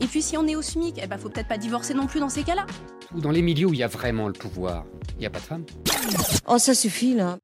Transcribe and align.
Et 0.00 0.06
puis 0.06 0.22
si 0.22 0.36
on 0.36 0.46
est 0.46 0.54
au 0.54 0.62
SMIC, 0.62 1.00
eh 1.02 1.06
ben 1.06 1.18
faut 1.18 1.28
peut-être 1.28 1.48
pas 1.48 1.58
divorcer 1.58 1.92
non 1.94 2.06
plus 2.06 2.20
dans 2.20 2.28
ces 2.28 2.44
cas-là. 2.44 2.66
Dans 3.12 3.30
les 3.30 3.42
milieux 3.42 3.66
où 3.66 3.74
il 3.74 3.80
y 3.80 3.82
a 3.82 3.88
vraiment 3.88 4.28
le 4.28 4.32
pouvoir, 4.32 4.84
il 5.14 5.20
n'y 5.20 5.26
a 5.26 5.30
pas 5.30 5.40
de 5.40 5.44
femmes. 5.44 5.64
Oh, 6.46 6.58
ça 6.58 6.74
suffit 6.74 7.14
là. 7.14 7.38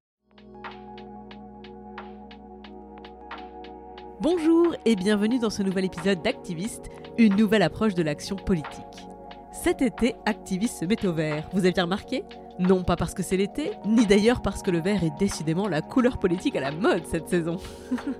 Bonjour 4.20 4.74
et 4.86 4.94
bienvenue 4.94 5.38
dans 5.38 5.50
ce 5.50 5.62
nouvel 5.62 5.86
épisode 5.86 6.22
d'Activiste, 6.22 6.84
une 7.18 7.34
nouvelle 7.36 7.62
approche 7.62 7.94
de 7.94 8.02
l'action 8.02 8.36
politique. 8.36 9.06
Cet 9.52 9.82
été, 9.82 10.14
Activiste 10.24 10.78
se 10.78 10.84
met 10.84 11.04
au 11.04 11.12
vert. 11.12 11.48
Vous 11.52 11.66
aviez 11.66 11.82
remarqué? 11.82 12.24
Non 12.60 12.84
pas 12.84 12.94
parce 12.94 13.14
que 13.14 13.24
c'est 13.24 13.36
l'été, 13.36 13.72
ni 13.84 14.06
d'ailleurs 14.06 14.40
parce 14.40 14.62
que 14.62 14.70
le 14.70 14.80
vert 14.80 15.02
est 15.02 15.18
décidément 15.18 15.66
la 15.66 15.82
couleur 15.82 16.18
politique 16.18 16.54
à 16.54 16.60
la 16.60 16.70
mode 16.70 17.04
cette 17.04 17.28
saison. 17.28 17.56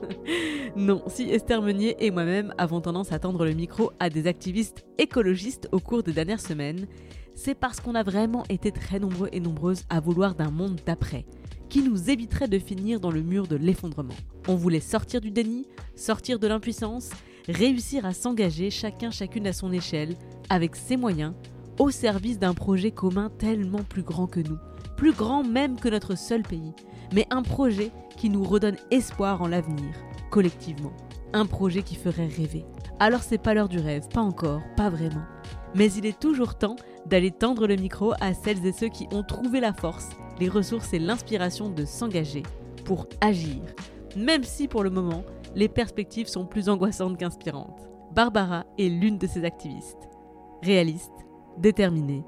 non, 0.77 1.05
si 1.07 1.31
Esther 1.31 1.63
Meunier 1.63 1.97
et 2.05 2.11
moi-même 2.11 2.53
avons 2.59 2.81
tendance 2.81 3.13
à 3.13 3.21
tendre 3.21 3.45
le 3.45 3.53
micro 3.53 3.93
à 4.01 4.11
des 4.11 4.27
activistes 4.27 4.85
écologistes 4.99 5.69
au 5.71 5.79
cours 5.79 6.03
des 6.03 6.13
dernières 6.13 6.41
semaines, 6.41 6.89
c'est 7.37 7.55
parce 7.55 7.81
qu'on 7.81 7.95
a 7.95 8.03
vraiment 8.03 8.43
été 8.49 8.73
très 8.73 8.99
nombreux 8.99 9.29
et 9.33 9.39
nombreuses 9.39 9.85
à 9.89 10.01
vouloir 10.01 10.35
d'un 10.35 10.51
monde 10.51 10.81
d'après, 10.85 11.25
qui 11.69 11.83
nous 11.83 12.11
éviterait 12.11 12.49
de 12.49 12.59
finir 12.59 12.99
dans 12.99 13.13
le 13.13 13.23
mur 13.23 13.47
de 13.47 13.57
l'effondrement. 13.57 14.15
On 14.49 14.57
voulait 14.57 14.81
sortir 14.81 15.21
du 15.21 15.31
déni, 15.31 15.65
sortir 15.95 16.41
de 16.41 16.49
l'impuissance, 16.49 17.11
réussir 17.49 18.05
à 18.05 18.13
s'engager 18.13 18.71
chacun 18.71 19.13
chacune 19.13 19.47
à 19.47 19.53
son 19.53 19.73
échelle, 19.73 20.17
avec 20.49 20.75
ses 20.75 20.97
moyens, 20.97 21.35
au 21.79 21.91
service 21.91 22.39
d'un 22.39 22.55
projet 22.55 22.91
commun 22.91 23.31
tellement 23.39 23.83
plus 23.89 24.03
grand 24.03 24.27
que 24.27 24.41
nous, 24.41 24.59
plus 24.97 25.13
grand 25.13 25.43
même 25.43 25.79
que 25.79 25.89
notre 25.89 26.17
seul 26.17 26.43
pays, 26.43 26.73
mais 27.13 27.27
un 27.31 27.43
projet 27.43 27.91
qui 28.17 28.31
nous 28.31 28.45
redonne 28.45 28.77
espoir 28.91 29.43
en 29.43 29.49
l'avenir, 29.49 29.93
collectivement. 30.31 30.93
Un 31.33 31.47
projet 31.47 31.83
qui 31.83 31.97
ferait 31.97 32.29
rêver. 32.29 32.65
Alors 33.01 33.23
c'est 33.23 33.39
pas 33.39 33.55
l'heure 33.55 33.69
du 33.69 33.79
rêve, 33.79 34.09
pas 34.09 34.21
encore, 34.21 34.63
pas 34.77 34.89
vraiment. 34.89 35.25
Mais 35.75 35.93
il 35.93 36.07
est 36.07 36.19
toujours 36.19 36.55
temps 36.55 36.77
d'aller 37.07 37.33
tendre 37.33 37.67
le 37.67 37.77
micro 37.77 38.13
à 38.21 38.35
celles 38.35 38.65
et 38.65 38.73
ceux 38.73 38.89
qui 38.89 39.09
ont 39.13 39.25
trouvé 39.25 39.61
la 39.61 39.73
force, 39.73 40.11
les 40.39 40.49
ressources 40.49 40.93
et 40.93 41.01
l'inspiration 41.01 41.69
de 41.69 41.85
s'engager 41.85 42.45
pour 42.85 43.09
agir, 43.21 43.61
même 44.17 44.45
si 44.45 44.69
pour 44.69 44.85
le 44.85 44.91
moment, 44.91 45.25
les 45.55 45.69
perspectives 45.69 46.29
sont 46.29 46.47
plus 46.47 46.69
angoissantes 46.69 47.19
qu'inspirantes. 47.19 47.89
Barbara 48.13 48.65
est 48.79 48.89
l'une 48.89 49.19
de 49.19 49.27
ces 49.27 49.45
activistes. 49.45 50.09
Réaliste, 50.63 51.11
déterminée, 51.59 52.25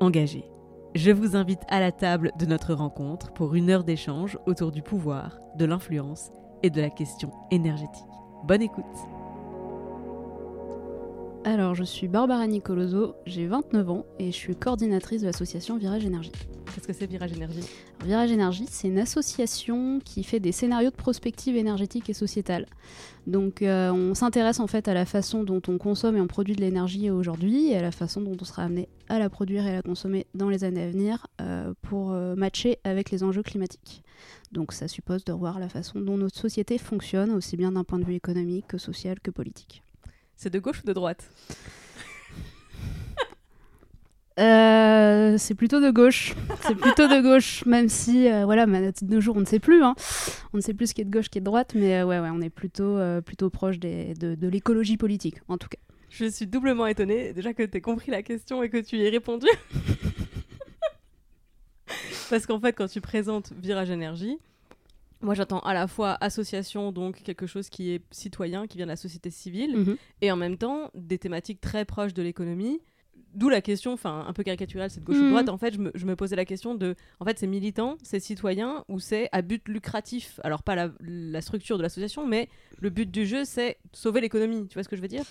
engagée. 0.00 0.50
Je 0.94 1.10
vous 1.10 1.36
invite 1.36 1.62
à 1.68 1.80
la 1.80 1.92
table 1.92 2.32
de 2.38 2.46
notre 2.46 2.74
rencontre 2.74 3.32
pour 3.32 3.54
une 3.54 3.70
heure 3.70 3.84
d'échange 3.84 4.38
autour 4.46 4.72
du 4.72 4.82
pouvoir, 4.82 5.38
de 5.56 5.64
l'influence 5.64 6.30
et 6.62 6.70
de 6.70 6.80
la 6.80 6.90
question 6.90 7.30
énergétique. 7.50 8.04
Bonne 8.44 8.62
écoute 8.62 8.84
Alors, 11.44 11.74
je 11.74 11.82
suis 11.82 12.06
Barbara 12.06 12.46
Nicoloso, 12.46 13.16
j'ai 13.26 13.48
29 13.48 13.90
ans 13.90 14.06
et 14.20 14.26
je 14.26 14.36
suis 14.36 14.54
coordinatrice 14.54 15.22
de 15.22 15.26
l'association 15.26 15.76
Virage 15.76 16.04
Énergie. 16.04 16.30
Qu'est-ce 16.72 16.86
que 16.86 16.92
c'est 16.92 17.06
Virage 17.06 17.32
Énergie? 17.32 17.68
Virage 18.04 18.30
Énergie, 18.30 18.66
c'est 18.70 18.86
une 18.86 19.00
association 19.00 19.98
qui 20.04 20.22
fait 20.22 20.38
des 20.38 20.52
scénarios 20.52 20.90
de 20.90 20.94
prospective 20.94 21.56
énergétique 21.56 22.08
et 22.08 22.14
sociétale. 22.14 22.66
Donc, 23.26 23.60
euh, 23.60 23.90
on 23.90 24.14
s'intéresse 24.14 24.60
en 24.60 24.68
fait 24.68 24.86
à 24.86 24.94
la 24.94 25.04
façon 25.04 25.42
dont 25.42 25.60
on 25.66 25.78
consomme 25.78 26.16
et 26.16 26.20
on 26.20 26.28
produit 26.28 26.54
de 26.54 26.60
l'énergie 26.60 27.10
aujourd'hui 27.10 27.72
et 27.72 27.76
à 27.76 27.82
la 27.82 27.90
façon 27.90 28.20
dont 28.20 28.36
on 28.40 28.44
sera 28.44 28.62
amené 28.62 28.88
à 29.08 29.18
la 29.18 29.28
produire 29.28 29.66
et 29.66 29.70
à 29.70 29.74
la 29.74 29.82
consommer 29.82 30.28
dans 30.34 30.48
les 30.48 30.62
années 30.62 30.84
à 30.84 30.90
venir 30.90 31.26
euh, 31.40 31.74
pour 31.82 32.12
euh, 32.12 32.36
matcher 32.36 32.78
avec 32.84 33.10
les 33.10 33.24
enjeux 33.24 33.42
climatiques. 33.42 34.04
Donc, 34.52 34.72
ça 34.72 34.86
suppose 34.86 35.24
de 35.24 35.32
revoir 35.32 35.58
la 35.58 35.68
façon 35.68 35.98
dont 35.98 36.18
notre 36.18 36.38
société 36.38 36.78
fonctionne, 36.78 37.32
aussi 37.32 37.56
bien 37.56 37.72
d'un 37.72 37.82
point 37.82 37.98
de 37.98 38.04
vue 38.04 38.14
économique 38.14 38.68
que 38.68 38.78
social 38.78 39.18
que 39.18 39.32
politique. 39.32 39.82
C'est 40.36 40.50
de 40.50 40.58
gauche 40.58 40.80
ou 40.82 40.86
de 40.86 40.92
droite 40.92 41.30
Euh, 44.40 45.36
c'est 45.36 45.54
plutôt 45.54 45.78
de 45.80 45.90
gauche. 45.90 46.34
C'est 46.62 46.74
plutôt 46.74 47.06
de 47.06 47.20
gauche, 47.20 47.66
même 47.66 47.90
si, 47.90 48.30
euh, 48.30 48.46
voilà, 48.46 48.66
mais 48.66 48.90
de 48.90 49.14
nos 49.14 49.20
jours, 49.20 49.36
on 49.36 49.40
ne 49.40 49.44
sait 49.44 49.58
plus. 49.58 49.82
Hein. 49.82 49.94
On 50.54 50.56
ne 50.56 50.62
sait 50.62 50.72
plus 50.72 50.86
ce 50.88 50.94
qui 50.94 51.02
est 51.02 51.04
de 51.04 51.10
gauche, 51.10 51.26
ce 51.26 51.30
qui 51.30 51.36
est 51.38 51.42
de 51.42 51.46
droite, 51.46 51.72
mais 51.74 52.00
euh, 52.00 52.06
ouais, 52.06 52.18
ouais, 52.18 52.30
on 52.32 52.40
est 52.40 52.48
plutôt, 52.50 52.96
euh, 52.96 53.20
plutôt 53.20 53.50
proche 53.50 53.78
des, 53.78 54.14
de, 54.14 54.34
de 54.34 54.48
l'écologie 54.48 54.96
politique, 54.96 55.36
en 55.48 55.58
tout 55.58 55.68
cas. 55.68 55.78
Je 56.08 56.24
suis 56.26 56.46
doublement 56.46 56.86
étonnée, 56.86 57.34
déjà 57.34 57.52
que 57.52 57.62
tu 57.62 57.76
aies 57.76 57.80
compris 57.82 58.10
la 58.10 58.22
question 58.22 58.62
et 58.62 58.70
que 58.70 58.78
tu 58.78 58.96
y 58.96 59.04
aies 59.04 59.10
répondu. 59.10 59.46
Parce 62.30 62.46
qu'en 62.46 62.58
fait, 62.60 62.72
quand 62.72 62.88
tu 62.88 63.02
présentes 63.02 63.52
Virage 63.60 63.90
Énergie, 63.90 64.38
moi 65.22 65.34
j'attends 65.34 65.60
à 65.60 65.74
la 65.74 65.86
fois 65.86 66.16
association, 66.20 66.92
donc 66.92 67.22
quelque 67.22 67.46
chose 67.46 67.68
qui 67.68 67.90
est 67.92 68.02
citoyen, 68.10 68.66
qui 68.66 68.76
vient 68.76 68.86
de 68.86 68.90
la 68.90 68.96
société 68.96 69.30
civile, 69.30 69.76
Mhm. 69.76 69.96
et 70.20 70.30
en 70.32 70.36
même 70.36 70.56
temps 70.58 70.90
des 70.94 71.18
thématiques 71.18 71.60
très 71.60 71.84
proches 71.84 72.14
de 72.14 72.22
l'économie. 72.22 72.80
D'où 73.34 73.48
la 73.48 73.62
question, 73.62 73.92
enfin 73.94 74.24
un 74.28 74.32
peu 74.34 74.42
caricaturale, 74.42 74.90
c'est 74.90 75.00
de 75.00 75.04
gauche 75.06 75.16
ou 75.16 75.22
Mhm. 75.24 75.28
droite. 75.30 75.48
En 75.48 75.56
fait, 75.56 75.72
je 75.72 75.78
me, 75.78 75.90
je 75.94 76.04
me 76.04 76.16
posais 76.16 76.36
la 76.36 76.44
question 76.44 76.74
de, 76.74 76.94
en 77.18 77.24
fait, 77.24 77.38
c'est 77.38 77.46
militant, 77.46 77.96
c'est 78.02 78.20
citoyen 78.20 78.84
ou 78.88 79.00
c'est 79.00 79.30
à 79.32 79.40
but 79.40 79.66
lucratif? 79.68 80.38
Alors 80.44 80.62
pas 80.62 80.74
la, 80.74 80.90
la 81.00 81.40
structure 81.40 81.78
de 81.78 81.82
l'association, 81.82 82.26
mais 82.26 82.48
le 82.78 82.90
but 82.90 83.10
du 83.10 83.24
jeu, 83.24 83.44
c'est 83.44 83.78
sauver 83.92 84.20
l'économie. 84.20 84.66
Tu 84.68 84.74
vois 84.74 84.82
ce 84.82 84.88
que 84.90 84.96
je 84.96 85.02
veux 85.02 85.08
dire? 85.08 85.24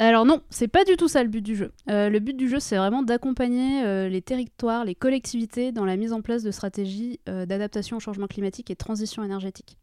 Alors 0.00 0.24
non, 0.24 0.40
c'est 0.48 0.66
pas 0.66 0.84
du 0.84 0.96
tout 0.96 1.08
ça 1.08 1.22
le 1.22 1.28
but 1.28 1.42
du 1.42 1.54
jeu. 1.54 1.72
Euh, 1.90 2.08
le 2.08 2.20
but 2.20 2.34
du 2.34 2.48
jeu, 2.48 2.58
c'est 2.58 2.78
vraiment 2.78 3.02
d'accompagner 3.02 3.84
euh, 3.84 4.08
les 4.08 4.22
territoires, 4.22 4.86
les 4.86 4.94
collectivités 4.94 5.72
dans 5.72 5.84
la 5.84 5.98
mise 5.98 6.14
en 6.14 6.22
place 6.22 6.42
de 6.42 6.50
stratégies 6.50 7.20
euh, 7.28 7.44
d'adaptation 7.44 7.98
au 7.98 8.00
changement 8.00 8.26
climatique 8.26 8.70
et 8.70 8.74
de 8.74 8.78
transition 8.78 9.22
énergétique. 9.22 9.76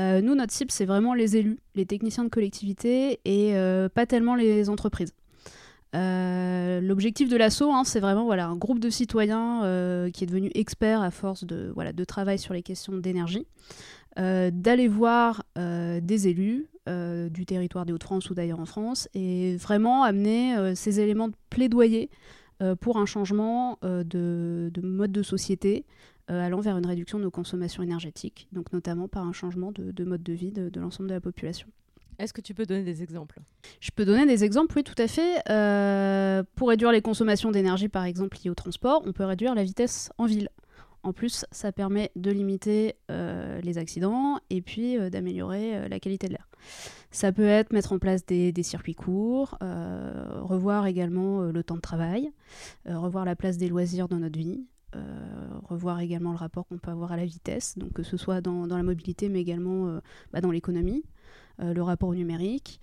Nous, 0.00 0.36
notre 0.36 0.52
cible, 0.52 0.70
c'est 0.70 0.84
vraiment 0.84 1.12
les 1.12 1.36
élus, 1.36 1.58
les 1.74 1.84
techniciens 1.84 2.22
de 2.22 2.28
collectivité 2.28 3.18
et 3.24 3.54
pas 3.92 4.06
tellement 4.06 4.36
les 4.36 4.68
entreprises. 4.70 5.12
L'objectif 5.92 7.28
de 7.28 7.36
l'assaut, 7.36 7.72
hein, 7.72 7.82
c'est 7.82 7.98
vraiment 7.98 8.24
voilà, 8.24 8.46
un 8.46 8.54
groupe 8.54 8.78
de 8.78 8.90
citoyens 8.90 9.62
qui 10.14 10.22
est 10.22 10.28
devenu 10.28 10.52
expert 10.54 11.02
à 11.02 11.10
force 11.10 11.42
de, 11.42 12.04
travail 12.04 12.38
sur 12.38 12.54
les 12.54 12.62
questions 12.62 12.96
d'énergie, 12.96 13.48
d'aller 14.16 14.86
voir 14.86 15.42
des 15.56 16.28
élus 16.28 16.68
euh, 16.88 17.28
du 17.28 17.46
territoire 17.46 17.84
des 17.86 17.92
Hauts-de-France 17.92 18.30
ou 18.30 18.34
d'ailleurs 18.34 18.58
en 18.60 18.64
France 18.66 19.08
et 19.14 19.56
vraiment 19.56 20.02
amener 20.02 20.56
euh, 20.56 20.74
ces 20.74 20.98
éléments 21.00 21.28
de 21.28 21.34
plaidoyer 21.50 22.10
euh, 22.62 22.74
pour 22.74 22.96
un 22.98 23.06
changement 23.06 23.78
de, 23.82 24.70
de 24.72 24.80
mode 24.80 25.12
de 25.12 25.22
société 25.22 25.84
allant 26.28 26.60
vers 26.60 26.76
une 26.76 26.84
réduction 26.86 27.18
de 27.18 27.24
nos 27.24 27.30
consommations 27.30 27.82
énergétiques, 27.82 28.48
donc 28.52 28.70
notamment 28.74 29.08
par 29.08 29.26
un 29.26 29.32
changement 29.32 29.72
de, 29.72 29.92
de 29.92 30.04
mode 30.04 30.22
de 30.22 30.34
vie 30.34 30.52
de- 30.52 30.68
de 30.68 30.80
l'ensemble 30.80 31.08
de 31.08 31.14
la 31.14 31.20
population. 31.22 31.68
Est-ce 32.18 32.32
que 32.34 32.40
tu 32.42 32.52
peux 32.52 32.66
donner 32.66 32.82
des 32.82 33.02
exemples? 33.02 33.38
Je 33.80 33.90
peux 33.92 34.04
donner 34.04 34.26
des 34.26 34.44
exemples, 34.44 34.74
oui, 34.76 34.84
tout 34.84 35.00
à 35.00 35.06
fait. 35.08 35.36
Pour 36.56 36.68
réduire 36.68 36.92
les 36.92 37.00
consommations 37.00 37.50
d'énergie, 37.50 37.88
par 37.88 38.04
exemple, 38.04 38.36
liées 38.44 38.50
au 38.50 38.54
transport, 38.54 39.02
on 39.06 39.12
peut 39.12 39.24
réduire 39.24 39.54
la 39.54 39.62
vitesse 39.64 40.10
en 40.18 40.26
ville. 40.26 40.50
En 41.02 41.12
plus, 41.12 41.44
ça 41.52 41.72
permet 41.72 42.10
de 42.16 42.30
limiter 42.30 42.96
euh, 43.10 43.60
les 43.60 43.78
accidents 43.78 44.38
et 44.50 44.60
puis 44.60 44.98
euh, 44.98 45.10
d'améliorer 45.10 45.76
euh, 45.76 45.88
la 45.88 46.00
qualité 46.00 46.26
de 46.26 46.32
l'air. 46.32 46.48
Ça 47.10 47.32
peut 47.32 47.46
être 47.46 47.72
mettre 47.72 47.92
en 47.92 47.98
place 47.98 48.26
des, 48.26 48.52
circuits 48.62 48.94
courts, 48.94 49.56
revoir 49.60 50.86
également 50.86 51.40
le 51.42 51.62
temps 51.62 51.76
de 51.76 51.80
travail, 51.80 52.30
revoir 52.84 53.24
la 53.24 53.34
place 53.34 53.56
des 53.56 53.68
loisirs 53.68 54.08
dans 54.08 54.18
notre 54.18 54.38
vie, 54.38 54.66
revoir 55.62 56.00
également 56.00 56.32
le 56.32 56.36
rapport 56.36 56.66
qu'on 56.66 56.76
peut 56.76 56.90
avoir 56.90 57.12
à 57.12 57.16
la 57.16 57.24
vitesse, 57.24 57.76
que 57.94 58.02
ce 58.02 58.18
soit 58.18 58.42
dans, 58.42 58.66
la 58.66 58.82
mobilité 58.82 59.30
mais 59.30 59.40
également 59.40 60.00
bah, 60.32 60.42
dans 60.42 60.50
l'économie. 60.50 61.04
le 61.58 61.80
rapport 61.80 62.10
au 62.10 62.14
numérique. 62.14 62.78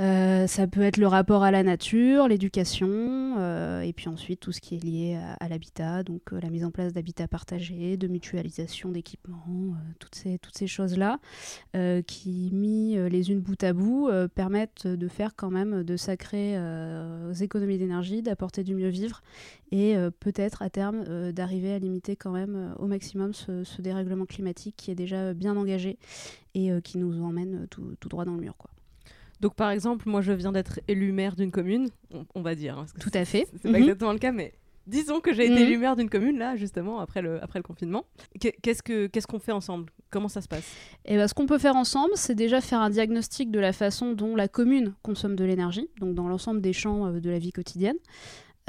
Euh, 0.00 0.46
ça 0.46 0.66
peut 0.66 0.80
être 0.80 0.96
le 0.96 1.06
rapport 1.06 1.42
à 1.42 1.50
la 1.50 1.62
nature, 1.62 2.26
l'éducation, 2.26 2.88
euh, 3.38 3.82
et 3.82 3.92
puis 3.92 4.08
ensuite 4.08 4.40
tout 4.40 4.50
ce 4.50 4.60
qui 4.60 4.74
est 4.74 4.82
lié 4.82 5.20
à, 5.40 5.48
l'habitat, 5.48 6.02
donc 6.02 6.32
euh, 6.32 6.40
la 6.40 6.48
mise 6.48 6.64
en 6.64 6.70
place 6.70 6.94
d'habitats 6.94 7.28
partagés, 7.28 7.98
de 7.98 8.08
mutualisation 8.08 8.90
d'équipements, 8.90 9.74
toutes 9.98 10.14
ces, 10.14 10.66
choses-là, 10.66 11.18
qui, 12.06 12.50
mis 12.52 12.96
les 12.96 13.30
unes 13.30 13.40
bout 13.40 13.62
à 13.62 13.72
bout, 13.72 14.08
permettent 14.34 14.86
de 14.86 15.08
faire 15.08 15.36
quand 15.36 15.50
même 15.50 15.82
de 15.82 15.96
sacrées 15.96 16.56
économies 17.40 17.78
d'énergie, 17.78 18.22
d'apporter 18.22 18.64
du 18.64 18.74
mieux 18.74 18.88
vivre, 18.88 19.22
et 19.70 19.96
peut-être 20.20 20.62
à 20.62 20.70
terme 20.70 21.32
d'arriver 21.32 21.72
à 21.72 21.78
limiter 21.78 22.16
quand 22.16 22.32
même 22.32 22.74
au 22.78 22.86
maximum 22.86 23.32
ce, 23.32 23.80
dérèglement 23.80 24.26
climatique 24.26 24.74
qui 24.76 24.90
est 24.90 24.94
déjà 24.94 25.34
bien 25.34 25.56
engagé 25.56 25.98
et 26.54 26.70
qui 26.82 26.98
nous 26.98 27.22
emmène 27.22 27.66
tout, 27.68 27.94
tout 28.00 28.08
droit 28.08 28.24
dans 28.24 28.34
le 28.34 28.40
mur. 28.40 28.56
Quoi. 28.56 28.70
Donc, 29.40 29.54
par 29.54 29.70
exemple, 29.70 30.08
moi, 30.08 30.20
je 30.20 30.32
viens 30.32 30.52
d'être 30.52 30.80
élu 30.86 31.12
maire 31.12 31.34
d'une 31.34 31.50
commune, 31.50 31.88
on, 32.34 32.42
va 32.42 32.54
dire. 32.54 32.78
Hein, 32.78 32.86
Tout 33.00 33.10
à 33.14 33.24
fait. 33.24 33.46
C'est 33.52 33.62
pas 33.62 33.70
mhm. 33.70 33.76
exactement 33.76 34.12
le 34.12 34.18
cas, 34.18 34.32
mais 34.32 34.52
disons 34.86 35.20
que 35.20 35.32
j'ai 35.32 35.44
été 35.44 35.54
mhm. 35.54 35.62
élu 35.62 35.78
maire 35.78 35.96
d'une 35.96 36.10
commune, 36.10 36.38
là, 36.38 36.56
justement, 36.56 37.00
après 37.00 37.22
le, 37.22 37.42
après 37.42 37.58
le 37.58 37.62
confinement. 37.62 38.04
Qu'est-ce 38.38 38.82
qu'on 38.82 39.20
ce 39.20 39.26
qu'on 39.26 39.38
fait 39.38 39.52
ensemble? 39.52 39.90
Comment 40.10 40.28
ça 40.28 40.42
se 40.42 40.48
passe? 40.48 40.70
Eh 41.06 41.16
ben, 41.16 41.26
Ce 41.26 41.34
qu'on 41.34 41.46
peut 41.46 41.58
faire 41.58 41.76
ensemble, 41.76 42.12
c'est 42.16 42.34
déjà 42.34 42.60
faire 42.60 42.80
un 42.80 42.90
diagnostic 42.90 43.50
de 43.50 43.58
la 43.58 43.72
façon 43.72 44.12
dont 44.12 44.36
la 44.36 44.48
commune 44.48 44.94
consomme 45.02 45.36
de 45.36 45.44
l'énergie, 45.44 45.88
donc 46.00 46.14
dans 46.14 46.28
l'ensemble 46.28 46.60
des 46.60 46.72
champs 46.72 47.06
euh, 47.06 47.20
de 47.20 47.30
la 47.30 47.38
vie 47.38 47.52
quotidienne. 47.52 47.96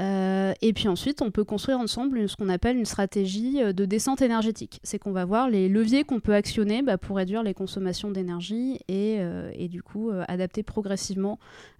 Euh, 0.00 0.52
et 0.62 0.72
puis 0.72 0.88
ensuite, 0.88 1.22
on 1.22 1.30
peut 1.30 1.44
construire 1.44 1.78
ensemble 1.78 2.28
ce 2.28 2.36
qu'on 2.36 2.48
appelle 2.48 2.76
une 2.76 2.86
stratégie 2.86 3.62
euh, 3.62 3.72
de 3.72 3.84
descente 3.84 4.22
énergétique. 4.22 4.80
C'est 4.82 4.98
qu'on 4.98 5.12
va 5.12 5.24
voir 5.24 5.50
les 5.50 5.68
leviers 5.68 6.04
qu'on 6.04 6.20
peut 6.20 6.34
actionner 6.34 6.82
bah, 6.82 6.98
pour 6.98 7.16
réduire 7.16 7.42
les 7.42 7.54
consommations 7.54 8.10
d'énergie 8.10 8.80
et, 8.88 9.18
euh, 9.20 9.50
du 9.68 9.82
coup 9.82 10.10
adapter 10.28 10.62
progressivement 10.62 11.38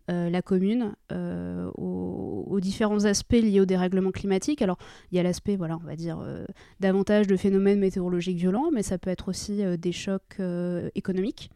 la 0.09 0.41
commune 0.43 0.95
aux, 1.11 2.45
aux, 2.47 2.61
différents 2.61 3.05
aspects 3.05 3.33
liés 3.33 3.61
au 3.61 3.65
dérèglement 3.65 4.11
climatique. 4.11 4.63
Alors, 4.63 4.79
il 5.11 5.17
y 5.17 5.19
a 5.19 5.23
l'aspect, 5.23 5.57
voilà, 5.57 5.77
on 5.77 5.87
va 5.87 5.97
dire, 5.97 6.19
davantage 6.81 7.27
de 7.27 7.37
phénomènes 7.37 7.79
météorologiques 7.79 8.37
violents, 8.37 8.71
mais 8.73 8.83
ça 8.83 8.99
peut 8.99 9.11
être 9.11 9.29
aussi 9.29 9.63
des 9.79 9.93
chocs 9.93 10.39
économiques. 10.95 11.51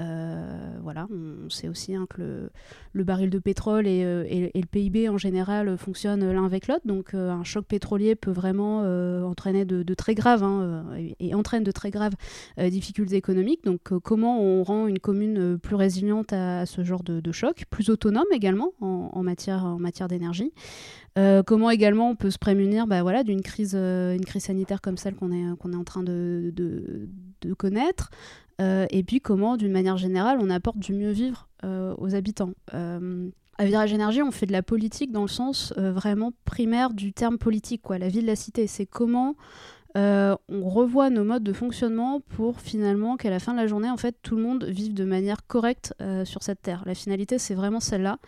Euh, 0.00 0.78
voilà, 0.82 1.06
on 1.10 1.50
sait 1.50 1.68
aussi 1.68 1.94
hein, 1.94 2.06
que 2.08 2.50
le, 2.92 3.04
baril 3.04 3.28
de 3.28 3.38
pétrole 3.38 3.84
euh, 3.86 4.24
et, 4.26 4.50
le 4.54 4.66
PIB 4.66 5.08
en 5.08 5.18
général 5.18 5.76
fonctionnent 5.76 6.32
l'un 6.32 6.44
avec 6.44 6.68
l'autre, 6.68 6.86
donc 6.86 7.12
euh, 7.14 7.30
un 7.30 7.44
choc 7.44 7.66
pétrolier 7.66 8.14
peut 8.14 8.30
vraiment 8.30 8.80
entraîner 9.26 9.64
de, 9.64 9.94
très 9.94 10.14
graves 10.14 10.42
hein, 10.42 10.84
et, 11.18 11.34
entraîne 11.34 11.64
de 11.64 11.72
très 11.72 11.90
graves 11.90 12.14
difficultés 12.58 13.16
économiques. 13.16 13.64
Donc 13.64 13.98
comment 14.02 14.40
on 14.40 14.62
rend 14.62 14.86
une 14.86 14.98
commune 14.98 15.58
plus 15.58 15.76
résiliente 15.76 16.32
à, 16.32 16.66
ce 16.66 16.82
genre 16.82 17.02
de, 17.02 17.32
choc, 17.32 17.64
plus 17.70 17.90
autonome 17.90 18.24
également 18.32 18.72
en 18.80 19.22
matière 19.22 20.08
d'énergie? 20.08 20.52
Comment 21.46 21.70
également 21.70 22.10
on 22.10 22.16
peut 22.16 22.30
se 22.30 22.38
prémunir 22.38 22.86
bah, 22.86 23.02
voilà, 23.02 23.24
d'une 23.24 23.42
crise, 23.42 23.74
une 23.74 24.24
crise 24.24 24.44
sanitaire 24.44 24.80
comme 24.80 24.96
celle 24.96 25.14
qu'on 25.14 25.32
est, 25.32 25.56
qu'on 25.58 25.72
est 25.72 25.76
en 25.76 25.84
train 25.84 26.02
de, 26.02 26.52
de 26.54 27.54
connaître 27.54 28.10
euh, 28.60 28.86
et 28.90 29.02
puis 29.02 29.20
comment, 29.20 29.56
d'une 29.56 29.72
manière 29.72 29.96
générale, 29.96 30.38
on 30.40 30.50
apporte 30.50 30.78
du 30.78 30.92
mieux 30.92 31.10
vivre 31.10 31.48
euh, 31.64 31.94
aux 31.98 32.14
habitants. 32.14 32.52
Euh, 32.74 33.30
à 33.58 33.64
Virage 33.64 33.92
Énergie, 33.92 34.22
on 34.22 34.30
fait 34.30 34.46
de 34.46 34.52
la 34.52 34.62
politique 34.62 35.12
dans 35.12 35.22
le 35.22 35.28
sens 35.28 35.74
vraiment 35.76 36.32
primaire 36.46 36.94
du 36.94 37.12
terme 37.12 37.36
politique, 37.36 37.82
quoi, 37.82 37.98
la 37.98 38.08
vie 38.08 38.22
de 38.22 38.26
la 38.26 38.36
cité. 38.36 38.66
C'est 38.66 38.86
comment 38.86 39.30
euh, 39.30 39.32
on 39.94 40.68
revoit 40.68 41.10
nos 41.10 41.24
modes 41.24 41.42
de 41.42 41.52
fonctionnement 41.52 42.20
pour 42.20 42.60
finalement 42.60 43.16
qu'à 43.16 43.30
la 43.30 43.40
fin 43.40 43.52
de 43.52 43.58
la 43.58 43.66
journée, 43.66 43.90
en 43.90 43.96
fait, 43.96 44.16
tout 44.22 44.36
le 44.36 44.42
monde 44.42 44.64
vive 44.64 44.94
de 44.94 45.04
manière 45.04 45.46
correcte 45.46 45.94
euh, 46.00 46.24
sur 46.24 46.42
cette 46.42 46.62
terre. 46.62 46.82
La 46.86 46.94
finalité, 46.94 47.38
c'est 47.38 47.54
vraiment 47.54 47.80
celle-là. 47.80 48.18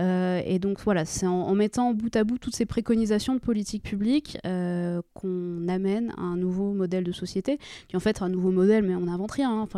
Euh, 0.00 0.40
et 0.44 0.58
donc 0.58 0.80
voilà, 0.80 1.04
c'est 1.04 1.26
en, 1.26 1.54
mettant 1.54 1.94
bout 1.94 2.14
à 2.16 2.24
bout 2.24 2.38
toutes 2.38 2.56
ces 2.56 2.66
préconisations 2.66 3.34
de 3.34 3.40
politique 3.40 3.82
publique 3.82 4.38
qu'on 4.42 5.68
amène 5.68 6.12
à 6.16 6.22
un 6.22 6.36
nouveau 6.36 6.72
modèle 6.72 7.04
de 7.04 7.12
société, 7.12 7.58
qui 7.88 7.96
en 7.96 8.00
fait 8.00 8.22
un 8.22 8.28
nouveau 8.28 8.50
modèle, 8.50 8.84
mais 8.84 8.94
on 8.94 9.02
n'invente 9.02 9.32
rien. 9.32 9.50
Hein. 9.50 9.68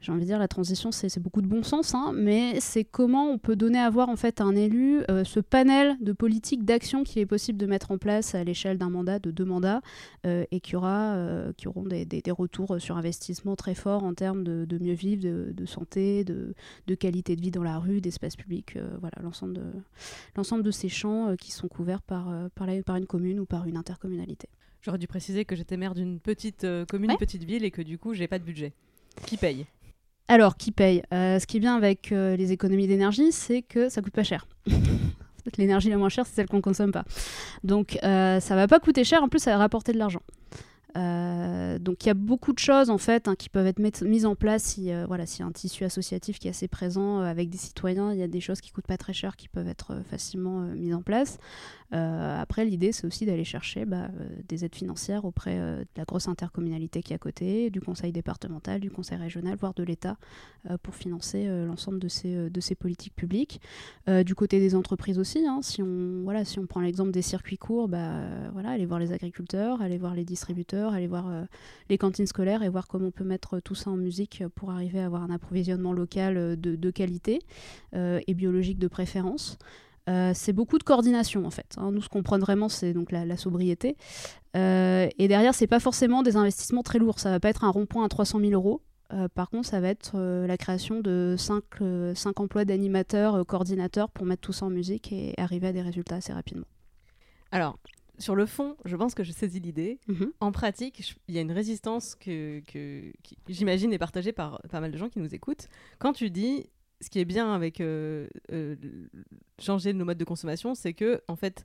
J'ai 0.00 0.12
envie 0.12 0.20
de 0.20 0.26
dire, 0.26 0.38
la 0.38 0.46
transition, 0.46 0.92
c'est 0.92 1.18
beaucoup 1.18 1.42
de 1.42 1.48
bon 1.48 1.64
sens, 1.64 1.94
hein, 1.94 2.12
mais 2.14 2.60
c'est 2.60 2.84
comment 2.84 3.30
on 3.30 3.38
peut 3.38 3.56
donner 3.56 3.80
à 3.80 3.90
voir 3.90 4.08
en 4.08 4.16
fait 4.16 4.40
à 4.40 4.44
un 4.44 4.54
élu 4.54 5.02
euh, 5.10 5.24
ce 5.24 5.40
panel 5.40 5.96
de 6.00 6.12
politiques 6.12 6.64
d'action 6.64 7.02
qu'il 7.02 7.20
est 7.20 7.26
possible 7.26 7.58
de 7.58 7.66
mettre 7.66 7.90
en 7.90 7.98
place 7.98 8.36
à 8.36 8.44
l'échelle 8.44 8.78
d'un 8.78 8.90
mandat, 8.90 9.18
de 9.18 9.32
deux 9.32 9.44
mandats, 9.44 9.80
euh, 10.24 10.44
et 10.52 10.60
qui, 10.60 10.76
aura, 10.76 11.14
euh, 11.14 11.52
qui 11.56 11.66
auront 11.66 11.82
des, 11.82 12.04
des, 12.04 12.22
retours 12.30 12.80
sur 12.80 12.96
investissement 12.96 13.56
très 13.56 13.74
forts 13.74 14.04
en 14.04 14.14
termes 14.14 14.44
de, 14.44 14.64
de 14.64 14.78
mieux 14.78 14.92
vivre, 14.92 15.22
de, 15.22 15.52
de 15.52 15.66
santé, 15.66 16.22
de, 16.22 16.54
de, 16.86 16.94
qualité 16.94 17.34
de 17.34 17.40
vie 17.40 17.50
dans 17.50 17.64
la 17.64 17.78
rue, 17.78 18.00
d'espace 18.00 18.36
public, 18.36 18.76
voilà, 19.00 19.16
l'ensemble 19.22 19.54
de, 19.54 19.64
l'ensemble 20.36 20.62
de 20.62 20.70
ces 20.70 20.88
champs 20.88 21.34
qui 21.40 21.50
sont 21.50 21.68
couverts 21.68 22.02
par, 22.02 22.30
par, 22.54 22.66
la, 22.66 22.82
par 22.82 22.96
une 22.96 23.06
commune 23.06 23.40
ou 23.40 23.46
par 23.46 23.66
une 23.66 23.76
intercommunalité. 23.76 24.48
J'aurais 24.82 24.98
dû 24.98 25.08
préciser 25.08 25.44
que 25.44 25.56
j'étais 25.56 25.76
maire 25.76 25.94
d'une 25.94 26.20
petite 26.20 26.66
commune, 26.88 27.10
une 27.10 27.16
petite 27.16 27.44
ville, 27.44 27.64
et 27.64 27.72
que 27.72 27.82
du 27.82 27.98
coup, 27.98 28.14
j'ai 28.14 28.28
pas 28.28 28.38
de 28.38 28.44
budget. 28.44 28.72
Qui 29.26 29.36
paye? 29.36 29.66
Alors, 30.28 30.56
qui 30.56 30.72
paye? 30.72 31.02
Euh, 31.12 31.38
Ce 31.38 31.46
qui 31.46 31.56
est 31.56 31.60
bien 31.60 31.74
avec 31.74 32.12
euh, 32.12 32.36
les 32.36 32.52
économies 32.52 32.86
d'énergie, 32.86 33.32
c'est 33.32 33.62
que 33.62 33.88
ça 33.88 34.02
coûte 34.02 34.12
pas 34.12 34.24
cher. 34.24 34.46
L'énergie 35.56 35.88
la 35.88 35.96
moins 35.96 36.10
chère, 36.10 36.26
c'est 36.26 36.34
celle 36.34 36.46
qu'on 36.46 36.60
consomme 36.60 36.92
pas. 36.92 37.04
Donc, 37.64 37.98
euh, 38.02 38.38
ça 38.38 38.54
va 38.54 38.68
pas 38.68 38.78
coûter 38.80 39.02
cher. 39.04 39.22
En 39.22 39.28
plus, 39.28 39.38
ça 39.38 39.52
va 39.52 39.58
rapporter 39.58 39.92
de 39.92 39.98
l'argent. 39.98 40.20
Donc 40.98 42.04
il 42.04 42.06
y 42.06 42.10
a 42.10 42.14
beaucoup 42.14 42.52
de 42.52 42.58
choses 42.58 42.90
en 42.90 42.98
fait 42.98 43.28
hein, 43.28 43.34
qui 43.36 43.48
peuvent 43.48 43.66
être 43.66 44.02
mises 44.02 44.26
en 44.26 44.34
place 44.34 44.62
si 44.62 44.90
voilà 45.06 45.26
si 45.26 45.40
y 45.40 45.42
a 45.42 45.46
un 45.46 45.52
tissu 45.52 45.84
associatif 45.84 46.38
qui 46.38 46.48
est 46.48 46.50
assez 46.50 46.68
présent 46.68 47.20
avec 47.20 47.50
des 47.50 47.58
citoyens 47.58 48.12
il 48.12 48.18
y 48.18 48.22
a 48.22 48.28
des 48.28 48.40
choses 48.40 48.60
qui 48.60 48.70
coûtent 48.70 48.86
pas 48.86 48.96
très 48.96 49.12
cher 49.12 49.36
qui 49.36 49.48
peuvent 49.48 49.68
être 49.68 50.02
facilement 50.10 50.60
mises 50.60 50.94
en 50.94 51.02
place 51.02 51.38
euh, 51.94 52.40
après, 52.40 52.64
l'idée, 52.64 52.92
c'est 52.92 53.06
aussi 53.06 53.24
d'aller 53.24 53.44
chercher 53.44 53.86
bah, 53.86 54.08
euh, 54.20 54.28
des 54.46 54.64
aides 54.64 54.74
financières 54.74 55.24
auprès 55.24 55.58
euh, 55.58 55.80
de 55.80 55.86
la 55.96 56.04
grosse 56.04 56.28
intercommunalité 56.28 57.02
qui 57.02 57.12
est 57.12 57.16
à 57.16 57.18
côté, 57.18 57.70
du 57.70 57.80
conseil 57.80 58.12
départemental, 58.12 58.80
du 58.80 58.90
conseil 58.90 59.18
régional, 59.18 59.56
voire 59.58 59.74
de 59.74 59.82
l'État, 59.82 60.16
pour 60.82 60.94
financer 60.94 61.46
l'ensemble 61.66 61.98
de 61.98 62.08
ces, 62.08 62.50
de 62.50 62.60
ces 62.60 62.74
politiques 62.74 63.14
publiques. 63.14 63.60
du 64.06 64.34
côté 64.34 64.58
des 64.58 64.74
entreprises 64.74 65.18
aussi, 65.18 65.46
hein, 65.46 65.60
si, 65.62 65.82
on, 65.82 66.22
voilà, 66.24 66.44
si 66.44 66.58
on 66.58 66.66
prend 66.66 66.80
l'exemple 66.80 67.10
des 67.10 67.22
circuits 67.22 67.56
courts, 67.56 67.88
bah, 67.88 68.50
voilà, 68.52 68.70
aller 68.70 68.84
voir 68.84 68.98
les 68.98 69.12
agriculteurs, 69.12 69.80
aller 69.80 69.98
voir 69.98 70.14
les 70.14 70.24
distributeurs, 70.24 70.87
aller 70.94 71.06
voir 71.06 71.30
les 71.88 71.98
cantines 71.98 72.26
scolaires 72.26 72.62
et 72.62 72.68
voir 72.68 72.86
comment 72.86 73.08
on 73.08 73.10
peut 73.10 73.24
mettre 73.24 73.60
tout 73.60 73.74
ça 73.74 73.90
en 73.90 73.96
musique 73.96 74.42
pour 74.54 74.70
arriver 74.70 75.00
à 75.00 75.06
avoir 75.06 75.22
un 75.22 75.30
approvisionnement 75.30 75.92
local 75.92 76.58
de, 76.58 76.76
de 76.76 76.90
qualité 76.90 77.40
et 77.94 78.34
biologique 78.34 78.78
de 78.78 78.88
préférence. 78.88 79.58
Euh, 80.08 80.32
c'est 80.34 80.52
beaucoup 80.52 80.78
de 80.78 80.84
coordination 80.84 81.44
en 81.44 81.50
fait. 81.50 81.74
Hein. 81.76 81.92
Nous, 81.92 82.00
ce 82.00 82.08
qu'on 82.08 82.22
prend 82.22 82.38
vraiment, 82.38 82.68
c'est 82.68 82.92
donc 82.92 83.12
la, 83.12 83.36
sobriété. 83.36 83.96
Euh, 84.56 85.08
et 85.18 85.28
derrière, 85.28 85.54
c'est 85.54 85.66
pas 85.66 85.80
forcément 85.80 86.22
des 86.22 86.36
investissements 86.36 86.82
très 86.82 86.98
lourds. 86.98 87.18
Ça 87.18 87.30
va 87.30 87.40
pas 87.40 87.50
être 87.50 87.64
un 87.64 87.70
rond-point 87.70 88.04
à 88.04 88.08
300 88.08 88.40
000 88.40 88.52
euros. 88.52 88.80
Euh, 89.12 89.28
par 89.28 89.50
contre, 89.50 89.68
ça 89.68 89.80
va 89.80 89.88
être 89.88 90.18
la 90.18 90.56
création 90.56 91.00
de 91.00 91.34
5, 91.38 92.40
emplois 92.40 92.64
d'animateurs, 92.64 93.44
coordinateurs 93.46 94.10
pour 94.10 94.24
mettre 94.24 94.40
tout 94.40 94.52
ça 94.52 94.66
en 94.66 94.70
musique 94.70 95.12
et 95.12 95.34
arriver 95.38 95.68
à 95.68 95.72
des 95.72 95.82
résultats 95.82 96.16
assez 96.16 96.32
rapidement. 96.32 96.66
Alors, 97.50 97.78
sur 98.18 98.34
le 98.34 98.46
fond, 98.46 98.76
je 98.84 98.96
pense 98.96 99.14
que 99.14 99.22
je 99.22 99.32
saisis 99.32 99.60
l'idée. 99.60 99.98
Mhm. 100.08 100.32
En 100.40 100.52
pratique, 100.52 101.14
il 101.28 101.34
y 101.34 101.38
a 101.38 101.40
une 101.40 101.52
résistance 101.52 102.14
que, 102.14 102.62
j'imagine, 103.48 103.92
est 103.92 103.98
partagée 103.98 104.32
par 104.32 104.60
pas 104.70 104.80
mal 104.80 104.90
de 104.90 104.98
gens 104.98 105.08
qui 105.08 105.18
nous 105.18 105.34
écoutent. 105.34 105.68
Quand 105.98 106.12
tu 106.12 106.30
dis 106.30 106.68
ce 107.00 107.10
qui 107.10 107.20
est 107.20 107.24
bien 107.24 107.52
avec 107.54 107.80
euh, 107.80 108.26
euh, 108.52 108.76
changer 109.60 109.92
nos 109.92 110.04
modes 110.04 110.18
de 110.18 110.24
consommation, 110.24 110.74
c'est 110.74 110.94
que 110.94 111.22
en 111.28 111.36
fait, 111.36 111.62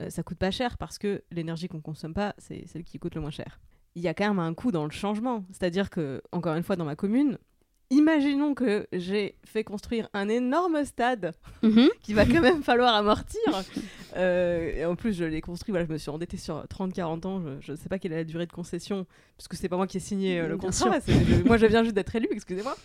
euh, 0.00 0.10
ça 0.10 0.22
coûte 0.22 0.38
pas 0.38 0.50
cher 0.50 0.76
parce 0.76 0.98
que 0.98 1.22
l'énergie 1.30 1.68
qu'on 1.68 1.80
consomme 1.80 2.14
pas, 2.14 2.34
c'est 2.38 2.66
celle 2.66 2.84
qui 2.84 2.98
coûte 2.98 3.14
le 3.14 3.20
moins 3.20 3.30
cher. 3.30 3.60
Il 3.94 4.02
y 4.02 4.08
a 4.08 4.14
quand 4.14 4.26
même 4.26 4.38
un 4.38 4.54
coût 4.54 4.72
dans 4.72 4.84
le 4.84 4.90
changement, 4.90 5.44
c'est-à-dire 5.50 5.90
que 5.90 6.22
encore 6.32 6.56
une 6.56 6.62
fois 6.62 6.76
dans 6.76 6.84
ma 6.84 6.96
commune, 6.96 7.38
imaginons 7.92 8.54
que 8.54 8.86
j'ai 8.92 9.36
fait 9.44 9.64
construire 9.64 10.08
un 10.14 10.28
énorme 10.28 10.84
stade 10.84 11.34
mhm. 11.62 11.88
qui 12.02 12.14
va 12.14 12.24
quand 12.24 12.40
même 12.40 12.62
falloir 12.62 12.94
amortir. 12.94 13.40
Euh, 14.16 14.72
et 14.74 14.84
en 14.84 14.96
plus, 14.96 15.14
je 15.14 15.24
l'ai 15.24 15.40
construit, 15.40 15.72
voilà, 15.72 15.86
je 15.86 15.92
me 15.92 15.98
suis 15.98 16.10
endettée 16.10 16.36
sur 16.36 16.64
30-40 16.64 17.26
ans. 17.26 17.42
Je 17.60 17.72
ne 17.72 17.76
sais 17.76 17.88
pas 17.88 17.98
quelle 17.98 18.12
est 18.12 18.16
la 18.16 18.24
durée 18.24 18.46
de 18.46 18.52
concession, 18.52 19.06
parce 19.36 19.48
que 19.48 19.56
c'est 19.56 19.68
pas 19.68 19.76
moi 19.76 19.86
qui 19.86 19.98
ai 19.98 20.00
signé 20.00 20.40
euh, 20.40 20.48
le 20.48 20.56
contrat. 20.56 20.98
moi, 21.44 21.56
je 21.56 21.66
viens 21.66 21.82
juste 21.82 21.94
d'être 21.94 22.14
élu, 22.16 22.28
excusez-moi. 22.30 22.76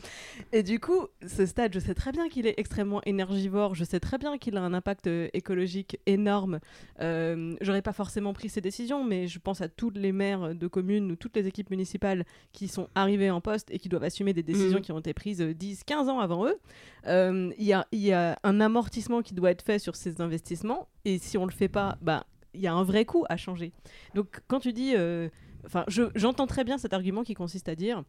Et 0.51 0.63
du 0.63 0.79
coup, 0.79 1.07
ce 1.25 1.45
stade, 1.45 1.73
je 1.73 1.79
sais 1.79 1.93
très 1.93 2.11
bien 2.11 2.29
qu'il 2.29 2.47
est 2.47 2.55
extrêmement 2.57 3.01
énergivore. 3.05 3.75
Je 3.75 3.83
sais 3.83 3.99
très 3.99 4.17
bien 4.17 4.37
qu'il 4.37 4.57
a 4.57 4.61
un 4.61 4.73
impact 4.73 5.07
euh, 5.07 5.29
écologique 5.33 5.99
énorme. 6.05 6.59
J'aurais 7.61 7.81
pas 7.81 7.93
forcément 7.93 8.33
pris 8.33 8.49
ces 8.49 8.61
décisions, 8.61 9.03
mais 9.03 9.27
je 9.27 9.39
pense 9.39 9.61
à 9.61 9.69
tous 9.69 9.91
les 9.91 10.11
maires 10.11 10.55
de 10.55 10.67
communes 10.67 11.11
ou 11.11 11.15
toutes 11.15 11.35
les 11.35 11.47
équipes 11.47 11.69
municipales 11.69 12.25
qui 12.51 12.67
sont 12.67 12.89
arrivés 12.95 13.31
en 13.31 13.41
poste 13.41 13.69
et 13.71 13.79
qui 13.79 13.89
doivent 13.89 14.03
assumer 14.03 14.33
des 14.33 14.43
décisions 14.43 14.79
mhm. 14.79 14.83
qui 14.83 14.91
ont 14.91 14.96
été 14.99 15.13
prises 15.13 15.41
10-15 15.41 15.81
euh, 15.91 16.09
ans 16.09 16.19
avant 16.19 16.45
eux. 16.45 16.57
Euh, 17.07 17.51
il 17.57 17.65
y, 17.65 18.11
a, 18.13 18.39
un 18.43 18.61
amortissement 18.61 19.21
qui 19.21 19.33
doit 19.33 19.51
être 19.51 19.61
fait 19.61 19.79
sur 19.79 19.95
ces 19.95 20.21
investissements. 20.21 20.87
Et 21.05 21.17
si 21.19 21.37
on 21.37 21.45
ne 21.45 21.51
le 21.51 21.55
fait 21.55 21.69
pas, 21.69 21.97
bah, 22.01 22.25
il 22.53 22.61
y 22.61 22.67
a 22.67 22.73
un 22.73 22.83
vrai 22.83 23.05
coût 23.05 23.25
à 23.29 23.37
changer. 23.37 23.71
Donc 24.15 24.41
quand 24.47 24.59
tu 24.59 24.73
dis... 24.73 24.93
Euh, 24.95 25.29
enfin, 25.65 25.85
j'entends 25.87 26.47
très 26.47 26.63
bien 26.63 26.77
cet 26.77 26.93
argument 26.93 27.23
qui 27.23 27.33
consiste 27.33 27.69
à 27.69 27.75
dire, 27.75 28.03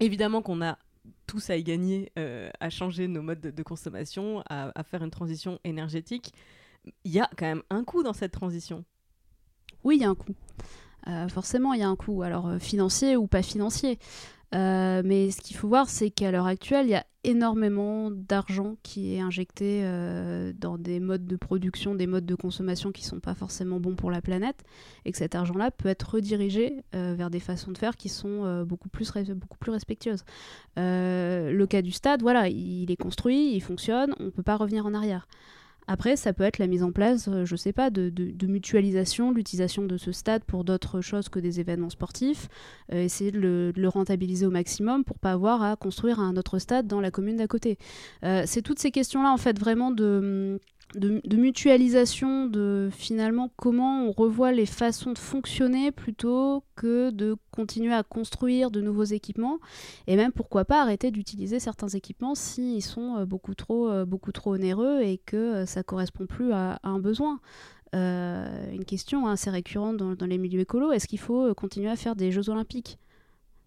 évidemment 0.00 0.42
qu'on 0.42 0.62
a 0.62 0.78
tous 1.26 1.50
à 1.50 1.56
y 1.56 1.64
gagner, 1.64 2.12
à 2.60 2.70
changer 2.70 3.08
nos 3.08 3.22
modes 3.22 3.40
de, 3.40 3.62
consommation, 3.62 4.42
à, 4.48 4.84
faire 4.84 5.02
une 5.02 5.10
transition 5.10 5.58
énergétique. 5.64 6.32
Il 7.04 7.12
y 7.12 7.20
a 7.20 7.28
quand 7.36 7.46
même 7.46 7.62
un 7.70 7.82
coût 7.82 8.02
dans 8.02 8.12
cette 8.12 8.32
transition. 8.32 8.84
Oui, 9.84 9.96
il 9.96 10.02
y 10.02 10.04
a 10.04 10.10
un 10.10 10.14
coût. 10.14 10.34
Forcément, 11.28 11.72
il 11.72 11.80
y 11.80 11.82
a 11.82 11.88
un 11.88 11.96
coût, 11.96 12.22
alors 12.22 12.56
financier 12.60 13.16
ou 13.16 13.26
pas 13.26 13.42
financier. 13.42 13.98
Euh, 14.54 15.02
mais 15.04 15.30
ce 15.30 15.40
qu'il 15.40 15.56
faut 15.56 15.68
voir, 15.68 15.88
c'est 15.88 16.10
qu'à 16.10 16.30
l'heure 16.30 16.46
actuelle, 16.46 16.86
il 16.86 16.90
y 16.90 16.94
a 16.94 17.06
énormément 17.24 18.10
d'argent 18.10 18.76
qui 18.82 19.14
est 19.14 19.20
injecté 19.20 19.82
euh, 19.84 20.52
dans 20.54 20.76
des 20.76 21.00
modes 21.00 21.26
de 21.26 21.36
production, 21.36 21.94
des 21.94 22.06
modes 22.06 22.26
de 22.26 22.34
consommation 22.34 22.92
qui 22.92 23.02
ne 23.02 23.06
sont 23.06 23.20
pas 23.20 23.34
forcément 23.34 23.80
bons 23.80 23.94
pour 23.94 24.10
la 24.10 24.20
planète, 24.20 24.64
et 25.04 25.12
que 25.12 25.18
cet 25.18 25.34
argent-là 25.34 25.70
peut 25.70 25.88
être 25.88 26.14
redirigé 26.14 26.82
euh, 26.94 27.14
vers 27.16 27.30
des 27.30 27.40
façons 27.40 27.70
de 27.70 27.78
faire 27.78 27.96
qui 27.96 28.08
sont 28.08 28.64
beaucoup, 28.64 28.88
plus 28.88 29.10
beaucoup 29.34 29.58
plus 29.58 29.70
respectueuses. 29.70 30.24
Le 30.76 31.64
cas 31.64 31.80
du 31.80 31.92
stade, 31.92 32.22
voilà, 32.22 32.48
il 32.48 32.90
est 32.90 32.96
construit, 32.96 33.54
il 33.54 33.60
fonctionne, 33.60 34.14
on 34.18 34.24
ne 34.24 34.30
peut 34.30 34.42
pas 34.42 34.56
revenir 34.56 34.84
en 34.84 34.92
arrière. 34.92 35.26
Après, 35.88 36.16
ça 36.16 36.32
peut 36.32 36.44
être 36.44 36.58
la 36.58 36.66
mise 36.66 36.82
en 36.82 36.92
place, 36.92 37.28
euh, 37.28 37.44
je 37.44 37.56
sais 37.56 37.72
pas, 37.72 37.90
de, 37.90 38.12
mutualisation, 38.46 39.32
l'utilisation 39.32 39.84
de 39.84 39.96
ce 39.96 40.12
stade 40.12 40.44
pour 40.44 40.64
d'autres 40.64 41.00
choses 41.00 41.28
que 41.28 41.38
des 41.38 41.60
événements 41.60 41.90
sportifs, 41.90 42.48
euh, 42.92 43.02
essayer 43.02 43.32
de 43.32 43.38
le, 43.38 43.72
de 43.72 43.80
le 43.80 43.88
rentabiliser 43.88 44.46
au 44.46 44.50
maximum 44.50 45.04
pour 45.04 45.18
pas 45.18 45.32
avoir 45.32 45.62
à 45.62 45.76
construire 45.76 46.20
un 46.20 46.36
autre 46.36 46.58
stade 46.58 46.86
dans 46.86 47.00
la 47.00 47.10
commune 47.10 47.36
d'à 47.36 47.48
côté. 47.48 47.78
Euh, 48.24 48.44
c'est 48.46 48.62
toutes 48.62 48.78
ces 48.78 48.90
questions-là, 48.90 49.32
en 49.32 49.36
fait, 49.36 49.58
vraiment 49.58 49.90
de, 49.90 50.60
de, 50.94 51.36
mutualisation, 51.36 52.46
de 52.46 52.88
finalement 52.92 53.50
comment 53.56 54.04
on 54.04 54.12
revoit 54.12 54.52
les 54.52 54.66
façons 54.66 55.12
de 55.12 55.18
fonctionner 55.18 55.90
plutôt 55.90 56.64
que 56.76 57.10
de 57.10 57.36
continuer 57.50 57.92
à 57.92 58.02
construire 58.02 58.70
de 58.70 58.80
nouveaux 58.80 59.04
équipements 59.04 59.58
et 60.06 60.16
même 60.16 60.32
pourquoi 60.32 60.64
pas 60.64 60.82
arrêter 60.82 61.10
d'utiliser 61.10 61.60
certains 61.60 61.88
équipements 61.88 62.34
s'ils 62.34 62.82
sont 62.82 63.16
euh, 63.16 63.24
beaucoup 63.24 63.54
trop, 63.54 63.88
euh, 63.88 64.04
beaucoup 64.04 64.32
trop 64.32 64.54
onéreux 64.54 65.00
et 65.02 65.18
que 65.18 65.36
euh, 65.36 65.66
ça 65.66 65.82
correspond 65.82 66.26
plus 66.26 66.52
à, 66.52 66.78
un 66.82 66.98
besoin. 66.98 67.40
Une 67.94 68.86
question 68.86 69.26
assez 69.26 69.50
récurrente 69.50 69.98
dans, 69.98 70.14
dans 70.14 70.24
les 70.24 70.38
milieux 70.38 70.60
écolos, 70.60 70.92
est-ce 70.92 71.06
qu'il 71.06 71.18
faut 71.18 71.54
continuer 71.54 71.90
à 71.90 71.96
faire 71.96 72.16
des 72.16 72.32
Jeux 72.32 72.48
olympiques? 72.48 72.98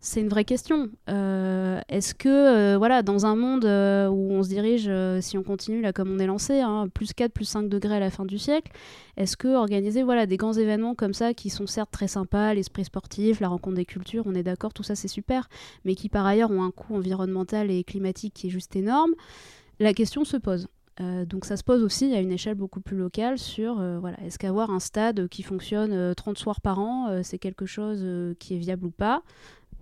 C'est 0.05 0.21
une 0.21 0.29
vraie 0.29 0.45
question. 0.45 0.89
Euh, 1.09 1.81
Est-ce 1.89 2.13
que, 2.13 2.29
euh, 2.29 2.77
voilà, 2.77 3.01
dans 3.01 3.25
un 3.25 3.35
monde 3.35 3.65
euh, 3.65 4.07
où 4.07 4.31
on 4.33 4.43
se 4.43 4.49
dirige, 4.49 4.89
si 5.21 5.35
on 5.35 5.41
continue 5.41 5.81
là 5.81 5.93
comme 5.93 6.11
on 6.11 6.19
est 6.19 6.27
lancé, 6.27 6.59
hein, 6.59 6.87
plus 6.93 7.11
4, 7.11 7.33
plus 7.33 7.45
5 7.45 7.67
degrés 7.67 7.95
à 7.95 7.99
la 7.99 8.11
fin 8.11 8.23
du 8.23 8.37
siècle, 8.37 8.71
est-ce 9.17 9.35
que 9.35 9.47
organiser 9.47 10.03
voilà, 10.03 10.27
des 10.27 10.37
grands 10.37 10.53
événements 10.53 10.93
comme 10.93 11.15
ça, 11.15 11.33
qui 11.33 11.49
sont 11.49 11.65
certes 11.65 11.89
très 11.89 12.07
sympas, 12.07 12.53
l'esprit 12.53 12.85
sportif, 12.85 13.39
la 13.39 13.47
rencontre 13.47 13.77
des 13.77 13.85
cultures, 13.85 14.23
on 14.27 14.35
est 14.35 14.43
d'accord, 14.43 14.73
tout 14.73 14.83
ça 14.83 14.93
c'est 14.93 15.07
super, 15.07 15.49
mais 15.85 15.95
qui 15.95 16.07
par 16.07 16.27
ailleurs 16.27 16.51
ont 16.51 16.63
un 16.63 16.71
coût 16.71 16.95
environnemental 16.95 17.71
et 17.71 17.83
climatique 17.83 18.35
qui 18.35 18.47
est 18.47 18.51
juste 18.51 18.75
énorme, 18.75 19.11
la 19.79 19.93
question 19.93 20.23
se 20.23 20.37
pose. 20.37 20.67
Donc 21.27 21.43
ça 21.43 21.57
se 21.57 21.63
pose 21.65 21.83
aussi 21.83 22.13
à 22.13 22.21
une 22.21 22.31
échelle 22.31 22.55
beaucoup 22.55 22.79
plus 22.79 22.95
locale 22.95 23.37
sur 23.37 23.75
voilà, 23.99 24.17
est-ce 24.23 24.39
qu'avoir 24.39 24.69
un 24.69 24.79
stade 24.79 25.27
qui 25.27 25.43
fonctionne 25.43 25.91
euh, 25.91 26.13
30 26.13 26.37
soirs 26.37 26.61
par 26.61 26.79
an, 26.79 27.21
c'est 27.21 27.37
quelque 27.37 27.65
chose 27.65 28.05
qui 28.39 28.55
est 28.55 28.59
viable 28.59 28.85
ou 28.85 28.91
pas? 28.91 29.21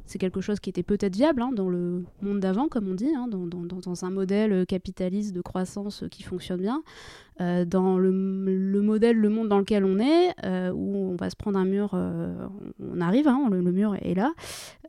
C'est 0.06 0.20
quelque 0.20 0.42
chose 0.42 0.60
qui 0.60 0.70
était 0.70 0.84
peut-être 0.84 1.16
viable 1.16 1.42
hein, 1.42 1.52
dans 1.54 1.70
le 1.70 2.04
monde 2.22 2.40
d'avant, 2.40 2.68
comme 2.68 2.88
on 2.90 2.94
dit, 2.94 3.10
hein, 3.16 3.28
dans, 3.30 3.48
dans- 3.48 3.62
dans- 3.62 3.80
dans 3.80 4.06
un 4.06 4.10
modèle 4.10 4.66
capitaliste 4.66 5.34
de 5.34 5.42
croissance 5.42 6.04
qui 6.12 6.24
fonctionne 6.24 6.62
bien. 6.62 6.84
Euh, 7.42 7.66
dans 7.66 7.98
le, 7.98 8.12
le 8.12 8.82
modèle, 8.82 9.18
le 9.18 9.30
monde 9.30 9.48
dans 9.50 9.58
lequel 9.60 9.86
on 9.86 9.98
est, 10.00 10.34
euh, 10.46 10.72
où 10.72 10.96
on 11.12 11.16
va 11.16 11.30
se 11.30 11.36
prendre 11.36 11.58
un 11.58 11.66
mur, 11.66 11.92
euh, 11.94 12.48
on 12.80 13.02
arrive, 13.02 13.28
hein, 13.28 13.48
le, 13.50 13.62
le 13.62 13.72
mur 13.72 13.96
est 13.96 14.14
là, 14.14 14.34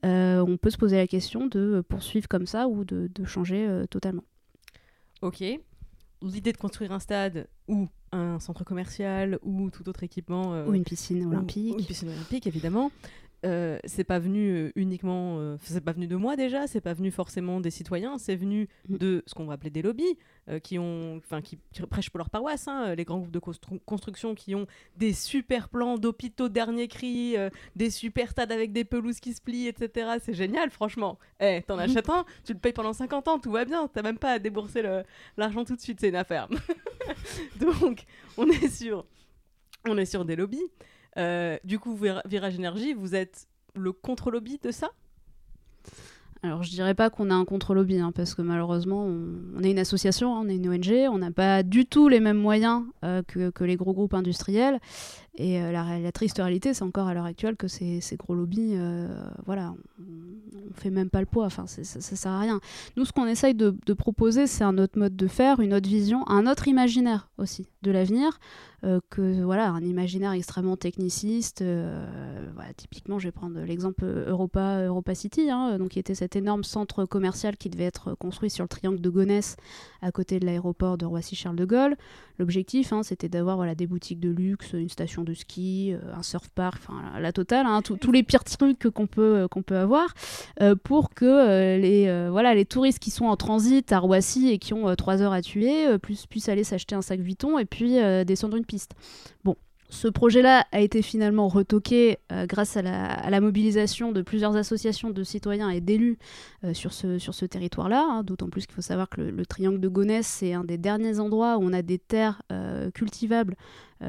on 0.03 0.57
peut 0.61 0.71
se 0.71 0.77
poser 0.77 0.97
la 0.97 1.07
question 1.07 1.47
de 1.47 1.83
poursuivre 1.89 2.29
comme 2.29 2.47
ça 2.47 2.69
ou 2.69 2.85
de, 2.85 3.09
de 3.15 3.25
changer 3.25 3.85
totalement. 3.91 4.25
Ok. 5.23 5.43
L'idée 6.23 6.53
de 6.53 6.57
construire 6.59 6.93
un 6.93 6.99
stade 6.99 7.47
ou 7.69 7.89
un 8.13 8.39
centre 8.39 8.65
commercial 8.65 9.39
ou 9.43 9.71
tout 9.71 9.89
autre 9.89 10.03
équipement. 10.03 10.65
Ou 10.67 10.75
une 10.75 10.85
piscine 10.85 11.25
ou- 11.25 11.31
olympique. 11.31 11.75
ou 11.75 11.79
une 11.79 11.85
piscine 11.87 12.09
olympique, 12.11 12.47
évidemment. 12.47 12.91
Euh, 13.45 13.79
c'est 13.85 14.05
pas 14.05 14.19
venu 14.19 14.51
euh, 14.55 14.73
uniquement, 14.75 15.37
euh, 15.39 15.57
c'est 15.61 15.83
pas 15.85 15.93
venu 15.93 16.07
de 16.07 16.17
moi 16.17 16.35
déjà, 16.35 16.67
c'est 16.67 16.81
pas 16.81 16.95
venu 16.95 17.11
forcément 17.11 17.61
des 17.61 17.71
citoyens, 17.71 18.17
c'est 18.17 18.37
venu 18.37 18.69
Mm. 18.89 18.97
de 18.97 19.23
ce 19.27 19.35
qu'on 19.35 19.45
va 19.45 19.55
appeler 19.55 19.71
des 19.71 19.83
lobbies, 19.83 20.17
euh, 20.49 20.59
qui 20.59 20.79
ont, 20.79 21.17
enfin, 21.19 21.43
qui, 21.43 21.59
qui 21.73 21.83
prêchent 21.83 22.09
pour 22.11 22.19
leur 22.19 22.31
paroisse, 22.31 22.69
hein, 22.69 22.95
les 22.95 23.05
grands 23.05 23.19
groupes 23.19 23.31
de 23.31 23.39
constru- 23.41 23.81
construction 23.85 24.35
qui 24.35 24.55
ont 24.55 24.67
des 24.97 25.13
super 25.13 25.69
plans 25.69 25.99
d'hôpitaux 25.99 26.49
dernier 26.49 26.89
cri, 26.89 27.37
des 27.77 27.91
super 27.91 28.31
stades 28.31 28.51
avec 28.53 28.73
des 28.73 28.85
pelouses 28.85 29.21
qui 29.21 29.35
se 29.35 29.43
plient, 29.43 29.69
etc. 29.69 30.13
C'est 30.23 30.35
génial, 30.35 30.71
franchement. 30.71 31.19
Eh, 31.41 31.63
t'en 31.67 31.79
achètes 31.79 32.09
un, 32.09 32.25
tu 32.45 32.53
le 32.55 32.59
payes 32.59 32.73
pendant 32.73 32.93
50 32.95 33.29
ans, 33.29 33.39
tout 33.39 33.51
va 33.51 33.65
bien, 33.67 33.89
t'as 33.93 34.03
même 34.03 34.19
pas 34.19 34.33
à 34.33 34.39
débourser 34.39 34.83
l'argent 35.37 35.65
tout 35.65 35.77
de 35.77 35.81
suite, 35.81 36.01
c'est 36.01 36.09
une 36.09 36.17
affaire. 36.17 36.49
Donc, 37.61 38.05
on 38.37 38.49
est 38.49 38.69
sur, 38.69 39.05
on 39.87 39.97
est 39.99 40.07
sur 40.07 40.25
des 40.25 40.37
lobbies. 40.37 40.65
Euh, 41.17 41.57
du 41.65 41.79
coup, 41.79 41.97
Vira- 41.97 42.23
Virage 42.27 42.57
Énergie, 42.57 42.95
vous 42.95 43.15
êtes 43.15 43.47
le 43.75 43.93
contre-lobby 43.93 44.59
de 44.63 44.71
ça? 44.71 44.91
Alors 46.43 46.63
je 46.63 46.71
dirais 46.71 46.95
pas 46.95 47.09
qu'on 47.09 47.31
a 47.31 47.35
un 47.35 47.47
contre-lobby, 47.47 47.99
hein, 47.99 48.13
parce 48.15 48.35
que 48.35 48.43
malheureusement 48.43 49.07
on, 49.07 49.63
est 49.63 49.71
une 49.71 49.79
association, 49.79 50.37
hein, 50.37 50.43
on 50.45 50.49
est 50.51 50.57
une 50.57 50.69
ONG, 50.69 51.09
on 51.11 51.17
n'a 51.17 51.31
pas 51.31 51.63
du 51.63 51.87
tout 51.87 52.09
les 52.09 52.21
mêmes 52.21 52.37
moyens 52.37 52.83
euh, 53.03 53.23
que 53.23 53.65
les 53.65 53.77
gros 53.77 53.95
groupes 53.95 54.13
industriels. 54.13 54.79
Et 55.37 55.61
euh, 55.61 55.73
la, 55.73 56.13
triste 56.13 56.37
réalité, 56.39 56.75
c'est 56.75 56.85
encore 56.85 57.09
à 57.09 57.15
l'heure 57.15 57.25
actuelle 57.25 57.57
que 57.57 57.67
ces, 57.67 58.01
gros 58.17 58.35
lobbies, 58.35 58.75
euh, 58.75 59.09
voilà, 59.47 59.75
on, 59.99 60.05
on 60.71 60.75
fait 60.75 60.91
même 60.91 61.11
pas 61.11 61.21
le 61.21 61.27
poids, 61.27 61.47
enfin 61.47 61.67
ça, 61.67 61.83
ça 61.83 62.01
sert 62.01 62.31
à 62.31 62.39
rien. 62.39 62.61
Nous, 62.97 63.05
ce 63.05 63.13
qu'on 63.13 63.27
essaye 63.27 63.55
de, 63.55 63.73
proposer, 63.95 64.47
c'est 64.47 64.65
un 64.65 64.79
autre 64.79 64.99
mode 64.99 65.17
de 65.17 65.27
faire, 65.27 65.59
une 65.59 65.75
autre 65.75 65.89
vision, 65.89 66.29
un 66.29 66.47
autre 66.47 66.69
imaginaire 66.69 67.31
aussi 67.39 67.67
de 67.83 67.91
l'avenir, 67.91 68.39
euh, 68.85 69.01
que 69.11 69.43
voilà, 69.43 69.71
un 69.71 69.83
imaginaire 69.83 70.33
extrêmement 70.33 70.77
techniciste. 70.77 71.65
voilà, 72.55 72.73
typiquement, 72.77 73.19
je 73.19 73.27
vais 73.27 73.33
prendre 73.33 73.59
l'exemple 73.61 74.05
Europa, 74.05 74.85
Europa 74.85 75.15
City, 75.17 75.51
hein, 75.51 75.79
donc 75.79 75.91
qui 75.91 75.99
était 75.99 76.15
cet 76.15 76.37
énorme 76.37 76.63
centre 76.63 77.07
commercial 77.07 77.57
qui 77.57 77.71
devait 77.71 77.85
être 77.85 78.15
construit 78.15 78.51
sur 78.51 78.63
le 78.63 78.69
triangle 78.69 79.01
de 79.01 79.11
Gonesse, 79.11 79.57
à 80.01 80.13
côté 80.13 80.39
de 80.39 80.47
l'aéroport 80.47 80.97
de 80.97 81.07
Roissy-Charles 81.07 81.57
de 81.57 81.65
Gaulle. 81.65 81.97
L'objectif, 82.39 82.93
hein, 82.93 83.03
c'était 83.03 83.29
d'avoir 83.29 83.57
voilà, 83.57 83.75
des 83.75 83.87
boutiques 83.87 84.21
de 84.21 84.31
luxe, 84.31 84.73
une 84.73 84.89
station 84.89 85.24
de 85.25 85.35
ski, 85.35 85.93
euh, 85.93 86.15
un 86.17 86.23
surf 86.23 86.49
park, 86.55 86.81
enfin 86.87 87.19
la, 87.19 87.33
totale, 87.33 87.67
hein, 87.67 87.83
tous 87.83 88.13
les 88.13 88.23
pires 88.23 88.45
trucs 88.45 88.89
qu'on 88.91 89.07
peut, 89.07 89.37
euh, 89.37 89.49
qu'on 89.49 89.63
peut 89.63 89.77
avoir, 89.77 90.15
euh, 90.61 90.75
pour 90.75 91.11
que 91.11 91.77
les, 91.79 92.29
voilà, 92.31 92.55
les 92.55 92.65
touristes 92.65 92.99
qui 92.99 93.11
sont 93.11 93.27
en 93.27 93.37
transit 93.37 93.91
à 93.93 93.99
Roissy 93.99 94.49
et 94.49 94.59
qui 94.59 94.75
ont 94.75 94.89
euh, 94.89 94.95
trois 94.95 95.23
heures 95.23 95.33
à 95.33 95.43
tuer 95.43 95.99
puissent, 95.99 96.49
aller 96.49 96.65
s'acheter 96.65 96.95
un 96.95 97.03
sac 97.03 97.21
Vuitton 97.21 97.59
et 97.59 97.65
puis 97.65 97.97
descendre 98.27 98.57
une 98.57 98.65
piste. 98.65 98.93
Bon, 99.45 99.57
ce 99.89 100.09
projet-là 100.09 100.67
a 100.73 100.81
été 100.81 101.03
finalement 101.03 101.49
retoqué 101.49 102.19
grâce 102.31 102.77
à 102.77 102.83
la, 102.83 103.41
mobilisation 103.41 104.13
de 104.13 104.23
plusieurs 104.23 104.57
associations 104.57 105.11
de 105.11 105.23
citoyens 105.23 105.71
et 105.71 105.81
d'élus 105.81 106.19
sur 106.73 106.93
ce, 106.93 107.19
sur 107.19 107.35
ce 107.35 107.45
territoire-là, 107.45 108.05
hein, 108.09 108.23
d'autant 108.23 108.49
plus 108.49 108.67
qu'il 108.67 108.75
faut 108.75 108.83
savoir 108.83 109.09
que 109.09 109.21
le, 109.21 109.31
le 109.31 109.47
triangle 109.47 109.81
de 109.81 109.89
Gonesse, 109.89 110.27
c'est 110.27 110.53
un 110.53 110.65
des 110.65 110.79
derniers 110.79 111.21
endroits 111.21 111.57
où 111.59 111.63
on 111.63 111.73
a 111.73 111.83
des 111.83 111.99
terres 111.99 112.43
cultivables, 112.95 113.57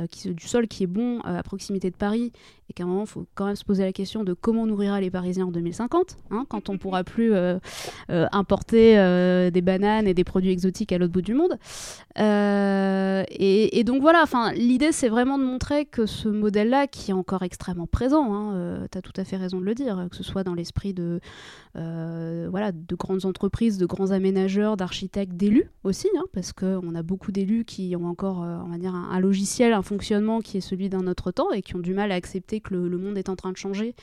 qui, 0.09 0.33
du 0.33 0.47
sol 0.47 0.67
qui 0.67 0.83
est 0.83 0.87
bon 0.87 1.19
euh, 1.19 1.39
à 1.39 1.43
proximité 1.43 1.89
de 1.89 1.95
Paris, 1.95 2.31
et 2.69 2.73
qu'à 2.73 2.83
un 2.83 2.87
moment, 2.87 3.03
il 3.03 3.07
faut 3.07 3.25
quand 3.35 3.45
même 3.45 3.55
se 3.55 3.63
poser 3.63 3.83
la 3.83 3.93
question 3.93 4.23
de 4.23 4.33
comment 4.33 4.65
nourrira 4.65 4.99
les 4.99 5.11
Parisiens 5.11 5.45
en 5.45 5.51
2050, 5.51 6.17
hein, 6.31 6.45
quand 6.49 6.69
on 6.69 6.77
pourra 6.77 7.03
plus 7.03 7.33
euh, 7.33 7.59
euh, 8.09 8.25
importer 8.31 8.97
euh, 8.97 9.51
des 9.51 9.61
bananes 9.61 10.07
et 10.07 10.13
des 10.13 10.23
produits 10.23 10.51
exotiques 10.51 10.91
à 10.91 10.97
l'autre 10.97 11.13
bout 11.13 11.21
du 11.21 11.35
monde. 11.35 11.57
Euh, 12.17 13.23
et, 13.29 13.83
donc 13.83 14.01
voilà, 14.01 14.25
l'idée 14.55 14.91
c'est 14.91 15.09
vraiment 15.09 15.37
de 15.37 15.43
montrer 15.43 15.85
que 15.85 16.07
ce 16.07 16.27
modèle-là, 16.27 16.87
qui 16.87 17.11
est 17.11 17.13
encore 17.13 17.43
extrêmement 17.43 17.87
présent, 17.87 18.33
hein, 18.33 18.87
tu 18.91 18.97
as 18.97 19.01
tout 19.01 19.13
à 19.15 19.23
fait 19.23 19.37
raison 19.37 19.59
de 19.59 19.65
le 19.65 19.75
dire, 19.75 20.07
que 20.09 20.15
ce 20.15 20.23
soit 20.23 20.43
dans 20.43 20.55
l'esprit 20.55 20.93
de, 20.93 21.19
euh, 21.77 22.47
voilà, 22.49 22.71
de 22.71 22.95
grandes 22.95 23.25
entreprises, 23.25 23.77
de 23.77 23.85
grands 23.85 24.11
aménageurs, 24.11 24.77
d'architectes, 24.77 25.33
d'élus 25.33 25.69
aussi, 25.83 26.07
hein, 26.17 26.23
parce 26.31 26.53
qu'on 26.53 26.95
a 26.95 27.03
beaucoup 27.03 27.33
d'élus 27.33 27.65
qui 27.65 27.95
ont 27.97 28.05
encore 28.05 28.43
euh, 28.43 28.57
on 28.65 28.69
va 28.69 28.77
dire, 28.77 28.95
un, 28.95 29.09
un 29.11 29.19
logiciel, 29.19 29.73
un 29.73 29.81
fonctionnement 29.85 30.41
qui 30.41 30.57
est 30.57 30.61
celui 30.61 30.89
d'un 30.89 31.07
autre 31.07 31.31
temps 31.31 31.51
et 31.51 31.61
qui 31.61 31.75
ont 31.75 31.79
du 31.79 31.93
mal 31.93 32.11
à 32.11 32.15
accepter 32.15 32.59
que 32.59 32.73
le, 32.73 32.97
monde 32.97 33.17
est 33.17 33.29
en 33.29 33.35
train 33.35 33.51
de 33.51 33.57
changer. 33.57 33.95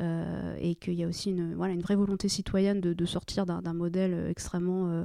euh, 0.00 0.56
et 0.60 0.76
qu'il 0.76 0.94
y 0.94 1.04
a 1.04 1.06
aussi 1.06 1.30
une, 1.30 1.54
voilà, 1.54 1.74
une 1.74 1.82
vraie 1.82 1.96
volonté 1.96 2.28
citoyenne 2.28 2.80
de, 2.80 3.04
sortir 3.04 3.44
d'un 3.44 3.74
modèle 3.74 4.28
extrêmement, 4.30 4.88
euh, 4.88 5.04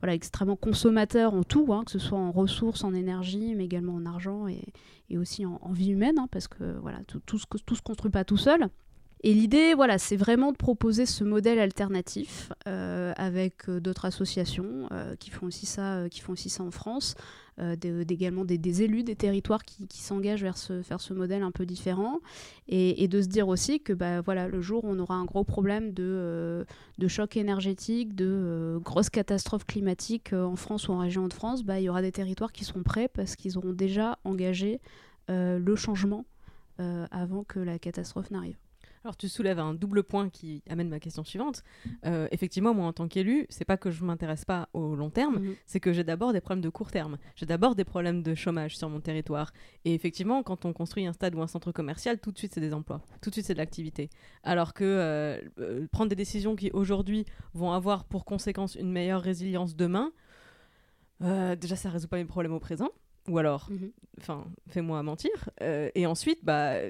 voilà, 0.00 0.14
extrêmement 0.14 0.56
consommateur 0.56 1.34
en 1.34 1.42
tout, 1.42 1.72
hein, 1.72 1.82
que 1.84 1.90
ce 1.90 1.98
soit 1.98 2.18
en 2.18 2.32
ressources, 2.32 2.82
en 2.84 2.94
énergie, 2.94 3.54
mais 3.54 3.66
également 3.66 3.94
en 3.94 4.06
argent 4.06 4.46
et, 4.48 4.72
aussi 5.18 5.44
en, 5.44 5.72
vie 5.72 5.90
humaine, 5.90 6.18
hein, 6.18 6.28
parce 6.30 6.48
que 6.48 6.78
voilà, 6.80 7.00
tout, 7.06 7.20
tout, 7.26 7.38
se, 7.38 7.44
tout 7.66 7.74
se 7.74 7.82
construit 7.82 8.12
pas 8.12 8.24
tout 8.24 8.36
seul. 8.36 8.68
Et 9.22 9.34
l'idée, 9.34 9.74
voilà, 9.74 9.98
c'est 9.98 10.16
vraiment 10.16 10.52
de 10.52 10.56
proposer 10.56 11.04
ce 11.04 11.24
modèle 11.24 11.58
alternatif 11.58 12.52
euh, 12.66 13.12
avec 13.16 13.68
d'autres 13.68 14.06
associations 14.06 14.88
qui 15.18 15.30
font 15.30 15.46
aussi 15.48 15.66
ça, 15.66 16.08
qui 16.10 16.20
font 16.20 16.32
aussi 16.32 16.48
ça 16.48 16.62
en 16.62 16.70
France, 16.70 17.14
également 17.58 18.44
des, 18.44 18.82
élus 18.82 19.02
des 19.02 19.16
territoires 19.16 19.64
qui, 19.64 19.86
s'engagent 20.02 20.42
vers 20.42 20.56
ce, 20.56 20.82
ce 20.82 21.12
modèle 21.14 21.42
un 21.42 21.50
peu 21.50 21.66
différent, 21.66 22.20
et, 22.68 23.08
de 23.08 23.20
se 23.20 23.28
dire 23.28 23.48
aussi 23.48 23.80
que, 23.80 23.92
bah, 23.92 24.20
voilà, 24.20 24.48
le 24.48 24.60
jour 24.60 24.84
où 24.84 24.88
on 24.88 24.98
aura 24.98 25.14
un 25.14 25.24
gros 25.24 25.44
problème 25.44 25.92
de, 25.92 26.64
de 26.98 27.08
choc 27.08 27.36
énergétique, 27.36 28.14
de 28.14 28.78
grosses 28.82 29.10
catastrophes 29.10 29.66
climatiques 29.66 30.32
en 30.32 30.56
France 30.56 30.88
ou 30.88 30.92
en 30.92 30.98
région 30.98 31.28
de 31.28 31.34
France, 31.34 31.62
bah, 31.64 31.80
il 31.80 31.84
y 31.84 31.88
aura 31.88 32.02
des 32.02 32.12
territoires 32.12 32.52
qui 32.52 32.64
sont 32.64 32.82
prêts 32.82 33.08
parce 33.08 33.36
qu'ils 33.36 33.58
auront 33.58 33.72
déjà 33.72 34.18
engagé 34.24 34.80
le 35.28 35.76
changement 35.76 36.24
avant 36.78 37.44
que 37.44 37.60
la 37.60 37.78
catastrophe 37.78 38.30
n'arrive. 38.30 38.56
Alors 39.02 39.16
tu 39.16 39.28
soulèves 39.28 39.58
un 39.58 39.72
double 39.72 40.02
point 40.02 40.28
qui 40.28 40.62
amène 40.68 40.90
ma 40.90 41.00
question 41.00 41.24
suivante. 41.24 41.62
Euh, 42.04 42.28
effectivement, 42.32 42.74
moi 42.74 42.86
en 42.86 42.92
tant 42.92 43.08
qu'élu, 43.08 43.46
c'est 43.48 43.64
pas 43.64 43.78
que 43.78 43.90
je 43.90 44.04
m'intéresse 44.04 44.44
pas 44.44 44.68
au 44.74 44.94
long 44.94 45.08
terme, 45.08 45.38
mhm. 45.38 45.54
c'est 45.64 45.80
que 45.80 45.92
j'ai 45.92 46.04
d'abord 46.04 46.34
des 46.34 46.40
problèmes 46.42 46.60
de 46.60 46.68
court 46.68 46.90
terme. 46.90 47.16
J'ai 47.34 47.46
d'abord 47.46 47.74
des 47.74 47.84
problèmes 47.84 48.22
de 48.22 48.34
chômage 48.34 48.76
sur 48.76 48.90
mon 48.90 49.00
territoire. 49.00 49.52
Et 49.86 49.94
effectivement, 49.94 50.42
quand 50.42 50.66
on 50.66 50.74
construit 50.74 51.06
un 51.06 51.14
stade 51.14 51.34
ou 51.34 51.40
un 51.40 51.46
centre 51.46 51.72
commercial, 51.72 52.18
tout 52.18 52.30
de 52.30 52.36
suite 52.36 52.52
c'est 52.52 52.60
des 52.60 52.74
emplois, 52.74 53.00
tout 53.22 53.30
de 53.30 53.34
suite 53.34 53.46
c'est 53.46 53.54
de 53.54 53.58
l'activité. 53.58 54.10
Alors 54.42 54.74
que 54.74 54.84
euh, 54.84 55.40
euh, 55.58 55.86
prendre 55.90 56.10
des 56.10 56.16
décisions 56.16 56.54
qui 56.54 56.70
aujourd'hui 56.72 57.24
vont 57.54 57.72
avoir 57.72 58.04
pour 58.04 58.26
conséquence 58.26 58.74
une 58.74 58.92
meilleure 58.92 59.22
résilience 59.22 59.76
demain, 59.76 60.12
déjà 61.20 61.76
ça 61.76 61.90
résout 61.90 62.08
pas 62.08 62.16
mes 62.16 62.24
problèmes 62.24 62.52
au 62.52 62.60
présent. 62.60 62.90
Ou 63.28 63.38
alors, 63.38 63.70
mhm. 63.70 63.92
enfin, 64.18 64.46
fais-moi 64.68 65.02
mentir. 65.02 65.50
et 65.60 66.06
ensuite, 66.06 66.42
bah, 66.42 66.80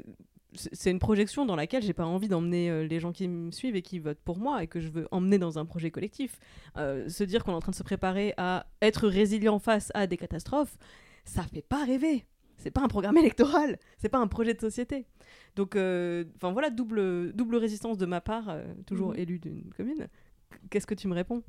c'est 0.55 0.91
une 0.91 0.99
projection 0.99 1.47
dans 1.47 1.57
laquelle 1.57 1.83
j'ai 1.83 1.93
pas 1.93 2.05
envie 2.05 2.29
d'emmener 2.29 2.71
euh, 2.71 2.87
les 2.87 3.01
gens 3.01 3.13
qui 3.13 3.29
me 3.29 3.51
suivent 3.51 3.77
et 3.77 3.83
qui 3.83 3.99
votent 3.99 4.21
pour 4.25 4.39
moi 4.39 4.63
et 4.63 4.67
que 4.67 4.81
je 4.81 4.89
veux 4.89 5.07
emmener 5.11 5.39
dans 5.39 5.59
un 5.59 5.65
projet 5.65 5.91
collectif. 5.91 6.39
Euh, 6.77 7.09
se 7.09 7.25
dire 7.25 7.45
qu'on 7.45 7.53
est 7.53 7.57
en 7.57 7.61
train 7.61 7.71
de 7.73 7.77
se 7.77 7.83
préparer 7.83 8.35
à 8.37 8.67
être 8.83 9.09
résilient 9.09 9.59
face 9.59 9.91
à 9.95 10.07
des 10.07 10.17
catastrophes, 10.17 10.77
ça 11.25 11.43
fait 11.43 11.63
pas 11.63 11.85
rêver. 11.85 12.27
C'est 12.57 12.71
pas 12.71 12.83
un 12.83 12.89
programme 12.89 13.17
électoral, 13.19 13.79
c'est 13.99 14.09
pas 14.09 14.19
un 14.19 14.27
projet 14.27 14.55
de 14.55 14.61
société. 14.61 15.07
Donc, 15.57 15.77
euh, 15.77 16.25
enfin 16.37 16.53
voilà, 16.53 16.71
double, 16.71 17.33
double 17.33 17.57
résistance 17.57 17.99
de 17.99 18.07
ma 18.07 18.21
part, 18.21 18.57
toujours 18.87 19.13
mmh. 19.13 19.19
élu 19.19 19.39
d'une 19.39 19.73
commune. 19.77 20.09
Qu'est-ce 20.71 20.87
que 20.87 20.95
tu 20.95 21.09
me 21.09 21.15
réponds? 21.15 21.43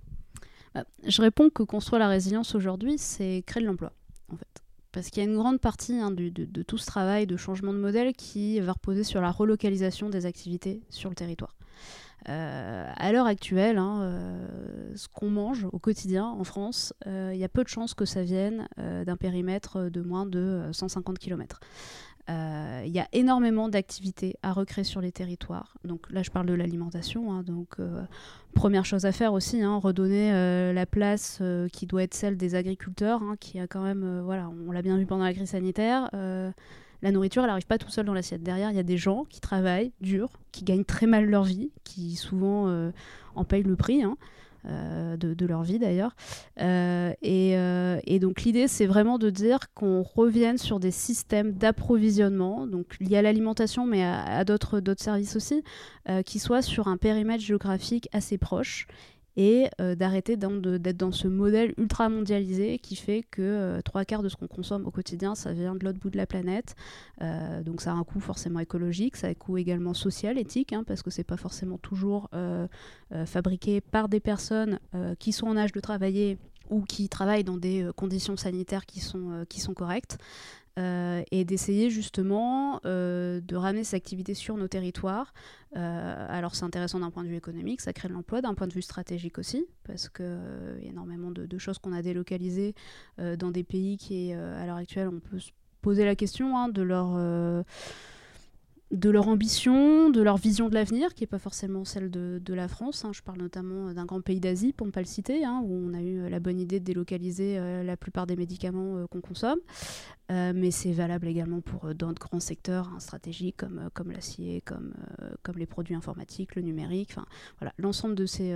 Bah, 0.73 0.85
Je 1.05 1.21
réponds 1.21 1.49
que 1.49 1.63
construire 1.63 1.99
la 1.99 2.07
résilience 2.07 2.55
aujourd'hui, 2.55 2.97
c'est 2.97 3.43
créer 3.45 3.63
de 3.63 3.67
l'emploi, 3.67 3.91
en 4.31 4.37
fait. 4.37 4.60
Parce 4.91 5.09
qu'il 5.09 5.23
y 5.23 5.25
a 5.25 5.29
une 5.29 5.37
grande 5.37 5.59
partie 5.59 5.95
hein, 5.95 6.11
de, 6.11 6.61
tout 6.63 6.77
ce 6.77 6.85
travail 6.85 7.25
de 7.25 7.37
changement 7.37 7.73
de 7.73 7.79
modèle 7.79 8.13
qui 8.13 8.59
va 8.59 8.73
reposer 8.73 9.03
sur 9.03 9.21
la 9.21 9.31
relocalisation 9.31 10.09
des 10.09 10.25
activités 10.25 10.81
sur 10.89 11.09
le 11.09 11.15
territoire. 11.15 11.55
Euh, 12.29 12.91
à 12.95 13.11
l'heure 13.11 13.25
actuelle, 13.25 13.77
hein, 13.79 14.01
euh, 14.01 14.91
ce 14.95 15.07
qu'on 15.07 15.29
mange 15.29 15.65
au 15.71 15.79
quotidien 15.79 16.25
en 16.25 16.43
France, 16.43 16.93
euh, 17.07 17.31
il 17.33 17.39
y 17.39 17.43
a 17.43 17.49
peu 17.49 17.63
de 17.63 17.69
chances 17.69 17.95
que 17.95 18.05
ça 18.05 18.21
vienne 18.21 18.67
d'un 18.77 19.17
périmètre 19.17 19.89
de 19.89 20.01
moins 20.01 20.25
de 20.25 20.69
150 20.71 21.17
km. 21.17 21.59
Euh, 22.29 22.83
il 22.85 22.91
y 22.91 22.99
a 22.99 23.07
énormément 23.13 23.69
d'activités 23.69 24.35
à 24.43 24.53
recréer 24.53 24.83
sur 24.83 25.01
les 25.01 25.11
territoires. 25.11 25.75
Donc 25.83 26.09
là, 26.11 26.23
je 26.23 26.31
parle 26.31 26.45
de 26.45 26.53
l'alimentation. 26.53 27.31
Hein. 27.33 27.43
donc, 27.43 27.79
euh, 27.79 28.03
première 28.53 28.85
chose 28.85 29.05
à 29.05 29.11
faire 29.11 29.33
aussi, 29.33 29.61
hein, 29.61 29.77
redonner 29.77 30.31
euh, 30.33 30.73
la 30.73 30.85
place 30.85 31.41
qui 31.73 31.87
doit 31.87 32.03
être 32.03 32.13
celle 32.13 32.37
des 32.37 32.55
agriculteurs, 32.55 33.21
hein, 33.23 33.35
qui 33.39 33.59
a 33.59 33.67
quand 33.67 33.83
même, 33.83 34.21
voilà, 34.21 34.49
on 34.67 34.71
l'a 34.71 34.81
bien 34.81 34.97
vu 34.97 35.05
pendant 35.05 35.23
la 35.23 35.33
crise 35.33 35.49
sanitaire. 35.49 36.09
la 36.13 37.11
nourriture, 37.11 37.41
elle 37.43 37.49
n'arrive 37.49 37.65
pas 37.65 37.79
tout 37.79 37.89
seul 37.89 38.05
dans 38.05 38.13
l'assiette. 38.13 38.43
Derrière, 38.43 38.69
il 38.69 38.75
y 38.75 38.79
a 38.79 38.83
des 38.83 38.97
gens 38.97 39.25
qui 39.25 39.41
travaillent 39.41 39.91
dur, 40.01 40.29
qui 40.51 40.63
gagnent 40.63 40.85
très 40.85 41.07
mal 41.07 41.25
leur 41.25 41.43
vie, 41.43 41.71
qui 41.83 42.15
souvent 42.15 42.91
en 43.35 43.43
payent 43.43 43.63
le 43.63 43.75
prix. 43.75 44.03
Euh, 44.67 45.17
de, 45.17 45.45
leur 45.47 45.63
vie 45.63 45.79
d'ailleurs. 45.79 46.15
Euh, 46.59 47.13
euh, 47.25 47.99
et, 48.03 48.19
donc 48.19 48.43
l'idée, 48.43 48.67
c'est 48.67 48.85
vraiment 48.85 49.17
de 49.17 49.31
dire 49.31 49.73
qu'on 49.73 50.03
revienne 50.03 50.59
sur 50.59 50.79
des 50.79 50.91
systèmes 50.91 51.53
d'approvisionnement, 51.53 52.67
donc 52.67 52.95
liés 52.99 53.17
à 53.17 53.21
l'alimentation, 53.23 53.87
mais 53.87 54.03
à, 54.03 54.43
d'autres 54.45 54.81
services 54.97 55.35
aussi, 55.35 55.63
qui 56.25 56.37
soient 56.37 56.61
sur 56.61 56.87
un 56.87 56.97
périmètre 56.97 57.43
géographique 57.43 58.07
assez 58.13 58.37
proche 58.37 58.87
et 59.37 59.67
euh, 59.79 59.95
d'arrêter 59.95 60.35
d'être 60.35 60.97
dans 60.97 61.11
ce 61.11 61.27
modèle 61.27 61.73
ultra 61.77 62.09
mondialisé 62.09 62.79
qui 62.79 62.95
fait 62.95 63.23
que 63.29 63.41
euh, 63.41 63.81
trois 63.81 64.05
quarts 64.05 64.23
de 64.23 64.29
ce 64.29 64.35
qu'on 64.35 64.47
consomme 64.47 64.85
au 64.85 64.91
quotidien, 64.91 65.35
ça 65.35 65.53
vient 65.53 65.75
de 65.75 65.83
l'autre 65.85 65.99
bout 65.99 66.09
de 66.09 66.17
la 66.17 66.25
planète. 66.25 66.75
Euh, 67.21 67.63
donc 67.63 67.81
ça 67.81 67.91
a 67.91 67.95
un 67.95 68.03
coût 68.03 68.19
forcément 68.19 68.59
écologique, 68.59 69.15
ça 69.15 69.27
a 69.27 69.29
un 69.29 69.33
coût 69.33 69.57
également 69.57 69.93
social, 69.93 70.37
éthique, 70.37 70.73
hein, 70.73 70.83
parce 70.85 71.01
que 71.01 71.09
c'est 71.09 71.23
pas 71.23 71.37
forcément 71.37 71.77
toujours 71.77 72.29
fabriqué 73.25 73.81
par 73.81 74.09
des 74.09 74.19
personnes 74.19 74.79
qui 75.19 75.31
sont 75.31 75.47
en 75.47 75.57
âge 75.57 75.71
de 75.71 75.79
travailler 75.79 76.37
ou 76.69 76.81
qui 76.81 77.09
travaillent 77.09 77.43
dans 77.43 77.57
des 77.57 77.89
conditions 77.95 78.37
sanitaires 78.37 78.85
qui 78.85 78.99
sont, 78.99 79.45
qui 79.49 79.59
sont 79.59 79.73
correctes. 79.73 80.17
Euh, 80.79 81.21
et 81.31 81.43
d'essayer 81.43 81.89
justement 81.89 82.79
euh, 82.85 83.41
de 83.41 83.57
ramener 83.57 83.83
ces 83.83 83.97
activités 83.97 84.33
sur 84.33 84.55
nos 84.55 84.69
territoires. 84.69 85.33
Euh, 85.75 86.25
alors 86.29 86.55
c'est 86.55 86.63
intéressant 86.63 86.99
d'un 87.01 87.11
point 87.11 87.23
de 87.23 87.27
vue 87.27 87.35
économique, 87.35 87.81
ça 87.81 87.91
crée 87.91 88.07
de 88.07 88.13
l'emploi, 88.13 88.41
d'un 88.41 88.53
point 88.53 88.67
de 88.67 88.73
vue 88.73 88.81
stratégique 88.81 89.37
aussi, 89.37 89.65
parce 89.83 90.07
qu'il 90.07 90.25
y 90.81 90.87
a 90.87 90.89
énormément 90.89 91.29
de, 91.31 91.57
choses 91.57 91.77
qu'on 91.77 91.91
a 91.91 92.01
délocalisées 92.01 92.73
dans 93.17 93.51
des 93.51 93.63
pays 93.63 93.97
qui, 93.97 94.31
à 94.31 94.65
l'heure 94.65 94.77
actuelle, 94.77 95.09
on 95.09 95.19
peut 95.19 95.39
se 95.39 95.51
poser 95.81 96.05
la 96.05 96.15
question 96.15 96.57
hein, 96.57 96.69
de 96.69 96.81
leur 96.81 97.17
de 98.91 99.09
leur 99.09 99.27
ambition, 99.27 100.09
de 100.09 100.21
leur 100.21 100.37
vision 100.37 100.67
de 100.69 100.73
l'avenir, 100.73 101.13
qui 101.13 101.23
n'est 101.23 101.27
pas 101.27 101.39
forcément 101.39 101.85
celle 101.85 102.11
de, 102.11 102.53
la 102.53 102.67
France. 102.67 103.05
Hein. 103.05 103.11
Je 103.13 103.21
parle 103.21 103.39
notamment 103.39 103.93
d'un 103.93 104.05
grand 104.05 104.21
pays 104.21 104.39
d'Asie, 104.39 104.73
pour 104.73 104.85
ne 104.85 104.91
pas 104.91 104.99
le 104.99 105.05
citer, 105.05 105.45
hein, 105.45 105.61
où 105.63 105.73
on 105.73 105.93
a 105.93 106.01
eu 106.01 106.29
la 106.29 106.39
bonne 106.39 106.59
idée 106.59 106.79
de 106.79 106.85
délocaliser 106.85 107.57
euh, 107.57 107.83
la 107.83 107.95
plupart 107.95 108.27
des 108.27 108.35
médicaments 108.35 108.97
euh, 108.97 109.07
qu'on 109.07 109.21
consomme. 109.21 109.59
Euh, 110.31 110.51
mais 110.53 110.71
c'est 110.71 110.91
valable 110.91 111.27
également 111.27 111.61
pour 111.61 111.93
d'autres 111.95 112.21
grands 112.21 112.39
secteurs 112.39 112.89
hein, 112.93 112.99
stratégiques 112.99 113.57
comme, 113.57 114.11
l'acier, 114.11 114.61
comme, 114.61 114.93
comme 115.43 115.57
les 115.57 115.65
produits 115.65 115.95
informatiques, 115.95 116.55
le 116.55 116.61
numérique, 116.61 117.15
l'ensemble 117.77 118.15
de 118.15 118.25
ces, 118.25 118.53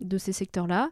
de 0.00 0.18
ces 0.18 0.32
secteurs-là. 0.32 0.90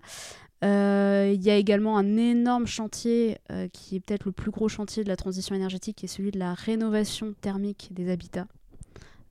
Euh, 0.64 1.30
il 1.32 1.42
y 1.42 1.50
a 1.50 1.56
également 1.56 1.96
un 1.96 2.16
énorme 2.16 2.66
chantier 2.66 3.38
euh, 3.50 3.68
qui 3.68 3.96
est 3.96 4.00
peut-être 4.00 4.24
le 4.24 4.32
plus 4.32 4.50
gros 4.50 4.68
chantier 4.68 5.04
de 5.04 5.08
la 5.08 5.16
transition 5.16 5.54
énergétique, 5.54 5.98
qui 5.98 6.06
est 6.06 6.08
celui 6.08 6.32
de 6.32 6.38
la 6.38 6.54
rénovation 6.54 7.34
thermique 7.40 7.88
des 7.92 8.10
habitats. 8.10 8.46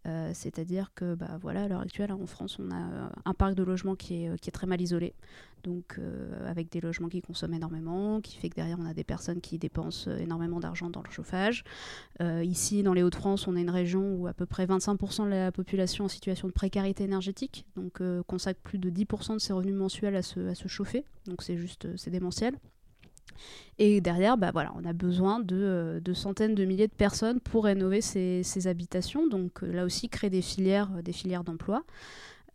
Euh, 0.07 0.31
c'est-à-dire 0.33 0.91
que 0.95 1.15
bah, 1.15 1.37
voilà, 1.41 1.63
à 1.63 1.67
l'heure 1.67 1.81
actuelle, 1.81 2.11
en 2.11 2.25
France, 2.25 2.57
on 2.59 2.71
a 2.71 2.75
euh, 2.75 3.07
un 3.25 3.33
parc 3.33 3.55
de 3.55 3.63
logements 3.63 3.95
qui 3.95 4.23
est, 4.23 4.29
euh, 4.29 4.35
est 4.35 4.51
très 4.51 4.67
mal 4.67 4.79
isolé. 4.81 5.13
Donc, 5.63 5.99
avec 6.45 6.71
des 6.71 6.79
logements 6.79 7.09
qui 7.09 7.19
consomment 7.21 7.55
énormément, 7.55 8.21
qui 8.21 8.37
fait 8.37 8.47
que 8.47 8.55
derrière, 8.55 8.77
on 8.79 8.85
a 8.85 8.93
des 8.93 9.03
personnes 9.03 9.41
qui 9.41 9.57
dépensent 9.57 10.09
énormément 10.09 10.61
d'argent 10.61 10.89
dans 10.89 11.01
le 11.01 11.09
chauffage. 11.09 11.65
ici, 12.21 12.83
dans 12.83 12.93
les 12.93 13.03
Hauts-de-France, 13.03 13.47
on 13.47 13.55
est 13.57 13.61
une 13.63 13.71
région 13.71 14.15
où 14.15 14.27
à 14.27 14.33
peu 14.33 14.45
près 14.45 14.65
25% 14.65 15.25
de 15.25 15.29
la 15.29 15.51
population 15.51 16.05
en 16.05 16.07
situation 16.07 16.47
de 16.47 16.53
précarité 16.53 17.03
énergétique, 17.03 17.65
donc 17.75 18.01
consacre 18.27 18.61
plus 18.61 18.77
de 18.77 18.89
10% 18.89 19.33
de 19.33 19.39
ses 19.39 19.51
revenus 19.51 19.75
mensuels 19.75 20.15
à 20.15 20.21
se, 20.21 20.39
à 20.47 20.55
se 20.55 20.69
chauffer. 20.69 21.03
Donc, 21.25 21.41
c'est 21.41 21.57
juste, 21.57 21.97
c'est 21.97 22.11
démentiel. 22.11 22.57
Et 23.79 24.01
derrière, 24.01 24.37
bah 24.37 24.51
on 24.75 24.85
a 24.85 24.93
besoin 24.93 25.39
de, 25.39 25.55
euh, 25.55 25.99
de, 25.99 26.13
centaines 26.13 26.55
de 26.55 26.65
milliers 26.65 26.87
de 26.87 26.93
personnes 26.93 27.39
pour 27.39 27.65
rénover 27.65 28.01
ces, 28.01 28.41
ces 28.43 28.67
habitations. 28.67 29.27
Donc 29.27 29.63
euh, 29.63 29.71
là 29.71 29.85
aussi, 29.85 30.09
créer 30.09 30.29
des 30.29 30.41
filières, 30.41 30.89
euh, 30.97 31.01
des 31.01 31.13
filières 31.13 31.43
d'emploi. 31.43 31.83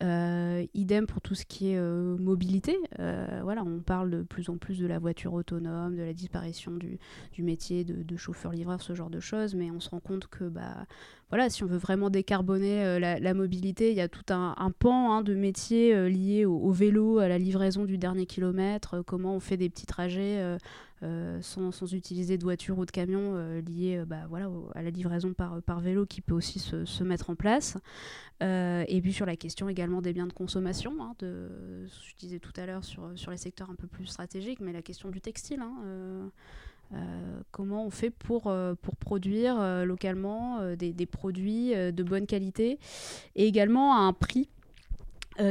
Euh, 0.02 0.66
idem 0.74 1.06
pour 1.06 1.20
tout 1.20 1.34
ce 1.34 1.44
qui 1.44 1.70
est 1.70 1.78
euh, 1.78 2.16
mobilité. 2.18 2.76
Euh, 2.98 3.40
voilà, 3.42 3.62
on 3.62 3.78
parle 3.78 4.10
de 4.10 4.22
plus 4.22 4.48
en 4.48 4.56
plus 4.56 4.78
de 4.78 4.86
la 4.86 4.98
voiture 4.98 5.32
autonome, 5.32 5.96
de 5.96 6.02
la 6.02 6.12
disparition 6.12 6.72
du, 6.72 6.98
métier 7.38 7.84
de, 7.84 8.16
chauffeur-livreur, 8.16 8.82
ce 8.82 8.94
genre 8.94 9.10
de 9.10 9.20
choses, 9.20 9.54
mais 9.54 9.70
on 9.70 9.80
se 9.80 9.90
rend 9.90 10.00
compte 10.00 10.26
que 10.26 10.44
bah, 10.44 10.86
voilà, 11.30 11.50
si 11.50 11.62
on 11.62 11.66
veut 11.66 11.78
vraiment 11.78 12.10
décarboner 12.10 12.98
la, 12.98 13.34
mobilité, 13.34 13.90
il 13.90 13.96
y 13.96 14.00
a 14.00 14.08
tout 14.08 14.32
un, 14.32 14.54
pan 14.76 15.12
hein, 15.12 15.22
de 15.22 15.34
métiers 15.34 16.08
liés 16.08 16.44
au, 16.44 16.70
vélo, 16.70 17.18
à 17.18 17.28
la 17.28 17.38
livraison 17.38 17.84
du 17.84 17.98
dernier 17.98 18.26
kilomètre, 18.26 19.02
comment 19.06 19.36
on 19.36 19.40
fait 19.40 19.56
des 19.56 19.70
petits 19.70 19.86
trajets. 19.86 20.58
Sans, 21.40 21.72
sans, 21.72 21.92
utiliser 21.92 22.38
de 22.38 22.44
voiture 22.44 22.78
ou 22.78 22.86
de 22.86 22.90
camion 22.90 23.60
liés 23.66 24.02
bah, 24.06 24.26
voilà, 24.28 24.48
à 24.74 24.82
la 24.82 24.90
livraison 24.90 25.32
par, 25.34 25.80
vélo 25.80 26.06
qui 26.06 26.20
peut 26.20 26.34
aussi 26.34 26.58
se, 26.58 27.04
mettre 27.04 27.30
en 27.30 27.34
place. 27.34 27.76
et 28.40 29.00
puis 29.02 29.12
sur 29.12 29.26
la 29.26 29.36
question 29.36 29.68
également 29.68 30.00
des 30.00 30.12
biens 30.12 30.26
de 30.26 30.32
consommation, 30.32 30.94
hein, 31.00 31.14
de, 31.18 31.50
je 31.86 32.14
disais 32.18 32.38
tout 32.38 32.52
à 32.56 32.66
l'heure 32.66 32.84
sur, 32.84 33.10
sur 33.16 33.30
les 33.30 33.36
secteurs 33.36 33.70
un 33.70 33.74
peu 33.74 33.86
plus 33.86 34.06
stratégiques, 34.06 34.60
mais 34.60 34.72
la 34.72 34.82
question 34.82 35.10
du 35.10 35.20
textile. 35.20 35.60
Hein, 35.60 35.74
euh, 35.84 36.28
euh, 36.94 37.40
comment 37.50 37.86
on 37.86 37.90
fait 37.90 38.10
pour, 38.10 38.48
euh, 38.48 38.74
pour 38.74 38.96
produire 38.96 39.84
localement 39.84 40.60
des, 40.76 41.06
produits 41.06 41.70
de 41.74 42.02
bonne 42.02 42.26
qualité 42.26 42.78
et 43.34 43.46
également 43.46 43.94
à 43.94 44.00
un 44.00 44.12
prix 44.12 44.48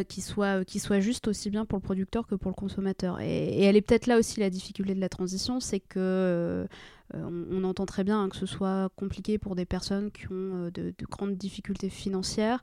qui, 0.08 0.22
soit, 0.22 0.63
qui 0.65 0.80
soit 0.80 1.00
juste 1.00 1.28
aussi 1.28 1.50
bien 1.50 1.65
pour 1.65 1.78
le 1.78 1.84
producteur 1.84 2.28
que 2.28 2.36
pour 2.36 2.52
le 2.52 2.56
consommateur. 2.56 3.20
Et, 3.20 3.63
elle 3.63 3.76
est 3.76 3.82
peut-être 3.82 4.08
là 4.08 4.17
aussi 4.17 4.39
la 4.39 4.50
difficulté 4.50 4.94
de 4.96 5.00
la 5.00 5.10
transition, 5.10 5.60
c'est 5.60 5.80
que 5.80 6.67
on, 7.13 7.46
on, 7.52 7.63
entend 7.65 7.86
très 7.86 8.06
bien 8.06 8.22
hein, 8.22 8.30
que 8.30 8.38
ce 8.38 8.46
soit 8.46 8.89
compliqué 8.96 9.38
pour 9.38 9.56
des 9.56 9.65
personnes 9.65 10.12
qui 10.12 10.32
ont 10.32 10.70
de, 10.74 10.94
grandes 11.10 11.36
difficultés 11.36 11.89
financières 11.89 12.62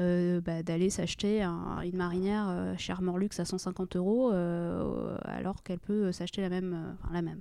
euh, 0.00 0.40
bah, 0.40 0.62
d'aller 0.62 0.88
s'acheter 0.88 1.42
un, 1.42 1.80
une 1.84 1.96
marinière 1.96 2.46
euh, 2.48 2.74
chez 2.78 2.92
Armor 2.92 3.18
Luxe 3.18 3.38
à 3.38 3.44
150 3.44 3.96
euros 3.96 4.32
euh, 4.32 5.16
alors 5.24 5.62
qu'elle 5.62 5.78
peut 5.78 6.10
s'acheter 6.10 6.40
la 6.40 6.48
même, 6.48 6.96
la 7.12 7.20
même, 7.20 7.36
mmh. 7.36 7.40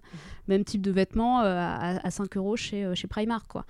même 0.49 0.63
type 0.65 0.81
de 0.81 0.91
vêtements 0.91 1.39
à, 1.39 1.99
à, 2.03 2.11
5 2.11 2.35
euros 2.35 2.57
chez, 2.57 2.93
chez 2.95 3.07
Primark. 3.07 3.47
Quoi. 3.47 3.65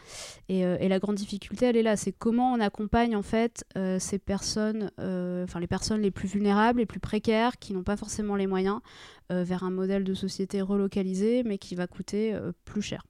Et, 0.48 0.62
et, 0.62 0.88
la 0.88 0.98
grande 0.98 1.16
difficulté, 1.16 1.68
elle 1.68 1.78
est 1.78 1.84
là, 1.84 1.98
c'est 1.98 2.12
comment 2.12 2.52
on 2.54 2.60
accompagne 2.60 3.16
en 3.16 3.22
fait 3.22 3.64
ces 4.00 4.18
personnes, 4.18 4.92
enfin 4.98 5.60
les 5.60 5.68
personnes 5.68 6.02
les 6.02 6.12
plus 6.12 6.28
vulnérables, 6.28 6.80
les 6.80 6.86
plus 6.86 7.00
précaires, 7.00 7.60
qui 7.60 7.74
n'ont 7.74 7.84
pas 7.84 7.98
forcément 7.98 8.36
les 8.36 8.48
moyens, 8.48 8.80
vers 9.30 9.64
un 9.64 9.72
modèle 9.72 10.04
de 10.04 10.14
société 10.14 10.62
relocalisé, 10.62 11.44
mais 11.44 11.58
qui 11.58 11.76
va 11.76 11.86
coûter 11.88 12.36
plus 12.66 12.82
cher 12.82 13.04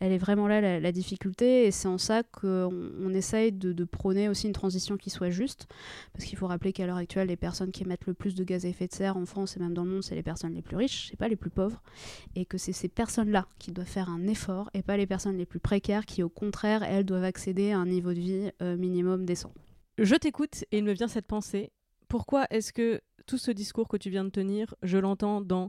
elle 0.00 0.12
est 0.12 0.18
vraiment 0.18 0.46
là 0.46 0.80
la, 0.80 0.92
difficulté 0.92 1.66
et 1.66 1.70
c'est 1.70 1.88
en 1.88 1.98
ça 1.98 2.22
qu'on 2.22 2.70
on 3.00 3.14
essaye 3.14 3.52
de, 3.52 3.84
prôner 3.84 4.28
aussi 4.28 4.46
une 4.46 4.52
transition 4.52 4.96
qui 4.96 5.10
soit 5.10 5.30
juste. 5.30 5.66
Parce 6.12 6.24
qu'il 6.24 6.36
faut 6.36 6.46
rappeler 6.46 6.72
qu'à 6.72 6.86
l'heure 6.86 6.96
actuelle 6.96 7.28
les 7.28 7.36
personnes 7.36 7.72
qui 7.72 7.82
émettent 7.84 8.06
le 8.06 8.14
plus 8.14 8.34
de 8.34 8.44
gaz 8.44 8.64
à 8.64 8.68
effet 8.68 8.86
de 8.86 8.92
serre 8.92 9.16
en 9.16 9.26
France 9.26 9.56
et 9.56 9.60
même 9.60 9.74
dans 9.74 9.84
le 9.84 9.90
monde 9.90 10.02
c'est 10.02 10.14
les 10.14 10.22
personnes 10.22 10.54
les 10.54 10.62
plus 10.62 10.76
riches 10.76 11.08
c'est 11.10 11.16
pas 11.16 11.28
les 11.28 11.36
plus 11.36 11.50
pauvres. 11.50 11.82
Et 12.34 12.44
que 12.44 12.58
c'est 12.58 12.72
ces 12.72 12.88
personnes 12.88 13.30
là 13.30 13.46
qui 13.58 13.72
doivent 13.72 13.86
faire 13.86 14.10
un 14.10 14.26
effort 14.26 14.70
et 14.74 14.82
pas 14.82 14.96
les 14.96 15.06
personnes 15.06 15.36
les 15.36 15.46
plus 15.46 15.60
précaires 15.60 16.04
qui 16.04 16.22
au 16.22 16.28
contraire 16.28 16.82
elles 16.82 17.04
doivent 17.04 17.24
accéder 17.24 17.72
à 17.72 17.78
un 17.78 17.86
niveau 17.86 18.12
de 18.12 18.20
vie 18.20 18.50
euh, 18.62 18.76
minimum 18.76 19.24
décent. 19.24 19.52
Je 19.98 20.14
t'écoute 20.14 20.64
et 20.72 20.78
il 20.78 20.84
me 20.84 20.92
vient 20.92 21.08
cette 21.08 21.26
pensée. 21.26 21.70
Pourquoi 22.08 22.46
est-ce 22.50 22.72
que 22.72 23.00
tout 23.26 23.38
ce 23.38 23.50
discours 23.50 23.88
que 23.88 23.96
tu 23.96 24.10
viens 24.10 24.24
de 24.24 24.30
tenir 24.30 24.74
je 24.82 24.98
l'entends 24.98 25.40
dans 25.40 25.68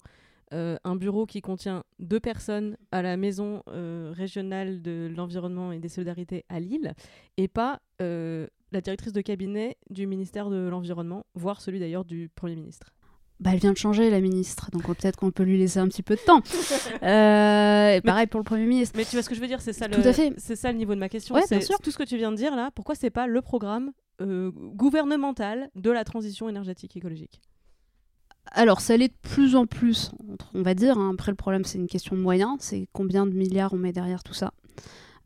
euh, 0.54 0.78
un 0.86 0.96
bureau 0.96 1.26
qui 1.26 1.42
contient 1.42 1.84
deux 2.00 2.22
personnes 2.22 2.78
à 2.94 3.02
la 3.02 3.18
maison 3.18 3.64
euh, 3.68 4.14
régionale 4.16 4.82
de 4.82 5.12
l'environnement 5.14 5.74
et 5.74 5.80
des 5.80 5.90
solidarités 5.90 6.46
à 6.48 6.62
Lille 6.62 6.94
et 7.36 7.50
pas 7.50 7.82
euh, 8.02 8.48
la 8.72 8.80
directrice 8.80 9.12
de 9.12 9.20
cabinet 9.20 9.76
du 9.90 10.08
ministère 10.08 10.50
de 10.50 10.70
l'Environnement, 10.70 11.26
voire 11.36 11.60
celui 11.60 11.80
d'ailleurs 11.80 12.06
du 12.06 12.30
Premier 12.34 12.56
ministre. 12.56 12.94
Bah, 13.42 13.52
elle 13.54 13.60
vient 13.60 13.74
de 13.74 13.78
changer, 13.78 14.10
la 14.10 14.22
ministre, 14.22 14.72
donc 14.72 14.86
peut-être 14.86 15.18
qu'on 15.18 15.32
peut 15.32 15.44
lui 15.44 15.58
laisser 15.58 15.80
un 15.80 15.88
petit 15.90 16.02
peu 16.02 16.16
de 16.16 16.22
temps. 16.22 16.42
et 17.02 18.02
pareil 18.02 18.28
pour 18.28 18.40
le 18.40 18.46
Premier 18.46 18.66
ministre. 18.66 18.96
Mais 18.98 19.04
tu 19.04 19.18
vois 19.18 19.24
ce 19.24 19.30
que 19.30 19.36
je 19.36 19.42
veux 19.42 19.48
dire, 19.48 19.60
c'est 19.62 19.74
ça, 19.74 19.90
le... 19.90 19.96
c'est 20.38 20.56
ça 20.56 20.72
le 20.72 20.78
niveau 20.78 20.96
de 20.96 21.00
ma 21.00 21.10
question. 21.10 21.36
Ouais, 21.36 21.44
c'est 21.46 21.62
sûr. 21.62 21.78
tout 21.80 21.92
ce 21.92 21.98
que 21.98 22.04
tu 22.04 22.16
viens 22.16 22.32
de 22.32 22.38
dire 22.38 22.56
là. 22.56 22.72
Pourquoi 22.74 22.96
c'est 22.96 23.10
pas 23.10 23.28
le 23.28 23.42
programme 23.42 23.92
gouvernemental 24.20 25.70
de 25.76 25.92
la 25.92 26.04
transition 26.04 26.48
énergétique 26.50 26.96
écologique? 26.96 27.42
Alors, 28.58 28.82
ça 28.82 28.98
l'est 28.98 29.10
de 29.10 29.30
plus 29.30 29.56
en 29.56 29.68
plus, 29.68 30.12
on 30.56 30.64
va 30.64 30.74
dire. 30.74 30.98
Hein. 30.98 31.12
Après, 31.14 31.32
le 31.32 31.36
problème, 31.36 31.64
c'est 31.64 31.78
une 31.78 31.88
question 31.88 32.16
de 32.16 32.22
moyens. 32.22 32.58
C'est 32.60 32.88
combien 32.92 33.28
de 33.28 33.32
milliards 33.32 33.74
on 33.74 33.78
met 33.78 33.94
derrière 33.94 34.24
tout 34.24 34.34
ça. 34.34 34.52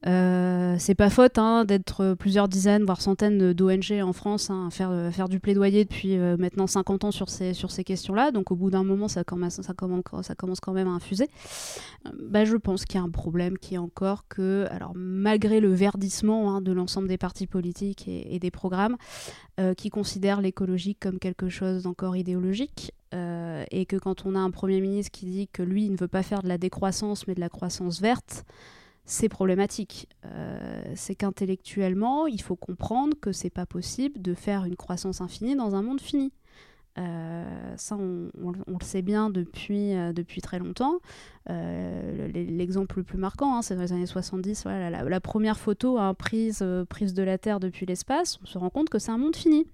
Euh, 0.07 0.77
c'est 0.79 0.95
pas 0.95 1.11
faute 1.11 1.37
hein, 1.37 1.63
d'être 1.63 2.15
plusieurs 2.15 2.47
dizaines, 2.47 2.85
voire 2.85 3.01
centaines 3.01 3.53
d'ONG 3.53 4.01
en 4.01 4.13
France 4.13 4.49
hein, 4.49 4.67
à 4.67 4.71
faire, 4.71 4.89
euh, 4.91 5.27
du 5.29 5.39
plaidoyer 5.39 5.85
depuis 5.85 6.17
euh, 6.17 6.37
maintenant 6.37 6.65
50 6.65 7.03
ans 7.03 7.11
sur 7.11 7.29
ces, 7.29 7.53
questions-là. 7.85 8.31
Donc 8.31 8.51
au 8.51 8.55
bout 8.55 8.71
d'un 8.71 8.83
moment, 8.83 9.07
ça 9.07 9.23
commence, 9.23 9.61
quand 10.59 10.73
même 10.73 10.87
à 10.87 10.91
infuser. 10.91 11.29
Bah, 12.19 12.45
je 12.45 12.57
pense 12.57 12.85
qu'il 12.85 12.99
y 12.99 13.01
a 13.01 13.05
un 13.05 13.11
problème 13.11 13.57
qui 13.59 13.75
est 13.75 13.79
encore 13.79 14.27
que, 14.27 14.67
alors 14.71 14.93
malgré 14.95 15.59
le 15.59 15.71
verdissement 15.71 16.61
de 16.61 16.71
l'ensemble 16.71 17.07
des 17.07 17.19
partis 17.19 17.45
politiques 17.45 18.07
et 18.07 18.39
des 18.39 18.51
programmes, 18.51 18.97
qui 19.77 19.89
considèrent 19.89 20.41
l'écologie 20.41 20.95
comme 20.95 21.19
quelque 21.19 21.47
chose 21.47 21.83
d'encore 21.83 22.17
idéologique, 22.17 22.93
et 23.13 23.85
que 23.85 23.97
quand 23.97 24.25
on 24.25 24.35
a 24.35 24.39
un 24.39 24.51
Premier 24.51 24.81
ministre 24.81 25.11
qui 25.11 25.25
dit 25.25 25.47
que 25.47 25.63
lui, 25.63 25.85
il 25.85 25.91
ne 25.91 25.97
veut 25.97 26.07
pas 26.07 26.23
faire 26.23 26.41
de 26.43 26.47
la 26.47 26.57
décroissance, 26.57 27.27
mais 27.27 27.35
de 27.35 27.39
la 27.39 27.49
croissance 27.49 28.01
verte, 28.01 28.45
c'est 29.05 29.29
problématique. 29.29 30.07
Euh, 30.25 30.83
c'est 30.95 31.15
qu'intellectuellement, 31.15 32.27
il 32.27 32.41
faut 32.41 32.55
comprendre 32.55 33.15
que 33.19 33.31
c'est 33.31 33.49
pas 33.49 33.65
possible 33.65 34.21
de 34.21 34.33
faire 34.33 34.65
une 34.65 34.75
croissance 34.75 35.21
infinie 35.21 35.55
dans 35.55 35.75
un 35.75 35.81
monde 35.81 36.01
fini. 36.01 36.31
Euh, 36.97 37.73
ça, 37.77 37.95
on, 37.95 38.29
le 38.51 38.85
sait 38.85 39.01
bien 39.01 39.29
depuis, 39.29 39.95
euh, 39.95 40.11
depuis 40.11 40.41
très 40.41 40.59
longtemps. 40.59 40.99
L'exemple 41.47 42.97
le 42.97 43.03
plus 43.03 43.17
marquant, 43.17 43.57
hein, 43.57 43.61
c'est 43.61 43.75
dans 43.75 43.81
les 43.81 43.93
années 43.93 44.05
70, 44.05 44.63
voilà, 44.63 45.03
la, 45.03 45.21
première 45.21 45.57
photo 45.57 45.97
hein, 45.97 46.13
prise, 46.13 46.65
prise 46.89 47.13
de 47.13 47.23
la 47.23 47.37
Terre 47.37 47.59
depuis 47.59 47.85
l'espace, 47.85 48.39
on 48.43 48.45
se 48.45 48.57
rend 48.57 48.69
compte 48.69 48.89
que 48.89 48.99
c'est 48.99 49.11
un 49.11 49.17
monde 49.17 49.35
fini. 49.35 49.65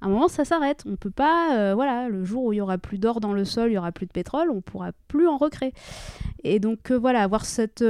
À 0.00 0.06
un 0.06 0.08
moment, 0.08 0.28
ça 0.28 0.44
s'arrête. 0.44 0.82
On 0.86 0.96
peut 0.96 1.10
pas, 1.10 1.74
voilà, 1.74 2.08
le 2.08 2.24
jour 2.24 2.44
où 2.44 2.52
il 2.52 2.56
y 2.56 2.60
aura 2.60 2.78
plus 2.78 2.98
d'or 2.98 3.20
dans 3.20 3.32
le 3.32 3.44
sol, 3.44 3.70
il 3.70 3.74
y 3.74 3.78
aura 3.78 3.92
plus 3.92 4.06
de 4.06 4.12
pétrole, 4.12 4.50
on 4.50 4.60
pourra 4.60 4.92
plus 5.08 5.26
en 5.26 5.36
recréer. 5.36 5.72
Et 6.44 6.60
donc, 6.60 6.90
voilà, 6.92 7.22
avoir 7.22 7.44
cette 7.44 7.82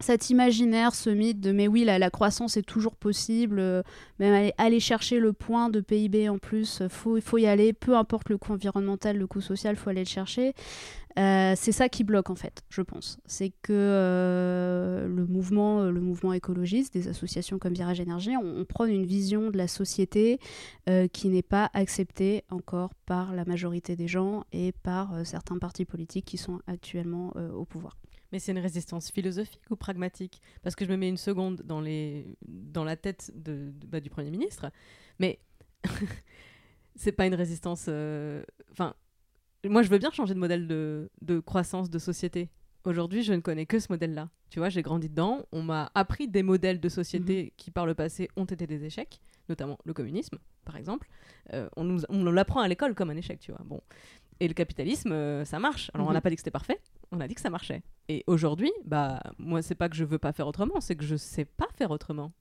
cet 0.00 0.30
imaginaire, 0.30 0.94
ce 0.94 1.10
mythe 1.10 1.40
de 1.40 1.52
mais 1.52 1.68
oui, 1.68 1.84
la, 1.84 2.10
croissance 2.10 2.56
est 2.56 2.62
toujours 2.62 2.96
possible, 2.96 3.58
euh, 3.58 3.82
même 4.18 4.50
aller, 4.58 4.80
chercher 4.80 5.18
le 5.18 5.32
point 5.32 5.70
de 5.70 5.80
PIB 5.80 6.28
en 6.28 6.38
plus, 6.38 6.80
il 6.82 6.88
faut, 6.88 7.20
faut 7.20 7.38
y 7.38 7.46
aller, 7.46 7.72
peu 7.72 7.96
importe 7.96 8.28
le 8.28 8.36
coût 8.36 8.52
environnemental, 8.52 9.16
le 9.16 9.26
coût 9.26 9.40
social, 9.40 9.74
il 9.74 9.78
faut 9.78 9.90
aller 9.90 10.04
le 10.04 10.08
chercher. 10.08 10.52
Euh, 11.18 11.54
c'est 11.56 11.72
ça 11.72 11.88
qui 11.88 12.02
bloque 12.02 12.30
en 12.30 12.34
fait, 12.34 12.64
je 12.70 12.82
pense. 12.82 13.18
C'est 13.26 13.50
que 13.62 13.72
euh, 13.72 15.06
le, 15.06 15.26
mouvement, 15.26 15.84
le 15.84 16.00
mouvement 16.00 16.32
écologiste, 16.32 16.92
des 16.94 17.08
associations 17.08 17.58
comme 17.58 17.74
Virage 17.74 18.00
Énergie, 18.00 18.36
on, 18.36 18.64
prône 18.64 18.90
une 18.90 19.06
vision 19.06 19.50
de 19.50 19.58
la 19.58 19.68
société 19.68 20.40
qui 21.12 21.28
n'est 21.28 21.42
pas 21.42 21.70
acceptée 21.74 22.42
encore 22.50 22.94
par 23.06 23.34
la 23.34 23.44
majorité 23.44 23.94
des 23.94 24.08
gens 24.08 24.44
et 24.52 24.72
par 24.72 25.24
certains 25.26 25.58
partis 25.58 25.84
politiques 25.84 26.24
qui 26.24 26.38
sont 26.38 26.60
actuellement 26.66 27.32
au 27.54 27.64
pouvoir. 27.64 27.96
Mais 28.34 28.40
c'est 28.40 28.50
une 28.50 28.58
résistance 28.58 29.12
philosophique 29.12 29.62
ou 29.70 29.76
pragmatique? 29.76 30.40
Parce 30.62 30.74
que 30.74 30.84
je 30.84 30.90
me 30.90 30.96
mets 30.96 31.08
une 31.08 31.16
seconde 31.16 31.62
dans, 31.64 31.80
les... 31.80 32.26
dans 32.48 32.82
la 32.82 32.96
tête 32.96 33.30
bah, 33.86 34.00
du 34.00 34.10
Premier 34.10 34.32
ministre, 34.32 34.72
mais 35.20 35.38
c'est 36.96 37.12
pas 37.12 37.26
une 37.26 37.34
résistance. 37.34 37.86
Euh, 37.88 38.42
enfin, 38.72 38.94
moi 39.68 39.82
je 39.82 39.88
veux 39.88 39.98
bien 39.98 40.10
changer 40.10 40.34
de 40.34 40.38
modèle 40.38 40.66
de, 40.66 41.10
de 41.22 41.40
croissance 41.40 41.90
de 41.90 41.98
société. 41.98 42.50
Aujourd'hui, 42.84 43.22
je 43.22 43.32
ne 43.32 43.40
connais 43.40 43.64
que 43.64 43.78
ce 43.78 43.86
modèle-là. 43.90 44.28
Tu 44.50 44.58
vois, 44.58 44.68
j'ai 44.68 44.82
grandi 44.82 45.08
dedans. 45.08 45.46
On 45.52 45.62
m'a 45.62 45.90
appris 45.94 46.28
des 46.28 46.42
modèles 46.42 46.80
de 46.80 46.88
société 46.90 47.44
mhm. 47.44 47.50
qui, 47.56 47.70
par 47.70 47.86
le 47.86 47.94
passé, 47.94 48.28
ont 48.36 48.44
été 48.44 48.66
des 48.66 48.84
échecs, 48.84 49.20
notamment 49.48 49.78
le 49.84 49.94
communisme, 49.94 50.38
par 50.66 50.76
exemple. 50.76 51.08
Euh, 51.54 51.68
on 51.76 51.84
nous 51.84 52.02
on 52.10 52.24
l'apprend 52.24 52.60
à 52.60 52.68
l'école 52.68 52.94
comme 52.94 53.08
un 53.08 53.16
échec, 53.16 53.40
tu 53.40 53.52
vois. 53.52 53.62
Bon. 53.64 53.80
Et 54.40 54.48
le 54.48 54.54
capitalisme, 54.54 55.12
euh, 55.12 55.46
ça 55.46 55.58
marche. 55.58 55.90
Alors, 55.94 56.08
on 56.08 56.12
n'a 56.12 56.18
mhm. 56.18 56.22
pas 56.22 56.30
dit 56.30 56.36
que 56.36 56.40
c'était 56.40 56.50
parfait, 56.50 56.78
on 57.10 57.20
a 57.20 57.26
dit 57.28 57.34
que 57.34 57.40
ça 57.40 57.48
marchait. 57.48 57.82
Et 58.08 58.22
aujourd'hui, 58.26 58.70
bah, 58.84 59.20
moi, 59.38 59.62
c'est 59.62 59.74
pas 59.74 59.88
que 59.88 59.96
je 59.96 60.04
veux 60.04 60.18
pas 60.18 60.32
faire 60.32 60.46
autrement, 60.46 60.80
c'est 60.80 60.94
que 60.94 61.04
je 61.04 61.16
sais 61.16 61.46
pas 61.46 61.68
faire 61.74 61.90
autrement. 61.90 62.32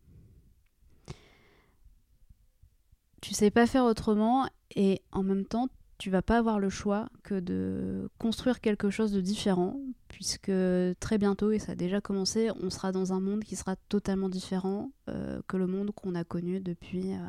Tu 3.22 3.34
sais 3.34 3.52
pas 3.52 3.66
faire 3.66 3.86
autrement, 3.86 4.50
et 4.76 5.02
en 5.14 5.24
même 5.24 5.46
temps, 5.46 5.70
tu 6.04 6.10
vas 6.10 6.22
pas 6.22 6.38
avoir 6.38 6.60
le 6.60 6.70
choix 6.70 7.08
que 7.24 7.40
de 7.40 8.10
construire 8.20 8.60
quelque 8.60 8.90
chose 8.90 9.14
de 9.14 9.22
différent, 9.22 9.80
puisque 10.10 10.52
très 11.00 11.18
bientôt, 11.18 11.52
et 11.52 11.60
ça 11.60 11.72
a 11.72 11.76
déjà 11.76 12.02
commencé, 12.02 12.50
on 12.62 12.70
sera 12.70 12.92
dans 12.92 13.14
un 13.14 13.22
monde 13.22 13.46
qui 13.46 13.56
sera 13.56 13.78
totalement 13.88 14.28
différent 14.28 14.92
euh, 15.10 15.42
que 15.48 15.56
le 15.56 15.66
monde 15.66 15.92
qu'on 15.92 16.14
a 16.16 16.26
connu 16.26 16.60
depuis. 16.60 17.14
Euh, 17.14 17.20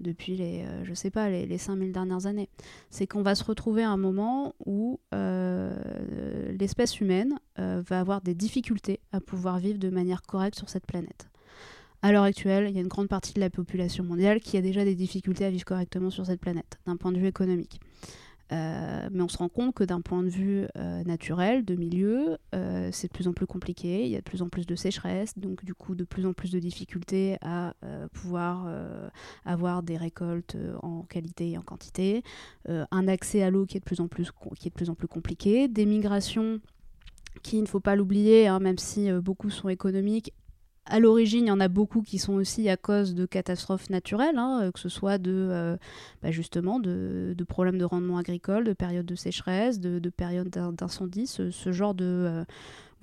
depuis 0.00 0.36
les, 0.36 0.64
euh, 0.64 0.84
je 0.84 0.92
sais 0.92 1.10
pas, 1.10 1.30
les, 1.30 1.46
les 1.46 1.56
5000 1.56 1.92
dernières 1.92 2.26
années. 2.26 2.48
C'est 2.90 3.06
qu'on 3.06 3.22
va 3.22 3.34
se 3.34 3.44
retrouver 3.44 3.82
à 3.82 3.90
un 3.90 3.96
moment 3.96 4.54
où 4.64 5.00
l'espèce 5.12 7.00
humaine 7.00 7.38
va 7.56 8.00
avoir 8.00 8.20
des 8.20 8.34
difficultés 8.34 9.00
à 9.12 9.20
pouvoir 9.20 9.58
vivre 9.58 9.78
de 9.78 9.90
manière 9.90 10.22
correcte 10.22 10.58
sur 10.58 10.68
cette 10.68 10.86
planète. 10.86 11.28
À 12.04 12.12
l'heure 12.12 12.24
actuelle, 12.24 12.66
il 12.68 12.74
y 12.74 12.78
a 12.78 12.82
une 12.82 12.88
grande 12.88 13.08
partie 13.08 13.32
de 13.32 13.40
la 13.40 13.48
population 13.48 14.04
mondiale 14.04 14.38
qui 14.38 14.58
a 14.58 14.60
déjà 14.60 14.84
des 14.84 14.94
difficultés 14.94 15.46
à 15.46 15.50
vivre 15.50 15.64
correctement 15.64 16.10
sur 16.10 16.26
cette 16.26 16.38
planète, 16.38 16.78
d'un 16.84 16.98
point 16.98 17.12
de 17.12 17.18
vue 17.18 17.26
économique. 17.26 17.80
Euh, 18.52 19.08
mais 19.10 19.22
on 19.22 19.28
se 19.28 19.38
rend 19.38 19.48
compte 19.48 19.74
que 19.74 19.84
d'un 19.84 20.02
point 20.02 20.22
de 20.22 20.28
vue 20.28 20.66
euh, 20.76 21.02
naturel, 21.04 21.64
de 21.64 21.74
milieu, 21.76 22.36
euh, 22.54 22.90
c'est 22.92 23.08
de 23.08 23.12
plus 23.14 23.26
en 23.26 23.32
plus 23.32 23.46
compliqué. 23.46 24.04
Il 24.04 24.10
y 24.10 24.16
a 24.16 24.18
de 24.18 24.22
plus 24.24 24.42
en 24.42 24.50
plus 24.50 24.66
de 24.66 24.74
sécheresse, 24.74 25.38
donc 25.38 25.64
du 25.64 25.72
coup 25.72 25.94
de 25.94 26.04
plus 26.04 26.26
en 26.26 26.34
plus 26.34 26.50
de 26.50 26.58
difficultés 26.58 27.38
à 27.40 27.72
pouvoir 28.12 28.68
avoir 29.46 29.82
des 29.82 29.96
récoltes 29.96 30.58
en 30.82 31.04
qualité 31.04 31.52
et 31.52 31.56
en 31.56 31.62
quantité. 31.62 32.22
un 32.68 33.08
accès 33.08 33.42
à 33.42 33.48
l'eau 33.48 33.64
qui 33.64 33.78
est 33.78 33.80
de 33.80 33.84
plus 33.86 34.00
en 34.00 34.08
plus 34.08 34.30
qui 34.58 34.68
est 34.68 34.70
de 34.70 34.76
plus 34.76 34.90
en 34.90 34.94
plus 34.94 35.08
compliqué. 35.08 35.68
Des 35.68 35.86
migrations 35.86 36.60
qui, 37.42 37.56
il 37.56 37.62
ne 37.62 37.66
faut 37.66 37.80
pas 37.80 37.96
l'oublier, 37.96 38.46
hein, 38.46 38.58
même 38.58 38.78
si 38.78 39.10
beaucoup 39.10 39.48
sont 39.48 39.70
économiques, 39.70 40.34
à 40.86 41.00
l'origine, 41.00 41.46
il 41.46 41.48
y 41.48 41.50
en 41.50 41.60
a 41.60 41.68
beaucoup 41.68 42.02
qui 42.02 42.18
sont 42.18 42.34
aussi 42.34 42.68
à 42.68 42.76
cause 42.76 43.14
de 43.14 43.24
catastrophes 43.24 43.88
naturelles, 43.88 44.36
hein, 44.36 44.70
que 44.72 44.80
ce 44.80 44.88
soit 44.88 45.16
de, 45.18 45.32
euh, 45.32 45.76
bah, 46.22 46.30
justement 46.30 46.78
de, 46.78 47.34
problèmes 47.48 47.78
de 47.78 47.84
rendement 47.84 48.18
agricole, 48.18 48.64
de 48.64 48.72
périodes 48.74 49.06
de 49.06 49.14
sécheresse, 49.14 49.80
de, 49.80 50.10
périodes 50.10 50.48
d'incendie, 50.48 51.26
ce, 51.26 51.50
genre 51.72 51.94
de, 51.94 52.04
euh, 52.04 52.44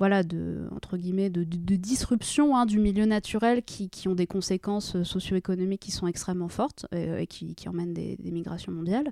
voilà, 0.02 0.24
de, 0.24 0.68
entre 0.76 0.98
guillemets, 0.98 1.30
de, 1.30 1.44
de, 1.44 1.76
disruption 1.76 2.58
hein, 2.58 2.66
du 2.66 2.80
milieu 2.80 3.06
naturel 3.06 3.62
qui, 3.62 3.88
qui, 3.88 4.08
ont 4.08 4.16
des 4.16 4.26
conséquences 4.26 4.96
euh, 4.96 5.04
socio-économiques 5.04 5.82
qui 5.82 5.92
sont 5.92 6.08
extrêmement 6.08 6.48
fortes 6.48 6.88
euh, 6.96 7.20
et 7.20 7.28
qui, 7.28 7.54
qui, 7.54 7.70
emmènent 7.70 7.94
des, 7.94 8.18
migrations 8.24 8.72
mondiales. 8.72 9.12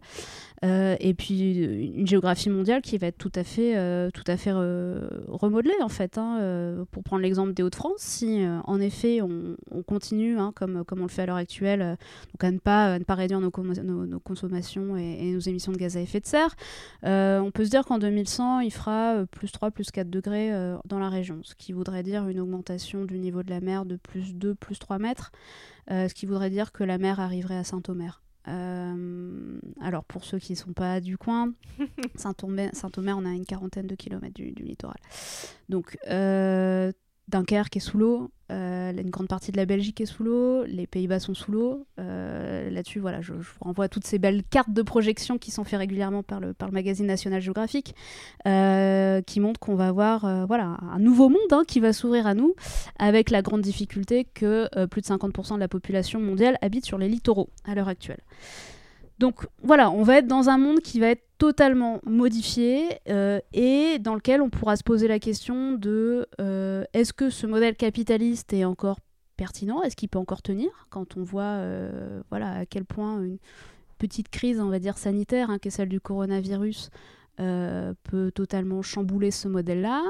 Euh, 0.66 0.96
et 1.00 1.14
puis 1.14 1.64
une 1.64 2.08
géographie 2.08 2.50
mondiale 2.50 2.82
qui 2.82 2.98
va 2.98 3.06
être 3.06 3.20
tout 3.20 3.32
à 3.36 3.44
fait, 3.44 3.76
tout 4.14 4.24
à 4.26 4.36
fait 4.36 4.52
remodelée 4.52 5.80
en 5.84 5.90
fait. 5.90 6.18
Hein, 6.18 6.84
pour 6.90 7.04
prendre 7.04 7.22
l'exemple 7.22 7.54
des 7.54 7.62
Hauts-de-France, 7.62 8.00
si 8.00 8.44
en 8.64 8.82
effet 8.82 9.22
on, 9.22 9.58
on 9.70 9.84
continue, 9.84 10.40
hein, 10.40 10.54
comme, 10.56 10.84
comme 10.86 11.02
on 11.02 11.04
le 11.04 11.10
fait 11.10 11.22
à 11.22 11.26
l'heure 11.28 11.36
actuelle, 11.36 11.98
donc 12.34 12.44
à 12.44 12.50
ne 12.50 12.58
pas, 12.58 12.98
ne 12.98 13.04
pas 13.04 13.14
réduire 13.14 13.42
nos, 13.42 13.52
nos, 13.84 14.06
nos 14.08 14.20
consommations 14.20 14.98
et, 14.98 15.28
et, 15.28 15.34
nos 15.34 15.40
émissions 15.40 15.72
de 15.72 15.78
gaz 15.78 15.98
à 15.98 16.02
effet 16.02 16.20
de 16.20 16.26
serre, 16.26 16.56
on 17.04 17.52
peut 17.54 17.66
se 17.66 17.70
dire 17.70 17.86
qu'en 17.86 18.00
2100 18.00 18.62
il 18.62 18.72
fera 18.72 19.26
plus 19.30 19.52
3, 19.52 19.70
plus 19.70 19.92
4 19.92 20.10
degrés 20.10 20.52
dans 20.86 21.00
la 21.00 21.10
région, 21.10 21.42
ce 21.44 21.56
qui 21.56 21.74
voudrait 21.74 22.04
dire 22.04 22.28
une 22.28 22.40
augmentation 22.40 23.06
du 23.06 23.20
niveau 23.20 23.44
de 23.44 23.50
la 23.50 23.62
mer 23.62 23.86
de 23.86 23.96
plus 23.96 24.36
2, 24.36 24.56
plus 24.56 24.80
3 24.80 25.00
mètres, 25.00 25.32
euh, 25.92 26.08
ce 26.08 26.14
qui 26.14 26.26
voudrait 26.26 26.50
dire 26.50 26.72
que 26.72 26.84
la 26.84 26.98
mer 26.98 27.20
arriverait 27.20 27.58
à 27.58 27.64
Saint-Omer. 27.64 28.22
Euh, 28.48 29.60
alors 29.82 30.04
pour 30.06 30.24
ceux 30.24 30.40
qui 30.40 30.54
ne 30.54 30.58
sont 30.58 30.74
pas 30.74 31.02
du 31.02 31.18
coin, 31.18 31.54
Saint-Omer, 32.16 32.72
Saint 32.74 32.92
on 32.98 33.26
a 33.26 33.34
une 33.34 33.46
quarantaine 33.46 33.88
de 33.88 33.96
kilomètres 33.96 34.34
du, 34.34 34.52
du 34.52 34.64
littoral. 34.64 35.00
Donc 35.68 35.98
euh, 36.10 36.92
Dunkerque 37.30 37.78
est 37.78 37.82
sous 37.82 37.98
l'eau, 37.98 38.32
euh, 38.52 38.92
une 38.92 39.12
grande 39.12 39.28
partie 39.28 39.52
de 39.52 39.58
la 39.58 39.66
Belgique 39.66 40.02
est 40.02 40.08
sous 40.08 40.24
l'eau, 40.24 40.64
les 40.64 40.88
Pays-Bas 40.88 41.20
sont 41.20 41.36
sous 41.36 41.52
l'eau. 41.52 41.86
Euh, 42.00 42.70
là-dessus, 42.70 43.00
voilà, 43.00 43.22
je, 43.22 43.34
vous 43.34 43.44
renvoie 43.62 43.86
à 43.86 43.88
toutes 43.88 44.08
ces 44.08 44.18
belles 44.18 44.44
cartes 44.44 44.72
de 44.72 44.82
projection 44.82 45.38
qui 45.38 45.52
sont 45.52 45.64
faites 45.64 45.80
régulièrement 45.80 46.24
par 46.24 46.40
le, 46.40 46.56
magazine 46.72 47.06
National 47.06 47.42
Geographic, 47.42 47.96
euh, 48.48 49.22
qui 49.22 49.40
montrent 49.40 49.60
qu'on 49.60 49.76
va 49.76 49.88
avoir 49.88 50.48
voilà, 50.48 50.78
un 50.92 51.00
nouveau 51.00 51.30
monde 51.30 51.40
hein, 51.52 51.64
qui 51.68 51.80
va 51.80 51.94
s'ouvrir 51.94 52.26
à 52.26 52.34
nous, 52.34 52.56
avec 52.98 53.30
la 53.30 53.42
grande 53.42 53.62
difficulté 53.62 54.26
que 54.26 54.68
plus 54.88 55.02
de 55.02 55.08
50% 55.08 55.56
de 55.56 55.60
la 55.60 55.68
population 55.68 56.20
mondiale 56.20 56.58
habite 56.62 56.86
sur 56.86 56.98
les 56.98 57.10
littoraux 57.10 57.50
à 57.66 57.76
l'heure 57.76 57.88
actuelle. 57.88 58.22
Donc 59.20 59.46
voilà, 59.62 59.92
on 59.92 60.04
va 60.04 60.18
être 60.18 60.28
dans 60.28 60.50
un 60.50 60.58
monde 60.58 60.80
qui 60.80 61.00
va 61.00 61.08
être 61.08 61.26
totalement 61.38 62.00
modifié 62.06 63.00
euh, 63.10 63.40
et 63.54 64.00
dans 64.00 64.16
lequel 64.16 64.42
on 64.42 64.50
pourra 64.50 64.78
se 64.78 64.84
poser 64.84 65.08
la 65.08 65.20
question 65.20 65.74
de 65.74 66.26
euh, 66.40 66.86
est-ce 66.94 67.14
que 67.14 67.30
ce 67.30 67.46
modèle 67.46 67.76
capitaliste 67.76 68.54
est 68.54 68.64
encore 68.64 69.00
pertinent? 69.36 69.82
Est-ce 69.82 69.98
qu'il 69.98 70.08
peut 70.08 70.20
encore 70.20 70.42
tenir? 70.42 70.70
Quand 70.90 71.18
on 71.18 71.24
voit 71.24 71.44
euh, 71.44 72.22
voilà, 72.30 72.60
à 72.60 72.66
quel 72.66 72.86
point 72.86 73.22
une 73.22 73.40
petite 73.98 74.30
crise, 74.30 74.62
on 74.62 74.72
sanitaire, 74.96 75.50
hein, 75.50 75.60
qui 75.60 75.68
est 75.68 75.72
celle 75.72 75.90
du 75.90 76.00
coronavirus, 76.00 76.90
peut 78.04 78.34
totalement 78.36 78.82
chambouler 78.82 79.32
ce 79.32 79.48
modèle-là. 79.48 80.04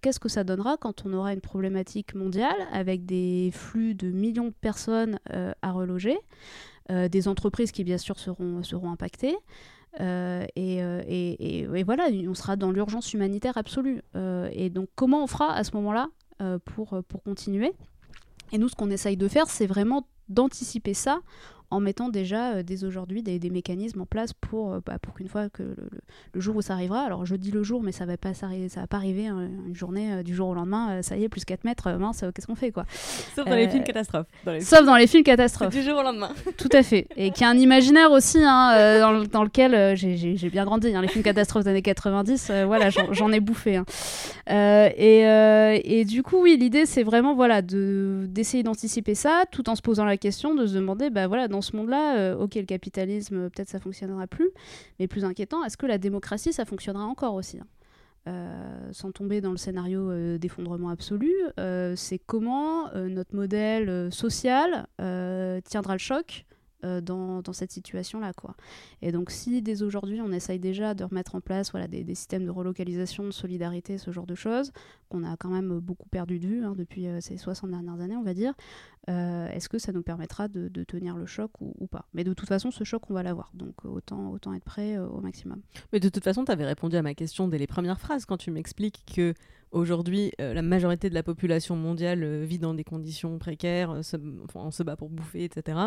Qu'est-ce 0.00 0.20
que 0.20 0.28
ça 0.28 0.44
donnera 0.44 0.76
quand 0.76 1.04
on 1.04 1.12
aura 1.12 1.32
une 1.32 1.40
problématique 1.40 2.14
mondiale 2.14 2.54
avec 2.72 3.04
des 3.04 3.50
flux 3.52 3.96
de 3.96 4.12
millions 4.12 4.46
de 4.46 4.54
personnes 4.60 5.18
à 5.60 5.72
reloger? 5.72 6.16
Des 6.88 7.28
entreprises 7.28 7.70
qui 7.70 7.84
bien 7.84 7.98
sûr 7.98 8.18
seront, 8.18 8.62
seront 8.62 8.90
impactées. 8.90 9.36
Euh, 10.00 10.44
et, 10.54 10.76
et, 10.76 11.60
et, 11.60 11.60
et, 11.62 11.82
voilà, 11.82 12.08
on 12.28 12.34
sera 12.34 12.56
dans 12.56 12.70
l'urgence 12.70 13.12
humanitaire 13.14 13.56
absolue. 13.56 14.02
Euh, 14.16 14.48
et 14.52 14.70
donc 14.70 14.88
comment 14.94 15.22
on 15.22 15.26
fera 15.26 15.52
à 15.52 15.64
ce 15.64 15.74
moment-là 15.76 16.08
pour, 16.64 17.02
pour 17.08 17.22
continuer? 17.22 17.72
Et 18.52 18.58
nous, 18.58 18.68
ce 18.68 18.76
qu'on 18.76 18.90
essaye 18.90 19.16
de 19.16 19.28
faire, 19.28 19.48
c'est 19.48 19.66
vraiment 19.66 20.06
d'anticiper 20.28 20.94
ça 20.94 21.20
en 21.70 21.80
mettant 21.80 22.08
déjà 22.08 22.52
euh, 22.52 22.62
dès 22.62 22.84
aujourd'hui 22.84 23.22
des, 23.22 23.38
des, 23.38 23.50
mécanismes 23.50 24.00
en 24.00 24.06
place 24.06 24.32
pour, 24.32 24.72
euh, 24.72 24.80
bah, 24.84 24.98
pour 25.00 25.14
qu'une 25.14 25.28
fois 25.28 25.48
que 25.50 25.62
le, 25.62 25.74
le, 25.78 26.00
le, 26.32 26.40
jour 26.40 26.56
où 26.56 26.62
ça 26.62 26.72
arrivera, 26.72 27.00
alors 27.00 27.26
je 27.26 27.36
dis 27.36 27.50
le 27.50 27.62
jour, 27.62 27.82
mais 27.82 27.92
ça 27.92 28.06
va 28.06 28.16
pas, 28.16 28.32
ça 28.34 28.48
va 28.48 28.86
pas 28.86 28.96
arriver 28.96 29.26
hein, 29.26 29.48
une 29.66 29.74
journée 29.74 30.12
euh, 30.12 30.22
du 30.22 30.34
jour 30.34 30.48
au 30.48 30.54
lendemain, 30.54 31.02
ça 31.02 31.16
y 31.16 31.24
est, 31.24 31.28
plus 31.28 31.44
4 31.44 31.64
mètres, 31.64 31.90
mince, 31.92 32.24
qu'est-ce 32.34 32.46
qu'on 32.46 32.54
fait 32.54 32.72
quoi 32.72 32.84
Sauf 33.34 33.46
dans 33.46 33.54
les 33.54 33.68
films 33.68 33.84
catastrophes. 33.84 34.26
Dans 34.44 34.52
les 34.52 34.60
Sauf 34.60 34.84
dans 34.84 34.96
les 34.96 35.06
films 35.06 35.24
catastrophes. 35.24 35.74
du 35.74 35.82
jour 35.82 35.98
au 35.98 36.02
lendemain. 36.02 36.30
Tout 36.56 36.68
à 36.72 36.82
fait. 36.82 37.06
Et 37.16 37.30
qui 37.30 37.44
a 37.44 37.48
un 37.48 37.56
imaginaire 37.56 38.12
aussi 38.12 38.38
hein, 38.42 39.00
dans, 39.00 39.24
dans, 39.24 39.44
lequel 39.44 39.96
j'ai 39.96 40.50
bien 40.50 40.64
grandi. 40.64 40.94
Hein, 40.94 41.02
les 41.02 41.08
films 41.08 41.24
catastrophes 41.24 41.64
des 41.64 41.70
années 41.70 41.82
90, 41.82 42.50
voilà, 42.66 42.88
j'en 42.90 43.30
ai 43.32 43.40
bouffé. 43.40 43.76
Hein. 43.76 43.84
et, 44.96 45.22
et 45.84 46.04
du 46.04 46.22
coup, 46.22 46.42
oui, 46.42 46.56
l'idée 46.58 46.86
c'est 46.86 47.02
vraiment 47.02 47.34
voilà, 47.34 47.60
d'essayer 47.62 48.62
de, 48.62 48.68
d'anticiper 48.68 49.14
ça 49.14 49.44
tout 49.50 49.68
en 49.68 49.74
se 49.74 49.82
posant 49.82 50.04
la 50.04 50.16
question 50.16 50.54
de 50.54 50.66
se 50.66 50.74
demander, 50.74 51.10
bah 51.10 51.26
voilà, 51.26 51.48
dans 51.48 51.57
ce 51.60 51.76
monde-là, 51.76 52.18
euh, 52.18 52.36
ok, 52.36 52.54
le 52.54 52.62
capitalisme, 52.62 53.36
euh, 53.36 53.48
peut-être 53.50 53.68
ça 53.68 53.78
fonctionnera 53.78 54.26
plus, 54.26 54.50
mais 54.98 55.06
plus 55.06 55.24
inquiétant, 55.24 55.64
est-ce 55.64 55.76
que 55.76 55.86
la 55.86 55.98
démocratie, 55.98 56.52
ça 56.52 56.64
fonctionnera 56.64 57.04
encore 57.04 57.34
aussi 57.34 57.58
hein? 57.58 57.66
Euh, 58.26 58.92
sans 58.92 59.10
tomber 59.10 59.40
dans 59.40 59.52
le 59.52 59.56
scénario 59.56 60.36
d'effondrement 60.36 60.90
absolu, 60.90 61.32
c'est 61.96 62.18
comment 62.18 62.92
notre 62.94 63.34
modèle 63.34 64.12
social 64.12 64.86
tiendra 65.64 65.94
le 65.94 65.98
choc 65.98 66.44
dans, 66.82 67.40
dans, 67.40 67.52
cette 67.54 67.72
situation-là. 67.72 68.34
quoi? 68.34 68.54
Et 69.00 69.12
donc 69.12 69.30
si 69.30 69.62
dès 69.62 69.82
aujourd'hui 69.82 70.20
on 70.20 70.30
essaye 70.30 70.58
déjà 70.58 70.92
de 70.92 71.04
remettre 71.04 71.36
en 71.36 71.40
place 71.40 71.70
voilà, 71.70 71.88
des, 71.88 72.04
systèmes 72.14 72.44
de 72.44 72.50
relocalisation, 72.50 73.24
de 73.24 73.30
solidarité, 73.30 73.96
ce 73.96 74.10
genre 74.10 74.26
de 74.26 74.34
choses, 74.34 74.72
qu'on 75.08 75.24
a 75.24 75.36
quand 75.36 75.50
même 75.50 75.78
beaucoup 75.80 76.08
perdu 76.08 76.38
de 76.38 76.46
vue 76.46 76.64
hein, 76.64 76.74
depuis 76.76 77.06
euh, 77.06 77.20
ces 77.20 77.36
60 77.36 77.70
dernières 77.70 78.00
années, 78.00 78.16
on 78.16 78.22
va 78.22 78.34
dire, 78.34 78.54
euh, 79.08 79.48
est-ce 79.48 79.68
que 79.68 79.78
ça 79.78 79.92
nous 79.92 80.02
permettra 80.02 80.48
de, 80.48 80.68
tenir 80.84 81.16
le 81.16 81.26
choc 81.26 81.50
ou, 81.60 81.86
pas? 81.86 82.06
Mais 82.14 82.24
de 82.24 82.32
toute 82.32 82.48
façon, 82.48 82.70
ce 82.70 82.84
choc, 82.84 83.10
on 83.10 83.14
va 83.14 83.22
l'avoir. 83.22 83.50
Donc 83.54 83.84
autant, 83.84 84.30
autant 84.30 84.54
être 84.54 84.64
prêt 84.64 84.98
au 84.98 85.20
maximum. 85.20 85.60
Mais 85.92 86.00
de 86.00 86.08
toute 86.08 86.24
façon, 86.24 86.44
tu 86.44 86.52
avais 86.52 86.64
répondu 86.64 86.96
à 86.96 87.02
ma 87.02 87.14
question 87.14 87.48
dès 87.48 87.58
les 87.58 87.66
premières 87.66 88.00
phrases 88.00 88.24
quand 88.24 88.36
tu 88.36 88.50
m'expliques 88.50 89.04
que 89.14 89.34
Aujourd'hui, 89.70 90.32
euh, 90.40 90.54
la 90.54 90.62
majorité 90.62 91.10
de 91.10 91.14
la 91.14 91.22
population 91.22 91.76
mondiale 91.76 92.22
euh, 92.22 92.44
vit 92.44 92.58
dans 92.58 92.72
des 92.72 92.84
conditions 92.84 93.38
précaires, 93.38 93.90
euh, 93.90 94.02
se, 94.02 94.16
on 94.54 94.70
se 94.70 94.82
bat 94.82 94.96
pour 94.96 95.10
bouffer, 95.10 95.44
etc. 95.44 95.78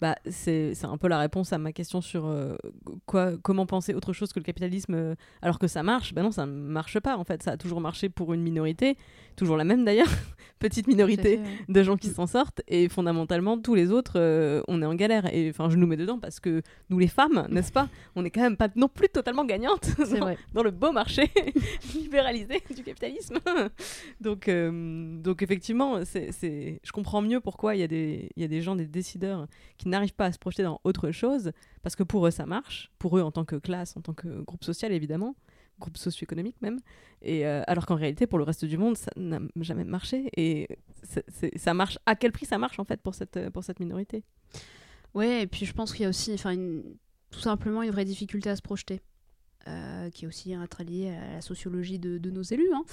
Bah, 0.00 0.16
c'est 0.30 0.72
un 0.84 0.96
peu 0.96 1.06
la 1.08 1.18
réponse 1.18 1.52
à 1.52 1.58
ma 1.58 1.72
question 1.72 2.00
sur 2.00 2.26
euh, 2.26 2.56
quoi, 3.04 3.36
comment 3.36 3.66
penser 3.66 3.92
autre 3.92 4.14
chose 4.14 4.32
que 4.32 4.40
le 4.40 4.44
capitalisme 4.44 4.94
euh, 4.94 5.14
alors 5.42 5.58
que 5.58 5.66
ça 5.66 5.82
marche. 5.82 6.14
Bah 6.14 6.22
non, 6.22 6.30
ça 6.30 6.46
ne 6.46 6.52
marche 6.52 6.98
pas 7.00 7.18
en 7.18 7.24
fait. 7.24 7.42
Ça 7.42 7.52
a 7.52 7.56
toujours 7.58 7.82
marché 7.82 8.08
pour 8.08 8.32
une 8.32 8.40
minorité, 8.40 8.65
toujours 9.36 9.56
la 9.56 9.64
même 9.64 9.84
d'ailleurs, 9.84 10.08
petite 10.58 10.86
minorité 10.86 11.38
fait, 11.38 11.72
de 11.72 11.82
gens 11.82 11.96
qui 11.96 12.08
s'en 12.08 12.26
sortent. 12.26 12.62
Et 12.66 12.88
fondamentalement, 12.88 13.58
tous 13.58 13.74
les 13.74 13.90
autres, 13.90 14.14
euh, 14.16 14.62
on 14.68 14.82
est 14.82 14.86
en 14.86 14.94
galère. 14.94 15.32
Et 15.32 15.50
enfin, 15.50 15.68
je 15.70 15.76
nous 15.76 15.86
mets 15.86 15.96
dedans 15.96 16.18
parce 16.18 16.40
que 16.40 16.62
nous, 16.90 16.98
les 16.98 17.08
femmes, 17.08 17.46
n'est-ce 17.50 17.72
pas, 17.72 17.88
on 18.14 18.22
n'est 18.22 18.30
quand 18.30 18.40
même 18.40 18.56
pas 18.56 18.68
non 18.74 18.88
plus 18.88 19.08
totalement 19.08 19.44
gagnantes 19.44 19.90
dans, 19.98 20.34
dans, 20.54 20.62
le 20.62 20.70
beau 20.70 20.92
marché 20.92 21.30
libéralisé 21.94 22.62
du 22.74 22.82
capitalisme. 22.82 23.38
donc, 24.20 24.48
euh, 24.48 25.20
donc 25.20 25.42
effectivement, 25.42 26.00
c'est, 26.04 26.80
je 26.82 26.92
comprends 26.92 27.22
mieux 27.22 27.40
pourquoi 27.40 27.76
il 27.76 27.80
y, 27.80 27.84
a 27.84 27.88
des, 27.88 28.30
y 28.36 28.44
a 28.44 28.48
des 28.48 28.62
gens, 28.62 28.76
des 28.76 28.86
décideurs, 28.86 29.46
qui 29.76 29.88
n'arrivent 29.88 30.14
pas 30.14 30.26
à 30.26 30.32
se 30.32 30.38
projeter 30.38 30.62
dans 30.62 30.80
autre 30.84 31.10
chose, 31.10 31.52
parce 31.82 31.96
que 31.96 32.02
pour 32.02 32.26
eux, 32.26 32.30
ça 32.30 32.46
marche, 32.46 32.90
pour 32.98 33.18
eux 33.18 33.22
en 33.22 33.30
tant 33.30 33.44
que 33.44 33.56
classe, 33.56 33.96
en 33.96 34.00
tant 34.00 34.14
que 34.14 34.40
groupe 34.42 34.64
social, 34.64 34.92
évidemment, 34.92 35.36
groupe 35.78 35.96
socio-économique 35.96 36.56
même, 36.62 36.80
et 37.22 37.46
euh, 37.46 37.62
alors 37.66 37.86
qu'en 37.86 37.96
réalité, 37.96 38.26
pour 38.26 38.38
le 38.38 38.44
reste 38.44 38.64
du 38.64 38.78
monde, 38.78 38.96
ça 38.96 39.10
n'a 39.16 39.40
jamais 39.60 39.84
marché, 39.84 40.30
et 40.36 40.68
ça 41.56 41.74
marche, 41.74 41.98
à 42.06 42.16
quel 42.16 42.32
prix 42.32 42.46
ça 42.46 42.58
marche 42.58 42.78
en 42.78 42.84
fait 42.84 43.00
pour 43.00 43.14
cette, 43.14 43.50
pour 43.50 43.64
cette 43.64 43.80
minorité? 43.80 44.24
Oui, 45.14 45.26
et 45.26 45.46
puis 45.46 45.66
je 45.66 45.72
pense 45.72 45.92
qu'il 45.92 46.02
y 46.02 46.06
a 46.06 46.08
aussi 46.08 46.32
enfin, 46.34 46.54
tout 47.30 47.40
simplement 47.40 47.82
une 47.82 47.90
vraie 47.90 48.04
difficulté 48.04 48.50
à 48.50 48.56
se 48.56 48.62
projeter. 48.62 49.00
Euh, 49.68 50.10
qui 50.10 50.24
est 50.24 50.28
aussi 50.28 50.54
très 50.70 50.84
lié 50.84 51.10
à 51.10 51.34
la 51.34 51.40
sociologie 51.40 51.98
de, 51.98 52.30
nos 52.30 52.42
élus 52.42 52.70
hein, 52.72 52.84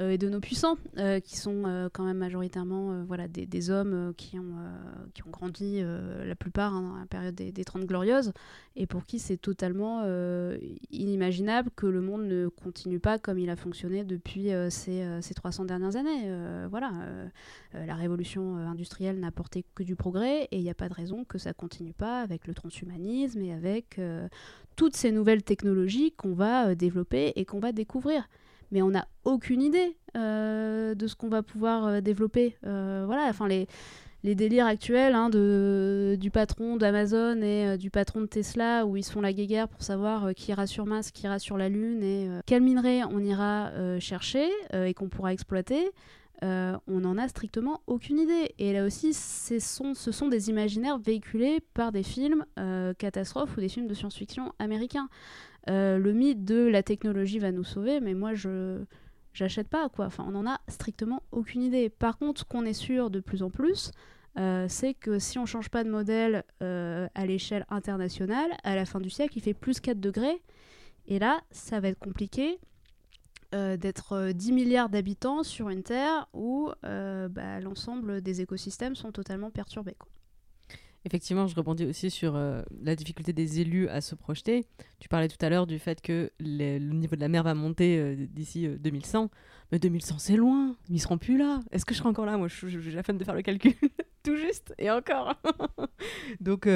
euh, 0.00 0.10
et 0.10 0.18
de 0.18 0.30
nos 0.30 0.40
puissants, 0.40 0.78
euh, 0.96 1.20
qui 1.20 1.36
sont 1.36 1.88
quand 1.92 2.04
même 2.04 2.16
majoritairement 2.16 3.04
voilà, 3.04 3.28
des, 3.28 3.44
des 3.44 3.70
hommes 3.70 4.14
qui 4.16 4.38
ont, 4.38 4.56
qui 5.12 5.22
ont 5.26 5.30
grandi 5.30 5.82
la 5.82 6.34
plupart 6.34 6.74
hein, 6.74 6.82
dans 6.82 6.96
la 6.96 7.06
période 7.06 7.34
des, 7.34 7.52
des 7.52 7.64
30 7.64 7.84
glorieuses, 7.84 8.32
et 8.76 8.86
pour 8.86 9.04
qui 9.04 9.18
c'est 9.18 9.36
totalement 9.36 10.04
inimaginable 10.90 11.70
que 11.76 11.86
le 11.86 12.00
monde 12.00 12.24
ne 12.24 12.48
continue 12.48 13.00
pas 13.00 13.18
comme 13.18 13.38
il 13.38 13.50
a 13.50 13.56
fonctionné 13.56 14.04
depuis 14.04 14.50
ces, 14.70 15.04
ces 15.20 15.34
300 15.34 15.66
dernières 15.66 15.96
années. 15.96 16.30
voilà, 16.70 16.92
la 17.74 17.94
révolution 17.94 18.56
industrielle 18.56 19.20
n'a 19.20 19.28
apporté 19.28 19.64
que 19.74 19.82
du 19.82 19.96
progrès, 19.96 20.44
et 20.44 20.56
il 20.56 20.62
n'y 20.62 20.70
a 20.70 20.74
pas 20.74 20.88
de 20.88 20.94
raison 20.94 21.24
que 21.24 21.38
ça 21.38 21.52
continue 21.52 21.92
pas 21.92 22.22
avec 22.22 22.46
le 22.46 22.54
transhumanisme 22.54 23.42
et 23.42 23.52
avec 23.52 24.00
toutes 24.76 24.94
ces 24.94 25.10
nouvelles 25.10 25.42
technologies 25.42 26.12
qu'on 26.12 26.34
va 26.34 26.68
euh, 26.68 26.74
développer 26.74 27.32
et 27.36 27.44
qu'on 27.44 27.58
va 27.58 27.72
découvrir. 27.72 28.28
Mais 28.70 28.82
on 28.82 28.90
n'a 28.90 29.06
aucune 29.24 29.62
idée 29.62 29.96
euh, 30.16 30.94
de 30.94 31.06
ce 31.06 31.16
qu'on 31.16 31.28
va 31.28 31.42
pouvoir 31.42 31.86
euh, 31.86 32.00
développer. 32.00 32.56
Voilà, 32.62 33.26
enfin 33.28 33.48
les, 33.48 33.66
les 34.22 34.34
délires 34.34 34.66
actuels 34.66 35.14
hein, 35.14 35.30
de, 35.30 36.16
du 36.20 36.30
patron 36.30 36.76
d'Amazon 36.76 37.40
et 37.42 37.78
du 37.78 37.90
patron 37.90 38.20
de 38.20 38.26
Tesla 38.26 38.84
où 38.84 38.96
ils 38.96 39.04
se 39.04 39.12
font 39.12 39.20
la 39.20 39.32
guéguerre 39.32 39.68
pour 39.68 39.82
savoir 39.82 40.34
qui 40.34 40.50
ira 40.50 40.66
sur 40.66 40.84
Mars, 40.84 41.10
qui 41.10 41.24
ira 41.24 41.38
sur 41.38 41.56
la 41.56 41.68
Lune 41.68 42.02
et 42.02 42.28
quel 42.44 42.62
minerai 42.62 43.04
on 43.04 43.20
ira 43.20 43.70
chercher 44.00 44.48
et 44.74 44.94
qu'on 44.94 45.08
pourra 45.08 45.32
exploiter. 45.32 45.92
Euh, 46.42 46.76
on 46.86 47.00
n'en 47.00 47.16
a 47.16 47.28
strictement 47.28 47.82
aucune 47.86 48.18
idée. 48.18 48.54
Et 48.58 48.72
là 48.72 48.84
aussi, 48.84 49.14
ce 49.14 49.58
sont 49.58 50.28
des 50.28 50.50
imaginaires 50.50 50.98
véhiculés 50.98 51.60
par 51.74 51.92
des 51.92 52.02
films 52.02 52.44
euh, 52.58 52.92
catastrophes 52.94 53.56
ou 53.56 53.60
des 53.60 53.68
films 53.68 53.86
de 53.86 53.94
science-fiction 53.94 54.52
américains. 54.58 55.08
Euh, 55.68 55.98
le 55.98 56.12
mythe 56.12 56.44
de 56.44 56.66
la 56.66 56.82
technologie 56.82 57.38
va 57.38 57.50
nous 57.52 57.64
sauver, 57.64 58.00
mais 58.00 58.14
moi 58.14 58.34
je 58.34 58.84
j'achète 59.32 59.68
pas 59.68 59.88
quoi. 59.88 60.06
Enfin, 60.06 60.24
on 60.28 60.32
n'en 60.32 60.46
a 60.46 60.60
strictement 60.68 61.22
aucune 61.32 61.62
idée. 61.62 61.88
Par 61.88 62.18
contre, 62.18 62.40
ce 62.40 62.44
qu'on 62.44 62.64
est 62.64 62.72
sûr 62.72 63.10
de 63.10 63.20
plus 63.20 63.42
en 63.42 63.50
plus, 63.50 63.90
c'est 64.68 64.92
que 64.92 65.18
si 65.18 65.38
on 65.38 65.46
change 65.46 65.70
pas 65.70 65.82
de 65.82 65.90
modèle 65.90 66.44
à 66.60 67.26
l'échelle 67.26 67.64
internationale, 67.70 68.50
à 68.64 68.76
la 68.76 68.84
fin 68.84 69.00
du 69.00 69.08
siècle, 69.08 69.38
il 69.38 69.40
fait 69.40 69.54
plus 69.54 69.80
4 69.80 69.98
degrés. 69.98 70.42
Et 71.06 71.18
là, 71.18 71.40
ça 71.50 71.80
va 71.80 71.88
être 71.88 71.98
compliqué 71.98 72.58
euh, 73.54 73.76
d'être 73.76 74.32
10 74.32 74.52
milliards 74.52 74.88
d'habitants 74.88 75.42
sur 75.42 75.68
une 75.68 75.82
Terre 75.82 76.28
où 76.32 76.70
bah, 76.82 77.60
l'ensemble 77.60 78.20
des 78.20 78.40
écosystèmes 78.40 78.94
sont 78.94 79.12
totalement 79.12 79.50
perturbés. 79.50 79.96
Effectivement, 81.06 81.46
je 81.46 81.54
rebondis 81.54 81.84
aussi 81.84 82.10
sur 82.10 82.34
euh, 82.34 82.62
la 82.82 82.96
difficulté 82.96 83.32
des 83.32 83.60
élus 83.60 83.88
à 83.88 84.00
se 84.00 84.16
projeter. 84.16 84.66
Tu 84.98 85.08
parlais 85.08 85.28
tout 85.28 85.36
à 85.40 85.48
l'heure 85.48 85.68
du 85.68 85.78
fait 85.78 86.00
que 86.02 86.32
le 86.40 86.78
niveau 86.80 87.14
de 87.14 87.20
la 87.20 87.28
mer 87.28 87.44
va 87.44 87.54
monter 87.54 87.96
euh, 87.96 88.26
d'ici 88.28 88.66
2100. 88.66 89.22
Euh, 89.22 89.28
Mais 89.70 89.78
2100, 89.78 90.18
c'est 90.18 90.34
loin. 90.34 90.74
Ils 90.90 91.00
seront 91.00 91.16
plus 91.16 91.38
là. 91.38 91.60
Est-ce 91.70 91.84
que 91.84 91.94
je 91.94 92.00
serai 92.00 92.08
encore 92.08 92.26
là? 92.26 92.36
Moi, 92.36 92.48
j'ai 92.48 92.90
la 92.90 93.04
flemme 93.04 93.18
de 93.18 93.24
faire 93.24 93.36
le 93.36 93.42
calcul. 93.42 93.74
tout 94.24 94.34
juste. 94.34 94.74
Et 94.78 94.90
encore. 94.90 95.40
donc, 96.40 96.68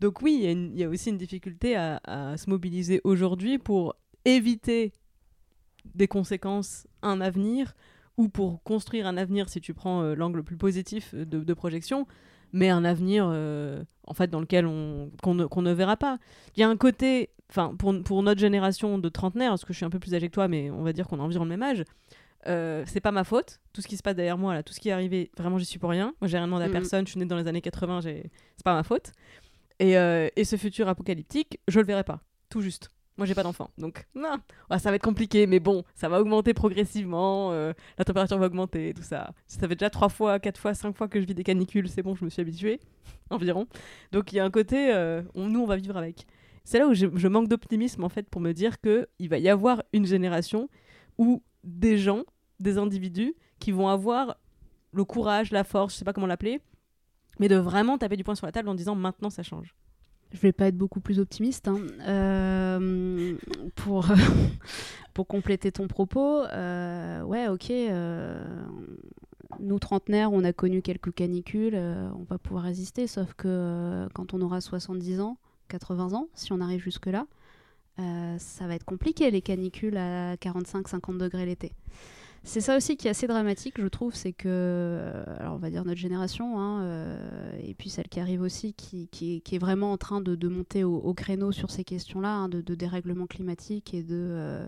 donc 0.00 0.20
oui, 0.20 0.40
il 0.42 0.76
y, 0.76 0.82
a 0.82 0.88
aussi 0.88 1.10
une 1.10 1.18
difficulté 1.18 1.76
à 1.76 2.34
se 2.36 2.50
mobiliser 2.50 3.00
aujourd'hui 3.04 3.58
pour 3.58 3.94
éviter 4.24 4.92
des 5.94 6.08
conséquences, 6.08 6.86
un 7.02 7.20
avenir, 7.20 7.74
ou 8.16 8.28
pour 8.28 8.62
construire 8.62 9.06
un 9.06 9.16
avenir, 9.16 9.48
si 9.48 9.60
tu 9.60 9.74
prends 9.74 10.02
l'angle 10.14 10.42
plus 10.42 10.56
positif 10.56 11.14
de, 11.14 11.24
de 11.24 11.54
projection 11.54 12.06
mais 12.52 12.68
un 12.68 12.84
avenir 12.84 13.28
euh, 13.28 13.82
en 14.06 14.14
fait 14.14 14.28
dans 14.28 14.40
lequel 14.40 14.66
on 14.66 15.10
qu'on 15.22 15.34
ne, 15.34 15.44
ne, 15.44 15.72
verra 15.72 15.96
pas. 15.96 16.18
Il 16.56 16.60
y 16.60 16.62
a 16.62 16.68
un 16.68 16.76
côté, 16.76 17.30
enfin 17.50 17.74
pour, 17.78 17.94
pour 18.02 18.22
notre 18.22 18.40
génération 18.40 18.98
de 18.98 19.08
trentenaires, 19.08 19.50
parce 19.50 19.64
que 19.64 19.72
je 19.72 19.78
suis 19.78 19.86
un 19.86 19.90
peu 19.90 19.98
plus 19.98 20.14
âgée 20.14 20.28
que 20.28 20.34
toi, 20.34 20.48
mais 20.48 20.70
on 20.70 20.82
va 20.82 20.92
dire 20.92 21.06
qu'on 21.06 21.20
a 21.20 21.22
environ 21.22 21.44
le 21.44 21.50
même 21.50 21.62
âge. 21.62 21.84
Euh, 22.46 22.84
c'est 22.86 23.00
pas 23.00 23.12
ma 23.12 23.24
faute, 23.24 23.60
tout 23.74 23.82
ce 23.82 23.88
qui 23.88 23.98
se 23.98 24.02
passe 24.02 24.16
derrière 24.16 24.38
moi, 24.38 24.54
là, 24.54 24.62
tout 24.62 24.72
ce 24.72 24.80
qui 24.80 24.88
est 24.88 24.92
arrivé, 24.92 25.30
vraiment 25.36 25.58
j'y 25.58 25.66
suis 25.66 25.78
pour 25.78 25.90
rien. 25.90 26.14
Moi 26.20 26.28
j'ai 26.28 26.38
rien 26.38 26.46
demandé 26.46 26.64
à 26.64 26.70
personne, 26.70 27.06
je 27.06 27.10
suis 27.10 27.20
née 27.20 27.26
dans 27.26 27.36
les 27.36 27.46
années 27.46 27.60
80, 27.60 28.00
c'est 28.02 28.30
pas 28.64 28.74
ma 28.74 28.82
faute. 28.82 29.12
Et, 29.78 29.96
euh, 29.96 30.28
et 30.36 30.44
ce 30.44 30.56
futur 30.56 30.88
apocalyptique, 30.88 31.58
je 31.68 31.80
le 31.80 31.86
verrai 31.86 32.04
pas, 32.04 32.20
tout 32.48 32.60
juste. 32.60 32.90
Moi, 33.20 33.26
j'ai 33.26 33.34
pas 33.34 33.42
d'enfant, 33.42 33.68
donc 33.76 34.06
non. 34.14 34.38
ça 34.78 34.88
va 34.88 34.96
être 34.96 35.04
compliqué, 35.04 35.46
mais 35.46 35.60
bon, 35.60 35.84
ça 35.94 36.08
va 36.08 36.22
augmenter 36.22 36.54
progressivement. 36.54 37.52
Euh, 37.52 37.74
la 37.98 38.06
température 38.06 38.38
va 38.38 38.46
augmenter, 38.46 38.94
tout 38.94 39.02
ça. 39.02 39.34
Ça 39.46 39.68
fait 39.68 39.74
déjà 39.74 39.90
trois 39.90 40.08
fois, 40.08 40.40
quatre 40.40 40.58
fois, 40.58 40.72
cinq 40.72 40.96
fois 40.96 41.06
que 41.06 41.20
je 41.20 41.26
vis 41.26 41.34
des 41.34 41.44
canicules, 41.44 41.86
c'est 41.90 42.02
bon, 42.02 42.14
je 42.14 42.24
me 42.24 42.30
suis 42.30 42.40
habituée 42.40 42.80
environ. 43.28 43.66
Donc 44.10 44.32
il 44.32 44.36
y 44.36 44.40
a 44.40 44.44
un 44.46 44.50
côté, 44.50 44.90
euh, 44.94 45.20
nous, 45.34 45.60
on 45.60 45.66
va 45.66 45.76
vivre 45.76 45.98
avec. 45.98 46.26
C'est 46.64 46.78
là 46.78 46.86
où 46.86 46.94
je, 46.94 47.28
manque 47.28 47.48
d'optimisme 47.48 48.04
en 48.04 48.08
fait 48.08 48.26
pour 48.26 48.40
me 48.40 48.52
dire 48.52 48.80
que 48.80 49.06
il 49.18 49.28
va 49.28 49.36
y 49.36 49.50
avoir 49.50 49.82
une 49.92 50.06
génération 50.06 50.70
où 51.18 51.42
des 51.62 51.98
gens, 51.98 52.22
des 52.58 52.78
individus, 52.78 53.34
qui 53.58 53.70
vont 53.70 53.88
avoir 53.88 54.38
le 54.92 55.04
courage, 55.04 55.50
la 55.50 55.64
force, 55.64 55.92
je 55.92 55.98
sais 55.98 56.06
pas 56.06 56.14
comment 56.14 56.26
l'appeler, 56.26 56.62
mais 57.38 57.48
de 57.48 57.56
vraiment 57.56 57.98
taper 57.98 58.16
du 58.16 58.24
poing 58.24 58.34
sur 58.34 58.46
la 58.46 58.52
table 58.52 58.70
en 58.70 58.74
disant 58.74 58.94
maintenant 58.94 59.28
ça 59.28 59.42
change 59.42 59.74
je 60.32 60.38
vais 60.38 60.52
pas 60.52 60.66
être 60.66 60.76
beaucoup 60.76 61.00
plus 61.00 61.18
optimiste. 61.18 61.68
Hein. 61.68 61.80
Euh, 62.06 63.36
pour, 63.74 64.06
pour 65.14 65.26
compléter 65.26 65.72
ton 65.72 65.88
propos, 65.88 66.44
euh, 66.44 67.22
ouais, 67.22 67.48
ok. 67.48 67.70
Euh, 67.70 68.44
nous, 69.58 69.78
trentenaires, 69.78 70.32
on 70.32 70.44
a 70.44 70.52
connu 70.52 70.80
quelques 70.80 71.12
canicules, 71.12 71.74
on 71.74 72.22
va 72.22 72.38
pouvoir 72.38 72.64
résister, 72.64 73.06
sauf 73.06 73.34
que 73.34 74.08
quand 74.14 74.32
on 74.32 74.40
aura 74.42 74.60
70 74.60 75.20
ans, 75.20 75.38
80 75.68 76.12
ans, 76.12 76.28
si 76.34 76.52
on 76.52 76.60
arrive 76.60 76.80
jusque-là, 76.80 77.26
ça 77.98 78.66
va 78.66 78.76
être 78.76 78.84
compliqué, 78.84 79.30
les 79.30 79.42
canicules 79.42 79.96
à 79.96 80.36
45-50 80.36 81.18
degrés 81.18 81.44
l'été. 81.46 81.72
C'est 82.42 82.62
ça 82.62 82.76
aussi 82.76 82.96
qui 82.96 83.06
est 83.06 83.10
assez 83.10 83.26
dramatique, 83.26 83.74
je 83.78 83.86
trouve, 83.86 84.14
c'est 84.14 84.32
que, 84.32 84.48
euh, 84.48 85.24
alors 85.38 85.54
on 85.54 85.58
va 85.58 85.68
dire 85.68 85.84
notre 85.84 86.00
génération, 86.00 86.58
hein, 86.58 86.82
euh, 86.82 87.52
et 87.62 87.74
puis 87.74 87.90
celle 87.90 88.08
qui 88.08 88.18
arrive 88.18 88.40
aussi, 88.40 88.72
qui, 88.72 89.42
est, 89.52 89.58
vraiment 89.58 89.92
en 89.92 89.98
train 89.98 90.22
de, 90.22 90.48
monter 90.48 90.82
au, 90.82 91.12
créneau 91.12 91.52
sur 91.52 91.70
ces 91.70 91.84
questions-là, 91.84 92.30
hein, 92.30 92.48
de, 92.48 92.74
dérèglement 92.74 93.26
climatique 93.26 93.92
et 93.92 94.04
euh, 94.10 94.66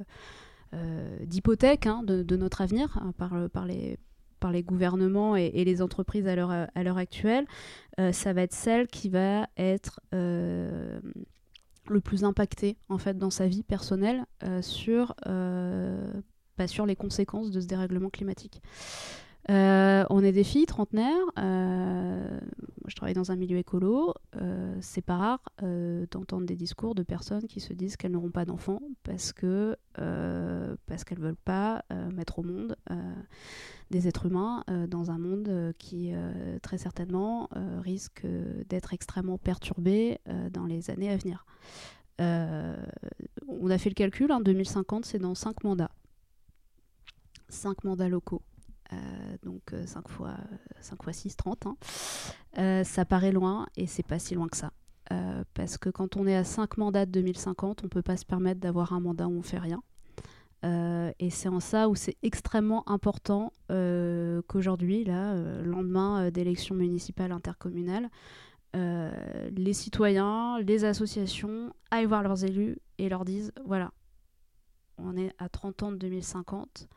d'hypothèque 1.25 1.87
hein, 1.87 2.03
de, 2.05 2.37
notre 2.37 2.61
avenir 2.61 3.01
par, 3.17 3.49
par, 3.51 3.65
les, 3.65 3.99
par 4.39 4.53
les 4.53 4.63
gouvernements 4.63 5.35
et, 5.35 5.65
les 5.65 5.81
entreprises 5.81 6.27
à 6.27 6.37
l'heure, 6.37 6.51
à 6.51 6.83
l'heure 6.83 6.99
actuelle, 6.99 7.47
ça 8.13 8.35
va 8.35 8.43
être 8.43 8.55
celle 8.55 8.87
qui 8.87 9.09
va 9.09 9.49
être 9.57 9.99
le 10.13 12.01
plus 12.05 12.23
impactée 12.25 12.77
en 12.91 12.99
fait 12.99 13.17
dans 13.17 13.31
sa 13.31 13.47
vie 13.47 13.63
personnelle 13.63 14.27
sur 14.61 15.15
sur 16.67 16.87
les 16.87 16.97
conséquences 16.97 17.51
de 17.51 17.61
ce 17.61 17.67
dérèglement 17.67 18.11
climatique. 18.11 18.63
Euh, 19.51 20.05
on 20.09 20.23
est 20.23 20.33
des 20.33 20.45
filles 20.45 20.67
trentenaires. 20.67 21.27
Euh, 21.39 22.39
je 22.87 22.95
travaille 22.95 23.15
dans 23.15 23.33
un 23.33 23.37
milieu 23.37 23.59
écolo. 23.59 24.15
Euh, 24.37 24.77
c'est 24.81 25.03
pas 25.03 25.17
rare 25.17 25.41
d'entendre 26.11 26.47
des 26.47 26.57
discours 26.57 26.95
de 26.95 27.03
personnes 27.03 27.47
qui 27.47 27.61
se 27.61 27.73
disent 27.73 27.97
qu'elles 27.97 28.13
n'auront 28.13 28.31
pas 28.31 28.45
d'enfants 28.45 28.81
parce 29.03 29.33
que 29.33 29.77
parce 29.95 31.05
qu'elles 31.05 31.21
veulent 31.21 31.37
pas 31.37 31.85
mettre 32.13 32.39
au 32.39 32.43
monde 32.43 32.77
des 33.91 34.09
êtres 34.09 34.27
humains 34.27 34.65
dans 34.89 35.11
un 35.11 35.19
monde 35.19 35.75
qui 35.79 36.13
très 36.63 36.79
certainement 36.79 37.49
risque 37.83 38.27
d'être 38.69 38.95
extrêmement 38.95 39.39
perturbé 39.39 40.19
dans 40.51 40.67
les 40.67 40.91
années 40.91 41.11
à 41.11 41.17
venir. 41.17 41.45
on 42.19 43.71
a 43.71 43.79
fait 43.79 43.91
le 43.91 43.95
calcul, 43.95 44.31
hein, 44.31 44.41
2050, 44.41 45.05
c'est 45.05 45.19
dans 45.19 45.35
5 45.35 45.65
mandats. 45.65 45.91
5 47.53 47.85
mandats 47.85 48.09
locaux. 48.09 48.43
Euh, 48.93 48.97
donc 49.43 49.63
5 49.71 49.99
euh, 49.99 50.09
fois, 50.09 50.35
5 50.81 51.03
fois 51.03 51.13
6, 51.13 51.37
30. 51.37 51.67
Hein. 51.67 51.77
Euh, 52.59 52.85
ça 52.85 53.05
paraît 53.05 53.33
loin 53.33 53.67
et 53.77 53.87
c'est 53.87 54.03
pas 54.03 54.19
si 54.19 54.35
loin 54.35 54.49
que 54.49 54.57
ça. 54.57 54.73
parce 55.55 55.77
que 55.77 55.91
quand 55.91 56.17
on 56.17 56.27
est 56.27 56.37
à 56.37 56.45
5 56.45 56.79
mandats 56.79 57.07
de 57.07 57.11
2050, 57.13 57.85
on 57.85 57.89
peut 57.89 58.03
pas 58.03 58.17
se 58.17 58.25
permettre 58.25 58.61
d'avoir 58.61 58.93
un 58.93 59.01
mandat 59.01 59.29
où 59.29 59.39
on 59.39 59.43
fait 59.43 59.59
rien. 59.59 59.83
et 60.65 61.31
c'est 61.31 61.49
en 61.49 61.61
ça 61.61 61.89
où 61.89 61.95
c'est 61.95 62.17
extrêmement 62.23 62.89
important 62.89 63.53
qu'aujourd'hui, 63.69 65.05
là, 65.05 65.35
lendemain 65.63 66.31
d'élections 66.31 66.75
municipales 66.75 67.33
intercommunales, 67.33 68.09
les 68.75 69.73
citoyens, 69.75 70.61
les 70.61 70.85
associations 70.85 71.75
aillent 71.91 72.07
voir 72.07 72.23
leurs 72.23 72.45
élus 72.45 72.79
et 72.97 73.11
leur 73.11 73.27
disent 73.27 73.53
voilà, 73.67 73.93
on 74.97 75.17
est 75.17 75.35
à 75.39 75.51
30 75.51 75.83
ans 75.83 75.93
de 75.93 75.97
2050 75.97 76.89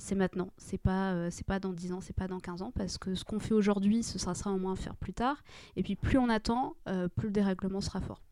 c'est 0.00 0.14
maintenant. 0.14 0.48
C'est 0.56 0.78
pas, 0.78 1.12
euh, 1.12 1.30
pas 1.46 1.60
dans 1.60 1.72
10 1.72 1.92
ans, 1.92 2.00
c'est 2.00 2.16
pas 2.16 2.26
dans 2.26 2.40
15 2.40 2.62
ans, 2.62 2.72
parce 2.74 2.96
que 2.96 3.14
ce 3.14 3.22
qu'on 3.22 3.38
fait 3.38 3.54
aujourd'hui, 3.54 4.02
ce 4.02 4.18
sera, 4.18 4.32
au 4.50 4.58
moins 4.58 4.74
faire 4.74 4.96
plus 4.96 5.12
tard. 5.12 5.44
Et 5.76 5.82
puis 5.82 5.94
plus 5.94 6.18
on 6.18 6.28
attend, 6.28 6.74
euh, 6.88 7.08
plus 7.08 7.26
le 7.26 7.32
dérèglement 7.32 7.80
sera 7.80 8.00
fort. 8.00 8.22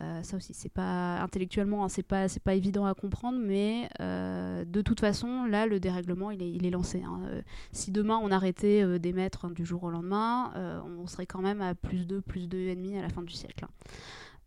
Euh, 0.00 0.22
ça 0.22 0.36
aussi, 0.36 0.54
c'est 0.54 0.70
pas 0.70 1.20
intellectuellement, 1.20 1.84
hein, 1.84 1.88
c'est 1.88 2.04
pas, 2.04 2.28
c'est 2.28 2.42
pas 2.42 2.54
évident 2.54 2.86
à 2.86 2.94
comprendre, 2.94 3.38
mais 3.38 3.90
de 3.98 4.82
toute 4.82 5.00
façon, 5.00 5.44
là, 5.44 5.66
le 5.66 5.80
dérèglement, 5.80 6.30
il 6.30 6.42
est, 6.42 6.50
il 6.50 6.64
est 6.64 6.70
lancé. 6.70 7.02
Hein. 7.02 7.20
si 7.72 7.90
demain 7.90 8.18
on 8.22 8.30
arrêtait 8.30 8.98
d'émettre 8.98 9.44
hein, 9.46 9.50
du 9.50 9.66
jour 9.66 9.82
au 9.82 9.90
lendemain, 9.90 10.52
on 10.98 11.06
serait 11.06 11.26
quand 11.26 11.42
même 11.42 11.60
à 11.60 11.74
plus 11.74 12.06
2, 12.06 12.22
plus 12.22 12.46
2,5 12.46 12.98
à 12.98 13.02
la 13.02 13.08
fin 13.08 13.22
du 13.22 13.34
siècle. 13.34 13.66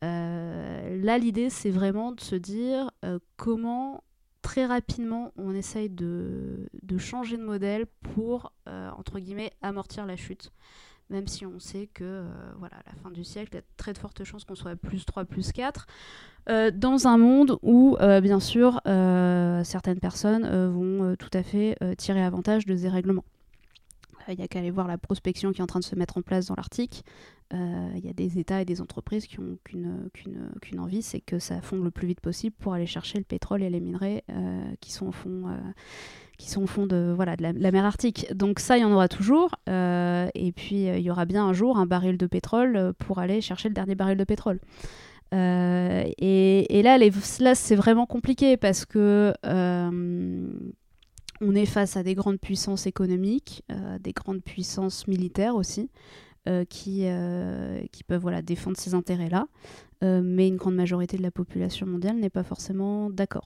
là, 0.01 1.17
l'idée, 1.17 1.49
c'est 1.49 1.71
vraiment 1.71 2.13
de 2.13 2.21
se 2.21 2.35
dire 2.35 2.89
comment 3.35 4.01
très 4.43 4.67
rapidement, 4.67 5.31
on 5.35 5.55
essaye 5.55 5.89
de, 5.89 6.69
changer 6.99 7.37
de 7.37 7.43
modèle 7.43 7.87
pour, 8.13 8.53
euh, 8.67 8.91
entre 8.99 9.17
guillemets, 9.17 9.51
amortir 9.63 10.05
la 10.05 10.15
chute. 10.15 10.51
Même 11.09 11.27
si 11.27 11.45
on 11.45 11.59
sait 11.59 11.89
que, 11.91 12.03
euh, 12.03 12.27
voilà, 12.59 12.77
à 12.77 12.83
la 12.85 13.01
fin 13.01 13.09
du 13.09 13.23
siècle, 13.23 13.49
il 13.53 13.55
y 13.55 13.59
a 13.59 13.63
très 13.77 13.93
de 13.93 13.97
fortes 13.97 14.23
chances 14.23 14.45
qu'on 14.45 14.55
soit 14.55 14.71
à 14.71 14.75
plus 14.75 15.05
3, 15.05 15.25
plus 15.25 15.51
4. 15.51 15.87
Euh, 16.49 16.71
dans 16.71 17.07
un 17.07 17.17
monde 17.17 17.57
où, 17.63 17.97
bien 17.99 18.39
sûr, 18.39 18.79
certaines 19.65 19.99
personnes 19.99 20.45
vont 20.67 21.15
tout 21.15 21.31
à 21.33 21.41
fait 21.41 21.77
tirer 21.97 22.23
avantage 22.23 22.65
de 22.65 22.75
ces 22.75 22.89
règlements. 22.89 23.25
Il 24.27 24.37
n'y 24.37 24.43
a 24.43 24.47
qu'à 24.47 24.59
aller 24.59 24.71
voir 24.71 24.87
la 24.87 24.97
prospection 24.97 25.51
qui 25.51 25.59
est 25.59 25.63
en 25.63 25.67
train 25.67 25.79
de 25.79 25.85
se 25.85 25.95
mettre 25.95 26.17
en 26.17 26.21
place 26.21 26.47
dans 26.47 26.55
l'Arctique. 26.55 27.03
Euh, 27.53 27.91
il 27.95 28.05
y 28.05 28.09
a 28.09 28.13
des 28.13 28.39
États 28.39 28.61
et 28.61 28.65
des 28.65 28.81
entreprises 28.81 29.27
qui 29.27 29.39
ont 29.39 29.57
qu'une 29.63 30.79
envie, 30.79 31.01
c'est 31.01 31.21
que 31.21 31.37
ça 31.37 31.61
fonde 31.61 31.83
le 31.83 31.91
plus 31.91 32.07
vite 32.07 32.21
possible 32.21 32.55
pour 32.57 32.73
aller 32.73 32.87
chercher 32.87 33.19
le 33.19 33.23
pétrole 33.23 33.61
et 33.61 33.69
les 33.69 33.79
minerais 33.79 34.23
euh, 34.31 34.63
qui 34.79 34.91
sont 34.91 35.07
au 35.07 35.11
fond 35.11 35.47
euh, 35.47 35.57
qui 36.39 36.49
sont 36.49 36.63
au 36.63 36.67
fond 36.67 36.87
de, 36.87 37.13
voilà, 37.15 37.35
de 37.35 37.43
la, 37.43 37.71
mer 37.71 37.85
Arctique. 37.85 38.25
Donc 38.33 38.59
ça, 38.59 38.77
il 38.77 38.81
y 38.81 38.83
en 38.83 38.91
aura 38.91 39.07
toujours. 39.07 39.51
et 39.67 40.53
puis, 40.55 40.85
il 40.85 40.99
y 40.99 41.11
aura 41.11 41.25
bien 41.25 41.45
un 41.45 41.53
jour 41.53 41.77
un 41.77 41.85
baril 41.85 42.17
de 42.17 42.25
pétrole 42.25 42.93
pour 42.97 43.19
aller 43.19 43.39
chercher 43.39 43.69
le 43.69 43.75
dernier 43.75 43.93
baril 43.93 44.17
de 44.17 44.23
pétrole. 44.23 44.59
et, 45.31 46.81
là 46.83 47.55
c'est 47.55 47.75
vraiment 47.75 48.07
compliqué 48.07 48.57
parce 48.57 48.85
que 48.85 49.33
on 51.43 51.55
est 51.55 51.65
face 51.65 51.97
à 51.97 52.03
des 52.03 52.15
grandes 52.15 52.39
puissances 52.39 52.87
économiques, 52.87 53.63
des 53.99 54.13
grandes 54.13 54.41
puissances 54.41 55.07
militaires 55.07 55.55
aussi, 55.55 55.89
euh, 56.47 56.65
qui, 56.65 57.01
euh, 57.03 57.81
qui 57.93 58.03
peuvent 58.03 58.21
voilà, 58.21 58.41
défendre 58.41 58.75
ces 58.77 58.93
intérêts-là, 58.93 59.47
euh, 60.03 60.21
mais 60.21 60.47
une 60.49 60.57
grande 60.57 60.75
majorité 60.75 61.15
de 61.15 61.21
la 61.21 61.31
population 61.31 61.85
mondiale 61.85 62.17
n'est 62.17 62.29
pas 62.29 62.43
forcément 62.43 63.09
d'accord. 63.09 63.45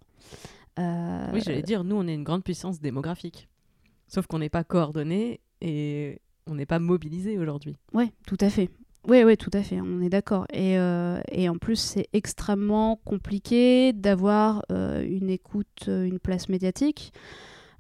Euh, 0.80 1.28
Oui, 1.32 1.42
j'allais 1.46 1.62
dire, 1.62 1.84
nous, 1.84 1.96
on 1.96 2.08
est 2.08 2.14
une 2.16 2.24
grande 2.24 2.44
puissance 2.44 2.80
démographique. 2.80 3.48
Sauf 4.08 4.26
qu'on 4.26 4.40
n'est 4.40 4.50
pas 4.50 4.64
coordonné 4.64 5.42
et 5.62 6.22
on 6.48 6.56
n'est 6.56 6.66
pas 6.66 6.80
mobilisé 6.80 7.38
aujourd'hui. 7.38 7.76
Oui, 7.94 8.12
tout 8.26 8.38
à 8.40 8.50
fait. 8.50 8.70
Oui, 9.08 9.24
oui, 9.24 9.38
tout 9.38 9.52
à 9.54 9.62
fait, 9.62 9.80
on 9.80 10.02
est 10.02 10.10
d'accord. 10.10 10.48
Et, 10.52 10.78
euh, 10.80 11.20
et 11.32 11.50
en 11.50 11.58
plus, 11.58 11.76
c'est 11.76 12.08
extrêmement 12.14 13.00
compliqué 13.06 13.94
d'avoir 13.94 14.66
euh, 14.72 15.06
une 15.08 15.30
écoute, 15.30 15.86
euh, 15.88 16.04
une 16.04 16.20
place 16.20 16.50
médiatique. 16.50 17.14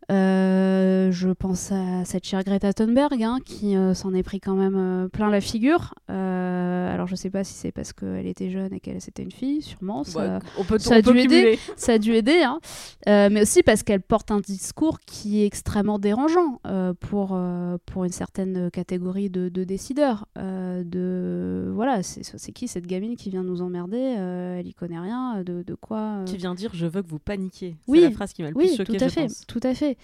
Euh, 0.09 1.11
je 1.11 1.29
pense 1.29 1.71
à 1.71 2.05
cette 2.05 2.25
chère 2.25 2.43
Greta 2.43 2.71
Thunberg 2.71 3.21
hein, 3.23 3.39
qui 3.43 3.75
euh, 3.75 3.93
s'en 3.93 4.13
est 4.13 4.23
pris 4.23 4.39
quand 4.39 4.55
même 4.55 4.75
euh, 4.77 5.07
plein 5.09 5.29
la 5.29 5.41
figure. 5.41 5.93
Alors 6.07 7.07
je 7.07 7.15
sais 7.15 7.29
pas 7.29 7.43
si 7.43 7.53
c'est 7.53 7.71
parce 7.71 7.93
qu'elle 7.93 8.25
était 8.25 8.49
jeune 8.49 8.73
et 8.73 8.79
qu'elle 8.79 9.01
c'était 9.01 9.21
une 9.23 9.31
fille, 9.31 9.61
sûrement. 9.61 10.03
Ça, 10.03 10.19
Ouais, 10.19 10.39
on 10.57 10.63
peut- 10.63 10.79
ça 10.79 10.95
on 10.95 10.99
a 10.99 11.01
peut 11.01 11.11
dû 11.11 11.19
aider. 11.19 11.59
Ça 11.75 11.93
a 11.93 11.97
dû 11.99 12.13
aider, 12.13 12.41
hein. 12.43 12.59
Mais 13.05 13.41
aussi 13.41 13.61
parce 13.63 13.83
qu'elle 13.83 14.01
porte 14.01 14.31
un 14.31 14.39
discours 14.39 14.99
qui 15.01 15.41
est 15.41 15.45
extrêmement 15.45 15.99
dérangeant 15.99 16.59
pour, 17.01 17.37
pour 17.85 18.03
une 18.05 18.11
certaine 18.11 18.71
catégorie 18.71 19.29
de, 19.29 19.49
de 19.49 19.63
décideurs. 19.63 20.25
De 20.35 21.69
voilà, 21.73 22.01
c'est 22.03 22.51
qui 22.51 22.67
cette 22.67 22.87
gamine 22.87 23.15
qui 23.15 23.29
vient 23.29 23.43
nous 23.43 23.61
emmerder 23.61 24.15
Euh, 24.17 24.59
Elle 24.59 24.67
y 24.67 24.73
connaît 24.73 24.99
rien. 24.99 25.43
De, 25.43 25.61
de 25.63 25.75
quoi 25.75 25.99
euh, 25.99 26.25
Qui 26.25 26.37
vient 26.37 26.55
dire 26.55 26.71
je 26.73 26.85
veux 26.87 27.01
que 27.01 27.07
vous 27.07 27.19
paniquiez. 27.19 27.75
C'est 27.85 27.91
oui, 27.91 28.01
la 28.01 28.11
phrase 28.11 28.33
qui 28.33 28.41
m'a 28.41 28.49
le 28.49 28.57
oui, 28.57 28.67
plus 28.67 28.77
choqué, 28.77 28.97
tout 28.97 29.03
à 29.03 29.07
je 29.07 29.13
fait, 29.13 29.21
pense. 29.23 29.43
tout 29.47 29.59
à 29.63 29.73
fait. 29.73 29.96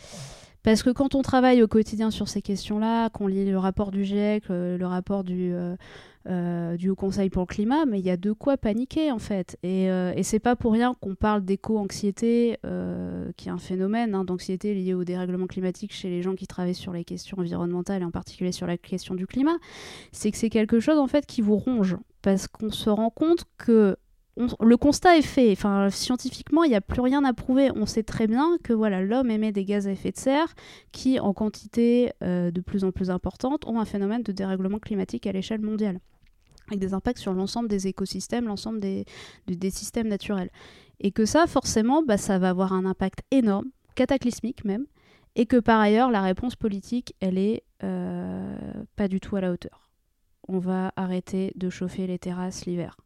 Parce 0.64 0.82
que 0.82 0.90
quand 0.90 1.14
on 1.14 1.22
travaille 1.22 1.62
au 1.62 1.68
quotidien 1.68 2.10
sur 2.10 2.30
ces 2.30 2.42
questions-là, 2.42 3.10
qu'on 3.10 3.28
lit 3.28 3.46
le 3.46 3.58
rapport 3.58 3.92
du 3.92 4.06
GIEC, 4.06 4.48
le, 4.48 4.78
le 4.78 4.88
rapport 4.88 5.26
du, 5.26 5.54
euh, 5.54 5.76
euh, 6.30 6.78
du 6.78 6.90
Haut 6.90 6.96
Conseil 6.96 7.30
pour 7.30 7.42
le 7.42 7.48
climat, 7.48 7.86
mais 7.86 8.00
il 8.00 8.06
y 8.06 8.10
a 8.10 8.16
de 8.16 8.32
quoi 8.32 8.56
paniquer 8.56 9.12
en 9.12 9.20
fait. 9.20 9.58
Et, 9.62 9.92
euh, 9.92 10.14
et 10.16 10.24
c'est 10.24 10.40
pas 10.40 10.56
pour 10.56 10.72
rien 10.72 10.94
qu'on 11.02 11.16
parle 11.16 11.44
d'éco-anxiété, 11.44 12.60
euh, 12.66 13.30
qui 13.36 13.50
est 13.50 13.52
un 13.52 13.58
phénomène 13.58 14.16
hein, 14.16 14.24
d'anxiété 14.24 14.74
lié 14.74 14.94
au 14.94 15.04
dérèglement 15.04 15.48
climatique 15.48 15.92
chez 15.92 16.10
les 16.10 16.22
gens 16.22 16.36
qui 16.36 16.48
travaillent 16.48 16.76
sur 16.76 16.94
les 16.94 17.04
questions 17.04 17.38
environnementales 17.40 18.04
et 18.04 18.06
en 18.06 18.12
particulier 18.12 18.54
sur 18.54 18.68
la 18.68 18.78
question 18.78 19.16
du 19.16 19.28
climat. 19.28 19.58
C'est 20.14 20.32
que 20.32 20.38
c'est 20.38 20.50
quelque 20.50 20.80
chose 20.80 20.98
en 20.98 21.08
fait 21.08 21.26
qui 21.26 21.42
vous 21.42 21.58
ronge 21.58 21.98
parce 22.22 22.48
qu'on 22.48 22.72
se 22.72 22.90
rend 22.90 23.10
compte 23.10 23.44
que 23.58 23.98
le 24.36 24.78
constat 24.78 25.18
est 25.18 25.22
fait. 25.22 25.56
Scientifiquement, 25.92 26.64
il 26.64 26.70
n'y 26.70 26.76
a 26.76 26.82
plus 26.82 27.02
rien 27.02 27.24
à 27.24 27.34
prouver. 27.34 27.70
On 27.76 27.86
sait 27.86 28.04
très 28.04 28.26
bien 28.28 28.58
que 28.64 28.74
voilà, 28.74 29.02
l'homme 29.02 29.30
émet 29.30 29.52
des 29.52 29.64
gaz 29.64 29.88
à 29.88 29.92
effet 29.92 30.12
de 30.12 30.18
serre 30.18 30.56
qui, 30.92 31.20
en 31.20 31.34
quantité 31.34 32.12
euh, 32.24 32.50
de 32.50 32.62
plus 32.62 32.84
en 32.84 32.92
plus 32.92 33.12
importante, 33.12 33.68
ont 33.68 33.80
un 33.80 33.86
phénomène 33.86 34.24
de 34.24 34.32
dérèglement 34.32 34.80
climatique 34.80 35.28
à 35.28 35.32
l'échelle 35.32 35.62
mondiale, 35.62 36.00
avec 36.68 36.80
des 36.80 36.94
impacts 36.94 37.20
sur 37.20 37.34
l'ensemble 37.34 37.68
des 37.68 37.88
écosystèmes, 37.88 38.48
l'ensemble 38.48 38.80
des, 38.80 39.06
de- 39.48 39.54
des 39.54 39.70
systèmes 39.70 40.08
naturels. 40.08 40.50
Et 41.00 41.12
que 41.12 41.26
ça, 41.26 41.46
forcément, 41.46 42.02
bah, 42.02 42.18
ça 42.18 42.40
va 42.40 42.50
avoir 42.50 42.74
un 42.74 42.86
impact 42.86 43.20
énorme, 43.30 43.66
cataclysmique 43.96 44.66
même, 44.66 44.86
et 45.36 45.46
que 45.46 45.58
par 45.58 45.80
ailleurs, 45.80 46.10
la 46.10 46.22
réponse 46.22 46.56
politique, 46.56 47.16
elle 47.20 47.38
est 47.38 47.64
euh, 47.84 48.56
pas 48.96 49.08
du 49.08 49.20
tout 49.20 49.36
à 49.36 49.42
la 49.42 49.52
hauteur. 49.52 49.92
On 50.48 50.58
va 50.60 50.92
arrêter 50.96 51.52
de 51.56 51.70
chauffer 51.70 52.08
les 52.08 52.20
terrasses 52.20 52.66
l'hiver. 52.66 52.98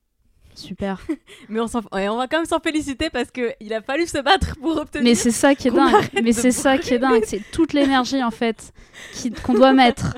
Super. 0.57 0.99
Mais 1.49 1.59
on, 1.59 1.65
ouais, 1.93 2.09
on 2.09 2.17
va 2.17 2.27
quand 2.27 2.37
même 2.37 2.45
s'en 2.45 2.59
féliciter 2.59 3.09
parce 3.11 3.29
qu'il 3.29 3.73
a 3.73 3.81
fallu 3.81 4.07
se 4.07 4.17
battre 4.17 4.55
pour 4.59 4.77
obtenir. 4.77 5.03
Mais 5.03 5.15
c'est 5.15 5.31
ça 5.31 5.53
qui 5.53 5.67
est 5.67 5.71
dingue. 5.71 6.09
Mais 6.23 6.33
c'est 6.33 6.51
ça 6.51 6.77
qui 6.79 6.95
est 6.95 6.99
dingue. 6.99 7.23
C'est 7.25 7.41
toute 7.51 7.73
l'énergie 7.73 8.23
en 8.23 8.31
fait 8.31 8.73
qu'on 9.43 9.53
doit 9.53 9.73
mettre 9.73 10.17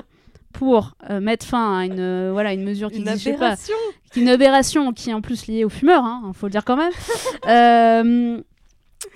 pour 0.52 0.92
euh, 1.08 1.20
mettre 1.20 1.46
fin 1.46 1.78
à 1.78 1.84
une 1.84 2.00
euh, 2.00 2.30
voilà 2.32 2.52
une 2.52 2.64
mesure 2.64 2.90
qui 2.90 2.98
Une 2.98 3.04
n'existe 3.04 3.38
pas, 3.38 3.46
aberration. 3.52 3.76
une 4.16 4.28
aberration 4.28 4.92
qui 4.92 5.10
est 5.10 5.14
en 5.14 5.20
plus 5.20 5.46
liée 5.46 5.64
aux 5.64 5.68
fumeurs, 5.70 6.04
hein, 6.04 6.32
faut 6.34 6.46
le 6.46 6.52
dire 6.52 6.64
quand 6.64 6.76
même. 6.76 6.92
Euh, 7.48 8.40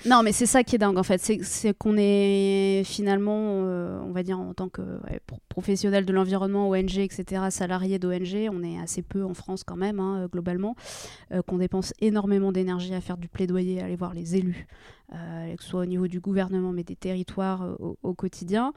non, 0.06 0.22
mais 0.22 0.32
c'est 0.32 0.46
ça 0.46 0.64
qui 0.64 0.76
est 0.76 0.78
dingue 0.78 0.98
en 0.98 1.02
fait, 1.02 1.18
c'est 1.18 1.74
qu'on 1.74 1.96
est 1.98 2.82
finalement, 2.84 3.64
euh, 3.64 4.00
on 4.02 4.12
va 4.12 4.22
dire 4.22 4.38
en 4.38 4.54
tant 4.54 4.68
que 4.68 4.82
professionnel 5.48 6.04
de 6.04 6.12
l'environnement, 6.12 6.68
ONG, 6.68 6.98
etc., 6.98 7.44
salarié 7.50 7.98
d'ONG, 7.98 8.48
on 8.50 8.62
est 8.62 8.78
assez 8.78 9.02
peu 9.02 9.24
en 9.24 9.34
France 9.34 9.62
quand 9.64 9.76
même, 9.76 10.00
hein, 10.00 10.26
globalement, 10.30 10.74
euh, 11.32 11.42
qu'on 11.42 11.58
dépense 11.58 11.92
énormément 12.00 12.52
d'énergie 12.52 12.94
à 12.94 13.00
faire 13.00 13.16
du 13.16 13.28
plaidoyer, 13.28 13.80
à 13.80 13.84
aller 13.84 13.96
voir 13.96 14.14
les 14.14 14.36
élus, 14.36 14.66
euh, 15.14 15.54
que 15.54 15.62
ce 15.62 15.68
soit 15.68 15.80
au 15.82 15.86
niveau 15.86 16.08
du 16.08 16.20
gouvernement, 16.20 16.72
mais 16.72 16.84
des 16.84 16.96
territoires 16.96 17.62
euh, 17.62 17.74
au, 17.78 17.98
au 18.02 18.14
quotidien, 18.14 18.72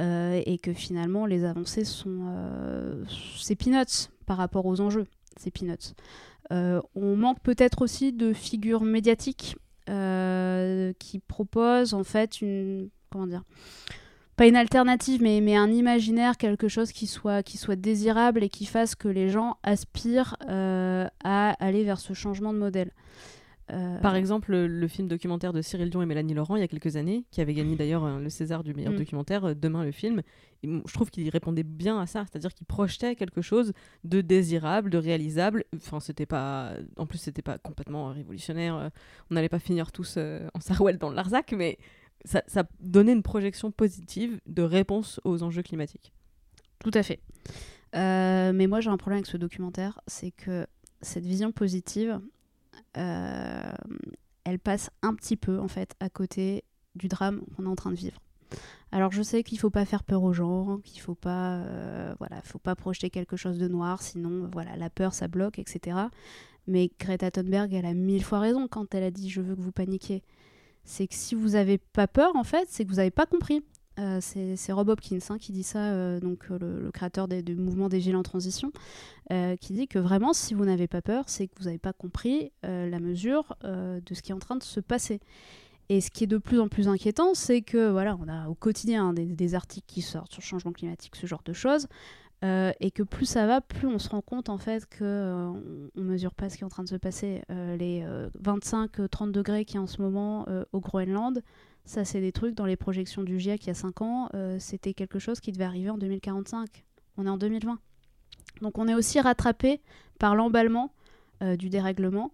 euh, 0.00 0.40
et 0.46 0.58
que 0.58 0.72
finalement 0.72 1.26
les 1.26 1.44
avancées 1.44 1.84
sont 1.84 2.20
euh, 2.28 3.04
c'est 3.38 3.56
peanuts 3.56 4.08
par 4.26 4.36
rapport 4.36 4.66
aux 4.66 4.80
enjeux, 4.80 5.06
c'est 5.36 5.50
peanuts. 5.50 5.94
Euh, 6.52 6.80
on 6.94 7.16
manque 7.16 7.40
peut-être 7.40 7.82
aussi 7.82 8.12
de 8.12 8.32
figures 8.32 8.82
médiatiques 8.82 9.56
euh, 9.88 10.92
qui 10.98 11.18
proposent 11.18 11.94
en 11.94 12.04
fait 12.04 12.40
une 12.40 12.88
comment 13.10 13.26
dire 13.26 13.42
pas 14.36 14.46
une 14.46 14.56
alternative 14.56 15.22
mais, 15.22 15.40
mais 15.40 15.56
un 15.56 15.70
imaginaire 15.70 16.36
quelque 16.36 16.68
chose 16.68 16.92
qui 16.92 17.06
soit 17.06 17.42
qui 17.42 17.58
soit 17.58 17.76
désirable 17.76 18.42
et 18.42 18.48
qui 18.48 18.64
fasse 18.64 18.94
que 18.94 19.08
les 19.08 19.28
gens 19.28 19.56
aspirent 19.62 20.36
euh, 20.48 21.06
à 21.24 21.50
aller 21.64 21.84
vers 21.84 21.98
ce 21.98 22.12
changement 22.12 22.52
de 22.52 22.58
modèle. 22.58 22.92
Euh, 23.70 23.98
Par 24.00 24.16
exemple, 24.16 24.50
le, 24.50 24.66
le 24.66 24.88
film 24.88 25.06
documentaire 25.08 25.52
de 25.52 25.62
Cyril 25.62 25.88
Dion 25.88 26.02
et 26.02 26.06
Mélanie 26.06 26.34
Laurent 26.34 26.56
il 26.56 26.60
y 26.60 26.64
a 26.64 26.68
quelques 26.68 26.96
années, 26.96 27.24
qui 27.30 27.40
avait 27.40 27.54
gagné 27.54 27.76
d'ailleurs 27.76 28.04
euh, 28.04 28.18
le 28.18 28.28
César 28.28 28.64
du 28.64 28.74
meilleur 28.74 28.92
Mm. 28.92 28.96
documentaire, 28.96 29.44
euh, 29.44 29.54
Demain 29.54 29.84
le 29.84 29.92
film, 29.92 30.20
et 30.62 30.68
je 30.68 30.92
trouve 30.92 31.10
qu'il 31.10 31.28
répondait 31.30 31.62
bien 31.62 32.00
à 32.00 32.06
ça, 32.06 32.24
c'est-à-dire 32.30 32.52
qu'il 32.54 32.66
projetait 32.66 33.14
quelque 33.14 33.40
chose 33.40 33.72
de 34.04 34.20
désirable, 34.20 34.90
de 34.90 34.98
réalisable. 34.98 35.64
Enfin, 35.76 36.00
c'était 36.00 36.26
pas, 36.26 36.72
en 36.96 37.06
plus, 37.06 37.18
c'était 37.18 37.40
pas 37.42 37.58
complètement 37.58 38.08
révolutionnaire. 38.08 38.90
on 39.30 39.34
n'allait 39.34 39.48
pas 39.48 39.58
finir 39.60 39.92
tous 39.92 40.16
euh, 40.18 40.46
en 40.54 40.60
Sarouel 40.60 40.98
dans 40.98 41.08
le 41.10 41.16
Larzac, 41.16 41.52
mais 41.56 41.78
ça, 42.24 42.42
ça 42.48 42.64
donnait 42.80 43.12
une 43.12 43.22
projection 43.22 43.70
positive 43.70 44.40
de 44.46 44.62
réponse 44.62 45.20
aux 45.24 45.42
enjeux 45.42 45.62
climatiques. 45.62 46.12
Tout 46.80 46.90
à 46.94 47.02
fait. 47.02 47.20
Euh, 47.94 48.52
mais 48.52 48.66
moi, 48.66 48.80
j'ai 48.80 48.90
un 48.90 48.96
problème 48.96 49.18
avec 49.18 49.26
ce 49.26 49.36
documentaire, 49.36 50.00
c'est 50.06 50.30
que 50.32 50.66
cette 51.00 51.24
vision 51.24 51.52
positive, 51.52 52.20
euh, 52.96 53.72
elle 54.44 54.58
passe 54.58 54.90
un 55.02 55.14
petit 55.14 55.36
peu, 55.36 55.58
en 55.58 55.68
fait, 55.68 55.94
à 56.00 56.08
côté 56.08 56.64
du 56.94 57.08
drame 57.08 57.42
qu'on 57.56 57.64
est 57.64 57.68
en 57.68 57.76
train 57.76 57.90
de 57.90 57.96
vivre. 57.96 58.20
Alors, 58.90 59.12
je 59.12 59.22
sais 59.22 59.42
qu'il 59.42 59.58
faut 59.58 59.70
pas 59.70 59.86
faire 59.86 60.04
peur 60.04 60.22
aux 60.22 60.34
gens, 60.34 60.78
qu'il 60.84 61.00
faut 61.00 61.14
pas, 61.14 61.56
euh, 61.56 62.14
voilà, 62.18 62.42
faut 62.42 62.58
pas 62.58 62.74
projeter 62.74 63.08
quelque 63.08 63.36
chose 63.36 63.58
de 63.58 63.68
noir, 63.68 64.02
sinon, 64.02 64.50
voilà, 64.52 64.76
la 64.76 64.90
peur, 64.90 65.14
ça 65.14 65.28
bloque, 65.28 65.58
etc. 65.58 65.96
Mais 66.66 66.90
Greta 67.00 67.30
Thunberg, 67.30 67.72
elle 67.72 67.86
a 67.86 67.94
mille 67.94 68.22
fois 68.22 68.40
raison 68.40 68.68
quand 68.68 68.94
elle 68.94 69.04
a 69.04 69.10
dit 69.10 69.30
«je 69.30 69.40
veux 69.40 69.56
que 69.56 69.60
vous 69.60 69.72
paniquiez». 69.72 70.22
C'est 70.84 71.06
que 71.06 71.14
si 71.14 71.34
vous 71.34 71.54
avez 71.54 71.78
pas 71.78 72.06
peur, 72.06 72.34
en 72.36 72.44
fait, 72.44 72.66
c'est 72.68 72.84
que 72.84 72.90
vous 72.90 72.98
avez 72.98 73.10
pas 73.10 73.26
compris. 73.26 73.64
Euh, 73.98 74.18
c'est 74.20 74.72
Rob 74.72 74.88
Hopkins 74.88 75.18
hein, 75.28 75.38
qui 75.38 75.52
dit 75.52 75.62
ça, 75.62 75.92
euh, 75.92 76.18
donc 76.18 76.46
euh, 76.50 76.58
le, 76.58 76.90
créateur 76.90 77.28
des- 77.28 77.42
du 77.42 77.56
mouvement 77.56 77.88
des 77.88 78.00
Gilets 78.00 78.16
en 78.16 78.22
transition, 78.22 78.72
qui 79.60 79.72
dit 79.72 79.88
que 79.88 79.98
vraiment, 79.98 80.34
si 80.34 80.52
vous 80.52 80.66
n'avez 80.66 80.86
pas 80.88 81.00
peur, 81.00 81.24
c'est 81.26 81.46
que 81.46 81.54
vous 81.58 81.64
n'avez 81.64 81.78
pas 81.78 81.94
compris 81.94 82.52
la 82.62 83.00
mesure 83.00 83.56
de 83.64 84.14
ce 84.14 84.20
qui 84.20 84.30
est 84.30 84.34
en 84.34 84.38
train 84.38 84.56
de 84.56 84.62
se 84.62 84.78
passer. 84.78 85.20
Et 85.88 86.02
ce 86.02 86.10
qui 86.10 86.24
est 86.24 86.26
de 86.26 86.36
plus 86.36 86.60
en 86.60 86.68
plus 86.68 86.86
inquiétant, 86.86 87.32
c'est 87.32 87.62
que 87.62 87.90
voilà, 87.90 88.18
on 88.20 88.28
a 88.28 88.48
au 88.48 88.54
quotidien 88.54 89.14
des, 89.14 89.54
articles 89.54 89.86
qui 89.86 90.02
sortent 90.02 90.32
sur 90.32 90.42
changement 90.42 90.72
climatique, 90.72 91.16
ce 91.16 91.26
genre 91.26 91.40
de 91.46 91.54
choses, 91.54 91.86
et 92.42 92.90
que 92.90 93.02
plus 93.02 93.24
ça 93.24 93.46
va, 93.46 93.62
plus 93.62 93.86
on 93.86 93.98
se 93.98 94.10
rend 94.10 94.20
compte 94.20 94.50
en 94.50 94.58
fait 94.58 94.84
que 94.84 95.50
mesure 95.94 96.34
pas 96.34 96.50
ce 96.50 96.58
qui 96.58 96.62
est 96.62 96.66
en 96.66 96.70
train 96.70 96.84
de 96.84 96.90
se 96.90 96.96
passer. 96.96 97.40
Les 97.48 98.04
25-30 98.38 99.32
degrés 99.32 99.64
qui 99.64 99.78
en 99.78 99.86
ce 99.86 100.02
moment 100.02 100.44
au 100.72 100.80
Groenland, 100.80 101.42
ça, 101.84 102.04
c'est 102.04 102.20
des 102.20 102.32
trucs 102.32 102.54
dans 102.54 102.66
les 102.66 102.76
projections 102.76 103.22
du 103.22 103.38
GIEC 103.38 103.64
il 103.64 103.66
y 103.68 103.70
a 103.70 103.74
5 103.74 104.02
ans, 104.02 104.28
euh, 104.34 104.56
c'était 104.58 104.94
quelque 104.94 105.18
chose 105.18 105.40
qui 105.40 105.52
devait 105.52 105.64
arriver 105.64 105.90
en 105.90 105.98
2045. 105.98 106.84
On 107.16 107.26
est 107.26 107.30
en 107.30 107.36
2020. 107.36 107.78
Donc 108.60 108.78
on 108.78 108.86
est 108.86 108.94
aussi 108.94 109.20
rattrapé 109.20 109.80
par 110.18 110.34
l'emballement 110.36 110.92
euh, 111.42 111.56
du 111.56 111.68
dérèglement. 111.68 112.32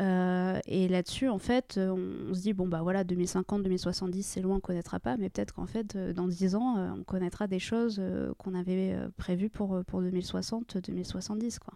Euh, 0.00 0.58
et 0.66 0.88
là-dessus, 0.88 1.28
en 1.28 1.38
fait, 1.38 1.78
on, 1.78 2.34
se 2.34 2.40
dit, 2.40 2.52
bon, 2.52 2.68
bah 2.68 2.82
voilà, 2.82 3.02
2050, 3.04 3.62
2070, 3.62 4.22
c'est 4.22 4.40
loin, 4.42 4.56
on 4.56 4.60
connaîtra 4.60 5.00
pas, 5.00 5.16
mais 5.16 5.30
peut-être 5.30 5.54
qu'en 5.54 5.66
fait, 5.66 5.96
dans 5.96 6.28
10 6.28 6.54
ans, 6.54 6.94
on 6.98 7.02
connaîtra 7.02 7.46
des 7.46 7.58
choses 7.58 8.02
qu'on 8.36 8.54
avait 8.54 8.94
prévues 9.16 9.48
pour, 9.48 9.82
pour 9.86 10.02
2060, 10.02 10.76
2070, 10.78 11.58
quoi. 11.58 11.74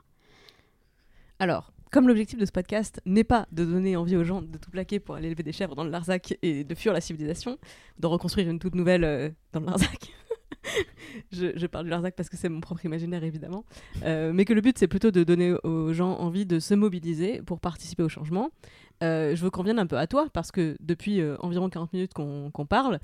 Alors, 1.38 1.72
comme 1.91 2.07
l'objectif 2.07 2.38
de 2.38 2.47
ce 2.47 2.53
podcast 2.53 3.01
n'est 3.05 3.24
pas 3.24 3.47
de 3.53 3.64
donner 3.64 3.97
envie 3.97 4.16
aux 4.16 4.24
gens 4.24 4.43
de 4.43 4.59
tout 4.59 4.70
plaquer 4.70 5.01
pour 5.01 5.16
aller 5.16 5.26
élever 5.26 5.43
des 5.43 5.53
chèvres 5.53 5.74
dans 5.74 5.84
le 5.84 5.91
Larzac 5.91 6.38
et 6.43 6.64
de 6.64 6.74
fuir 6.74 6.93
la 6.93 7.01
civilisation, 7.01 7.59
de 7.99 8.07
reconstruire 8.07 8.49
une 8.49 8.59
toute 8.59 8.74
nouvelle 8.74 9.05
euh, 9.05 9.28
dans 9.53 9.61
le 9.61 9.66
Larzac. 9.66 10.12
je, 11.32 11.66
parle 11.66 11.84
du 11.84 11.91
Larzac 11.91 12.14
parce 12.14 12.28
que 12.28 12.36
c'est 12.36 12.49
mon 12.49 12.61
propre 12.61 12.84
imaginaire 12.84 13.24
évidemment, 13.24 13.64
Euh, 14.05 14.32
mais 14.32 14.45
que 14.45 14.53
le 14.53 14.61
but 14.61 14.78
c'est 14.78 14.88
plutôt 14.88 15.11
de 15.11 15.24
donner 15.24 15.53
aux 15.64 15.93
gens 15.93 16.12
envie 16.18 16.47
de 16.47 16.61
se 16.61 16.74
mobiliser 16.74 17.43
pour 17.43 17.61
participer 17.61 18.03
au 18.03 18.09
changement. 18.09 18.51
Euh, 19.03 19.34
je 19.34 19.43
veux 19.43 19.51
qu'on 19.51 19.62
revienne 19.62 19.78
un 19.78 19.86
peu 19.86 19.99
à 19.99 20.07
toi 20.07 20.28
parce 20.32 20.53
que 20.53 20.76
depuis 20.80 21.22
environ 21.41 21.68
40 21.70 21.93
minutes 21.93 22.12
qu'on 22.14 22.66
parle, 22.68 23.01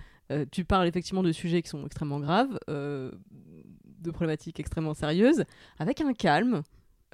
tu 0.53 0.65
parles 0.65 0.87
effectivement 0.87 1.23
de 1.23 1.33
sujets 1.33 1.63
qui 1.63 1.71
sont 1.71 1.85
extrêmement 1.87 2.21
graves, 2.21 2.59
de 2.69 4.11
problématiques 4.11 4.61
extrêmement 4.61 4.95
sérieuses, 4.95 5.45
avec 5.79 6.01
un 6.01 6.13
calme 6.13 6.63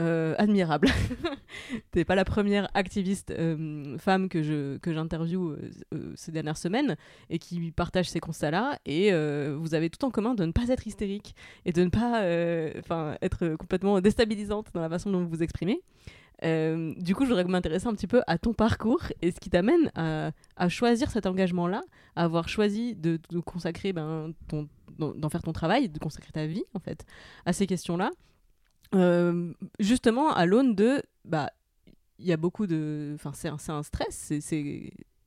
euh, 0.00 0.34
admirable. 0.38 0.88
T'es 1.90 2.06
pas 2.06 2.14
la 2.14 2.24
première 2.24 2.66
activiste 2.72 3.30
euh, 3.30 3.98
femme 3.98 4.30
que 4.30 4.42
je 4.42 4.78
que 4.78 4.90
j'interviewe 4.94 5.58
euh, 5.92 6.12
ces 6.14 6.32
dernières 6.32 6.56
semaines 6.56 6.96
et 7.28 7.38
qui 7.38 7.72
partage 7.72 8.08
ces 8.08 8.18
constats-là. 8.18 8.78
Et 8.86 9.12
vous 9.52 9.74
avez 9.74 9.90
tout 9.90 10.04
en 10.06 10.10
commun 10.10 10.34
de 10.34 10.46
ne 10.46 10.52
pas 10.52 10.68
être 10.68 10.86
hystérique 10.86 11.34
et 11.66 11.72
de 11.72 11.84
ne 11.84 11.90
pas, 11.90 12.22
enfin, 12.78 13.16
être 13.20 13.56
complètement 13.56 14.00
déstabilisante 14.00 14.68
dans 14.72 14.80
la 14.80 14.88
façon 14.88 15.10
dont 15.10 15.20
vous 15.20 15.28
vous 15.28 15.42
exprimez. 15.42 15.82
du 16.42 17.14
coup, 17.14 17.24
je 17.24 17.28
voudrais 17.28 17.44
m'intéresser 17.44 17.86
un 17.86 17.94
petit 17.94 18.06
peu 18.06 18.22
à 18.26 18.38
ton 18.38 18.54
parcours 18.54 19.02
et 19.20 19.30
ce 19.30 19.40
qui 19.40 19.50
t'amène 19.50 19.90
à, 19.94 20.68
choisir 20.68 21.10
cet 21.10 21.26
engagement-là, 21.26 21.82
à 22.16 22.24
avoir 22.24 22.48
choisi 22.48 22.94
de, 22.94 23.20
de 23.28 23.40
consacrer, 23.40 23.92
ben, 23.92 24.32
d'en 24.98 25.28
faire 25.28 25.42
ton 25.42 25.52
travail, 25.52 25.90
de 25.90 25.98
consacrer 25.98 26.32
ta 26.32 26.46
vie 26.46 26.64
en 26.74 26.80
fait 26.80 27.04
à 27.44 27.52
ces 27.52 27.66
questions-là. 27.66 28.10
Euh, 28.94 29.52
justement 29.78 30.34
à 30.34 30.44
l'aune 30.44 30.74
de 30.74 31.02
bah 31.24 31.50
il 32.18 32.26
y 32.26 32.32
a 32.32 32.36
beaucoup 32.36 32.66
de 32.66 33.12
enfin 33.14 33.32
c'est 33.34 33.48
un, 33.48 33.56
un, 33.68 33.82
stress 33.82 34.32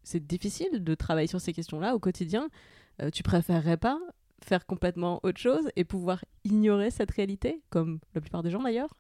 c'est 0.04 0.28
difficile 0.28 0.84
de 0.84 0.94
travailler 0.94 1.28
sur 1.28 1.42
ces 1.42 1.52
questions-là 1.52 1.96
au 1.96 2.00
quotidien 2.00 2.50
euh, 3.02 3.10
tu 3.10 3.24
préférerais 3.24 3.78
pas 3.78 4.00
faire 4.44 4.68
complètement 4.68 5.20
autre 5.24 5.40
chose 5.40 5.68
et 5.76 5.84
pouvoir 5.84 6.24
ignorer 6.44 6.92
cette 6.92 7.10
réalité 7.10 7.64
comme 7.72 8.00
la 8.14 8.22
plupart 8.22 8.44
des 8.44 8.52
gens 8.52 8.62
d'ailleurs? 8.62 8.94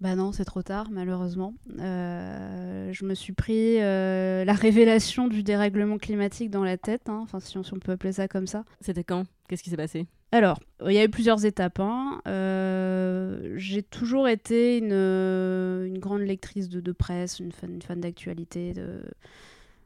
Bah 0.00 0.16
non, 0.16 0.32
c'est 0.32 0.44
trop 0.44 0.62
tard, 0.62 0.90
malheureusement. 0.90 1.54
Euh, 1.78 2.90
je 2.92 3.04
me 3.04 3.14
suis 3.14 3.34
pris 3.34 3.78
la 3.78 4.52
révélation 4.52 5.28
du 5.28 5.42
dérèglement 5.42 5.98
climatique 5.98 6.50
dans 6.50 6.64
la 6.64 6.78
tête, 6.78 7.08
hein. 7.08 7.20
enfin 7.22 7.38
si 7.38 7.56
on, 7.58 7.62
si 7.62 7.74
on, 7.74 7.78
peut 7.78 7.92
appeler 7.92 8.12
ça 8.12 8.26
comme 8.26 8.46
ça. 8.46 8.64
C'était 8.80 9.04
quand? 9.04 9.24
Qu'est-ce 9.48 9.62
qui 9.62 9.70
s'est 9.70 9.76
passé? 9.76 10.06
Alors, 10.32 10.60
il 10.86 10.92
y 10.92 10.98
a 10.98 11.04
eu 11.04 11.08
plusieurs 11.08 11.44
étapes. 11.44 11.80
Hein. 11.80 12.20
Euh, 12.28 13.54
j'ai 13.56 13.82
toujours 13.82 14.28
été 14.28 14.78
une, 14.78 14.92
une, 14.92 15.98
grande 15.98 16.22
lectrice 16.22 16.68
de, 16.68 16.80
de 16.80 16.92
presse, 16.92 17.40
une 17.40 17.52
fan, 17.52 18.00
d'actualité, 18.00 18.72
de 18.72 19.02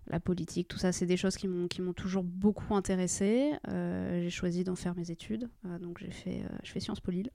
la 0.09 0.21
politique, 0.21 0.69
tout 0.69 0.77
ça. 0.77 0.93
C'est 0.93 1.07
des 1.07 1.17
choses 1.17 1.37
qui 1.37 1.49
m'ont 1.49 1.93
toujours 1.95 2.25
beaucoup 2.25 2.75
intéressée. 2.75 3.53
Euh, 3.69 4.23
j'ai 4.23 4.31
choisi 4.31 4.65
d'en 4.65 4.77
faire 4.77 4.95
mes 4.95 5.11
études. 5.11 5.49
Euh, 5.65 5.79
donc, 5.79 5.99
j'ai 5.99 6.11
fait, 6.11 6.43
je 6.63 6.71
fais 6.71 6.81
Sciences 6.81 7.01
Po 7.01 7.11
Lille. 7.11 7.31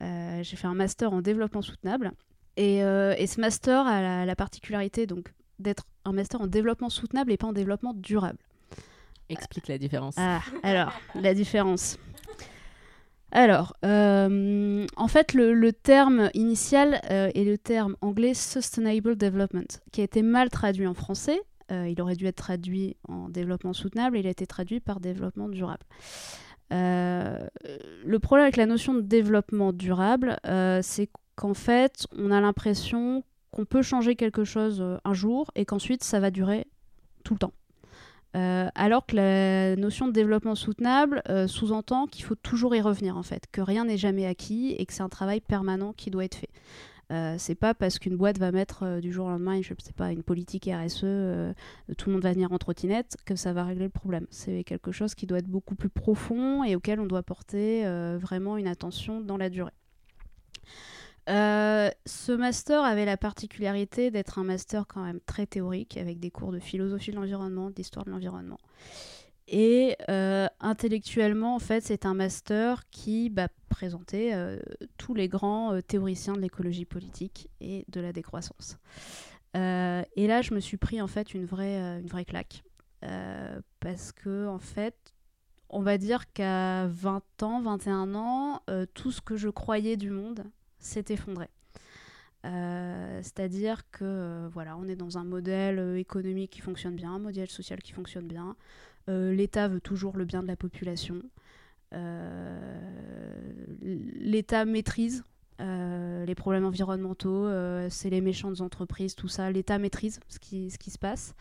j'ai 0.00 0.56
fait 0.56 0.68
un 0.68 0.74
master 0.74 1.12
en 1.12 1.22
développement 1.22 1.62
soutenable. 1.62 2.12
Et, 2.56 2.78
et 2.78 3.26
ce 3.26 3.40
master 3.40 3.86
a 3.86 4.02
la, 4.02 4.26
la 4.26 4.36
particularité 4.36 5.06
donc 5.06 5.32
d'être 5.58 5.84
un 6.04 6.12
master 6.12 6.40
en 6.40 6.46
développement 6.46 6.90
soutenable 6.90 7.32
et 7.32 7.36
pas 7.36 7.46
en 7.46 7.52
développement 7.52 7.94
durable. 7.94 8.38
Explique 9.30 9.68
la 9.68 9.78
différence. 9.78 10.16
Ah, 10.18 10.40
alors, 10.64 10.92
la 11.14 11.34
différence. 11.34 11.98
Alors, 13.32 13.74
euh, 13.84 14.86
en 14.96 15.08
fait, 15.08 15.34
le, 15.34 15.72
terme 15.72 16.30
initial 16.34 17.00
euh, 17.10 17.30
est 17.34 17.44
le 17.44 17.58
terme 17.58 17.96
anglais 18.00 18.34
Sustainable 18.34 19.16
Development, 19.16 19.80
qui 19.92 20.00
a 20.00 20.04
été 20.04 20.22
mal 20.22 20.50
traduit 20.50 20.86
en 20.86 20.94
français. 20.94 21.40
Euh, 21.70 21.88
il 21.88 22.00
aurait 22.00 22.16
dû 22.16 22.26
être 22.26 22.36
traduit 22.36 22.96
en 23.06 23.28
développement 23.28 23.72
soutenable 23.72 24.16
et 24.16 24.20
il 24.20 24.26
a 24.26 24.30
été 24.30 24.46
traduit 24.46 24.80
par 24.80 24.98
développement 24.98 25.48
durable. 25.48 25.84
le 26.70 28.18
problème 28.18 28.44
avec 28.44 28.56
la 28.56 28.66
notion 28.66 28.94
de 28.94 29.00
développement 29.00 29.72
durable, 29.72 30.36
c'est 30.82 31.08
qu'en 31.36 31.54
fait, 31.54 32.06
on 32.16 32.32
a 32.32 32.40
l'impression 32.40 33.22
qu'on 33.52 33.64
peut 33.64 33.82
changer 33.82 34.16
quelque 34.16 34.44
chose 34.44 34.84
un 35.04 35.14
jour 35.14 35.50
et 35.54 35.64
qu'ensuite 35.64 36.02
ça 36.02 36.18
va 36.18 36.30
durer 36.30 36.66
tout 37.22 37.34
le 37.34 37.38
temps. 37.38 37.52
Euh, 38.36 38.68
alors 38.76 39.06
que 39.06 39.16
la 39.16 39.74
notion 39.74 40.06
de 40.06 40.12
développement 40.12 40.54
soutenable 40.54 41.20
euh, 41.28 41.48
sous-entend 41.48 42.06
qu'il 42.06 42.24
faut 42.24 42.36
toujours 42.36 42.76
y 42.76 42.80
revenir 42.80 43.16
en 43.16 43.24
fait, 43.24 43.46
que 43.50 43.60
rien 43.60 43.84
n'est 43.84 43.96
jamais 43.96 44.24
acquis 44.24 44.76
et 44.78 44.86
que 44.86 44.92
c'est 44.92 45.02
un 45.02 45.08
travail 45.08 45.40
permanent 45.40 45.92
qui 45.92 46.10
doit 46.10 46.24
être 46.24 46.36
fait. 46.36 46.50
Euh, 47.10 47.34
c'est 47.38 47.56
pas 47.56 47.74
parce 47.74 47.98
qu'une 47.98 48.16
boîte 48.16 48.38
va 48.38 48.52
mettre 48.52 49.00
du 49.00 49.12
jour 49.12 49.26
au 49.26 49.30
lendemain, 49.30 49.60
je 49.62 49.74
sais 49.82 49.92
pas, 49.92 50.12
une 50.12 50.22
politique 50.22 50.70
RSE, 50.72 51.00
tout 51.98 52.08
le 52.08 52.12
monde 52.12 52.22
va 52.22 52.32
venir 52.32 52.52
en 52.52 52.58
trottinette, 52.58 53.16
que 53.24 53.34
ça 53.34 53.52
va 53.52 53.64
régler 53.64 53.86
le 53.86 53.90
problème. 53.90 54.26
C'est 54.30 54.62
quelque 54.62 54.92
chose 54.92 55.16
qui 55.16 55.26
doit 55.26 55.38
être 55.38 55.48
beaucoup 55.48 55.74
plus 55.74 55.88
profond 55.88 56.62
et 56.62 56.76
auquel 56.76 57.00
on 57.00 57.06
doit 57.06 57.24
porter 57.24 57.82
vraiment 58.20 58.56
une 58.58 58.68
attention 58.68 59.20
dans 59.20 59.38
la 59.38 59.50
durée. 59.50 59.72
Euh, 61.28 61.90
ce 62.06 62.32
master 62.32 62.82
avait 62.82 63.04
la 63.04 63.16
particularité 63.16 64.10
d'être 64.10 64.38
un 64.38 64.44
master 64.44 64.86
quand 64.86 65.02
même 65.04 65.20
très 65.20 65.46
théorique, 65.46 65.96
avec 65.96 66.18
des 66.18 66.30
cours 66.30 66.52
de 66.52 66.58
philosophie 66.58 67.10
de 67.10 67.16
l'environnement, 67.16 67.70
d'histoire 67.70 68.04
de 68.04 68.10
l'environnement. 68.10 68.58
Et 69.46 69.96
euh, 70.08 70.46
intellectuellement, 70.60 71.56
en 71.56 71.58
fait, 71.58 71.82
c'est 71.82 72.06
un 72.06 72.14
master 72.14 72.88
qui 72.90 73.30
bah, 73.30 73.48
présentait 73.68 74.32
euh, 74.32 74.58
tous 74.96 75.14
les 75.14 75.28
grands 75.28 75.80
théoriciens 75.82 76.34
de 76.34 76.40
l'écologie 76.40 76.84
politique 76.84 77.50
et 77.60 77.84
de 77.88 78.00
la 78.00 78.12
décroissance. 78.12 78.78
et 79.54 80.26
là, 80.26 80.42
je 80.42 80.54
me 80.54 80.60
suis 80.60 80.76
pris 80.76 81.02
en 81.02 81.08
fait 81.08 81.34
une 81.34 81.44
vraie, 81.44 81.76
une 82.00 82.06
vraie 82.06 82.24
claque. 82.24 82.62
parce 83.80 84.12
que, 84.12 84.46
en 84.46 84.60
fait, 84.60 85.14
on 85.68 85.82
va 85.82 85.98
dire 85.98 86.32
qu'à 86.32 86.86
20 86.86 87.42
ans, 87.42 87.60
21 87.60 88.14
ans, 88.14 88.62
tout 88.94 89.10
ce 89.10 89.20
que 89.20 89.36
je 89.36 89.48
croyais 89.48 89.96
du 89.96 90.10
monde, 90.10 90.44
s'est 90.80 91.04
effondré. 91.08 91.48
Euh, 92.46 93.20
c'est-à-dire 93.22 93.82
que 93.90 94.04
euh, 94.04 94.48
voilà, 94.52 94.76
on 94.78 94.88
est 94.88 94.96
dans 94.96 95.18
un 95.18 95.24
modèle 95.24 95.78
euh, 95.78 95.98
économique 95.98 96.52
qui 96.52 96.62
fonctionne 96.62 96.96
bien, 96.96 97.12
un 97.12 97.18
modèle 97.18 97.50
social 97.50 97.80
qui 97.80 97.92
fonctionne 97.92 98.26
bien. 98.26 98.56
L'État 99.08 99.66
veut 99.66 99.80
toujours 99.80 100.16
le 100.16 100.24
bien 100.24 100.40
de 100.40 100.46
la 100.46 100.54
population. 100.54 101.20
L'État 103.82 104.64
maîtrise 104.64 105.24
les 105.58 106.34
problèmes 106.36 106.64
environnementaux, 106.64 107.48
c'est 107.88 108.08
les 108.08 108.20
méchantes 108.20 108.60
entreprises, 108.60 109.16
tout 109.16 109.26
ça. 109.26 109.50
L'État 109.50 109.80
maîtrise 109.80 110.20
ce 110.28 110.38
qui, 110.38 110.70
ce 110.70 110.78
qui 110.78 110.92
se 110.92 110.98
passe. 110.98 111.34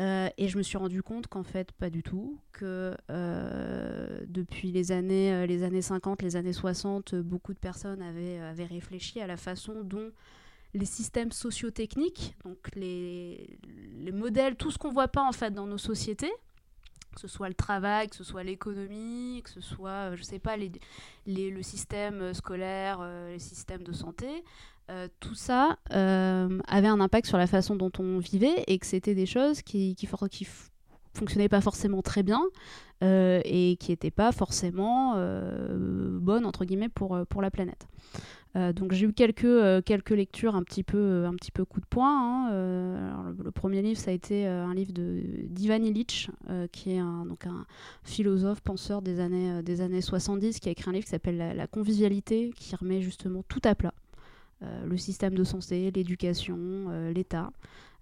Euh, 0.00 0.28
et 0.38 0.48
je 0.48 0.58
me 0.58 0.62
suis 0.62 0.76
rendu 0.76 1.02
compte 1.02 1.28
qu'en 1.28 1.44
fait, 1.44 1.70
pas 1.72 1.90
du 1.90 2.02
tout, 2.02 2.38
que 2.52 2.96
euh, 3.10 4.20
depuis 4.26 4.72
les 4.72 4.90
années, 4.90 5.32
euh, 5.32 5.46
les 5.46 5.62
années 5.62 5.82
50, 5.82 6.22
les 6.22 6.36
années 6.36 6.52
60, 6.52 7.14
beaucoup 7.16 7.54
de 7.54 7.58
personnes 7.58 8.02
avaient, 8.02 8.64
réfléchi 8.64 9.20
à 9.20 9.26
la 9.26 9.36
façon 9.36 9.82
dont 9.84 10.10
les 10.72 10.86
systèmes 10.86 11.30
sociotechniques, 11.30 12.34
donc 12.44 12.58
les, 12.74 13.58
les 14.00 14.10
modèles, 14.10 14.56
tout 14.56 14.72
ce 14.72 14.78
qu'on 14.78 14.90
voit 14.90 15.06
pas 15.08 15.22
en 15.22 15.32
fait 15.32 15.52
dans 15.52 15.66
nos 15.66 15.78
sociétés, 15.78 16.32
que 17.14 17.20
ce 17.20 17.28
soit 17.28 17.46
le 17.46 17.54
travail, 17.54 18.08
que 18.08 18.16
ce 18.16 18.24
soit 18.24 18.42
l'économie, 18.42 19.42
que 19.44 19.50
ce 19.50 19.60
soit, 19.60 20.16
je 20.16 20.24
sais 20.24 20.40
pas, 20.40 20.56
les, 20.56 20.72
les, 21.26 21.50
le 21.50 21.62
système 21.62 22.34
scolaire, 22.34 23.00
les 23.28 23.38
systèmes 23.38 23.84
de 23.84 23.92
santé, 23.92 24.42
euh, 24.90 25.08
tout 25.18 25.34
ça 25.34 25.78
euh, 25.94 26.60
avait 26.68 26.88
un 26.88 27.00
impact 27.00 27.26
sur 27.26 27.38
la 27.38 27.46
façon 27.46 27.74
dont 27.74 27.92
on 27.98 28.18
vivait 28.18 28.64
et 28.66 28.78
que 28.78 28.84
c'était 28.84 29.14
des 29.14 29.24
choses 29.24 29.62
qui, 29.62 29.94
qui, 29.94 30.06
fonctionnaient 31.14 31.48
pas 31.48 31.62
forcément 31.62 32.02
très 32.02 32.22
bien 32.22 32.42
euh, 33.02 33.40
et 33.46 33.76
qui 33.80 33.92
n'étaient 33.92 34.10
pas 34.10 34.30
forcément 34.30 35.14
bonnes 36.20 36.44
entre 36.44 36.66
guillemets 36.66 36.90
pour, 36.90 37.16
la 37.16 37.50
planète. 37.50 37.86
donc 38.54 38.92
j'ai 38.92 39.06
eu 39.06 39.14
quelques, 39.14 40.10
lectures 40.10 40.54
un 40.54 40.62
petit 40.62 40.82
peu, 40.82 41.24
coup 41.66 41.80
de 41.80 41.86
poing. 41.86 42.50
Hein. 42.50 43.34
le, 43.42 43.50
premier 43.52 43.80
livre, 43.80 43.98
ça 43.98 44.10
a 44.10 44.14
été 44.14 44.46
un 44.46 44.74
livre 44.74 44.92
d'Ivan 44.92 45.82
Illich, 45.82 46.28
qui 46.72 46.92
est 46.92 46.98
un, 46.98 47.24
donc 47.24 47.46
un 47.46 47.64
philosophe, 48.02 48.60
penseur 48.60 49.00
des 49.00 49.18
années, 49.18 49.62
des 49.62 49.80
années 49.80 50.02
70, 50.02 50.60
qui 50.60 50.68
a 50.68 50.72
écrit 50.72 50.90
un 50.90 50.92
livre 50.92 51.04
qui 51.04 51.10
s'appelle 51.10 51.54
la, 51.56 51.66
convivialité, 51.66 52.52
qui 52.54 52.76
remet 52.76 53.00
justement 53.00 53.42
tout 53.48 53.62
à 53.64 53.74
plat. 53.74 53.94
Euh, 54.64 54.86
le 54.86 54.96
système 54.96 55.34
de 55.34 55.44
santé, 55.44 55.90
l'éducation, 55.90 56.58
euh, 56.58 57.12
l'État. 57.12 57.50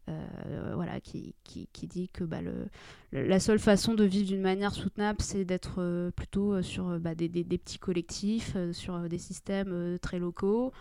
Euh, 0.08 0.72
voilà, 0.74 1.00
qui, 1.00 1.36
qui, 1.44 1.86
dit 1.86 2.08
que 2.08 2.24
bah, 2.24 2.42
le, 2.42 2.66
la 3.12 3.38
seule 3.38 3.60
façon 3.60 3.94
de 3.94 4.02
vivre 4.02 4.26
d'une 4.26 4.40
manière 4.40 4.74
soutenable, 4.74 5.20
c'est 5.20 5.44
d'être 5.44 6.10
plutôt 6.16 6.60
sur 6.60 6.98
bah, 6.98 7.14
des, 7.14 7.28
des, 7.28 7.44
petits 7.44 7.78
collectifs, 7.78 8.56
sur 8.72 8.98
des 9.08 9.18
systèmes 9.18 9.98
très 10.02 10.18
locaux, 10.18 10.72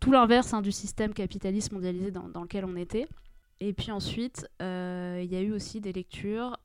tout 0.00 0.10
l'inverse 0.10 0.54
hein, 0.54 0.62
du 0.62 0.72
système 0.72 1.12
capitaliste 1.12 1.70
mondialisé 1.70 2.10
dans, 2.10 2.30
dans, 2.30 2.40
lequel 2.40 2.64
on 2.64 2.74
était. 2.76 3.08
Et 3.60 3.74
puis 3.74 3.92
ensuite, 3.92 4.48
il 4.60 4.64
y 5.30 5.36
a 5.36 5.42
eu 5.42 5.52
aussi 5.52 5.82
des 5.82 5.92
lectures 5.92 6.56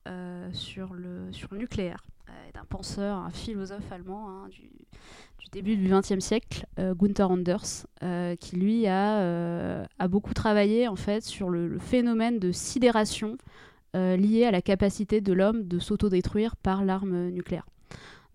sur, 0.53 0.93
le, 0.93 1.30
sur 1.34 1.49
le 1.51 1.57
nucléaire 1.57 2.05
d'un 2.53 2.65
penseur, 2.65 3.17
un 3.17 3.30
philosophe 3.30 3.91
allemand 3.91 4.30
hein, 4.30 4.47
du, 4.49 4.69
début 5.51 5.78
du 5.78 5.89
XXe 5.89 6.19
siècle, 6.19 6.65
euh, 6.80 6.93
Gunther 6.93 7.32
Anders, 7.32 7.88
euh, 8.03 8.36
qui 8.36 8.55
lui 8.57 8.88
a, 8.88 9.19
euh, 9.19 9.86
a, 9.99 10.07
beaucoup 10.07 10.34
travaillé 10.34 10.88
en 10.88 10.95
fait 10.95 11.23
sur 11.23 11.49
le, 11.49 11.80
phénomène 11.80 12.39
de 12.39 12.51
sidération 12.51 13.38
lié 13.93 14.45
à 14.45 14.51
la 14.51 14.61
capacité 14.61 15.21
de 15.21 15.34
l'homme 15.34 15.67
de 15.67 15.80
s'autodétruire 15.80 16.55
par 16.55 16.86
l'arme 16.86 17.30
nucléaire. 17.30 17.65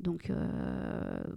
Donc 0.01 0.33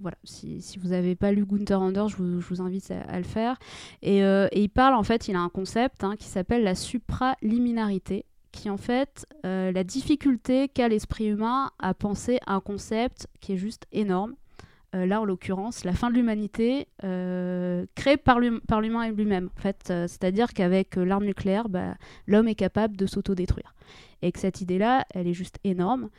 voilà, 0.02 0.18
si, 0.24 0.80
vous 0.82 0.88
n'avez 0.88 1.16
pas 1.16 1.32
lu 1.32 1.46
Gunther 1.46 1.80
Anders, 1.80 2.10
je 2.10 2.18
vous, 2.18 2.60
invite 2.60 2.90
à, 2.90 3.20
le 3.20 3.24
faire. 3.24 3.60
Et, 4.02 4.22
et, 4.22 4.62
il 4.64 4.70
parle, 4.70 4.96
en 4.96 5.04
fait, 5.04 5.28
il 5.28 5.36
a 5.36 5.42
un 5.42 5.50
concept 5.50 6.04
hein, 6.04 6.16
qui 6.18 6.26
s'appelle 6.26 6.64
la 6.64 6.74
supraliminarité 6.74 8.26
qui 8.56 8.70
en 8.70 8.78
fait 8.78 9.28
euh, 9.46 9.72
la 9.72 9.84
difficulté 9.84 10.70
qu'a 10.70 10.88
l'esprit 10.88 11.28
humain 11.28 11.70
à 11.78 11.94
penser 11.94 12.40
un 12.48 12.62
concept 12.62 13.28
qui 13.42 13.54
est 13.54 13.58
juste 13.58 13.86
énorme, 13.92 14.36
euh, 14.96 15.06
là 15.06 15.20
en 15.20 15.26
l'occurrence, 15.26 15.84
la 15.84 15.92
fin 15.94 16.10
de 16.10 16.16
l'humanité 16.16 16.88
euh, 17.04 17.86
créée 17.96 18.18
par 18.18 18.40
l'hum- 18.40 18.62
par 18.62 18.80
l'humain 18.80 19.12
lui-même. 19.12 19.50
Fait, 19.58 19.78
c'est-à-dire 19.88 20.54
qu'avec 20.54 20.96
l'arme 20.96 21.26
nucléaire, 21.26 21.68
bah, 21.68 21.96
l'homme 22.28 22.48
est 22.48 22.56
capable 22.56 22.96
de 22.96 23.06
s'autodétruire. 23.06 23.76
Et 24.22 24.32
que 24.32 24.40
cette 24.40 24.62
idée-là, 24.62 25.06
elle 25.14 25.28
est 25.28 25.34
juste 25.34 25.58
énorme. 25.66 26.10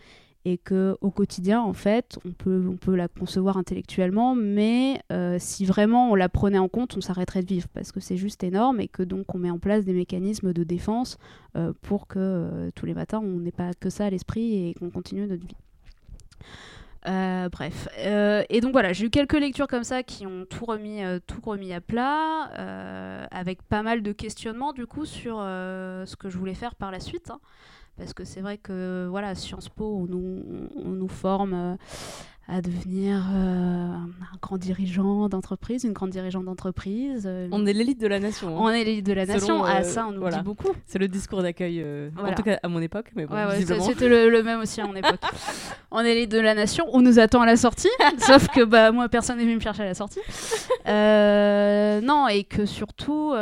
Et 0.48 0.58
que 0.58 0.96
au 1.00 1.10
quotidien, 1.10 1.60
en 1.60 1.72
fait, 1.72 2.20
on 2.24 2.30
peut, 2.30 2.64
on 2.70 2.76
peut 2.76 2.94
la 2.94 3.08
concevoir 3.08 3.56
intellectuellement, 3.56 4.36
mais 4.36 5.00
euh, 5.10 5.38
si 5.40 5.66
vraiment 5.66 6.12
on 6.12 6.14
la 6.14 6.28
prenait 6.28 6.58
en 6.58 6.68
compte, 6.68 6.96
on 6.96 7.00
s'arrêterait 7.00 7.42
de 7.42 7.48
vivre 7.48 7.66
parce 7.74 7.90
que 7.90 7.98
c'est 7.98 8.16
juste 8.16 8.44
énorme 8.44 8.78
et 8.78 8.86
que 8.86 9.02
donc 9.02 9.34
on 9.34 9.38
met 9.38 9.50
en 9.50 9.58
place 9.58 9.84
des 9.84 9.92
mécanismes 9.92 10.52
de 10.52 10.62
défense 10.62 11.18
euh, 11.56 11.72
pour 11.82 12.06
que 12.06 12.20
euh, 12.20 12.70
tous 12.76 12.86
les 12.86 12.94
matins 12.94 13.18
on 13.18 13.40
n'ait 13.40 13.50
pas 13.50 13.74
que 13.74 13.90
ça 13.90 14.04
à 14.04 14.10
l'esprit 14.10 14.68
et 14.68 14.74
qu'on 14.74 14.90
continue 14.90 15.26
notre 15.26 15.44
vie. 15.44 15.56
Bref. 17.50 17.88
Et 18.48 18.60
donc 18.60 18.70
voilà, 18.70 18.92
j'ai 18.92 19.06
eu 19.06 19.10
quelques 19.10 19.40
lectures 19.40 19.66
comme 19.66 19.84
ça 19.84 20.04
qui 20.04 20.26
ont 20.26 20.44
tout 20.48 20.64
remis, 20.64 21.00
tout 21.26 21.40
remis 21.44 21.72
à 21.72 21.80
plat, 21.80 22.44
avec 23.32 23.62
pas 23.62 23.82
mal 23.82 24.02
de 24.02 24.12
questionnements 24.12 24.72
du 24.72 24.86
coup 24.86 25.06
sur 25.06 25.38
ce 25.38 26.14
que 26.16 26.30
je 26.30 26.38
voulais 26.38 26.54
faire 26.54 26.76
par 26.76 26.92
la 26.92 27.00
suite. 27.00 27.30
hein. 27.30 27.40
Parce 27.96 28.12
que 28.14 28.24
c'est 28.24 28.40
vrai 28.40 28.58
que 28.58 29.06
voilà, 29.10 29.34
Sciences 29.34 29.68
Po, 29.68 30.00
on 30.02 30.06
nous, 30.06 30.42
on 30.84 30.90
nous 30.90 31.08
forme 31.08 31.54
euh, 31.54 31.74
à 32.48 32.60
devenir 32.62 33.16
euh, 33.34 33.94
un 33.96 34.36
grand 34.40 34.56
dirigeant 34.56 35.28
d'entreprise, 35.28 35.82
une 35.82 35.92
grande 35.92 36.10
dirigeante 36.10 36.44
d'entreprise. 36.44 37.24
euh, 37.26 37.48
On 37.50 37.66
est 37.66 37.72
l'élite 37.72 38.00
de 38.00 38.06
la 38.06 38.20
nation. 38.20 38.50
hein. 38.50 38.60
on 38.60 38.68
est 38.70 38.84
l'élite 38.84 39.04
de 39.06 39.12
la 39.14 39.24
Selon, 39.26 39.36
nation. 39.38 39.64
ah, 39.64 39.78
euh, 39.80 39.82
ça, 39.82 40.06
on 40.06 40.12
nous 40.12 40.20
voilà. 40.20 40.36
dit 40.38 40.42
beaucoup. 40.44 40.68
C'est 40.86 40.98
le 41.00 41.08
discours 41.08 41.42
d'accueil, 41.42 41.84
en 42.16 42.32
tout 42.34 42.42
cas 42.44 42.58
à 42.62 42.68
mon 42.68 42.80
époque, 42.80 43.10
mais 43.16 43.26
bon, 43.26 43.34
Ouais, 43.34 43.60
c'était 43.80 44.08
le, 44.08 44.30
le 44.30 44.42
même 44.44 44.60
aussi 44.60 44.80
à 44.80 44.86
mon 44.86 44.94
époque. 44.94 45.20
on 45.90 46.00
est 46.00 46.14
l'élite 46.14 46.30
de 46.30 46.38
la 46.40 46.54
nation, 46.54 46.86
on 46.92 47.00
nous 47.00 47.18
attend 47.18 47.40
à 47.40 47.46
la 47.46 47.56
sortie, 47.56 47.88
sauf 48.18 48.46
que 48.48 48.62
bah, 48.64 48.92
moi, 48.92 49.08
personne 49.08 49.38
n'est 49.38 49.44
venu 49.44 49.56
me 49.56 49.60
chercher 49.60 49.82
à 49.82 49.86
la 49.86 49.94
sortie. 49.94 50.20
Non, 50.86 52.28
et 52.28 52.44
que 52.44 52.64
surtout, 52.66 53.32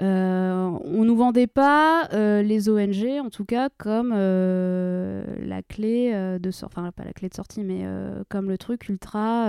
euh, 0.00 0.70
on 0.84 1.04
nous 1.04 1.16
vendait 1.16 1.46
pas 1.46 2.08
euh, 2.12 2.42
les 2.42 2.68
ONG, 2.68 3.20
en 3.20 3.30
tout 3.30 3.44
cas, 3.44 3.68
comme 3.78 4.12
euh, 4.14 5.24
la 5.40 5.62
clé 5.62 6.12
euh, 6.14 6.38
de 6.38 6.50
sortie, 6.50 6.78
enfin 6.78 6.92
pas 6.92 7.04
la 7.04 7.12
clé 7.12 7.28
de 7.28 7.34
sortie, 7.34 7.64
mais 7.64 7.84
comme 8.28 8.48
le 8.48 8.58
truc 8.58 8.88
ultra, 8.88 9.48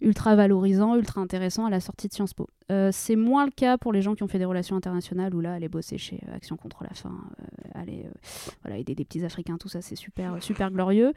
ultra 0.00 0.36
valorisant, 0.36 0.96
ultra 0.96 1.20
intéressant 1.20 1.66
à 1.66 1.70
la 1.70 1.80
sortie 1.80 2.08
de 2.08 2.14
Sciences 2.14 2.34
Po. 2.34 2.48
Euh, 2.72 2.90
c'est 2.92 3.16
moins 3.16 3.44
le 3.44 3.52
cas 3.52 3.78
pour 3.78 3.92
les 3.92 4.02
gens 4.02 4.14
qui 4.14 4.22
ont 4.22 4.28
fait 4.28 4.38
des 4.38 4.44
relations 4.44 4.76
internationales, 4.76 5.34
où 5.34 5.40
là, 5.40 5.52
aller 5.52 5.68
bosser 5.68 5.98
chez 5.98 6.20
euh, 6.28 6.34
Action 6.34 6.56
contre 6.56 6.82
la 6.82 6.94
faim, 6.94 7.14
euh, 7.40 7.80
aller 7.80 8.04
euh, 8.06 8.30
voilà, 8.62 8.78
aider 8.78 8.94
des 8.94 9.04
petits 9.04 9.24
Africains, 9.24 9.56
tout 9.56 9.68
ça, 9.68 9.82
c'est 9.82 9.96
super, 9.96 10.42
super 10.42 10.70
glorieux. 10.70 11.12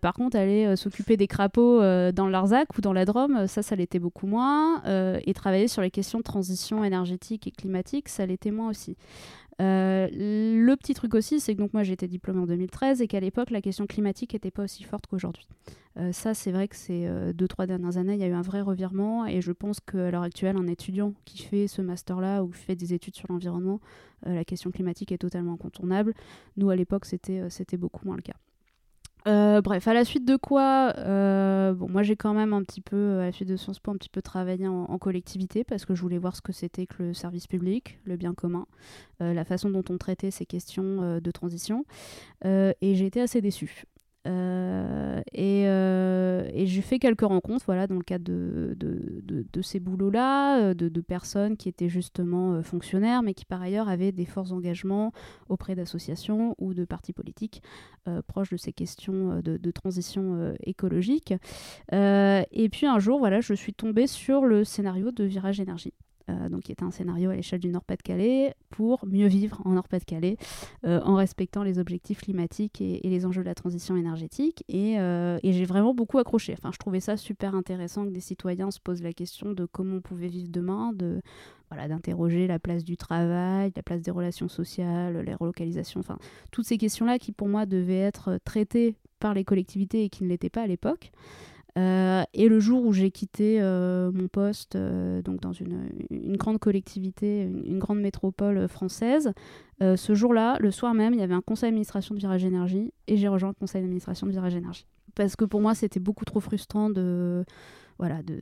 Par 0.00 0.14
contre, 0.14 0.36
aller 0.36 0.76
s'occuper 0.76 1.16
des 1.16 1.26
crapauds 1.26 1.80
dans 2.12 2.26
le 2.26 2.30
Larzac 2.30 2.76
ou 2.76 2.80
dans 2.80 2.92
la 2.92 3.04
Drôme, 3.04 3.46
ça, 3.46 3.62
ça 3.62 3.76
l'était 3.76 3.98
beaucoup 3.98 4.26
moins. 4.26 4.82
Et 4.84 5.34
travailler 5.34 5.68
sur 5.68 5.82
les 5.82 5.90
questions 5.90 6.18
de 6.18 6.24
transition 6.24 6.84
énergétique 6.84 7.46
et 7.46 7.50
climatique, 7.50 8.08
ça 8.08 8.26
l'était 8.26 8.50
moins 8.50 8.68
aussi. 8.68 8.96
Euh, 9.60 10.08
le 10.12 10.76
petit 10.76 10.94
truc 10.94 11.14
aussi, 11.14 11.40
c'est 11.40 11.54
que 11.54 11.58
donc 11.60 11.72
moi 11.72 11.82
j'ai 11.82 11.92
été 11.92 12.06
diplômée 12.06 12.40
en 12.40 12.46
2013 12.46 13.02
et 13.02 13.08
qu'à 13.08 13.20
l'époque 13.20 13.50
la 13.50 13.60
question 13.60 13.86
climatique 13.86 14.34
n'était 14.34 14.52
pas 14.52 14.64
aussi 14.64 14.84
forte 14.84 15.06
qu'aujourd'hui. 15.06 15.46
Euh, 15.98 16.12
ça, 16.12 16.32
c'est 16.32 16.52
vrai 16.52 16.68
que 16.68 16.76
ces 16.76 17.06
euh, 17.06 17.32
deux 17.32 17.48
trois 17.48 17.66
dernières 17.66 17.96
années, 17.96 18.14
il 18.14 18.20
y 18.20 18.24
a 18.24 18.28
eu 18.28 18.32
un 18.32 18.42
vrai 18.42 18.60
revirement 18.60 19.26
et 19.26 19.40
je 19.40 19.50
pense 19.50 19.80
qu'à 19.80 20.10
l'heure 20.10 20.22
actuelle, 20.22 20.56
un 20.56 20.66
étudiant 20.68 21.12
qui 21.24 21.42
fait 21.42 21.66
ce 21.66 21.82
master-là 21.82 22.44
ou 22.44 22.48
qui 22.48 22.58
fait 22.58 22.76
des 22.76 22.94
études 22.94 23.16
sur 23.16 23.26
l'environnement, 23.30 23.80
euh, 24.26 24.34
la 24.34 24.44
question 24.44 24.70
climatique 24.70 25.10
est 25.10 25.18
totalement 25.18 25.54
incontournable. 25.54 26.14
Nous, 26.56 26.70
à 26.70 26.76
l'époque, 26.76 27.04
c'était 27.04 27.50
c'était 27.50 27.76
beaucoup 27.76 28.06
moins 28.06 28.16
le 28.16 28.22
cas. 28.22 28.36
Euh, 29.26 29.60
bref, 29.60 29.88
à 29.88 29.94
la 29.94 30.04
suite 30.04 30.24
de 30.24 30.36
quoi, 30.36 30.94
euh, 30.96 31.72
bon, 31.72 31.88
moi 31.88 32.02
j'ai 32.02 32.16
quand 32.16 32.34
même 32.34 32.52
un 32.52 32.62
petit 32.62 32.80
peu, 32.80 33.18
à 33.20 33.26
la 33.26 33.32
suite 33.32 33.48
de 33.48 33.56
Sciences 33.56 33.80
Po, 33.80 33.90
un 33.90 33.96
petit 33.96 34.08
peu 34.08 34.22
travaillé 34.22 34.66
en, 34.68 34.98
collectivité 34.98 35.64
parce 35.64 35.84
que 35.84 35.94
je 35.94 36.02
voulais 36.02 36.18
voir 36.18 36.34
ce 36.34 36.40
que 36.40 36.52
c'était 36.52 36.86
que 36.86 37.02
le 37.02 37.14
service 37.14 37.46
public, 37.46 37.98
le 38.04 38.16
bien 38.16 38.34
commun, 38.34 38.66
euh, 39.20 39.34
la 39.34 39.44
façon 39.44 39.70
dont 39.70 39.84
on 39.90 39.98
traitait 39.98 40.30
ces 40.30 40.46
questions 40.46 41.20
de 41.20 41.30
transition. 41.30 41.84
Et 42.44 42.94
j'ai 42.94 43.06
été 43.06 43.20
assez 43.20 43.40
déçue. 43.40 43.84
Euh, 44.28 45.20
et 45.32 45.64
euh, 45.66 46.48
et 46.52 46.66
j'ai 46.66 46.82
fait 46.82 46.98
quelques 46.98 47.22
rencontres 47.22 47.64
voilà, 47.66 47.86
dans 47.86 47.94
le 47.94 48.02
cadre 48.02 48.24
de, 48.24 49.62
ces 49.62 49.80
boulots-là, 49.80 50.60
euh, 50.60 50.74
de, 50.74 51.00
personnes 51.00 51.56
qui 51.56 51.68
étaient 51.68 51.88
justement 51.88 52.62
fonctionnaires, 52.62 53.22
mais 53.22 53.34
qui 53.34 53.44
par 53.44 53.62
ailleurs 53.62 53.88
avaient 53.88 54.12
des 54.12 54.26
forts 54.26 54.52
engagements 54.52 55.12
auprès 55.48 55.74
d'associations 55.74 56.54
ou 56.58 56.74
de 56.74 56.84
partis 56.84 57.12
politiques 57.12 57.62
proches 58.26 58.50
de 58.50 58.56
ces 58.56 58.72
questions 58.72 59.40
de, 59.42 59.70
transition 59.70 60.54
écologique. 60.64 61.34
Et 61.92 62.68
puis 62.70 62.86
un 62.86 62.98
jour, 62.98 63.18
voilà, 63.18 63.40
je 63.40 63.54
suis 63.54 63.74
tombée 63.74 64.06
sur 64.06 64.44
le 64.44 64.64
scénario 64.64 65.10
de 65.10 65.24
Virage 65.24 65.60
Énergie. 65.60 65.94
Euh, 66.28 66.48
donc 66.48 66.62
qui 66.62 66.72
était 66.72 66.84
un 66.84 66.90
scénario 66.90 67.30
à 67.30 67.36
l'échelle 67.36 67.60
du 67.60 67.68
Nord-Pas-de-Calais 67.68 68.54
pour 68.70 69.04
mieux 69.06 69.26
vivre 69.26 69.60
en 69.64 69.72
Nord-Pas-de-Calais 69.72 70.36
euh, 70.84 71.00
en 71.02 71.14
respectant 71.14 71.62
les 71.62 71.78
objectifs 71.78 72.20
climatiques 72.20 72.80
et, 72.80 73.00
les 73.02 73.26
enjeux 73.26 73.42
de 73.42 73.48
la 73.48 73.54
transition 73.54 73.96
énergétique. 73.96 74.64
Et, 74.68 74.98
euh, 74.98 75.38
et 75.42 75.52
j'ai 75.52 75.64
vraiment 75.64 75.94
beaucoup 75.94 76.18
accroché. 76.18 76.54
Enfin, 76.58 76.70
je 76.72 76.78
trouvais 76.78 77.00
ça 77.00 77.16
super 77.16 77.54
intéressant 77.54 78.04
que 78.04 78.10
des 78.10 78.20
citoyens 78.20 78.70
se 78.70 78.80
posent 78.80 79.02
la 79.02 79.12
question 79.12 79.52
de 79.52 79.64
comment 79.64 79.96
on 79.96 80.00
pouvait 80.00 80.28
vivre 80.28 80.50
demain, 80.50 80.92
de 80.92 81.20
voilà, 81.70 81.88
d'interroger 81.88 82.46
la 82.46 82.58
place 82.58 82.84
du 82.84 82.96
travail, 82.96 83.72
la 83.74 83.82
place 83.82 84.02
des 84.02 84.10
relations 84.10 84.48
sociales, 84.48 85.22
les 85.24 85.34
relocalisations, 85.34 86.00
enfin, 86.00 86.18
toutes 86.50 86.66
ces 86.66 86.78
questions-là 86.78 87.18
qui 87.18 87.32
pour 87.32 87.48
moi 87.48 87.66
devaient 87.66 87.98
être 87.98 88.38
traitées 88.44 88.96
par 89.20 89.34
les 89.34 89.44
collectivités 89.44 90.04
et 90.04 90.08
qui 90.08 90.24
ne 90.24 90.28
l'étaient 90.28 90.50
pas 90.50 90.62
à 90.62 90.66
l'époque. 90.66 91.10
Euh, 91.76 92.24
et 92.34 92.48
le 92.48 92.60
jour 92.60 92.84
où 92.84 92.92
j'ai 92.92 93.10
quitté 93.10 93.58
euh, 93.60 94.10
mon 94.12 94.28
poste, 94.28 94.74
euh, 94.74 95.22
donc 95.22 95.40
dans 95.40 95.52
une, 95.52 95.90
grande 96.36 96.58
collectivité, 96.58 97.42
une, 97.42 97.64
une 97.64 97.78
grande 97.78 98.00
métropole 98.00 98.68
française, 98.68 99.32
ce 99.80 100.14
jour-là, 100.14 100.56
le 100.58 100.72
soir 100.72 100.92
même, 100.92 101.14
il 101.14 101.20
y 101.20 101.22
avait 101.22 101.34
un 101.34 101.40
conseil 101.40 101.68
d'administration 101.68 102.12
de 102.14 102.18
Virage 102.18 102.44
Énergie 102.44 102.92
et 103.06 103.16
j'ai 103.16 103.28
rejoint 103.28 103.50
le 103.50 103.54
conseil 103.54 103.80
d'administration 103.80 104.26
de 104.26 104.32
Virage 104.32 104.56
Énergie. 104.56 104.86
Parce 105.14 105.36
que 105.36 105.44
pour 105.44 105.60
moi, 105.60 105.76
c'était 105.76 106.00
beaucoup 106.00 106.24
trop 106.24 106.40
frustrant 106.40 106.90
de, 106.90 107.44
voilà, 107.98 108.22
de, 108.24 108.40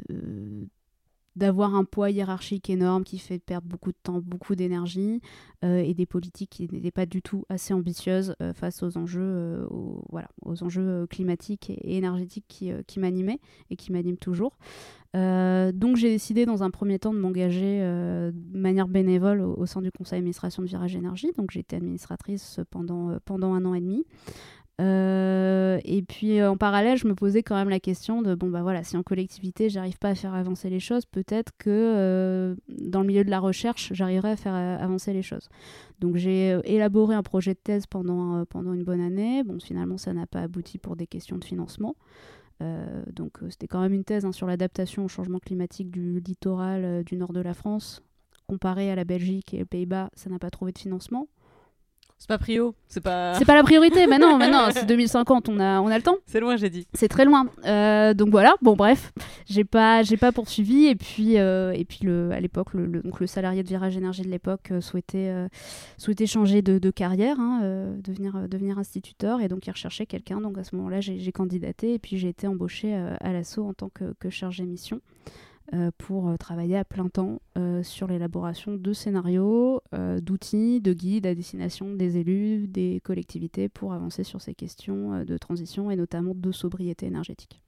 d'avoir 1.36 1.74
un 1.74 1.84
poids 1.84 2.10
hiérarchique 2.10 2.70
énorme 2.70 3.04
qui 3.04 3.18
fait 3.18 3.38
perdre 3.38 3.68
beaucoup 3.68 3.90
de 3.90 3.98
temps, 4.02 4.20
beaucoup 4.24 4.54
d'énergie 4.56 5.20
euh, 5.64 5.78
et 5.78 5.94
des 5.94 6.06
politiques 6.06 6.50
qui 6.50 6.68
n'étaient 6.72 6.90
pas 6.90 7.06
du 7.06 7.22
tout 7.22 7.44
assez 7.48 7.74
ambitieuses 7.74 8.34
euh, 8.40 8.52
face 8.54 8.82
aux 8.82 8.96
enjeux, 8.96 9.20
euh, 9.20 11.06
climatiques 11.06 11.70
et, 11.70 11.96
énergétiques 11.96 12.46
qui, 12.48 12.72
qui 12.86 13.00
m'animaient 13.00 13.40
et 13.70 13.76
qui 13.76 13.92
m'animent 13.92 14.16
toujours. 14.16 14.58
Donc 15.14 15.96
j'ai 15.96 16.10
décidé 16.10 16.44
dans 16.44 16.62
un 16.62 16.70
premier 16.70 16.98
temps 16.98 17.14
de 17.14 17.18
m'engager 17.18 17.80
de 17.80 18.58
manière 18.58 18.86
bénévole 18.86 19.40
au, 19.40 19.64
sein 19.64 19.80
du 19.80 19.90
conseil 19.90 20.18
d'administration 20.18 20.62
de 20.62 20.68
Virage 20.68 20.94
Énergie. 20.94 21.32
Donc 21.38 21.52
j'ai 21.52 21.60
été 21.60 21.74
administratrice 21.76 22.60
pendant 22.70 23.54
un 23.54 23.64
an 23.64 23.72
et 23.72 23.80
demi. 23.80 24.04
Euh, 24.78 25.80
et 25.84 26.02
puis 26.02 26.38
euh, 26.38 26.50
en 26.50 26.56
parallèle, 26.56 26.98
je 26.98 27.06
me 27.06 27.14
posais 27.14 27.42
quand 27.42 27.54
même 27.54 27.70
la 27.70 27.80
question 27.80 28.20
de 28.20 28.34
bon 28.34 28.50
bah 28.50 28.60
voilà, 28.60 28.84
si 28.84 28.96
en 28.96 29.02
collectivité 29.02 29.70
j'arrive 29.70 29.98
pas 29.98 30.10
à 30.10 30.14
faire 30.14 30.34
avancer 30.34 30.68
les 30.68 30.80
choses, 30.80 31.06
peut-être 31.06 31.52
que 31.56 31.70
euh, 31.70 32.54
dans 32.68 33.00
le 33.00 33.06
milieu 33.06 33.24
de 33.24 33.30
la 33.30 33.40
recherche, 33.40 33.92
j'arriverai 33.94 34.32
à 34.32 34.36
faire 34.36 34.54
avancer 34.54 35.14
les 35.14 35.22
choses. 35.22 35.48
Donc 35.98 36.16
j'ai 36.16 36.58
élaboré 36.64 37.14
un 37.14 37.22
projet 37.22 37.54
de 37.54 37.58
thèse 37.58 37.86
pendant, 37.86 38.44
pendant 38.44 38.74
une 38.74 38.84
bonne 38.84 39.00
année. 39.00 39.42
Bon, 39.44 39.58
finalement, 39.60 39.96
ça 39.96 40.12
n'a 40.12 40.26
pas 40.26 40.40
abouti 40.40 40.76
pour 40.76 40.96
des 40.96 41.06
questions 41.06 41.38
de 41.38 41.44
financement. 41.44 41.96
Donc 43.12 43.38
c'était 43.50 43.66
quand 43.66 43.80
même 43.80 43.92
une 43.92 44.04
thèse 44.04 44.24
hein, 44.24 44.32
sur 44.32 44.46
l'adaptation 44.46 45.04
au 45.04 45.08
changement 45.08 45.38
climatique 45.38 45.90
du 45.90 46.20
littoral 46.20 47.04
du 47.04 47.16
nord 47.16 47.32
de 47.32 47.40
la 47.40 47.54
France. 47.54 48.02
Comparé 48.46 48.90
à 48.90 48.94
la 48.94 49.04
Belgique 49.04 49.54
et 49.54 49.58
les 49.58 49.64
Pays-Bas, 49.64 50.10
ça 50.14 50.30
n'a 50.30 50.38
pas 50.38 50.50
trouvé 50.50 50.72
de 50.72 50.78
financement. 50.78 51.28
C'est 52.18 52.28
pas 52.28 52.38
prio, 52.38 52.74
c'est 52.88 53.02
pas. 53.02 53.34
C'est 53.34 53.44
pas 53.44 53.54
la 53.54 53.62
priorité, 53.62 54.06
mais 54.06 54.18
non, 54.18 54.38
mais 54.38 54.50
non, 54.50 54.68
c'est 54.72 54.86
2050, 54.86 55.48
on 55.50 55.60
a, 55.60 55.80
on 55.80 55.88
a 55.88 55.96
le 55.96 56.02
temps. 56.02 56.16
C'est 56.26 56.40
loin, 56.40 56.56
j'ai 56.56 56.70
dit. 56.70 56.86
C'est 56.94 57.08
très 57.08 57.26
loin. 57.26 57.46
Euh, 57.66 58.14
donc 58.14 58.30
voilà, 58.30 58.54
bon 58.62 58.74
bref, 58.74 59.12
j'ai 59.46 59.64
pas, 59.64 60.02
j'ai 60.02 60.16
pas 60.16 60.32
poursuivi 60.32 60.86
et 60.86 60.94
puis, 60.96 61.38
euh, 61.38 61.72
et 61.72 61.84
puis 61.84 62.00
le, 62.04 62.30
à 62.32 62.40
l'époque, 62.40 62.72
le, 62.72 62.86
le- 62.86 63.02
donc 63.02 63.20
le 63.20 63.26
salarié 63.26 63.62
de 63.62 63.68
Virage 63.68 63.96
Énergie 63.98 64.22
de 64.22 64.28
l'époque 64.30 64.70
euh, 64.70 64.80
souhaitait, 64.80 65.30
souhaitait 65.98 66.26
changer 66.26 66.62
de, 66.62 66.78
de 66.78 66.90
carrière, 66.90 67.38
hein, 67.38 67.60
devenir, 68.02 68.48
devenir 68.48 68.78
instituteur 68.78 69.42
et 69.42 69.48
donc 69.48 69.66
il 69.66 69.70
recherchait 69.70 70.06
quelqu'un. 70.06 70.40
Donc 70.40 70.56
à 70.56 70.64
ce 70.64 70.74
moment-là, 70.76 71.00
j'ai 71.02 71.32
candidaté 71.32 71.94
et 71.94 71.98
puis 71.98 72.16
j'ai 72.16 72.28
été 72.30 72.46
embauchée 72.48 72.94
à 72.94 73.32
l'assaut 73.34 73.66
en 73.68 73.74
tant 73.74 73.90
que, 73.90 74.14
que 74.18 74.30
chargée 74.30 74.64
mission. 74.64 75.00
Euh, 75.74 75.90
pour 75.98 76.28
euh, 76.28 76.36
travailler 76.36 76.76
à 76.76 76.84
plein 76.84 77.08
temps 77.08 77.40
euh, 77.58 77.82
sur 77.82 78.06
l'élaboration 78.06 78.76
de 78.76 78.92
scénarios, 78.92 79.82
d'outils, 80.20 80.80
de 80.80 80.92
guides 80.92 81.26
à 81.26 81.34
destination 81.34 81.92
des 81.92 82.18
élus, 82.18 82.68
des 82.68 83.00
collectivités 83.02 83.68
pour 83.68 83.92
avancer 83.92 84.22
sur 84.22 84.40
ces 84.40 84.54
questions 84.54 85.24
de 85.24 85.38
transition 85.38 85.90
et 85.90 85.96
notamment 85.96 86.34
de 86.34 86.52
sobriété 86.52 87.06
énergétique. 87.06 87.62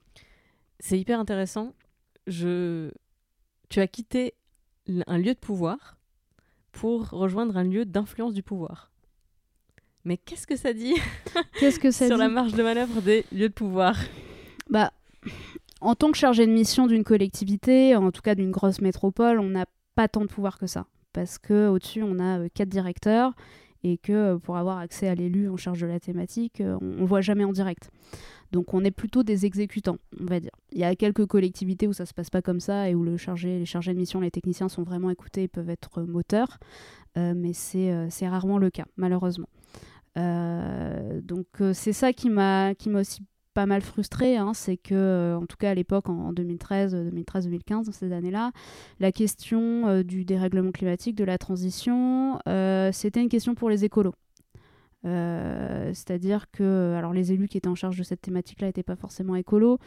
C'est 0.79 0.99
hyper 0.99 1.19
intéressant. 1.19 1.75
Je... 2.27 2.91
Tu 3.69 3.81
as 3.81 3.89
quitté 3.89 4.35
un 5.07 5.19
lieu 5.19 5.35
de 5.35 5.39
pouvoir 5.39 5.99
pour 6.73 7.11
rejoindre 7.11 7.57
un 7.57 7.65
lieu 7.65 7.85
d'influence 7.85 8.33
du 8.33 8.43
pouvoir. 8.43 8.91
Mais 10.05 10.17
qu'est-ce 10.17 10.47
que 10.47 10.57
ça 10.57 10.73
dit 10.73 10.95
Qu'est-ce 11.59 11.81
que 11.81 11.91
ça 11.91 12.07
sur 12.07 12.17
dit 12.17 12.23
la 12.23 12.29
marge 12.29 12.53
de 12.53 12.63
manœuvre 12.63 13.03
des 13.03 13.25
lieux 13.33 13.49
de 13.49 13.55
pouvoir? 13.55 13.97
Bah, 14.71 14.93
en 15.81 15.95
tant 15.95 16.11
que 16.11 16.19
chargé 16.19 16.47
de 16.47 16.53
mission 16.53 16.87
d'une 16.87 17.05
collectivité, 17.05 17.95
en 17.95 18.11
tout 18.11 18.23
cas 18.23 18.35
d'une 18.35 18.51
grosse 18.51 18.81
métropole, 18.81 19.41
on 19.41 19.51
n'a 19.51 19.67
pas 19.95 20.09
tant 20.09 20.23
de 20.23 20.27
pouvoir 20.27 20.59
que 20.59 20.67
ça. 20.67 20.87
Parce 21.13 21.39
que 21.39 21.69
au-dessus, 21.69 22.03
on 22.03 22.19
a 22.19 22.39
euh, 22.39 22.49
quatre 22.53 22.69
directeurs 22.69 23.35
et 23.85 23.97
que 23.99 24.13
euh, 24.13 24.39
pour 24.39 24.57
avoir 24.57 24.79
accès 24.79 25.09
à 25.09 25.15
l'élu 25.15 25.49
en 25.49 25.57
charge 25.57 25.81
de 25.81 25.87
la 25.87 26.01
thématique, 26.01 26.61
euh, 26.61 26.79
on 26.81 27.03
ne 27.03 27.07
voit 27.07 27.21
jamais 27.21 27.45
en 27.45 27.53
direct. 27.53 27.91
Donc 28.53 28.75
on 28.75 28.85
est 28.85 28.91
plutôt 28.91 29.23
des 29.23 29.47
exécutants, 29.47 29.99
on 30.21 30.27
va 30.27 30.41
dire. 30.41 30.53
Il 30.73 30.79
y 30.79 30.85
a 30.85 30.95
quelques 30.97 31.27
collectivités 31.27 31.87
où 31.87 31.93
ça 31.93 32.07
se 32.07 32.15
passe 32.15 32.31
pas 32.31 32.43
comme 32.43 32.61
ça 32.61 32.89
et 32.89 32.95
où 32.95 33.05
les 33.05 33.19
chargés 33.19 33.65
de 33.65 33.93
mission, 33.99 34.21
les 34.21 34.31
techniciens 34.31 34.69
sont 34.69 34.83
vraiment 34.83 35.11
écoutés 35.11 35.45
et 35.45 35.49
peuvent 35.49 35.69
être 35.69 36.03
moteurs, 36.03 36.59
mais 37.15 37.53
c'est 37.53 38.09
rarement 38.23 38.57
le 38.57 38.71
cas, 38.71 38.87
malheureusement. 38.97 39.49
donc 40.17 41.47
c'est 41.75 41.93
ça 41.93 42.15
qui 42.15 42.31
m'a 42.31 42.73
aussi 42.95 43.21
pas 43.55 43.67
mal 43.67 43.83
frustré, 43.83 44.37
hein, 44.37 44.53
c'est 44.55 44.77
que, 44.77 44.95
euh, 44.95 45.37
en 45.37 45.47
tout 45.47 45.57
cas 45.57 45.71
à 45.71 45.75
l'époque, 45.75 46.09
en, 46.09 46.33
2013, 46.33 46.95
2013-2015, 46.95 47.87
dans 47.87 47.93
ces 47.93 48.13
années-là, 48.13 48.53
la 49.01 49.13
question 49.13 49.89
euh, 49.89 50.03
du 50.03 50.25
dérèglement 50.25 50.73
climatique, 50.73 51.17
de 51.17 51.25
la 51.25 51.39
transition, 51.39 52.39
euh, 52.49 52.91
c'était 52.93 53.21
une 53.21 53.29
question 53.29 53.55
pour 53.55 53.71
les 53.71 53.85
écolos. 53.85 54.15
Euh, 55.05 55.91
c'est-à-dire 55.95 56.51
que 56.51 56.95
alors 56.97 57.13
les 57.13 57.31
élus 57.33 57.47
qui 57.47 57.57
étaient 57.57 57.69
en 57.69 57.77
charge 57.77 57.97
de 57.97 58.03
cette 58.03 58.21
thématique-là 58.21 58.67
n'étaient 58.67 58.83
pas 58.83 58.97
forcément 58.97 59.37
écolos, 59.37 59.79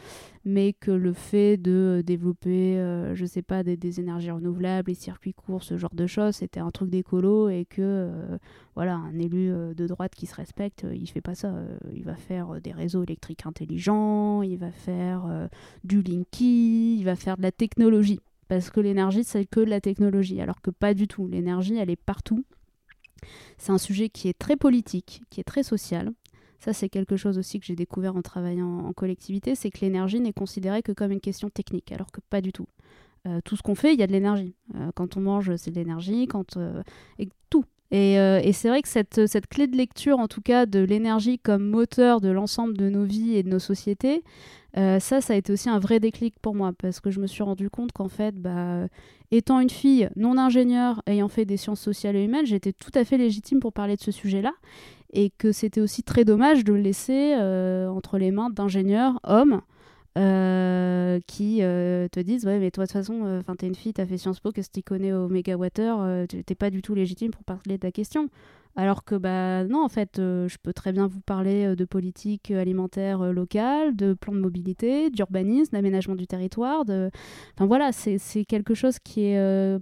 mais 0.44 0.72
que 0.72 0.90
le 0.90 1.12
fait 1.12 1.58
de 1.58 2.02
développer, 2.04 2.78
euh, 2.78 3.14
je 3.14 3.26
sais 3.26 3.42
pas, 3.42 3.62
des, 3.62 4.00
énergies 4.00 4.30
renouvelables, 4.30 4.88
les 4.88 4.94
circuits 4.94 5.34
courts, 5.34 5.62
ce 5.62 5.76
genre 5.76 5.94
de 5.94 6.06
choses, 6.06 6.36
c'était 6.36 6.60
un 6.60 6.70
truc 6.70 6.88
d'écolo 6.88 7.50
et 7.50 7.66
que 7.66 7.82
euh, 7.82 8.38
voilà, 8.74 8.96
un 8.96 9.18
élu 9.18 9.52
de 9.74 9.86
droite 9.86 10.14
qui 10.14 10.26
se 10.26 10.34
respecte, 10.34 10.86
il 10.94 11.06
fait 11.06 11.20
pas 11.20 11.34
ça. 11.34 11.54
il 11.92 12.04
va 12.04 12.16
faire 12.16 12.60
des 12.60 12.72
réseaux 12.72 13.02
électriques 13.02 13.44
intelligents, 13.44 14.40
il 14.42 14.56
va 14.56 14.72
faire 14.72 15.48
du 15.84 16.00
linky, 16.00 16.96
il 16.98 17.04
va 17.04 17.16
faire 17.16 17.36
de 17.36 17.42
la 17.42 17.52
technologie. 17.52 18.20
Parce 18.48 18.70
que 18.70 18.80
l'énergie, 18.80 19.24
c'est 19.24 19.44
que 19.44 19.60
de 19.60 19.70
la 19.70 19.80
technologie, 19.80 20.40
alors 20.40 20.60
que 20.62 20.70
pas 20.70 20.94
du 20.94 21.06
tout. 21.06 21.26
L'énergie, 21.26 21.76
elle 21.76 21.90
est 21.90 21.96
partout. 21.96 22.44
C'est 23.58 23.72
un 23.72 23.78
sujet 23.78 24.08
qui 24.08 24.28
est 24.28 24.38
très 24.38 24.56
politique, 24.56 25.22
qui 25.30 25.40
est 25.40 25.44
très 25.44 25.62
social. 25.62 26.12
Ça, 26.58 26.72
c'est 26.72 26.88
quelque 26.88 27.16
chose 27.16 27.38
aussi 27.38 27.58
que 27.58 27.66
j'ai 27.66 27.74
découvert 27.74 28.14
en 28.14 28.22
travaillant 28.22 28.86
en 28.86 28.92
collectivité, 28.92 29.56
c'est 29.56 29.70
que 29.70 29.80
l'énergie 29.80 30.20
n'est 30.20 30.32
considérée 30.32 30.82
que 30.82 30.92
comme 30.92 31.10
une 31.10 31.20
question 31.20 31.50
technique, 31.50 31.90
alors 31.90 32.12
que 32.12 32.20
pas 32.30 32.40
du 32.40 32.52
tout. 32.52 32.68
Euh, 33.26 33.40
tout 33.44 33.56
ce 33.56 33.62
qu'on 33.62 33.74
fait, 33.74 33.94
il 33.94 34.00
y 34.00 34.02
a 34.02 34.06
de 34.06 34.12
l'énergie. 34.12 34.54
Euh, 34.74 34.90
quand 34.94 35.16
on 35.16 35.20
mange, 35.20 35.54
c'est 35.56 35.70
de 35.70 35.76
l'énergie, 35.76 36.26
quand 36.26 36.56
euh, 36.56 36.82
et 37.18 37.28
tout. 37.50 37.64
Et, 37.90 38.14
et 38.14 38.52
c'est 38.54 38.68
vrai 38.70 38.80
que 38.80 38.88
cette, 38.88 39.26
cette, 39.26 39.48
clé 39.48 39.66
de 39.66 39.76
lecture, 39.76 40.18
en 40.18 40.26
tout 40.26 40.40
cas, 40.40 40.64
de 40.64 40.78
l'énergie 40.78 41.38
comme 41.38 41.62
moteur 41.62 42.22
de 42.22 42.30
l'ensemble 42.30 42.74
de 42.74 42.88
nos 42.88 43.04
vies 43.04 43.36
et 43.36 43.42
de 43.42 43.50
nos 43.50 43.58
sociétés, 43.58 44.22
ça, 44.74 45.20
ça 45.20 45.34
a 45.34 45.36
été 45.36 45.52
aussi 45.52 45.68
un 45.68 45.78
vrai 45.78 46.00
déclic 46.00 46.34
pour 46.40 46.54
moi, 46.54 46.72
parce 46.72 47.00
que 47.00 47.10
je 47.10 47.20
me 47.20 47.26
suis 47.26 47.42
rendu 47.42 47.68
compte 47.68 47.92
qu'en 47.92 48.08
fait, 48.08 48.34
bah, 48.34 48.86
étant 49.32 49.58
une 49.60 49.70
fille 49.70 50.08
non 50.14 50.38
ingénieure 50.38 51.02
ayant 51.06 51.28
fait 51.28 51.44
des 51.44 51.56
sciences 51.56 51.80
sociales 51.80 52.14
et 52.14 52.24
humaines, 52.24 52.46
j'étais 52.46 52.72
tout 52.72 52.90
à 52.94 53.04
fait 53.04 53.16
légitime 53.16 53.58
pour 53.58 53.72
parler 53.72 53.96
de 53.96 54.02
ce 54.02 54.12
sujet-là. 54.12 54.52
Et 55.14 55.30
que 55.30 55.52
c'était 55.52 55.80
aussi 55.80 56.02
très 56.02 56.24
dommage 56.24 56.64
de 56.64 56.72
le 56.72 56.80
laisser 56.80 57.34
euh, 57.38 57.88
entre 57.88 58.18
les 58.18 58.30
mains 58.30 58.50
d'ingénieurs 58.50 59.18
hommes 59.24 59.60
euh, 60.16 61.18
qui 61.26 61.58
euh, 61.62 62.08
te 62.08 62.20
disent 62.20 62.46
ouais 62.46 62.58
mais 62.58 62.70
toi 62.70 62.84
de 62.84 62.92
toute 62.92 62.98
façon 62.98 63.42
t'es 63.58 63.66
une 63.66 63.74
fille 63.74 63.94
t'as 63.94 64.06
fait 64.06 64.18
Sciences 64.18 64.40
Po 64.40 64.52
qu'est-ce 64.52 64.68
que 64.68 64.74
tu 64.74 64.82
connais 64.82 65.12
au 65.12 65.28
mégawattheure 65.28 66.26
t'es 66.28 66.54
pas 66.54 66.70
du 66.70 66.82
tout 66.82 66.94
légitime 66.94 67.30
pour 67.30 67.44
parler 67.44 67.76
de 67.76 67.76
ta 67.76 67.90
question 67.90 68.28
alors 68.74 69.04
que, 69.04 69.14
bah 69.14 69.64
non, 69.64 69.84
en 69.84 69.88
fait, 69.88 70.18
euh, 70.18 70.48
je 70.48 70.56
peux 70.62 70.72
très 70.72 70.92
bien 70.92 71.06
vous 71.06 71.20
parler 71.20 71.66
euh, 71.66 71.76
de 71.76 71.84
politique 71.84 72.50
alimentaire 72.50 73.20
euh, 73.20 73.32
locale, 73.32 73.94
de 73.94 74.14
plans 74.14 74.32
de 74.32 74.40
mobilité, 74.40 75.10
d'urbanisme, 75.10 75.72
d'aménagement 75.72 76.14
du 76.14 76.26
territoire. 76.26 76.84
Enfin 76.86 77.66
voilà, 77.66 77.92
c'est 77.92 78.44
quelque 78.46 78.74
chose 78.74 78.98
qui 78.98 79.24
est, 79.24 79.80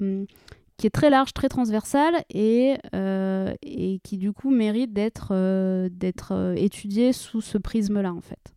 qui 0.77 0.87
est 0.87 0.91
très 0.91 1.11
large, 1.11 1.33
très 1.33 1.49
transversal 1.49 2.15
et, 2.31 2.77
et 2.93 4.01
qui 4.03 4.19
du 4.19 4.33
coup 4.33 4.51
mérite 4.51 4.93
d'être 4.93 5.89
d'être 5.89 6.55
étudié 6.57 7.13
sous 7.13 7.41
ce 7.41 7.59
prisme-là, 7.59 8.13
en 8.13 8.21
fait. 8.21 8.55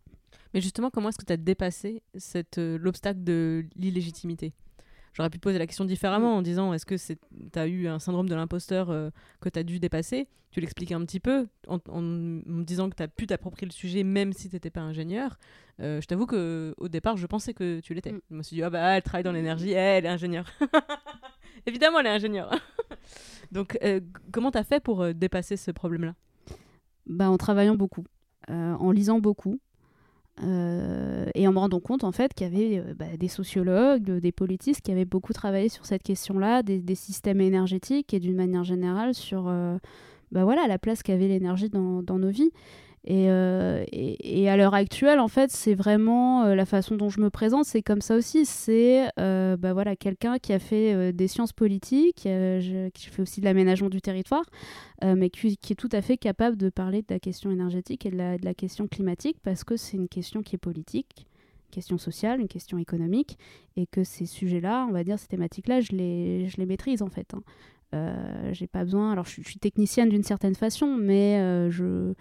Mais 0.54 0.62
justement, 0.62 0.90
comment 0.90 1.10
est-ce 1.10 1.18
que 1.18 1.26
tu 1.26 1.34
as 1.34 1.38
dépassé 1.38 2.02
l'obstacle 2.58 3.24
de 3.24 3.66
l'illégitimité? 3.76 4.54
J'aurais 5.14 5.30
pu 5.30 5.38
poser 5.38 5.60
la 5.60 5.68
question 5.68 5.86
différemment 5.86 6.36
en 6.36 6.42
disant 6.42 6.74
est-ce 6.74 6.86
que 6.86 6.96
tu 6.96 7.60
as 7.60 7.68
eu 7.68 7.88
un 7.88 8.00
syndrome 8.00 8.28
de 8.28 8.36
l'imposteur 8.36 8.90
euh, 8.90 9.12
que 9.42 9.50
tu 9.50 9.60
as 9.60 9.64
dû 9.64 9.80
dépasser? 9.80 10.28
Tu 10.50 10.60
l'expliques 10.60 10.92
un 10.92 11.02
petit 11.06 11.20
peu 11.20 11.48
en, 11.68 11.80
me 12.02 12.64
disant 12.64 12.90
que 12.90 12.96
tu 12.96 13.04
as 13.04 13.08
pu 13.08 13.26
t'approprier 13.28 13.68
le 13.68 13.72
sujet 13.72 14.04
même 14.04 14.34
si 14.34 14.50
tu 14.50 14.56
n'étais 14.56 14.70
pas 14.70 14.82
ingénieur. 14.82 15.38
Euh, 15.80 16.02
je 16.02 16.08
t'avoue 16.08 16.26
qu'au 16.26 16.88
départ, 16.88 17.18
je 17.18 17.26
pensais 17.26 17.54
que 17.54 17.80
tu 17.80 17.94
l'étais. 17.94 18.12
Mm. 18.12 18.22
Je 18.30 18.36
me 18.36 18.44
suis 18.44 18.56
dit 18.56 18.64
ah 18.64 18.70
bah 18.70 18.96
elle 18.96 19.04
travaille 19.04 19.24
dans 19.24 19.32
l'énergie, 19.32 19.72
elle 19.72 20.06
est 20.06 20.10
ingénieure. 20.10 20.48
Évidemment, 21.66 22.00
elle 22.00 22.08
est 22.08 22.10
ingénieure. 22.10 22.52
Donc 23.52 23.78
euh, 23.84 24.00
comment 24.32 24.52
tu 24.52 24.58
as 24.58 24.64
fait 24.64 24.80
pour 24.80 25.14
dépasser 25.14 25.58
ce 25.58 25.72
problème-là? 25.72 26.16
Bah, 27.06 27.30
En 27.30 27.38
travaillant 27.38 27.76
beaucoup, 27.76 28.06
en 28.48 28.92
lisant 28.92 29.20
beaucoup. 29.20 29.60
Euh, 30.42 31.28
et 31.36 31.48
en 31.48 31.54
me 31.54 31.60
rendant 31.60 31.80
compte 31.80 32.04
en 32.04 32.12
fait 32.12 32.34
qu'il 32.34 32.48
y 32.48 32.50
avait 32.50 32.80
euh, 32.80 32.96
bah, 32.96 33.06
des 33.20 33.28
sociologues, 33.28 34.04
des 34.20 34.32
politistes 34.32 34.82
qui 34.82 34.92
avaient 34.92 35.06
beaucoup 35.06 35.32
travaillé 35.32 35.70
sur 35.70 35.86
cette 35.86 36.02
question-là, 36.02 36.64
des, 36.64 36.96
systèmes 36.96 37.40
énergétiques 37.40 38.14
et 38.16 38.20
d'une 38.20 38.36
manière 38.36 38.64
générale 38.64 39.14
sur 39.14 39.48
euh, 39.48 39.78
bah, 40.32 40.44
voilà, 40.44 40.66
la 40.68 40.80
place 40.80 41.04
qu'avait 41.04 41.28
l'énergie 41.28 41.70
dans, 41.70 42.02
nos 42.02 42.30
vies. 42.30 42.52
Euh, 43.10 43.84
et, 43.92 44.50
à 44.50 44.56
l'heure 44.56 44.74
actuelle, 44.74 45.20
en 45.20 45.28
fait, 45.28 45.52
c'est 45.52 45.76
vraiment 45.76 46.44
euh, 46.44 46.56
la 46.56 46.66
façon 46.66 46.96
dont 46.96 47.10
je 47.10 47.20
me 47.20 47.30
présente, 47.30 47.66
c'est 47.66 47.82
comme 47.82 48.02
ça 48.02 48.16
aussi. 48.16 48.46
C'est 48.46 49.10
euh, 49.20 49.58
bah 49.58 49.74
voilà, 49.74 49.96
quelqu'un 49.96 50.40
qui 50.40 50.54
a 50.54 50.60
fait 50.60 51.12
des 51.12 51.28
sciences 51.28 51.54
politiques, 51.54 52.28
qui 52.94 53.10
fait 53.10 53.22
aussi 53.22 53.42
de 53.42 53.46
l'aménagement 53.46 53.90
du 53.90 54.02
territoire, 54.02 54.46
mais 55.04 55.30
qui, 55.30 55.48
est 55.48 55.76
tout 55.76 55.90
à 55.92 56.02
fait 56.02 56.18
capable 56.18 56.56
de 56.56 56.70
parler 56.70 57.02
de 57.02 57.08
la 57.10 57.20
question 57.20 57.52
énergétique 57.52 58.06
et 58.06 58.12
de 58.12 58.18
la, 58.18 58.54
question 58.54 58.88
climatique, 58.88 59.38
parce 59.44 59.64
que 59.64 59.76
c'est 59.76 59.98
une 59.98 60.08
question 60.08 60.42
qui 60.44 60.56
est 60.56 60.60
politique, 60.60 61.26
une 61.68 61.74
question 61.74 61.98
sociale, 61.98 62.40
une 62.40 62.48
question 62.48 62.78
économique, 62.78 63.38
et 63.76 63.86
que 63.86 64.04
ces 64.04 64.26
sujets-là, 64.26 64.86
on 64.88 64.94
va 64.94 65.04
dire, 65.04 65.20
ces 65.20 65.28
thématiques-là, 65.28 65.82
je 65.82 65.92
les, 65.92 66.66
maîtrise 66.66 67.02
en 67.02 67.10
fait. 67.10 67.34
Hein. 67.34 68.54
j'ai 68.54 68.68
pas 68.68 68.84
besoin. 68.84 69.12
Alors, 69.12 69.26
je 69.26 69.42
suis 69.42 69.60
technicienne 69.60 70.08
d'une 70.08 70.24
certaine 70.24 70.56
façon, 70.56 70.96
mais 70.96 71.70
je 71.70 72.14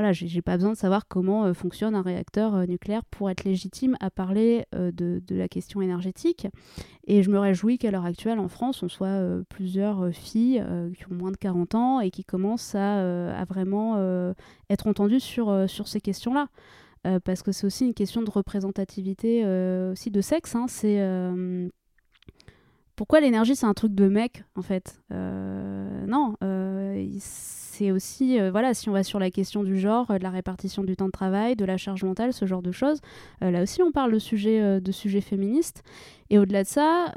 voilà, 0.00 0.14
j'ai 0.14 0.40
pas 0.40 0.56
besoin 0.56 0.72
de 0.72 0.78
savoir 0.78 1.08
comment 1.08 1.44
euh, 1.44 1.52
fonctionne 1.52 1.94
un 1.94 2.00
réacteur 2.00 2.54
euh, 2.54 2.64
nucléaire 2.64 3.04
pour 3.04 3.28
être 3.28 3.44
légitime 3.44 3.98
à 4.00 4.08
parler 4.08 4.64
euh, 4.74 4.90
de, 4.92 5.20
la 5.28 5.46
question 5.46 5.82
énergétique. 5.82 6.46
Et 7.06 7.22
je 7.22 7.28
me 7.28 7.38
réjouis 7.38 7.76
qu'à 7.76 7.90
l'heure 7.90 8.06
actuelle, 8.06 8.38
en 8.38 8.48
France, 8.48 8.82
on 8.82 8.88
soit 8.88 9.20
plusieurs 9.50 10.10
filles 10.10 10.64
qui 10.96 11.04
ont 11.12 11.14
moins 11.14 11.32
de 11.32 11.36
40 11.36 11.74
ans 11.74 12.00
et 12.00 12.10
qui 12.10 12.24
commencent 12.24 12.74
à, 12.74 13.44
vraiment 13.44 13.98
être 14.68 14.86
entendues 14.86 15.20
sur, 15.20 15.68
sur 15.68 15.88
ces 15.88 16.00
questions-là. 16.00 16.48
parce 17.24 17.42
que 17.42 17.52
c'est 17.52 17.66
aussi 17.66 17.86
une 17.86 17.94
question 17.94 18.22
de 18.22 18.30
représentativité 18.30 19.44
aussi 19.90 20.10
de 20.10 20.20
sexe. 20.20 20.54
Hein. 20.54 20.66
c'est 20.68 21.00
pourquoi 22.96 23.20
l'énergie 23.20 23.56
c'est 23.56 23.66
un 23.66 23.74
truc 23.74 23.94
de 23.94 24.08
mec 24.08 24.44
en 24.54 24.62
fait? 24.62 25.00
Non, 25.10 26.36
c'est 27.80 27.92
aussi, 27.92 28.38
euh, 28.38 28.50
voilà, 28.50 28.74
si 28.74 28.90
on 28.90 28.92
va 28.92 29.02
sur 29.02 29.18
la 29.18 29.30
question 29.30 29.62
du 29.62 29.78
genre, 29.78 30.10
euh, 30.10 30.18
de 30.18 30.22
la 30.22 30.28
répartition 30.28 30.84
du 30.84 30.96
temps 30.96 31.06
de 31.06 31.12
travail, 31.12 31.56
de 31.56 31.64
la 31.64 31.78
charge 31.78 32.04
mentale, 32.04 32.34
ce 32.34 32.44
genre 32.44 32.60
de 32.60 32.72
choses, 32.72 33.00
euh, 33.42 33.50
là 33.50 33.62
aussi 33.62 33.82
on 33.82 33.90
parle 33.90 34.12
de 34.12 34.18
sujets, 34.18 34.82
de 34.82 34.92
sujets 34.92 35.22
féministes. 35.22 35.82
Et 36.28 36.38
au-delà 36.38 36.62
de 36.62 36.68
ça, 36.68 37.12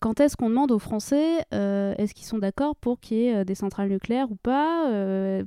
quand 0.00 0.20
est-ce 0.20 0.34
qu'on 0.34 0.48
demande 0.48 0.72
aux 0.72 0.78
Français, 0.78 1.40
est-ce 1.50 2.14
qu'ils 2.14 2.24
sont 2.24 2.38
d'accord 2.38 2.76
pour 2.76 2.98
qu'il 2.98 3.18
y 3.18 3.26
ait 3.26 3.44
des 3.44 3.54
centrales 3.54 3.90
nucléaires 3.90 4.30
ou 4.30 4.36
pas, 4.36 4.90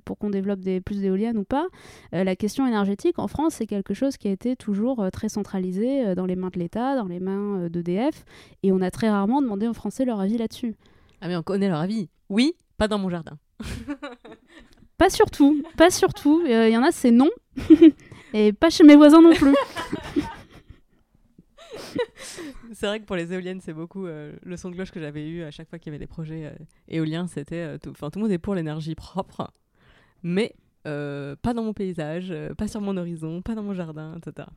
pour 0.06 0.20
qu'on 0.20 0.30
développe 0.30 0.60
des, 0.60 0.82
plus 0.82 1.02
d'éoliennes 1.02 1.40
ou 1.40 1.44
pas 1.44 1.66
La 2.12 2.36
question 2.36 2.68
énergétique 2.68 3.18
en 3.18 3.28
France, 3.28 3.56
c'est 3.56 3.66
quelque 3.66 3.96
chose 3.96 4.18
qui 4.18 4.28
a 4.28 4.32
été 4.32 4.56
toujours 4.56 5.04
très 5.12 5.30
centralisé 5.30 6.14
dans 6.14 6.28
les 6.28 6.36
mains 6.36 6.52
de 6.54 6.60
l'État, 6.60 6.96
dans 6.96 7.08
les 7.08 7.20
mains 7.20 7.70
d'EDF, 7.70 8.24
et 8.62 8.72
on 8.72 8.82
a 8.82 8.92
très 8.92 9.10
rarement 9.10 9.42
demandé 9.42 9.68
aux 9.68 9.74
Français 9.74 10.06
leur 10.06 10.20
avis 10.20 10.38
là-dessus. 10.38 10.76
Ah 11.22 11.28
mais 11.28 11.36
on 11.36 11.44
connaît 11.44 11.70
leur 11.70 11.80
avis. 11.80 12.08
Oui, 12.30 12.54
pas 12.78 12.88
dans 12.88 13.00
mon 13.00 13.10
jardin. 13.10 13.40
pas 15.02 15.10
surtout, 15.10 15.64
pas 15.78 15.90
surtout. 15.90 16.44
Il 16.46 16.52
euh, 16.52 16.70
y 16.70 16.78
en 16.78 16.84
a, 16.84 16.92
c'est 16.92 17.10
non. 17.10 17.32
Et 18.36 18.54
pas 18.54 18.70
chez 18.70 18.84
mes 18.84 18.96
voisins 18.96 19.20
non 19.20 19.34
plus. 19.34 19.56
c'est 22.74 22.86
vrai 22.86 23.00
que 23.00 23.06
pour 23.06 23.16
les 23.16 23.34
éoliennes, 23.34 23.62
c'est 23.62 23.74
beaucoup 23.74 24.06
euh, 24.06 24.34
le 24.44 24.58
son 24.58 24.70
de 24.70 24.76
cloche 24.76 24.92
que 24.92 25.00
j'avais 25.00 25.28
eu 25.28 25.42
à 25.42 25.50
chaque 25.50 25.68
fois 25.68 25.80
qu'il 25.80 25.92
y 25.92 25.96
avait 25.96 26.06
des 26.06 26.06
projets 26.06 26.46
euh, 26.46 26.54
éoliens. 26.88 27.26
C'était, 27.26 27.80
enfin, 27.90 28.12
tout, 28.12 28.20
le 28.20 28.26
monde 28.26 28.32
est 28.32 28.38
pour 28.38 28.54
l'énergie 28.54 28.94
propre, 28.94 29.52
mais 30.22 30.54
pas 30.84 31.54
dans 31.56 31.64
mon 31.64 31.74
paysage, 31.74 32.32
pas 32.56 32.68
sur 32.68 32.82
mon 32.82 32.96
horizon, 32.96 33.42
pas 33.42 33.56
dans 33.56 33.64
mon 33.64 33.74
jardin, 33.74 34.20
etc. 34.20 34.50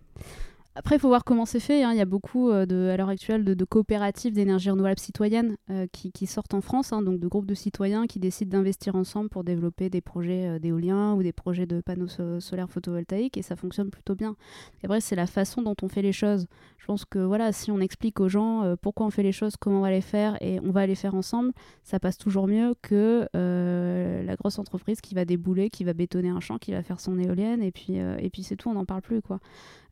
après, 0.77 0.97
il 0.97 0.99
faut 0.99 1.09
voir 1.09 1.23
comment 1.23 1.47
c'est 1.47 1.61
fait. 1.61 1.85
hein. 1.85 1.93
Il 1.93 1.99
y 1.99 2.01
a 2.01 2.05
beaucoup, 2.05 2.51
euh, 2.51 2.93
à 2.93 2.97
l'heure 2.97 3.09
actuelle, 3.09 3.45
de, 3.45 3.65
coopératives 3.65 4.35
d'énergie 4.35 4.71
renouvelable 4.71 4.99
citoyenne 4.99 5.57
euh, 5.71 5.87
qui, 5.93 6.27
sortent 6.27 6.55
en 6.55 6.61
France, 6.61 6.93
hein, 6.93 7.01
donc 7.01 7.21
de 7.21 7.29
groupes 7.29 7.47
de 7.47 7.55
citoyens 7.55 8.09
qui 8.09 8.19
décident 8.19 8.59
d'investir 8.59 8.97
ensemble 8.97 9.29
pour 9.29 9.45
développer 9.45 9.89
des 9.89 10.01
projets 10.01 10.49
euh, 10.49 10.59
d'éolien 10.59 11.15
ou 11.15 11.23
des 11.23 11.33
projets 11.33 11.67
de 11.67 11.81
panneaux 11.81 12.09
so- 12.09 12.41
solaires 12.41 12.69
photovoltaïques, 12.69 13.37
et 13.37 13.43
ça 13.43 13.55
fonctionne 13.55 13.91
plutôt 13.91 14.17
bien. 14.17 14.35
Après, 14.83 15.01
c'est 15.01 15.15
la 15.15 15.29
façon 15.29 15.63
dont 15.63 15.77
on 15.83 15.89
fait 15.89 16.03
les 16.03 16.13
choses. 16.13 16.47
Je 16.79 16.87
pense 16.87 17.05
que 17.05 17.21
voilà, 17.21 17.53
si 17.53 17.71
on 17.71 17.79
explique 17.79 18.19
aux 18.19 18.29
gens 18.29 18.65
euh, 18.65 18.75
pourquoi 18.81 19.07
on 19.07 19.11
fait 19.11 19.23
les 19.23 19.33
choses, 19.33 19.55
comment 19.57 19.79
on 19.79 19.83
va 19.83 19.91
les 19.91 20.01
faire, 20.01 20.37
et 20.43 20.59
on 20.61 20.73
va 20.73 20.87
les 20.89 20.97
faire 20.97 21.15
ensemble, 21.15 21.53
ça 21.85 22.01
passe 22.01 22.19
toujours 22.19 22.49
mieux 22.49 22.75
que 22.83 23.29
la 23.33 24.37
grosse 24.37 24.59
entreprise 24.59 25.01
qui 25.01 25.15
va 25.15 25.25
débouler, 25.25 25.71
qui 25.71 25.85
va 25.85 25.93
bétonner 25.93 26.31
un 26.31 26.41
champ, 26.41 26.59
qui 26.59 26.73
va 26.73 26.83
faire 26.83 26.99
son 26.99 27.17
éolienne, 27.19 27.63
et 27.63 27.71
puis, 27.71 27.95
et 27.97 28.31
puis 28.31 28.43
c'est 28.43 28.57
tout, 28.57 28.69
on 28.69 28.75
n'en 28.75 28.85
parle 28.85 29.03
plus, 29.03 29.23
quoi. 29.23 29.39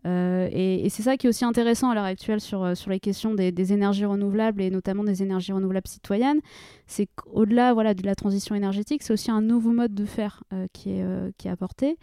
Euh, 0.07 0.49
et, 0.51 0.89
c'est 0.89 1.03
ça 1.03 1.17
qui 1.17 1.27
est 1.27 1.31
aussi 1.31 1.45
intéressant 1.45 1.91
à 1.91 1.95
l'heure 1.95 2.05
actuelle 2.05 2.41
sur, 2.41 2.63
euh, 2.63 2.75
sur 2.75 2.91
les 2.91 3.01
questions 3.01 3.35
des, 3.35 3.73
énergies 3.73 4.05
renouvelables 4.05 4.61
et 4.61 4.71
notamment 4.71 5.05
des 5.05 5.23
énergies 5.23 5.53
renouvelables 5.53 5.87
citoyennes, 5.87 6.41
c'est 6.87 7.07
qu'au-delà 7.07 7.73
voilà, 7.73 7.95
de 7.95 8.05
la 8.05 8.15
transition 8.15 8.55
énergétique, 8.55 9.03
c'est 9.03 9.13
aussi 9.13 9.31
un 9.31 9.41
nouveau 9.41 9.71
mode 9.71 9.95
de 9.95 10.05
faire 10.05 10.43
euh, 10.53 10.67
qui, 10.73 10.91
est, 10.91 11.05
qui 11.39 11.49
est 11.49 11.51
apporté. 11.51 11.99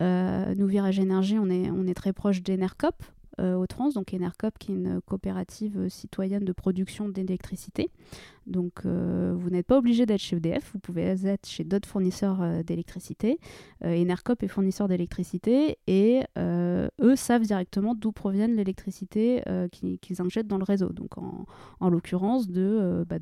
Nous, 0.00 0.66
Virage 0.66 0.98
Énergie, 0.98 1.38
on 1.38 1.50
est, 1.50 1.70
on 1.70 1.86
est 1.86 1.92
très 1.92 2.14
proche 2.14 2.42
d'Enercop 2.42 2.94
au 3.38 3.66
Trans, 3.66 3.90
donc 3.90 4.12
Enercop 4.14 4.58
qui 4.58 4.72
est 4.72 4.74
une 4.74 5.00
coopérative 5.02 5.88
citoyenne 5.88 6.44
de 6.44 6.52
production 6.52 7.08
d'électricité. 7.08 7.90
Donc 8.46 8.84
euh, 8.84 9.32
vous 9.36 9.50
n'êtes 9.50 9.66
pas 9.66 9.78
obligé 9.78 10.06
d'être 10.06 10.20
chez 10.20 10.36
EDF, 10.36 10.70
vous 10.72 10.78
pouvez 10.78 11.02
être 11.02 11.46
chez 11.46 11.64
d'autres 11.64 11.88
fournisseurs 11.88 12.40
euh, 12.42 12.62
d'électricité. 12.62 13.38
Euh, 13.84 14.00
Enercop 14.00 14.42
est 14.42 14.48
fournisseur 14.48 14.88
d'électricité 14.88 15.78
et 15.86 16.22
euh, 16.38 16.88
eux 17.00 17.16
savent 17.16 17.42
directement 17.42 17.94
d'où 17.94 18.12
proviennent 18.12 18.56
l'électricité 18.56 19.42
qui- 19.72 19.98
qu'ils 19.98 20.20
injectent 20.20 20.48
dans 20.48 20.58
le 20.58 20.64
réseau. 20.64 20.90
Donc 20.90 21.18
en, 21.18 21.46
en 21.80 21.90
l'occurrence 21.90 22.48
de, 22.48 23.04
bah, 23.08 23.16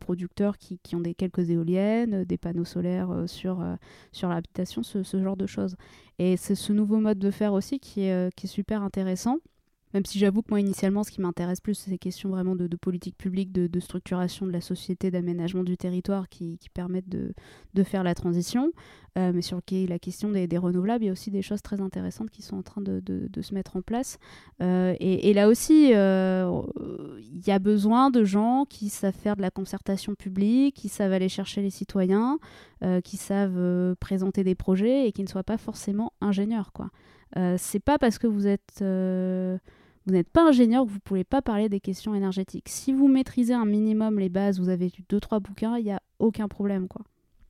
producteurs 0.00 0.58
qui, 0.58 0.78
ont 0.94 1.00
des 1.00 1.14
quelques 1.14 1.50
éoliennes, 1.50 2.24
des 2.24 2.38
panneaux 2.38 2.64
solaires 2.64 3.24
sur, 3.26 3.64
sur 4.12 4.28
l'habitation, 4.28 4.82
ce, 4.82 5.02
genre 5.22 5.36
de 5.36 5.46
choses. 5.46 5.76
Et 6.18 6.36
c'est 6.36 6.54
ce 6.54 6.72
nouveau 6.72 6.98
mode 6.98 7.18
de 7.18 7.30
faire 7.30 7.52
aussi 7.52 7.78
qui 7.78 8.02
est 8.02 8.46
super 8.46 8.82
intéressant. 8.82 9.38
Même 9.96 10.04
si 10.04 10.18
j'avoue 10.18 10.42
que 10.42 10.48
moi, 10.50 10.60
initialement, 10.60 11.04
ce 11.04 11.10
qui 11.10 11.22
m'intéresse 11.22 11.62
plus, 11.62 11.72
c'est 11.72 11.88
ces 11.88 11.96
questions 11.96 12.28
vraiment 12.28 12.54
de, 12.54 12.68
politique 12.76 13.16
publique, 13.16 13.50
de, 13.50 13.80
structuration 13.80 14.44
de 14.44 14.52
la 14.52 14.60
société, 14.60 15.10
d'aménagement 15.10 15.62
du 15.62 15.78
territoire 15.78 16.28
qui, 16.28 16.58
permettent 16.74 17.08
de, 17.08 17.32
faire 17.82 18.04
la 18.04 18.14
transition. 18.14 18.72
Euh, 19.16 19.32
mais 19.34 19.40
sur 19.40 19.58
la 19.70 19.98
question 19.98 20.28
des, 20.28 20.58
renouvelables, 20.58 21.02
il 21.02 21.06
y 21.06 21.08
a 21.08 21.12
aussi 21.12 21.30
des 21.30 21.40
choses 21.40 21.62
très 21.62 21.80
intéressantes 21.80 22.28
qui 22.28 22.42
sont 22.42 22.58
en 22.58 22.62
train 22.62 22.82
de, 22.82 23.00
se 23.40 23.54
mettre 23.54 23.78
en 23.78 23.80
place. 23.80 24.18
Euh, 24.60 24.94
et, 25.00 25.32
là 25.32 25.48
aussi, 25.48 25.94
euh, 25.94 26.60
il 27.18 27.46
y 27.46 27.50
a 27.50 27.58
besoin 27.58 28.10
de 28.10 28.22
gens 28.22 28.66
qui 28.68 28.90
savent 28.90 29.14
faire 29.14 29.34
de 29.34 29.40
la 29.40 29.50
concertation 29.50 30.14
publique, 30.14 30.74
qui 30.76 30.90
savent 30.90 31.14
aller 31.14 31.30
chercher 31.30 31.62
les 31.62 31.70
citoyens, 31.70 32.38
qui 33.02 33.16
savent 33.16 33.94
présenter 33.98 34.44
des 34.44 34.54
projets 34.54 35.08
et 35.08 35.12
qui 35.12 35.22
ne 35.22 35.28
soient 35.28 35.42
pas 35.42 35.56
forcément 35.56 36.12
ingénieurs. 36.20 36.72
Quoi. 36.74 36.90
C'est 37.56 37.80
pas 37.80 37.96
parce 37.96 38.18
que 38.18 38.26
vous 38.26 38.46
êtes 38.46 38.84
vous 40.06 40.12
n'êtes 40.12 40.28
pas 40.30 40.46
ingénieur 40.48 40.84
vous 40.84 40.94
ne 40.94 41.00
pouvez 41.00 41.24
pas 41.24 41.42
parler 41.42 41.68
des 41.68 41.80
questions 41.80 42.14
énergétiques. 42.14 42.68
Si 42.68 42.92
vous 42.92 43.08
maîtrisez 43.08 43.54
un 43.54 43.64
minimum 43.66 44.18
les 44.18 44.28
bases, 44.28 44.58
vous 44.60 44.68
avez 44.68 44.86
lu 44.86 45.04
deux 45.08 45.20
trois 45.20 45.40
bouquins, 45.40 45.76
il 45.78 45.84
n'y 45.84 45.92
a 45.92 46.00
aucun 46.18 46.48
problème 46.48 46.88
quoi. 46.88 47.02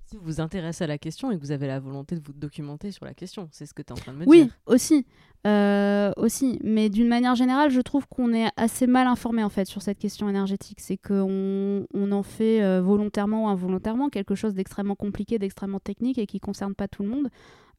Si 0.08 0.14
vous 0.16 0.22
vous 0.22 0.40
intéressez 0.40 0.84
à 0.84 0.86
la 0.86 0.98
question 0.98 1.32
et 1.32 1.36
que 1.36 1.40
vous 1.40 1.50
avez 1.50 1.66
la 1.66 1.80
volonté 1.80 2.14
de 2.14 2.20
vous 2.24 2.32
documenter 2.32 2.92
sur 2.92 3.04
la 3.04 3.12
question, 3.12 3.48
c'est 3.50 3.66
ce 3.66 3.74
que 3.74 3.82
tu 3.82 3.88
es 3.88 3.92
en 3.92 3.96
train 3.96 4.12
de 4.12 4.18
me 4.18 4.24
Oui, 4.24 4.44
dire. 4.44 4.52
aussi. 4.66 5.04
Euh, 5.48 6.12
aussi. 6.16 6.60
Mais 6.62 6.88
d'une 6.90 7.08
manière 7.08 7.34
générale, 7.34 7.70
je 7.70 7.80
trouve 7.80 8.06
qu'on 8.06 8.32
est 8.32 8.46
assez 8.56 8.86
mal 8.86 9.08
informé 9.08 9.42
en 9.42 9.48
fait 9.48 9.64
sur 9.64 9.82
cette 9.82 9.98
question 9.98 10.28
énergétique. 10.28 10.78
C'est 10.80 10.96
qu'on 10.96 11.86
on 11.92 12.12
en 12.12 12.22
fait 12.22 12.62
euh, 12.62 12.80
volontairement 12.80 13.46
ou 13.46 13.48
involontairement 13.48 14.08
quelque 14.08 14.36
chose 14.36 14.54
d'extrêmement 14.54 14.94
compliqué, 14.94 15.40
d'extrêmement 15.40 15.80
technique 15.80 16.18
et 16.18 16.26
qui 16.26 16.38
concerne 16.38 16.76
pas 16.76 16.86
tout 16.86 17.02
le 17.02 17.08
monde. 17.08 17.28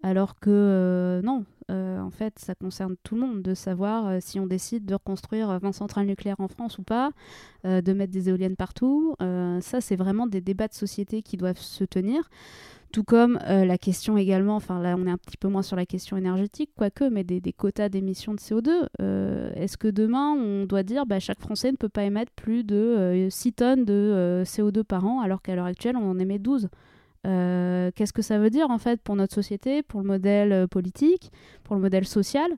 Alors 0.03 0.39
que 0.39 0.49
euh, 0.49 1.21
non, 1.21 1.45
euh, 1.71 1.99
en 1.99 2.11
fait, 2.11 2.37
ça 2.39 2.55
concerne 2.55 2.95
tout 3.03 3.15
le 3.15 3.21
monde 3.21 3.41
de 3.41 3.53
savoir 3.53 4.07
euh, 4.07 4.17
si 4.21 4.39
on 4.39 4.45
décide 4.45 4.85
de 4.85 4.93
reconstruire 4.93 5.59
20 5.59 5.71
centrales 5.71 6.05
nucléaires 6.05 6.39
en 6.39 6.47
France 6.47 6.77
ou 6.77 6.83
pas, 6.83 7.11
de 7.63 7.93
mettre 7.93 8.13
des 8.13 8.29
éoliennes 8.29 8.55
partout. 8.55 9.15
Ça, 9.19 9.81
c'est 9.81 9.95
vraiment 9.97 10.27
des 10.27 10.41
débats 10.41 10.67
de 10.67 10.73
société 10.73 11.21
qui 11.21 11.35
doivent 11.35 11.59
se 11.59 11.83
tenir. 11.83 12.29
Tout 12.93 13.03
comme 13.03 13.37
la 13.45 13.77
question 13.77 14.17
également, 14.17 14.55
enfin 14.55 14.81
là 14.81 14.95
on 14.97 15.05
est 15.05 15.11
un 15.11 15.17
petit 15.17 15.35
peu 15.35 15.49
moins 15.49 15.61
sur 15.61 15.75
la 15.75 15.85
question 15.85 16.15
énergétique, 16.15 16.69
quoique, 16.75 17.03
mais 17.03 17.25
des, 17.25 17.41
quotas 17.53 17.89
d'émissions 17.89 18.33
de 18.33 18.39
CO2. 18.39 18.87
Euh, 19.01 19.51
Est-ce 19.55 19.77
que 19.77 19.89
demain 19.89 20.31
on 20.31 20.65
doit 20.65 20.83
dire 20.83 21.05
bah, 21.05 21.19
chaque 21.19 21.41
Français 21.41 21.71
ne 21.71 21.77
peut 21.77 21.89
pas 21.89 22.05
émettre 22.05 22.31
plus 22.31 22.63
de 22.63 22.75
euh, 22.75 23.29
6 23.29 23.53
tonnes 23.53 23.85
de 23.85 23.93
euh, 23.93 24.43
CO2 24.45 24.83
par 24.83 25.05
an 25.05 25.19
alors 25.19 25.41
qu'à 25.41 25.55
l'heure 25.55 25.65
actuelle 25.65 25.97
on 25.97 26.09
en 26.09 26.17
émet 26.17 26.39
12 26.39 26.69
Euh, 27.27 27.91
Qu'est-ce 27.95 28.13
que 28.13 28.21
ça 28.21 28.39
veut 28.39 28.49
dire 28.49 28.69
en 28.71 28.77
fait 28.77 29.01
pour 29.01 29.15
notre 29.15 29.33
société, 29.35 29.83
pour 29.83 30.01
le 30.01 30.07
modèle 30.07 30.51
euh, 30.53 30.67
politique, 30.67 31.31
pour 31.63 31.75
le 31.75 31.81
modèle 31.81 32.05
social 32.07 32.49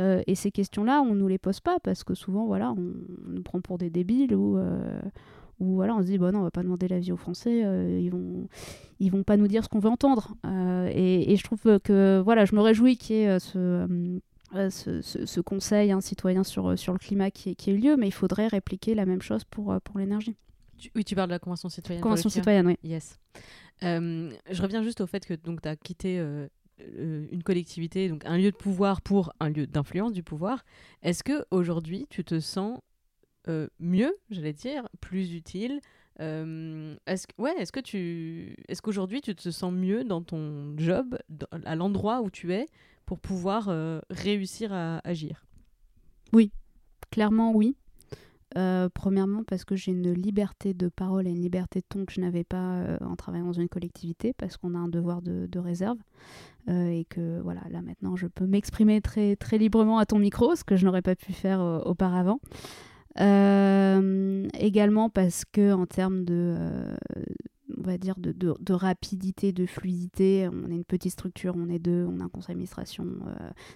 Euh, 0.00 0.22
Et 0.28 0.34
ces 0.36 0.50
questions-là, 0.52 1.00
on 1.02 1.14
nous 1.14 1.26
les 1.28 1.38
pose 1.38 1.60
pas 1.60 1.78
parce 1.82 2.04
que 2.04 2.14
souvent 2.14 2.46
voilà, 2.46 2.70
on, 2.72 2.92
on 3.26 3.30
nous 3.30 3.42
prend 3.42 3.60
pour 3.60 3.78
des 3.78 3.90
débiles 3.90 4.34
ou 4.34 4.58
ou 5.60 5.74
voilà, 5.74 5.96
on 5.96 6.02
se 6.02 6.06
dit, 6.06 6.18
bon 6.18 6.32
non, 6.32 6.38
on 6.38 6.42
va 6.44 6.52
pas 6.52 6.62
demander 6.62 6.86
l'avis 6.86 7.10
aux 7.10 7.16
Français, 7.16 7.62
euh, 7.64 7.98
ils 8.00 8.10
vont 8.12 8.46
ils 9.00 9.10
vont 9.10 9.24
pas 9.24 9.36
nous 9.36 9.48
dire 9.48 9.64
ce 9.64 9.68
qu'on 9.68 9.80
veut 9.80 9.90
entendre. 9.90 10.34
Euh, 10.46 10.88
et, 10.94 11.32
et 11.32 11.36
je 11.36 11.42
trouve 11.42 11.80
que, 11.80 12.20
voilà, 12.24 12.44
je 12.44 12.54
me 12.54 12.60
réjouis 12.60 12.96
qu'il 12.96 13.16
y 13.16 13.20
ait 13.22 13.40
ce, 13.40 13.88
ce, 14.70 15.02
ce- 15.02 15.26
ce 15.26 15.40
conseil 15.40 15.90
hein, 15.90 16.00
citoyen 16.00 16.44
sur, 16.44 16.78
sur 16.78 16.92
le 16.92 16.98
climat 17.00 17.32
qui, 17.32 17.56
qui 17.56 17.70
ait 17.70 17.74
eu 17.74 17.78
lieu, 17.78 17.96
mais 17.96 18.06
il 18.06 18.12
faudrait 18.12 18.46
répliquer 18.46 18.94
la 18.94 19.04
même 19.04 19.20
chose 19.20 19.42
pour, 19.44 19.76
pour 19.82 19.98
l'énergie. 19.98 20.36
Oui, 20.94 21.02
tu 21.04 21.16
parles 21.16 21.28
de 21.28 21.34
la 21.34 21.38
Convention 21.40 21.68
citoyenne. 21.68 22.02
Convention 22.04 22.28
citoyenne, 22.30 22.66
oui. 22.68 22.76
Yes. 22.84 23.18
Euh, 23.82 24.30
je 24.50 24.62
reviens 24.62 24.82
juste 24.82 25.00
au 25.00 25.06
fait 25.06 25.24
que 25.24 25.34
tu 25.34 25.68
as 25.68 25.76
quitté 25.76 26.18
euh, 26.18 26.48
euh, 26.80 27.26
une 27.30 27.42
collectivité, 27.42 28.08
donc 28.08 28.24
un 28.24 28.36
lieu 28.36 28.50
de 28.50 28.56
pouvoir 28.56 29.02
pour 29.02 29.32
un 29.40 29.50
lieu 29.50 29.66
d'influence 29.66 30.12
du 30.12 30.22
pouvoir. 30.22 30.64
Est-ce 31.02 31.22
que 31.22 31.44
aujourd'hui 31.50 32.06
tu 32.10 32.24
te 32.24 32.40
sens 32.40 32.78
mieux, 33.80 34.14
j'allais 34.28 34.52
dire, 34.52 34.86
plus 35.00 35.32
utile 35.32 35.80
est-ce 36.18 37.26
ouais, 37.38 37.54
est-ce 37.58 37.72
que 37.72 37.80
tu, 37.80 38.56
est-ce 38.68 38.82
qu'aujourd'hui 38.82 39.22
tu 39.22 39.34
te 39.34 39.50
sens 39.50 39.72
mieux 39.72 40.04
dans 40.04 40.20
ton 40.20 40.74
job, 40.76 41.16
à 41.64 41.76
l'endroit 41.76 42.20
où 42.20 42.28
tu 42.28 42.52
es, 42.52 42.66
pour 43.06 43.20
pouvoir 43.20 43.70
réussir 44.10 44.72
à 44.72 44.98
agir? 45.04 45.46
Oui, 46.32 46.50
clairement 47.10 47.52
oui. 47.54 47.76
Euh, 48.56 48.88
premièrement 48.92 49.44
parce 49.44 49.66
que 49.66 49.76
j'ai 49.76 49.92
une 49.92 50.10
liberté 50.12 50.72
de 50.72 50.88
parole 50.88 51.26
et 51.26 51.30
une 51.30 51.42
liberté 51.42 51.80
de 51.80 51.84
ton 51.86 52.06
que 52.06 52.12
je 52.14 52.20
n'avais 52.20 52.44
pas 52.44 52.76
euh, 52.76 52.96
en 53.02 53.14
travaillant 53.14 53.44
dans 53.46 53.52
une 53.52 53.68
collectivité 53.68 54.32
parce 54.32 54.56
qu'on 54.56 54.74
a 54.74 54.78
un 54.78 54.88
devoir 54.88 55.20
de, 55.20 55.58
réserve 55.58 55.98
euh, 56.70 56.88
et 56.88 57.04
que 57.04 57.40
voilà 57.42 57.60
là 57.70 57.82
maintenant 57.82 58.16
je 58.16 58.26
peux 58.26 58.46
m'exprimer 58.46 59.02
très 59.02 59.36
très 59.36 59.58
librement 59.58 59.98
à 59.98 60.06
ton 60.06 60.18
micro 60.18 60.54
ce 60.56 60.64
que 60.64 60.76
je 60.76 60.86
n'aurais 60.86 61.02
pas 61.02 61.14
pu 61.14 61.32
faire 61.34 61.60
auparavant. 61.84 62.40
Également 63.16 65.10
parce 65.10 65.44
que 65.44 65.72
en 65.72 65.84
termes 65.86 66.24
de 66.24 66.56
on 67.76 67.82
va 67.82 67.98
dire 67.98 68.14
de, 68.18 68.32
de- 68.32 68.72
rapidité, 68.72 69.52
de 69.52 69.66
fluidité, 69.66 70.48
on 70.50 70.70
est 70.70 70.74
une 70.74 70.84
petite 70.84 71.12
structure, 71.12 71.54
on 71.56 71.68
est 71.68 71.78
deux, 71.78 72.06
on 72.08 72.20
a 72.20 72.24
un 72.24 72.28
conseil 72.28 72.54
d'administration, 72.54 73.04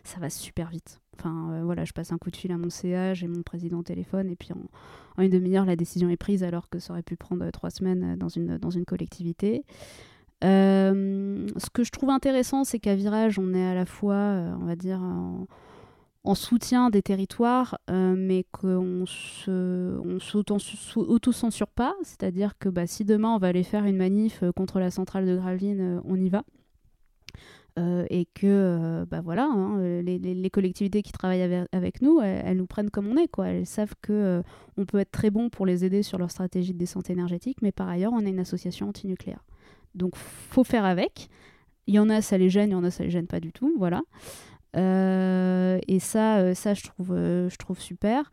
ça 0.05 0.18
va 0.18 0.31
super 0.31 0.70
vite. 0.70 1.01
Enfin 1.18 1.50
euh, 1.52 1.64
voilà, 1.64 1.84
je 1.84 1.92
passe 1.92 2.12
un 2.12 2.18
coup 2.18 2.30
de 2.30 2.36
fil 2.36 2.52
à 2.52 2.58
mon 2.58 2.70
CA, 2.70 3.14
j'ai 3.14 3.28
mon 3.28 3.42
président 3.42 3.78
au 3.78 3.82
téléphone 3.82 4.30
et 4.30 4.36
puis 4.36 4.50
en, 4.52 5.22
une 5.22 5.30
demi-heure 5.30 5.64
la 5.64 5.76
décision 5.76 6.08
est 6.08 6.16
prise 6.16 6.42
alors 6.42 6.68
que 6.68 6.78
ça 6.78 6.92
aurait 6.92 7.02
pu 7.02 7.16
prendre 7.16 7.44
euh, 7.44 7.50
trois 7.50 7.70
semaines 7.70 8.14
euh, 8.14 8.16
dans 8.16 8.28
une, 8.28 8.84
collectivité. 8.84 9.64
Ce 10.42 11.70
que 11.72 11.84
je 11.84 11.90
trouve 11.90 12.10
intéressant, 12.10 12.64
c'est 12.64 12.80
qu'à 12.80 12.96
Virage, 12.96 13.38
on 13.38 13.54
est 13.54 13.64
à 13.64 13.74
la 13.74 13.86
fois, 13.86 14.56
on 14.60 14.64
va 14.64 14.74
dire, 14.74 15.00
en, 15.00 15.46
en 16.24 16.34
soutien 16.34 16.90
des 16.90 17.00
territoires, 17.00 17.78
mais 17.88 18.44
qu'on 18.50 19.04
se, 19.06 20.00
on 20.04 20.18
s'auto-censure 20.18 21.68
pas. 21.68 21.94
C'est-à-dire 22.02 22.58
que 22.58 22.68
bah, 22.68 22.88
si 22.88 23.04
demain 23.04 23.28
on 23.36 23.38
va 23.38 23.46
aller 23.48 23.62
faire 23.62 23.84
une 23.84 23.96
manif 23.96 24.42
contre 24.56 24.80
la 24.80 24.90
centrale 24.90 25.26
de 25.26 25.36
Gravelines, 25.36 26.02
on 26.04 26.16
y 26.16 26.28
va. 26.28 26.42
Euh, 27.79 28.05
et 28.11 28.27
que 28.27 28.47
euh, 28.47 29.07
bah 29.07 29.23
voilà, 29.23 29.45
hein, 29.47 29.81
les, 30.03 30.18
les- 30.18 30.35
les 30.35 30.51
collectivités 30.51 31.01
qui 31.03 31.11
travaillent 31.11 31.66
avec, 31.73 32.03
nous, 32.03 32.20
elles, 32.20 32.59
nous 32.59 32.66
prennent 32.66 32.91
comme 32.91 33.07
on 33.09 33.16
est. 33.16 33.29
Quoi. 33.29 33.49
Elles 33.49 33.64
savent 33.66 33.95
que 34.03 34.12
euh, 34.12 34.43
on 34.77 34.85
peut 34.85 34.99
être 34.99 35.11
très 35.11 35.31
bon 35.31 35.49
pour 35.49 35.64
les 35.64 35.83
aider 35.85 36.03
sur 36.03 36.18
leur 36.18 36.31
stratégie 36.31 36.75
de 36.75 36.79
descente 36.79 37.09
énergétique, 37.09 37.62
mais 37.62 37.73
par 37.73 37.89
ailleurs, 37.89 38.12
on 38.12 38.20
est 38.27 38.31
une 38.31 38.41
association 38.41 38.89
antinucléaire. 38.91 39.43
Donc, 39.95 40.16
faut 40.16 40.64
faire 40.64 40.85
avec. 40.85 41.29
Il 41.87 41.95
y 41.95 41.99
en 41.99 42.11
a, 42.11 42.20
ça 42.20 42.37
les 42.37 42.51
gêne, 42.51 42.68
il 42.70 42.73
y 42.73 42.77
en 42.77 42.85
a, 42.85 42.91
ça 42.91 43.05
les 43.05 43.11
gêne 43.11 43.27
pas 43.27 43.41
du 43.41 43.53
tout. 43.53 43.75
Voilà. 43.79 44.03
Euh, 44.77 45.79
et 45.89 45.99
ça, 45.99 46.39
euh, 46.39 46.55
ça 46.55 46.75
je, 46.75 46.83
trouve, 46.83 47.12
euh, 47.12 47.49
je 47.49 47.57
trouve 47.57 47.81
super. 47.81 48.31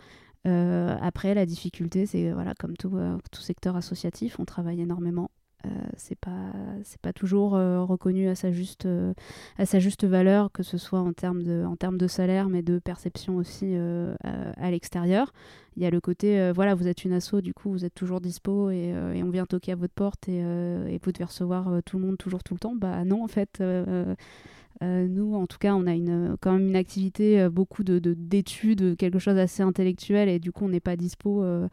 Euh, 0.48 0.96
après, 1.02 1.34
la 1.34 1.46
difficulté, 1.46 2.06
c'est 2.06 2.32
voilà, 2.32 2.54
comme 2.60 2.76
tout, 2.78 2.96
euh, 2.96 3.18
tout 3.32 3.42
secteur 3.42 3.76
associatif, 3.76 4.40
on 4.40 4.46
travaille 4.46 4.82
énormément 4.82 5.32
Euh, 5.66 5.70
c'est 5.98 6.18
pas 6.18 6.54
c'est 6.84 7.02
pas 7.02 7.12
toujours 7.12 7.56
euh, 7.56 7.84
reconnu 7.84 8.30
à 8.30 8.36
sa 8.36 8.50
juste 8.52 8.88
à 9.58 9.66
sa 9.66 9.80
juste 9.80 10.06
valeur 10.06 10.52
que 10.54 10.64
ce 10.64 10.78
soit 10.78 11.02
en 11.02 11.12
termes 11.12 11.44
de 11.44 11.66
en 11.66 11.76
termes 11.76 11.98
de 11.98 12.08
salaire 12.08 12.48
mais 12.48 12.62
de 12.62 12.80
perception 12.80 13.36
aussi 13.36 13.76
à, 14.24 14.72
l'extérieur. 14.72 15.34
Il 15.76 15.84
y 15.84 15.86
a 15.86 15.90
le 15.90 16.02
côté 16.02 16.52
voilà 16.54 16.76
vous 16.76 16.88
êtes 16.88 17.04
une 17.04 17.14
asso 17.14 17.36
du 17.42 17.54
coup 17.54 17.72
vous 17.72 17.86
êtes 17.86 17.94
toujours 17.94 18.22
dispo 18.22 18.70
et, 18.70 18.94
et 19.14 19.24
on 19.24 19.30
vient 19.30 19.46
toquer 19.46 19.74
à 19.74 19.76
votre 19.76 19.94
porte 19.94 20.30
et, 20.30 20.40
et 20.40 21.00
vous 21.04 21.12
devez 21.12 21.26
recevoir 21.26 21.82
tout 21.86 21.98
le 21.98 22.06
monde 22.06 22.18
toujours 22.18 22.44
tout 22.44 22.54
le 22.54 22.60
temps. 22.60 22.76
Bah 22.76 23.04
non 23.04 23.24
en 23.24 23.28
fait 23.28 23.62
euh, 24.82 25.08
nous, 25.10 25.36
en 25.36 25.46
tout 25.46 25.58
cas, 25.58 25.74
on 25.74 25.86
a 25.88 25.94
une, 25.94 26.38
quand 26.40 26.54
même 26.54 26.70
une 26.70 26.76
activité, 26.78 27.42
euh, 27.42 27.50
beaucoup 27.50 27.84
de, 27.84 28.00
d'études, 28.00 28.96
quelque 28.96 29.20
chose 29.20 29.38
assez 29.38 29.62
intellectuel, 29.62 30.30
et 30.30 30.40
du 30.40 30.54
coup, 30.54 30.66
on 30.66 30.70
n'est 30.70 30.80
pas 30.80 30.96
dispo 30.96 31.44
euh, 31.44 31.68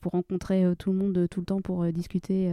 pour 0.00 0.12
rencontrer 0.12 0.64
tout 0.76 0.90
le 0.90 0.98
monde 0.98 1.28
tout 1.30 1.40
le 1.40 1.46
temps 1.46 1.60
pour 1.60 1.84
discuter 1.86 2.52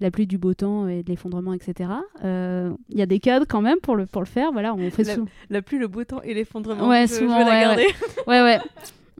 la 0.00 0.10
pluie, 0.10 0.26
du 0.26 0.38
beau 0.38 0.54
temps 0.54 0.88
et 0.88 1.02
de 1.02 1.08
l'effondrement, 1.08 1.52
etc. 1.52 1.90
Il 2.22 2.98
y 2.98 3.02
a 3.02 3.06
des 3.06 3.20
cadres 3.20 3.46
quand 3.48 3.60
même 3.60 3.78
pour 3.80 3.96
le, 3.96 4.06
pour 4.06 4.22
le 4.22 4.26
faire. 4.26 4.50
Voilà, 4.50 4.74
on 4.74 4.90
fait 4.90 5.04
la, 5.04 5.16
la 5.50 5.62
pluie, 5.62 5.78
le 5.78 5.88
beau 5.88 6.04
temps 6.04 6.22
et 6.22 6.34
l'effondrement. 6.34 6.88
Ouais, 6.88 7.06
je, 7.06 7.14
souvent, 7.14 7.38
je 7.38 7.44
vais 7.44 7.50
la 7.50 7.60
garder. 7.60 7.86
ouais. 8.26 8.42
ouais. 8.42 8.58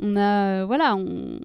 on 0.03 0.17
a 0.17 0.65
voilà 0.65 0.97
on... 0.97 1.39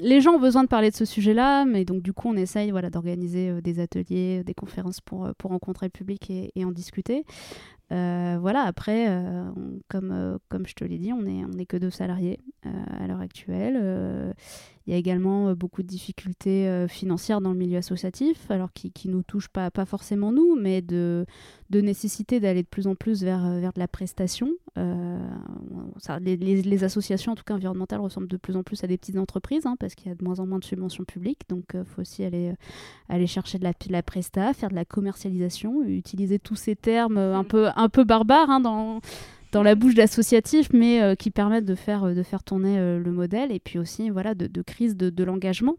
les 0.00 0.20
gens 0.20 0.32
ont 0.34 0.38
besoin 0.38 0.62
de 0.64 0.68
parler 0.68 0.90
de 0.90 0.94
ce 0.94 1.06
sujet-là 1.06 1.64
mais 1.64 1.86
donc 1.86 2.02
du 2.02 2.12
coup 2.12 2.28
on 2.28 2.36
essaye 2.36 2.70
voilà 2.72 2.90
d'organiser 2.90 3.62
des 3.62 3.80
ateliers 3.80 4.44
des 4.44 4.52
conférences 4.52 5.00
pour, 5.00 5.30
pour 5.38 5.50
rencontrer 5.50 5.86
le 5.86 5.90
public 5.90 6.28
et, 6.28 6.52
et 6.56 6.66
en 6.66 6.72
discuter 6.72 7.24
euh, 7.92 8.38
voilà, 8.40 8.62
après, 8.62 9.06
euh, 9.08 9.50
comme, 9.88 10.12
euh, 10.12 10.38
comme 10.48 10.66
je 10.66 10.74
te 10.74 10.84
l'ai 10.84 10.98
dit, 10.98 11.12
on 11.12 11.22
n'est 11.22 11.66
que 11.66 11.76
deux 11.76 11.90
salariés 11.90 12.40
à 12.62 13.06
l'heure 13.06 13.20
actuelle. 13.20 14.34
Il 14.86 14.92
y 14.92 14.96
a 14.96 14.98
également 14.98 15.54
beaucoup 15.54 15.82
de 15.82 15.86
difficultés 15.86 16.86
financières 16.88 17.40
dans 17.40 17.52
le 17.52 17.58
milieu 17.58 17.78
associatif, 17.78 18.50
alors 18.50 18.72
qui 18.72 19.08
ne 19.08 19.12
nous 19.12 19.22
touchent 19.22 19.48
pas, 19.48 19.70
pas 19.70 19.84
forcément 19.84 20.32
nous, 20.32 20.56
mais 20.56 20.82
de, 20.82 21.26
de 21.68 21.80
nécessité 21.80 22.40
d'aller 22.40 22.62
de 22.62 22.68
plus 22.68 22.86
en 22.86 22.94
plus 22.94 23.22
vers, 23.22 23.48
vers 23.60 23.72
de 23.72 23.78
la 23.78 23.88
prestation. 23.88 24.50
Ça, 25.98 26.18
les, 26.18 26.36
les, 26.36 26.84
associations, 26.84 27.32
en 27.32 27.34
tout 27.34 27.44
cas 27.44 27.54
environnementales, 27.54 28.00
ressemblent 28.00 28.28
de 28.28 28.36
plus 28.36 28.56
en 28.56 28.62
plus 28.62 28.82
à 28.82 28.86
des 28.86 28.96
petites 28.96 29.18
entreprises, 29.18 29.66
hein, 29.66 29.76
parce 29.78 29.94
qu'il 29.94 30.08
y 30.08 30.10
a 30.10 30.14
de 30.14 30.24
moins 30.24 30.40
en 30.40 30.46
moins 30.46 30.58
de 30.58 30.64
subventions 30.64 31.04
publiques. 31.04 31.42
Donc, 31.48 31.64
il 31.74 31.84
faut 31.84 32.00
aussi 32.00 32.24
aller, 32.24 32.54
aller 33.08 33.26
chercher 33.26 33.58
de 33.58 33.64
la, 33.64 33.72
de 33.72 33.92
la 33.92 34.02
presta, 34.02 34.52
faire 34.54 34.70
de 34.70 34.74
la 34.74 34.84
commercialisation, 34.84 35.82
utiliser 35.84 36.38
tous 36.38 36.56
ces 36.56 36.76
termes 36.76 37.18
un 37.18 37.44
peu 37.44 37.68
un 37.76 37.88
peu 37.88 38.04
barbare 38.04 38.50
hein, 38.50 38.60
dans, 38.60 39.00
dans 39.52 39.62
la 39.62 39.74
bouche 39.74 39.94
d'associatifs, 39.94 40.72
mais 40.72 41.02
euh, 41.02 41.14
qui 41.14 41.30
permettent 41.30 41.64
de 41.64 41.74
faire, 41.74 42.04
euh, 42.04 42.14
de 42.14 42.22
faire 42.22 42.42
tourner 42.42 42.78
euh, 42.78 42.98
le 42.98 43.12
modèle, 43.12 43.52
et 43.52 43.60
puis 43.60 43.78
aussi 43.78 44.10
voilà, 44.10 44.34
de, 44.34 44.62
crise 44.62 44.96
de, 44.96 45.24
l'engagement. 45.24 45.76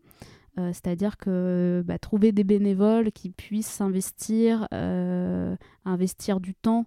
C'est-à-dire 0.58 1.18
que 1.18 1.82
bah, 1.86 1.98
trouver 1.98 2.34
des 2.34 2.44
bénévoles 2.44 3.12
qui 3.14 3.30
puissent 3.30 3.80
investir, 3.80 4.68
investir 5.86 6.40
du 6.42 6.54
temps, 6.54 6.86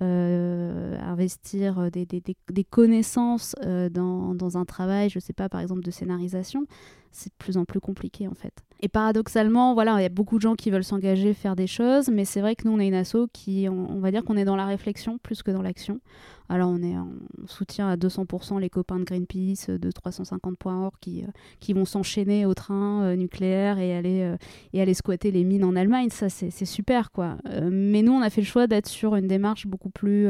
investir 0.00 1.90
des, 1.90 2.06
des, 2.06 2.22
des 2.22 2.64
connaissances 2.64 3.54
dans, 3.90 4.34
dans, 4.34 4.56
un 4.56 4.64
travail, 4.64 5.10
je 5.10 5.18
ne 5.18 5.20
sais 5.20 5.34
pas, 5.34 5.50
par 5.50 5.60
exemple 5.60 5.82
de 5.82 5.90
scénarisation, 5.90 6.66
c'est 7.12 7.30
de 7.30 7.36
plus 7.38 7.56
en 7.56 7.64
plus 7.64 7.80
compliqué 7.80 8.28
en 8.28 8.34
fait. 8.34 8.64
Et 8.84 8.88
paradoxalement, 8.88 9.74
voilà, 9.74 10.00
il 10.00 10.02
y 10.02 10.06
a 10.06 10.08
beaucoup 10.08 10.38
de 10.38 10.42
gens 10.42 10.56
qui 10.56 10.70
veulent 10.70 10.82
s'engager, 10.82 11.34
faire 11.34 11.54
des 11.54 11.68
choses, 11.68 12.08
mais 12.08 12.24
c'est 12.24 12.40
vrai 12.40 12.56
que 12.56 12.66
nous, 12.66 12.74
on 12.74 12.80
est 12.80 12.88
une 12.88 12.94
asso 12.94 13.28
qui, 13.32 13.68
on, 13.70 14.00
va 14.00 14.10
dire 14.10 14.24
qu'on 14.24 14.36
est 14.36 14.44
dans 14.44 14.56
la 14.56 14.66
réflexion 14.66 15.18
plus 15.18 15.44
que 15.44 15.52
dans 15.52 15.62
l'action. 15.62 16.00
Alors, 16.48 16.68
on, 16.68 16.82
est, 16.82 16.96
on 16.96 17.46
soutient 17.46 17.88
à 17.88 17.96
200% 17.96 18.58
les 18.58 18.68
copains 18.68 18.98
de 18.98 19.04
Greenpeace, 19.04 19.68
de 19.68 19.90
350.org 19.90 20.92
qui, 21.00 21.22
euh, 21.22 21.28
qui 21.60 21.72
vont 21.72 21.84
s'enchaîner 21.84 22.44
au 22.44 22.54
train 22.54 23.04
euh, 23.04 23.16
nucléaire 23.16 23.78
et 23.78 23.94
aller, 23.94 24.22
euh, 24.22 24.36
et 24.72 24.82
aller 24.82 24.94
squatter 24.94 25.30
les 25.30 25.44
mines 25.44 25.64
en 25.64 25.76
Allemagne. 25.76 26.10
Ça, 26.10 26.28
c'est 26.28 26.50
super, 26.64 27.12
quoi. 27.12 27.36
mais 27.70 28.02
nous, 28.02 28.12
on 28.12 28.20
a 28.20 28.30
fait 28.30 28.40
le 28.40 28.46
choix 28.46 28.66
d'être 28.66 28.88
sur 28.88 29.14
une 29.14 29.28
démarche 29.28 29.66
beaucoup 29.66 29.90
plus 29.90 30.28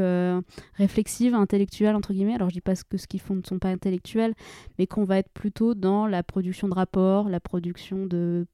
réflexive, 0.75 1.33
intellectuelle, 1.33 1.95
entre 1.95 2.13
guillemets. 2.13 2.35
Alors, 2.35 2.49
je 2.49 2.53
dis 2.53 2.61
pas 2.61 2.75
que 2.75 2.97
ce 2.97 3.07
qu'ils 3.07 3.19
font 3.19 3.35
ne 3.35 3.41
sont 3.43 3.57
pas 3.57 3.69
intellectuels, 3.69 4.35
mais 4.77 4.85
qu'on 4.85 5.05
va 5.05 5.17
être 5.17 5.29
plutôt 5.29 5.73
dans 5.73 6.05
la 6.05 6.21
production 6.21 6.67
de 6.67 6.72
rapports, 6.73 7.29
la 7.29 7.39
production 7.39 8.05
de 8.05 8.45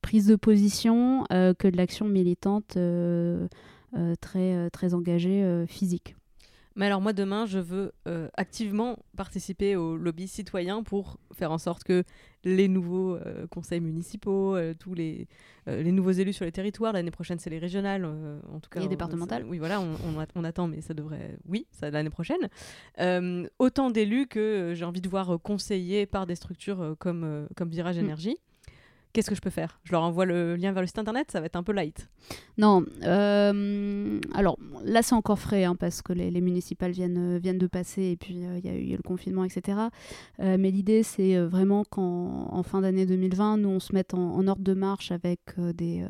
prise 0.00 0.26
de 0.26 0.36
position 0.36 1.24
euh, 1.32 1.54
que 1.54 1.68
de 1.68 1.76
l'action 1.76 2.06
militante 2.06 2.76
euh, 2.76 3.46
euh, 3.96 4.14
très, 4.20 4.70
très 4.70 4.94
engagée 4.94 5.64
physique. 5.66 6.16
Mais 6.76 6.86
alors 6.86 7.00
moi 7.00 7.12
demain, 7.12 7.46
je 7.46 7.58
veux 7.58 7.92
activement 8.36 8.98
participer 9.16 9.76
au 9.76 9.96
lobby 9.96 10.28
citoyen 10.28 10.82
pour 10.82 11.18
faire 11.34 11.52
en 11.52 11.58
sorte 11.58 11.84
que 11.84 12.04
les 12.44 12.68
nouveaux 12.68 13.18
conseils 13.50 13.80
municipaux, 13.80 14.56
tous 14.78 14.94
les, 14.94 15.28
les 15.66 15.92
nouveaux 15.92 16.12
élus 16.12 16.32
sur 16.32 16.44
les 16.44 16.52
territoires, 16.52 16.92
l'année 16.92 17.10
prochaine 17.10 17.38
c'est 17.38 17.50
les 17.50 17.58
régionales, 17.58 18.04
en 18.04 18.60
tout 18.60 18.70
cas. 18.70 18.80
Et 18.80 18.88
départementales. 18.88 19.44
Oui, 19.46 19.58
voilà, 19.58 19.80
on, 19.80 19.96
on, 20.34 20.44
attend, 20.44 20.68
mais 20.68 20.80
ça 20.80 20.94
devrait, 20.94 21.36
oui, 21.48 21.66
ça 21.70 21.90
l'année 21.90 22.10
prochaine. 22.10 22.48
autant 23.58 23.90
d'élus 23.90 24.26
que 24.26 24.72
j'ai 24.74 24.84
envie 24.84 25.00
de 25.00 25.08
voir 25.08 25.38
conseillés 25.42 26.06
par 26.06 26.26
des 26.26 26.34
structures 26.34 26.94
comme, 26.98 27.48
comme 27.56 27.68
Virage 27.68 27.96
mm. 27.96 28.00
Énergie 28.00 28.38
qu'est-ce 29.12 29.28
que 29.28 29.34
je 29.34 29.40
peux 29.40 29.50
faire? 29.50 29.80
Je 29.84 29.92
leur 29.92 30.02
envoie 30.02 30.24
le 30.24 30.56
lien 30.56 30.72
vers 30.72 30.82
le 30.82 30.86
site 30.86 30.98
internet, 30.98 31.30
ça 31.30 31.40
va 31.40 31.46
être 31.46 31.56
un 31.56 31.62
peu 31.62 31.72
light. 31.72 32.08
Non, 32.58 32.84
euh, 33.04 34.20
alors 34.34 34.58
là 34.84 35.02
c'est 35.02 35.14
encore 35.14 35.38
frais 35.38 35.64
hein, 35.64 35.74
parce 35.76 36.02
que 36.02 36.12
les, 36.12 36.40
municipales 36.40 36.90
viennent, 36.90 37.38
viennent 37.38 37.58
de 37.58 37.66
passer 37.66 38.02
et 38.02 38.16
puis 38.16 38.44
euh, 38.44 38.58
il 38.58 38.66
y 38.66 38.68
a 38.68 38.76
eu 38.76 38.96
le 38.96 39.02
confinement, 39.02 39.44
etc. 39.44 39.78
Euh, 40.40 40.56
mais 40.58 40.70
l'idée 40.70 41.02
c'est 41.02 41.38
vraiment 41.38 41.84
qu'en 41.84 42.62
fin 42.62 42.82
d'année 42.82 43.06
2020, 43.06 43.58
nous 43.58 43.68
on 43.68 43.80
se 43.80 43.94
mette 43.94 44.14
en, 44.14 44.46
ordre 44.46 44.62
de 44.62 44.74
marche 44.74 45.10
avec 45.10 45.40
des, 45.74 46.04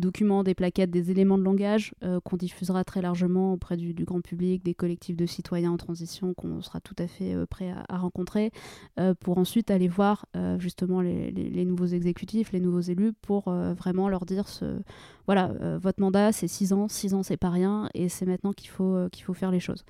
documents, 0.00 0.42
des 0.42 0.54
plaquettes, 0.54 0.90
des 0.90 1.10
éléments 1.10 1.38
de 1.38 1.44
langage 1.44 1.94
qu'on 2.24 2.36
diffusera 2.36 2.84
très 2.84 3.02
largement 3.02 3.52
auprès 3.52 3.76
du, 3.76 3.92
grand 4.04 4.20
public, 4.20 4.64
des 4.64 4.74
collectifs 4.74 5.16
de 5.16 5.26
citoyens 5.26 5.72
en 5.72 5.76
transition 5.76 6.34
qu'on 6.34 6.60
sera 6.62 6.80
tout 6.80 6.96
à 6.98 7.06
fait 7.06 7.34
prêt 7.46 7.72
à, 7.88 7.98
rencontrer 7.98 8.50
pour 9.20 9.38
ensuite 9.38 9.70
aller 9.70 9.88
voir 9.88 10.26
justement 10.58 11.00
les 11.00 11.64
nouveaux 11.64 11.86
exécutifs 11.86 12.33
les 12.52 12.60
nouveaux 12.60 12.80
élus, 12.80 13.12
pour 13.12 13.48
euh, 13.48 13.74
vraiment 13.74 14.08
leur 14.08 14.26
dire 14.26 14.48
ce, 14.48 14.64
voilà, 15.26 15.52
euh, 15.62 15.78
votre 15.80 16.00
mandat 16.00 16.32
c'est 16.32 16.48
6 16.48 16.72
ans, 16.72 16.88
6 16.88 17.14
ans 17.14 17.22
c'est 17.22 17.36
pas 17.36 17.50
rien, 17.50 17.88
et 17.94 18.08
c'est 18.08 18.26
maintenant 18.26 18.52
qu'il 18.52 18.70
faut, 18.70 18.94
euh, 18.94 19.08
qu'il 19.08 19.24
faut 19.24 19.34
faire 19.34 19.50
les 19.50 19.60
choses. 19.60 19.84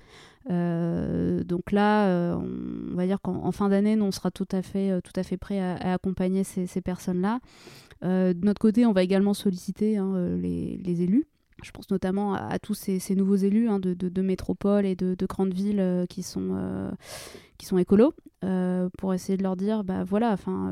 donc 0.47 1.71
là, 1.71 2.37
on 2.37 2.95
va 2.95 3.05
dire 3.07 3.19
qu'en 3.21 3.51
fin 3.51 3.69
d'année, 3.69 3.99
on 3.99 4.11
sera 4.11 4.29
tout 4.29 4.47
à 4.51 4.61
fait, 4.61 5.01
tout 5.01 5.13
à 5.15 5.23
fait 5.23 5.37
prêt 5.37 5.59
à, 5.59 5.93
accompagner 5.93 6.43
ces, 6.43 6.81
personnes-là. 6.81 7.39
de 8.03 8.45
notre 8.45 8.61
côté, 8.61 8.85
on 8.85 8.93
va 8.93 9.01
également 9.01 9.33
solliciter 9.33 9.97
hein, 9.97 10.13
les, 10.37 11.01
élus. 11.01 11.25
Je 11.63 11.71
pense 11.71 11.89
notamment 11.89 12.35
à, 12.35 12.59
tous 12.59 12.75
ces, 12.75 13.15
nouveaux 13.15 13.37
élus 13.37 13.69
hein, 13.69 13.79
de, 13.79 13.95
de, 13.95 14.07
de, 14.07 14.21
métropoles 14.21 14.85
et 14.85 14.95
de, 14.95 15.15
de 15.15 15.25
grandes 15.25 15.53
villes 15.53 16.05
qui 16.09 16.21
sont, 16.21 16.91
qui 17.57 17.65
sont 17.65 17.79
écolos, 17.79 18.13
pour 18.99 19.15
essayer 19.15 19.37
de 19.37 19.43
leur 19.43 19.55
dire, 19.55 19.83
bah 19.83 20.03
voilà, 20.03 20.31
enfin 20.31 20.71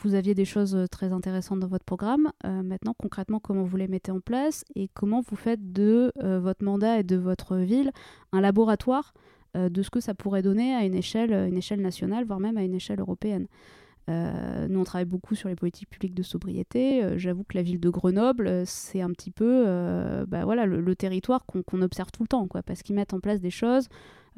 vous 0.00 0.14
aviez 0.14 0.34
des 0.34 0.44
choses 0.44 0.74
euh, 0.74 0.86
très 0.86 1.12
intéressantes 1.12 1.60
dans 1.60 1.66
votre 1.66 1.84
programme. 1.84 2.30
Euh, 2.44 2.62
maintenant, 2.62 2.94
concrètement, 2.98 3.40
comment 3.40 3.64
vous 3.64 3.76
les 3.76 3.88
mettez 3.88 4.10
en 4.10 4.20
place 4.20 4.64
et 4.74 4.88
comment 4.94 5.20
vous 5.20 5.36
faites 5.36 5.72
de 5.72 6.12
euh, 6.22 6.40
votre 6.40 6.64
mandat 6.64 7.00
et 7.00 7.02
de 7.02 7.16
votre 7.16 7.56
ville 7.56 7.90
un 8.32 8.40
laboratoire 8.40 9.12
de 9.54 9.82
ce 9.82 9.90
que 9.90 10.00
ça 10.00 10.14
pourrait 10.14 10.40
donner 10.40 10.74
à 10.74 10.86
une 10.86 10.94
échelle, 10.94 11.30
une 11.30 11.58
échelle 11.58 11.82
nationale, 11.82 12.24
voire 12.24 12.40
même 12.40 12.56
à 12.56 12.62
une 12.62 12.72
échelle 12.72 13.00
européenne. 13.00 13.48
nous, 14.08 14.80
on 14.80 14.84
travaille 14.84 15.04
beaucoup 15.04 15.34
sur 15.34 15.50
les 15.50 15.56
politiques 15.56 15.90
publiques 15.90 16.14
de 16.14 16.22
sobriété. 16.22 17.18
J'avoue 17.18 17.44
que 17.44 17.58
la 17.58 17.62
ville 17.62 17.78
de 17.78 17.90
Grenoble, 17.90 18.62
c'est 18.64 19.02
un 19.02 19.10
petit 19.10 19.30
peu 19.30 19.66
bah, 20.26 20.46
voilà, 20.46 20.64
le, 20.64 20.96
territoire 20.96 21.44
qu'on 21.44 21.82
observe 21.82 22.10
tout 22.10 22.22
le 22.22 22.28
temps, 22.28 22.48
quoi, 22.48 22.62
parce 22.62 22.82
qu'ils 22.82 22.94
mettent 22.94 23.12
en 23.12 23.20
place 23.20 23.42
des 23.42 23.50
choses 23.50 23.90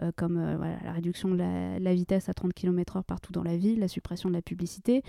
euh, 0.03 0.11
comme 0.17 0.39
euh, 0.39 0.57
la 0.85 0.93
réduction 0.93 1.31
de 1.31 1.37
la, 1.37 1.95
vitesse 1.95 2.29
à 2.29 2.35
30 2.35 2.53
km/h 2.53 3.05
partout 3.05 3.33
dans 3.33 3.45
la 3.45 3.57
ville, 3.57 3.79
la 3.79 3.87
suppression 3.87 4.29
de 4.29 4.35
la 4.35 4.43
publicité, 4.43 5.03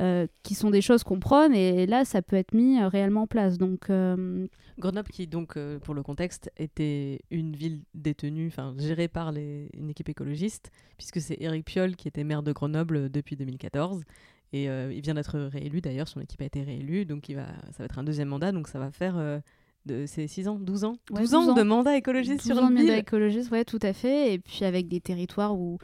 euh, 0.00 0.26
qui 0.42 0.54
sont 0.54 0.70
des 0.70 0.80
choses 0.80 1.04
qu'on 1.04 1.20
prône 1.20 1.54
et 1.54 1.86
là, 1.86 2.06
ça 2.06 2.22
peut 2.22 2.36
être 2.36 2.54
mis 2.54 2.82
réellement 2.82 3.22
en 3.22 3.26
place. 3.26 3.58
Grenoble, 3.58 5.08
qui 5.10 5.26
donc, 5.26 5.58
pour 5.82 5.94
le 5.94 6.02
contexte, 6.02 6.50
était 6.56 7.20
une 7.30 7.54
ville 7.54 7.82
détenue, 7.94 8.50
gérée 8.78 9.08
par 9.08 9.28
une 9.34 9.90
équipe 9.90 10.08
écologiste, 10.08 10.70
puisque 10.96 11.20
c'est 11.20 11.36
Éric 11.38 11.66
Piolle 11.66 11.96
qui 11.96 12.08
était 12.08 12.24
maire 12.24 12.42
de 12.42 12.52
Grenoble 12.52 13.10
depuis 13.10 13.36
2014. 13.36 14.02
Et 14.52 14.64
il 14.64 15.00
vient 15.02 15.14
d'être 15.14 15.38
réélu 15.38 15.82
d'ailleurs, 15.82 16.08
son 16.08 16.20
équipe 16.20 16.40
a 16.40 16.46
été 16.46 16.62
réélue, 16.62 17.04
donc 17.04 17.26
ça 17.26 17.78
va 17.78 17.84
être 17.84 17.98
un 17.98 18.04
deuxième 18.04 18.28
mandat, 18.28 18.52
donc 18.52 18.68
ça 18.68 18.78
va 18.78 18.90
faire 18.90 19.42
c'est 20.06 20.26
6 20.26 20.48
ans, 20.48 20.58
12 20.60 20.84
ans? 20.84 20.96
12, 21.10 21.34
ans, 21.34 21.54
de 21.54 21.62
mandat 21.62 21.96
écologiste 21.96 22.42
sur 22.42 22.58
une 22.58 22.68
ville. 22.74 22.86
mandat 22.86 22.98
écologiste, 22.98 23.50
ouais, 23.50 23.64
tout 23.64 23.78
à 23.82 23.92
fait. 23.92 24.34
Et 24.34 24.38
puis 24.38 24.64
avec 24.64 24.88
des 24.88 25.00
territoires 25.00 25.58
où, 25.58 25.78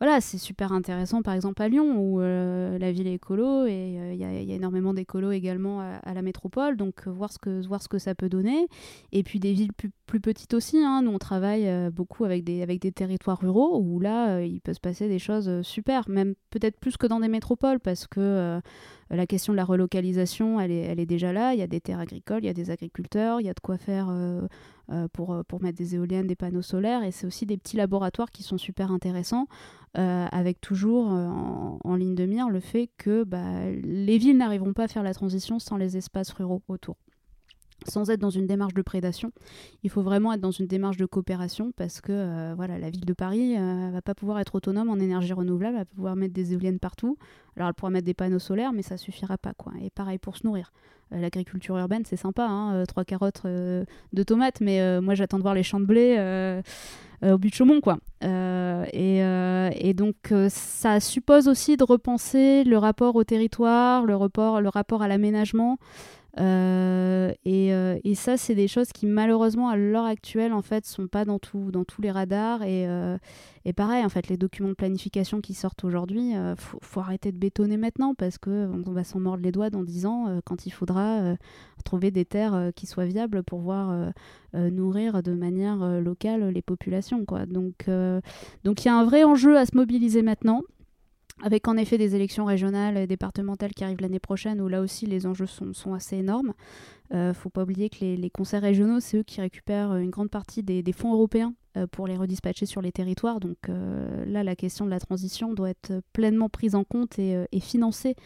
voilà, 0.00 0.20
c'est 0.20 0.38
super 0.38 0.72
intéressant 0.72 1.22
par 1.22 1.34
exemple 1.34 1.62
à 1.62 1.68
Lyon 1.68 1.96
où 1.98 2.20
euh, 2.20 2.78
la 2.78 2.90
ville 2.90 3.06
est 3.06 3.14
écolo 3.14 3.66
et 3.66 4.12
il 4.12 4.18
y, 4.18 4.24
a 4.24 4.54
énormément 4.54 4.92
d'écolos 4.92 5.30
également 5.30 5.80
à, 5.80 6.14
la 6.14 6.22
métropole, 6.22 6.76
donc 6.76 7.06
voir, 7.06 7.32
ce 7.32 7.38
que, 7.38 7.64
voir 7.66 7.80
ce 7.80 7.88
que 7.88 7.98
ça 7.98 8.14
peut 8.14 8.28
donner. 8.28 8.66
Et 9.12 9.22
puis 9.22 9.38
des 9.38 9.52
villes 9.52 9.72
plus, 9.72 9.90
plus 10.06 10.20
petites 10.20 10.52
aussi, 10.54 10.78
hein. 10.78 11.02
nous 11.02 11.12
on 11.12 11.18
travaille 11.18 11.90
beaucoup 11.90 12.24
avec 12.24 12.44
des, 12.44 12.62
avec 12.62 12.80
des 12.80 12.92
territoires 12.92 13.38
ruraux 13.38 13.78
où 13.80 14.00
là 14.00 14.40
il 14.42 14.60
peut 14.60 14.74
se 14.74 14.80
passer 14.80 15.08
des 15.08 15.20
choses 15.20 15.62
super, 15.62 16.08
même 16.08 16.34
peut-être 16.50 16.78
plus 16.80 16.96
que 16.96 17.06
dans 17.06 17.20
des 17.20 17.28
métropoles 17.28 17.78
parce 17.78 18.06
que 18.06 18.60
la 19.10 19.26
question 19.26 19.52
de 19.52 19.56
la 19.56 19.64
relocalisation, 19.64 20.60
elle 20.60 20.70
est, 20.70 21.06
déjà 21.06 21.32
là. 21.32 21.54
Il 21.54 21.58
y 21.58 21.62
a 21.62 21.66
des 21.66 21.80
terres 21.80 22.00
agricoles, 22.00 22.42
il 22.42 22.46
y 22.46 22.50
a 22.50 22.54
des 22.54 22.70
agriculteurs, 22.70 23.40
il 23.40 23.46
y 23.46 23.50
a 23.50 23.54
de 23.54 23.60
quoi 23.60 23.76
faire 23.76 24.08
euh, 24.10 24.42
euh, 24.90 25.08
pour, 25.12 25.44
mettre 25.60 25.78
des 25.78 25.94
éoliennes, 25.94 26.26
des 26.26 26.36
panneaux 26.36 26.62
solaires. 26.62 27.02
Et 27.04 27.10
c'est 27.10 27.26
aussi 27.26 27.46
des 27.46 27.56
petits 27.56 27.76
laboratoires 27.76 28.30
qui 28.30 28.42
sont 28.42 28.58
super 28.58 28.90
intéressants, 28.90 29.46
euh, 29.96 30.26
avec 30.32 30.60
toujours 30.60 31.06
en, 31.06 31.96
ligne 31.96 32.14
de 32.14 32.26
mire 32.26 32.48
le 32.48 32.60
fait 32.60 32.90
que 32.98 33.24
bah, 33.24 33.70
les 33.70 34.18
villes 34.18 34.36
n'arriveront 34.36 34.72
pas 34.72 34.84
à 34.84 34.88
faire 34.88 35.02
la 35.02 35.14
transition 35.14 35.58
sans 35.58 35.76
les 35.76 35.96
espaces 35.96 36.30
ruraux 36.32 36.62
autour 36.68 36.96
sans 37.86 38.10
être 38.10 38.20
dans 38.20 38.30
une 38.30 38.46
démarche 38.46 38.74
de 38.74 38.82
prédation. 38.82 39.32
Il 39.82 39.90
faut 39.90 40.02
vraiment 40.02 40.32
être 40.32 40.40
dans 40.40 40.50
une 40.50 40.66
démarche 40.66 40.96
de 40.96 41.06
coopération 41.06 41.72
parce 41.76 42.00
que 42.00 42.12
euh, 42.12 42.54
voilà, 42.56 42.78
la 42.78 42.90
ville 42.90 43.04
de 43.04 43.12
Paris 43.12 43.56
ne 43.56 43.88
euh, 43.88 43.90
va 43.90 44.02
pas 44.02 44.14
pouvoir 44.14 44.38
être 44.40 44.54
autonome 44.54 44.88
en 44.88 44.96
énergie 44.96 45.32
renouvelable, 45.32 45.76
elle 45.76 45.82
va 45.82 45.84
pouvoir 45.84 46.16
mettre 46.16 46.34
des 46.34 46.52
éoliennes 46.52 46.78
partout. 46.78 47.16
Alors 47.56 47.68
elle 47.68 47.74
pourra 47.74 47.90
mettre 47.90 48.06
des 48.06 48.14
panneaux 48.14 48.38
solaires, 48.38 48.72
mais 48.72 48.82
ça 48.82 48.96
suffira 48.96 49.38
pas. 49.38 49.52
quoi. 49.54 49.72
Et 49.82 49.90
pareil 49.90 50.18
pour 50.18 50.36
se 50.36 50.46
nourrir. 50.46 50.72
Euh, 51.12 51.20
l'agriculture 51.20 51.76
urbaine, 51.76 52.04
c'est 52.04 52.16
sympa, 52.16 52.46
hein, 52.46 52.84
trois 52.86 53.04
carottes, 53.04 53.44
de 53.44 54.22
tomates, 54.24 54.60
mais 54.60 55.00
moi 55.00 55.14
j'attends 55.14 55.38
de 55.38 55.42
voir 55.42 55.54
les 55.54 55.62
champs 55.62 55.80
de 55.80 55.86
blé 55.86 56.62
au 57.22 57.38
but 57.38 57.50
de 57.50 57.54
Chaumont. 57.54 57.80
Quoi. 57.80 57.98
Et, 58.22 59.18
et, 59.18 59.94
donc 59.94 60.32
ça 60.48 61.00
suppose 61.00 61.48
aussi 61.48 61.76
de 61.76 61.84
repenser 61.84 62.64
le 62.64 62.78
rapport 62.78 63.16
au 63.16 63.24
territoire, 63.24 64.04
le 64.04 64.14
le 64.14 64.68
rapport 64.68 65.02
à 65.02 65.08
l'aménagement. 65.08 65.78
Euh, 66.40 67.32
euh, 67.46 67.98
et, 68.02 68.14
ça, 68.14 68.36
c'est 68.36 68.54
des 68.54 68.68
choses 68.68 68.88
qui 68.92 69.06
malheureusement 69.06 69.68
à 69.68 69.76
l'heure 69.76 70.04
actuelle 70.04 70.52
en 70.52 70.62
fait 70.62 70.84
sont 70.84 71.06
pas 71.06 71.24
dans, 71.24 71.38
tous 71.38 71.70
les 72.00 72.10
radars. 72.10 72.62
Et, 72.62 72.88
euh, 72.88 73.18
et 73.64 73.72
pareil, 73.72 74.04
en 74.04 74.08
fait, 74.08 74.28
les 74.28 74.36
documents 74.36 74.68
de 74.68 74.74
planification 74.74 75.40
qui 75.40 75.54
sortent 75.54 75.84
aujourd'hui, 75.84 76.32
faut, 76.56 76.78
faut, 76.82 77.00
arrêter 77.00 77.32
de 77.32 77.38
bétonner 77.38 77.76
maintenant 77.76 78.14
parce 78.14 78.38
que 78.38 78.68
on 78.86 78.92
va 78.92 79.04
s'en 79.04 79.20
mordre 79.20 79.42
les 79.42 79.52
doigts 79.52 79.70
dans 79.70 79.82
10 79.82 80.06
ans 80.06 80.40
quand 80.44 80.66
il 80.66 80.70
faudra 80.70 81.36
trouver 81.84 82.10
des 82.10 82.24
terres 82.24 82.70
qui 82.74 82.86
soient 82.86 83.06
viables 83.06 83.42
pour 83.42 83.60
pouvoir 83.60 84.12
nourrir 84.52 85.22
de 85.22 85.32
manière 85.32 85.78
locale 86.00 86.48
les 86.50 86.62
populations. 86.62 87.24
Quoi. 87.24 87.46
Donc, 87.46 87.88
donc 88.64 88.84
il 88.84 88.88
y 88.88 88.90
a 88.90 88.96
un 88.96 89.04
vrai 89.04 89.24
enjeu 89.24 89.56
à 89.56 89.64
se 89.64 89.76
mobiliser 89.76 90.22
maintenant 90.22 90.62
avec 91.42 91.66
en 91.68 91.76
effet 91.76 91.98
des 91.98 92.14
élections 92.14 92.44
régionales 92.44 92.96
et 92.96 93.06
départementales 93.06 93.72
qui 93.72 93.84
arrivent 93.84 94.00
l'année 94.00 94.20
prochaine, 94.20 94.60
où 94.60 94.68
là 94.68 94.80
aussi 94.80 95.06
les 95.06 95.26
enjeux 95.26 95.46
sont, 95.46 95.94
assez 95.94 96.16
énormes. 96.16 96.54
Il 97.10 97.16
euh, 97.16 97.28
ne 97.28 97.32
faut 97.32 97.50
pas 97.50 97.62
oublier 97.62 97.90
que 97.90 97.98
les, 98.00 98.30
conseils 98.30 98.60
régionaux, 98.60 99.00
c'est 99.00 99.18
eux 99.18 99.22
qui 99.22 99.40
récupèrent 99.40 99.96
une 99.96 100.10
grande 100.10 100.30
partie 100.30 100.62
des, 100.62 100.92
fonds 100.92 101.12
européens 101.12 101.54
pour 101.92 102.06
les 102.06 102.16
redispatcher 102.16 102.66
sur 102.66 102.80
les 102.80 102.92
territoires. 102.92 103.40
Donc 103.40 103.56
euh, 103.68 104.24
là, 104.26 104.42
la 104.42 104.56
question 104.56 104.84
de 104.84 104.90
la 104.90 105.00
transition 105.00 105.52
doit 105.52 105.70
être 105.70 105.92
pleinement 106.12 106.48
prise 106.48 106.74
en 106.74 106.84
compte 106.84 107.18
et, 107.18 107.36
et 107.52 107.60
financée 107.60 108.16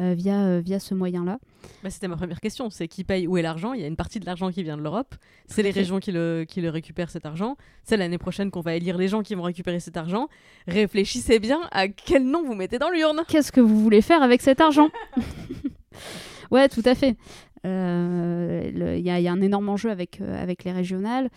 via, 0.00 0.60
via 0.60 0.80
ce 0.80 0.92
moyen-là. 0.94 1.38
Bah, 1.84 1.90
C'était 1.90 2.08
ma 2.08 2.16
première 2.16 2.40
question, 2.40 2.68
c'est 2.68 2.88
qui 2.88 3.04
paye 3.04 3.28
où 3.28 3.36
est 3.36 3.42
l'argent? 3.42 3.74
Il 3.74 3.80
y 3.80 3.84
a 3.84 3.86
une 3.86 3.94
partie 3.94 4.18
de 4.18 4.26
l'argent 4.26 4.50
qui 4.50 4.64
vient 4.64 4.76
de 4.76 4.82
l'Europe, 4.82 5.14
c'est 5.46 5.62
les 5.62 5.70
régions 5.70 6.00
qui 6.00 6.10
le, 6.10 6.44
qui 6.48 6.60
le 6.60 6.68
récupèrent 6.68 7.10
cet 7.10 7.26
argent, 7.26 7.56
c'est 7.84 7.96
l'année 7.96 8.18
prochaine 8.18 8.50
qu'on 8.50 8.60
va 8.60 8.74
élire 8.74 8.98
les 8.98 9.06
gens 9.06 9.22
qui 9.22 9.36
vont 9.36 9.44
récupérer 9.44 9.78
cet 9.78 9.96
argent. 9.96 10.28
Réfléchissez 10.66 11.38
bien 11.38 11.60
à 11.70 11.86
quel 11.86 12.24
nom 12.24 12.42
vous 12.42 12.54
mettez 12.54 12.80
dans 12.80 12.90
l'urne. 12.90 13.22
Qu'est-ce 13.28 13.52
que 13.52 13.60
vous 13.60 13.80
voulez 13.80 14.02
faire 14.02 14.22
avec 14.22 14.42
cet 14.42 14.60
argent? 14.60 14.88
Ouais, 16.50 16.68
tout 16.68 16.82
à 16.84 16.94
fait. 16.94 17.16
Il 17.64 17.70
euh, 17.70 18.98
y, 18.98 19.08
a 19.10 19.32
un 19.32 19.40
énorme 19.40 19.70
enjeu 19.70 19.90
avec, 19.90 20.20
euh, 20.20 20.42
avec 20.42 20.64
les 20.64 20.72
régionales 20.72 21.30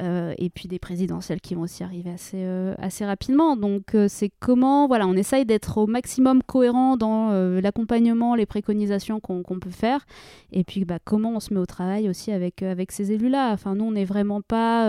euh, 0.00 0.32
et 0.38 0.48
puis 0.48 0.68
des 0.68 0.78
présidentielles 0.78 1.42
qui 1.42 1.54
vont 1.54 1.62
aussi 1.62 1.84
arriver 1.84 2.10
assez, 2.10 2.42
assez 2.78 3.04
rapidement. 3.04 3.56
Donc 3.56 3.94
c'est 4.08 4.30
comment, 4.40 4.86
voilà, 4.88 5.06
on 5.06 5.14
essaye 5.14 5.44
d'être 5.44 5.76
au 5.76 5.86
maximum 5.86 6.42
cohérent 6.42 6.96
dans 6.96 7.30
l'accompagnement, 7.60 8.34
les 8.34 8.46
préconisations 8.46 9.20
qu'on 9.20 9.42
peut 9.42 9.70
faire 9.70 10.06
et 10.50 10.64
puis 10.64 10.84
bah, 10.86 10.98
comment 11.04 11.32
on 11.32 11.40
se 11.40 11.52
met 11.52 11.60
au 11.60 11.66
travail 11.66 12.08
aussi 12.08 12.32
avec, 12.32 12.62
avec 12.62 12.90
ces 12.90 13.12
élus-là. 13.12 13.52
Enfin, 13.52 13.74
nous, 13.74 13.84
on 13.84 13.92
n'est 13.92 14.04
vraiment 14.04 14.40
pas 14.40 14.86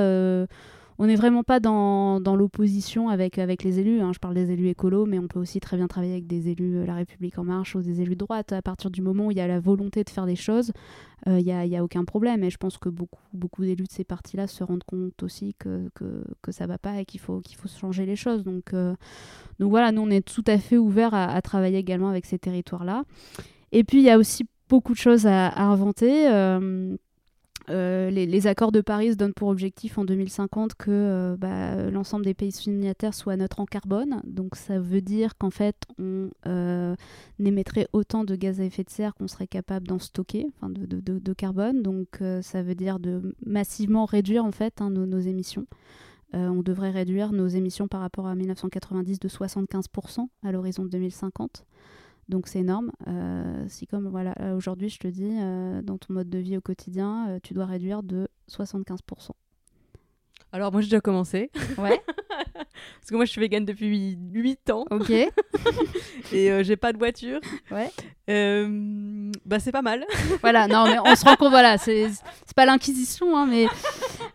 on 0.99 1.05
n'est 1.05 1.15
vraiment 1.15 1.43
pas 1.43 1.59
dans, 1.59 2.19
l'opposition 2.35 3.09
avec, 3.09 3.37
les 3.37 3.79
élus. 3.79 4.01
Hein. 4.01 4.11
Je 4.13 4.19
parle 4.19 4.33
des 4.33 4.51
élus 4.51 4.69
écolos, 4.69 5.05
mais 5.05 5.19
on 5.19 5.27
peut 5.27 5.39
aussi 5.39 5.59
très 5.59 5.77
bien 5.77 5.87
travailler 5.87 6.13
avec 6.13 6.27
des 6.27 6.49
élus 6.49 6.77
euh, 6.77 6.85
La 6.85 6.95
République 6.95 7.37
En 7.37 7.43
Marche 7.43 7.75
ou 7.75 7.81
des 7.81 8.01
élus 8.01 8.15
de 8.15 8.19
droite. 8.19 8.51
À 8.51 8.61
partir 8.63 8.89
du 8.89 9.01
moment 9.01 9.27
où 9.27 9.31
il 9.31 9.37
y 9.37 9.41
a 9.41 9.47
la 9.47 9.59
volonté 9.59 10.03
de 10.03 10.09
faire 10.09 10.25
des 10.25 10.35
choses, 10.35 10.71
euh, 11.27 11.39
il 11.39 11.45
n'y 11.45 11.51
a, 11.51 11.65
y 11.65 11.75
a, 11.77 11.83
aucun 11.83 12.03
problème. 12.03 12.43
Et 12.43 12.49
je 12.49 12.57
pense 12.57 12.79
que 12.79 12.89
beaucoup, 12.89 13.21
beaucoup 13.33 13.63
d'élus 13.63 13.83
de 13.83 13.91
ces 13.91 14.03
partis-là 14.03 14.47
se 14.47 14.63
rendent 14.63 14.83
compte 14.83 15.21
aussi 15.21 15.55
que, 15.59 15.89
ça 16.49 16.63
ne 16.63 16.69
va 16.69 16.79
pas 16.79 16.99
et 16.99 17.05
qu'il 17.05 17.19
faut, 17.19 17.41
qu'il 17.41 17.57
faut 17.57 17.67
changer 17.67 18.07
les 18.07 18.15
choses. 18.15 18.43
Donc, 18.43 18.73
euh, 18.73 18.95
donc 19.59 19.69
voilà, 19.69 19.91
nous, 19.91 20.01
on 20.01 20.09
est 20.09 20.25
tout 20.25 20.43
à 20.47 20.57
fait 20.57 20.77
ouverts 20.77 21.13
à, 21.13 21.39
travailler 21.43 21.77
également 21.77 22.09
avec 22.09 22.25
ces 22.25 22.39
territoires-là. 22.39 23.03
Et 23.71 23.83
puis, 23.83 23.99
il 23.99 24.03
y 24.03 24.09
a 24.09 24.17
aussi 24.17 24.47
beaucoup 24.67 24.93
de 24.93 24.97
choses 24.97 25.27
à, 25.27 25.61
inventer. 25.61 26.27
Les, 27.69 28.47
accords 28.47 28.71
de 28.71 28.81
Paris 28.81 29.11
se 29.11 29.15
donnent 29.15 29.33
pour 29.33 29.49
objectif 29.49 29.97
en 29.97 30.05
2050 30.05 30.75
que 30.75 30.91
euh, 30.91 31.35
bah, 31.37 31.89
l'ensemble 31.89 32.25
des 32.25 32.33
pays 32.33 32.51
signataires 32.51 33.13
soient 33.13 33.35
neutres 33.35 33.59
en 33.59 33.65
carbone. 33.65 34.21
Donc 34.25 34.55
ça 34.55 34.79
veut 34.79 35.01
dire 35.01 35.37
qu'en 35.37 35.49
fait 35.49 35.75
on 35.99 36.29
euh, 36.45 36.95
émettrait 37.39 37.87
autant 37.93 38.23
de 38.23 38.35
gaz 38.35 38.61
à 38.61 38.63
effet 38.63 38.83
de 38.83 38.89
serre 38.89 39.15
qu'on 39.15 39.27
serait 39.27 39.47
capable 39.47 39.87
d'en 39.87 39.99
stocker, 39.99 40.47
de, 40.63 41.33
carbone. 41.33 41.81
Donc 41.81 42.21
ça 42.41 42.63
veut 42.63 42.75
dire 42.75 42.99
de 42.99 43.35
massivement 43.45 44.05
réduire 44.05 44.45
en 44.45 44.51
fait 44.51 44.81
hein, 44.81 44.89
nos, 44.89 45.19
émissions. 45.19 45.65
on 46.33 46.61
devrait 46.61 46.91
réduire 46.91 47.31
nos 47.33 47.47
émissions 47.47 47.87
par 47.87 48.01
rapport 48.01 48.27
à 48.27 48.35
1990 48.35 49.19
de 49.19 49.27
75% 49.27 50.27
à 50.43 50.51
l'horizon 50.51 50.85
2050. 50.85 51.65
Donc 52.29 52.47
c'est 52.47 52.59
énorme. 52.59 52.91
Euh, 53.07 53.65
si 53.67 53.87
comme 53.87 54.09
voilà, 54.09 54.35
aujourd'hui 54.55 54.89
je 54.89 54.99
te 54.99 55.07
dis, 55.07 55.37
euh, 55.39 55.81
dans 55.81 55.97
ton 55.97 56.13
mode 56.13 56.29
de 56.29 56.39
vie 56.39 56.57
au 56.57 56.61
quotidien, 56.61 57.29
euh, 57.29 57.39
tu 57.41 57.53
dois 57.53 57.65
réduire 57.65 58.03
de 58.03 58.27
75%. 58.49 59.31
Alors 60.51 60.71
moi 60.71 60.81
j'ai 60.81 60.87
déjà 60.87 61.01
commencé. 61.01 61.51
Ouais. 61.77 62.01
Parce 62.37 63.09
que 63.09 63.15
moi 63.15 63.25
je 63.25 63.31
suis 63.31 63.41
végane 63.41 63.65
depuis 63.65 64.17
8 64.33 64.69
ans. 64.71 64.85
Ok. 64.91 65.09
et 66.33 66.63
j'ai 66.63 66.75
pas 66.75 66.91
de 66.91 66.97
voiture. 66.97 67.39
Ouais. 67.71 67.91
bah 69.45 69.59
c'est 69.59 69.71
pas 69.71 69.81
mal. 69.81 70.05
voilà, 70.41 70.67
non 70.67 70.85
mais 70.85 70.99
on 70.99 71.15
se 71.15 71.23
rend 71.23 71.35
compte, 71.37 71.51
voilà, 71.51 71.77
c'est 71.77 72.09
pas 72.55 72.65
l'inquisition, 72.65 73.37
hein, 73.37 73.47
mais 73.47 73.67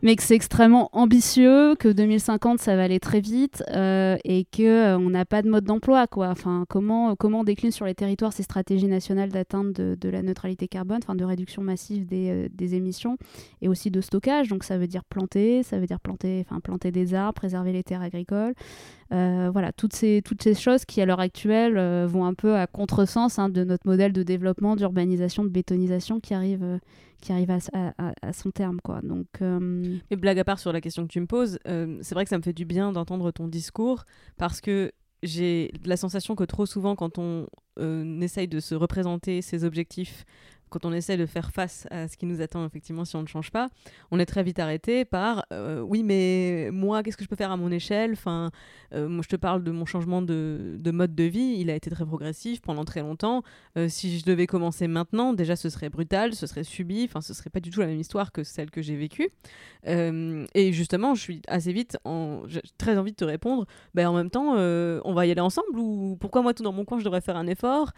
mais 0.03 0.17
que 0.17 0.23
c'est 0.23 0.35
extrêmement 0.35 0.91
ambitieux, 0.93 1.77
que 1.77 1.89
2050 1.89 2.59
ça 2.59 2.75
va 2.75 2.83
aller 2.83 2.99
très 2.99 3.21
vite 3.21 3.63
euh, 3.71 4.17
et 4.25 4.45
que 4.45 4.63
euh, 4.63 4.99
on 4.99 5.11
n'a 5.11 5.25
pas 5.25 5.43
de 5.43 5.49
mode 5.49 5.65
d'emploi 5.65 6.09
quoi. 6.09 6.29
Enfin, 6.29 6.65
comment 6.69 7.15
comment 7.15 7.41
on 7.41 7.45
décline 7.45 7.71
sur 7.71 7.87
les 7.87 7.95
territoires 7.95 8.33
ces 8.33 8.43
stratégies 8.43 8.89
nationales 8.89 9.31
d'atteinte 9.31 9.73
de, 9.73 10.09
la 10.09 10.23
neutralité 10.23 10.67
carbone, 10.67 10.99
enfin 11.03 11.15
de 11.15 11.25
réduction 11.25 11.63
massive 11.63 12.05
des, 12.05 12.31
euh, 12.31 12.49
des, 12.53 12.75
émissions 12.75 13.17
et 13.61 13.69
aussi 13.69 13.91
de 13.91 14.01
stockage. 14.01 14.49
Donc 14.49 14.65
ça 14.65 14.77
veut 14.77 14.89
dire 14.89 15.05
planter, 15.05 15.63
ça 15.63 15.79
veut 15.79 15.87
dire 15.87 16.01
planter, 16.01 16.45
enfin 16.49 16.61
planter 16.61 16.91
des 16.91 17.15
arbres, 17.15 17.35
préserver 17.35 17.73
les 17.73 17.85
terres 17.85 18.03
agricoles. 18.03 18.55
voilà, 19.11 19.73
toutes 19.73 19.95
ces, 19.95 20.23
toutes 20.25 20.43
ces 20.43 20.55
choses 20.55 20.85
qui 20.85 21.01
à 21.01 21.07
l'heure 21.07 21.21
actuelle 21.21 21.79
vont 22.07 22.25
un 22.25 22.35
peu 22.35 22.57
à 22.57 22.67
contresens 22.67 23.39
hein, 23.39 23.49
de 23.49 23.63
notre 23.63 23.87
modèle 23.87 24.13
de 24.13 24.23
développement, 24.23 24.75
d'urbanisation, 24.75 25.45
de 25.45 25.51
bétonisation 25.51 26.19
qui 26.19 26.35
arrive 26.35 26.81
qui 27.23 27.33
arrive 27.33 27.51
à, 27.51 28.33
son 28.33 28.51
terme. 28.51 28.81
Quoi. 28.83 29.01
Donc, 29.03 29.27
euh... 29.41 29.97
Et 30.11 30.17
blague 30.17 30.39
à 30.39 30.45
part 30.45 30.59
sur 30.59 30.73
la 30.73 30.81
question 30.81 31.07
que 31.07 31.13
tu 31.13 31.21
me 31.21 31.27
poses, 31.27 31.59
euh, 31.67 31.99
c'est 32.03 32.15
vrai 32.15 32.25
que 32.25 32.29
ça 32.29 32.37
me 32.37 32.43
fait 32.43 32.53
du 32.53 32.67
bien 32.67 32.93
d'entendre 32.93 33.31
ton 33.31 33.49
discours 33.49 34.05
parce 34.37 34.61
que 34.61 34.93
j'ai 35.23 35.73
la 35.85 35.97
sensation 35.97 36.35
que 36.35 36.45
trop 36.45 36.67
souvent, 36.67 36.97
quand 36.97 37.19
on 37.19 37.47
euh, 37.79 38.21
essaye 38.21 38.49
de 38.49 38.61
se 38.61 38.75
représenter 38.75 39.41
ses 39.41 39.65
objectifs 39.65 40.25
quand 40.73 40.87
on 40.87 40.93
essaie 40.93 41.19
de 41.19 41.27
faire 41.27 41.53
face 41.53 41.87
à 41.91 42.09
ce 42.09 42.17
qui 42.17 42.25
nous 42.25 42.41
attend, 42.41 42.65
effectivement, 42.65 43.05
si 43.05 43.15
on 43.15 43.23
ne 43.23 43.27
change 43.27 43.51
pas, 43.51 43.69
on 44.11 44.19
est 44.19 44.27
très 44.27 44.43
vite 44.43 44.59
arrêté 44.59 45.05
par 45.05 45.45
euh, 45.53 45.81
oui, 45.81 46.03
mais 46.03 46.71
moi, 46.73 47.03
qu'est-ce 47.03 47.17
que 47.17 47.25
je 47.25 47.29
peux 47.29 47.37
faire 47.37 47.53
à 47.53 47.59
mon 47.59 47.71
échelle? 47.71 48.13
Enfin, 48.13 48.51
euh, 48.95 49.07
moi, 49.07 49.23
je 49.23 49.29
te 49.29 49.37
parle 49.37 49.63
de 49.63 49.71
mon 49.71 49.85
changement 49.85 50.23
de, 50.23 50.79
mode 50.87 51.15
de 51.15 51.25
vie. 51.25 51.57
Il 51.59 51.71
a 51.71 51.75
été 51.75 51.91
très 51.91 52.07
progressif 52.07 52.63
pendant 52.63 52.85
très 52.85 53.01
longtemps. 53.01 53.43
Euh, 53.77 53.89
si 53.89 54.19
je 54.19 54.25
devais 54.25 54.47
commencer 54.47 54.89
maintenant, 54.89 55.35
déjà, 55.35 55.57
ce 55.57 55.69
serait 55.69 55.91
brutal, 55.91 56.35
ce 56.35 56.47
serait 56.47 56.65
subi. 56.65 57.05
Enfin, 57.05 57.21
ce 57.21 57.35
serait 57.35 57.51
pas 57.51 57.61
du 57.61 57.71
tout 57.71 57.81
la 57.81 57.87
même 57.87 58.01
histoire 58.01 58.33
que 58.33 58.43
celle 58.43 58.71
que 58.71 58.81
j'ai 58.81 58.97
vécue. 58.97 59.29
et 59.85 60.73
justement, 60.73 61.15
je 61.15 61.21
suis 61.21 61.43
assez 61.49 61.73
vite, 61.73 61.99
j'ai 62.47 62.63
très 62.79 62.97
envie 62.97 63.13
de 63.13 63.17
te 63.17 63.25
répondre. 63.25 63.67
Ben, 63.95 64.09
en 64.09 64.15
même 64.15 64.31
temps, 64.31 64.55
on 64.55 65.13
va 65.13 65.27
y 65.27 65.31
aller 65.31 65.41
ensemble 65.41 65.79
ou 65.79 66.17
pourquoi 66.19 66.41
moi, 66.41 66.55
tout 66.55 66.63
dans 66.63 66.73
mon 66.73 66.87
coin, 66.87 66.99
je 66.99 67.05
devrais 67.05 67.21
faire 67.21 67.37
un 67.37 67.47
effort? 67.47 67.93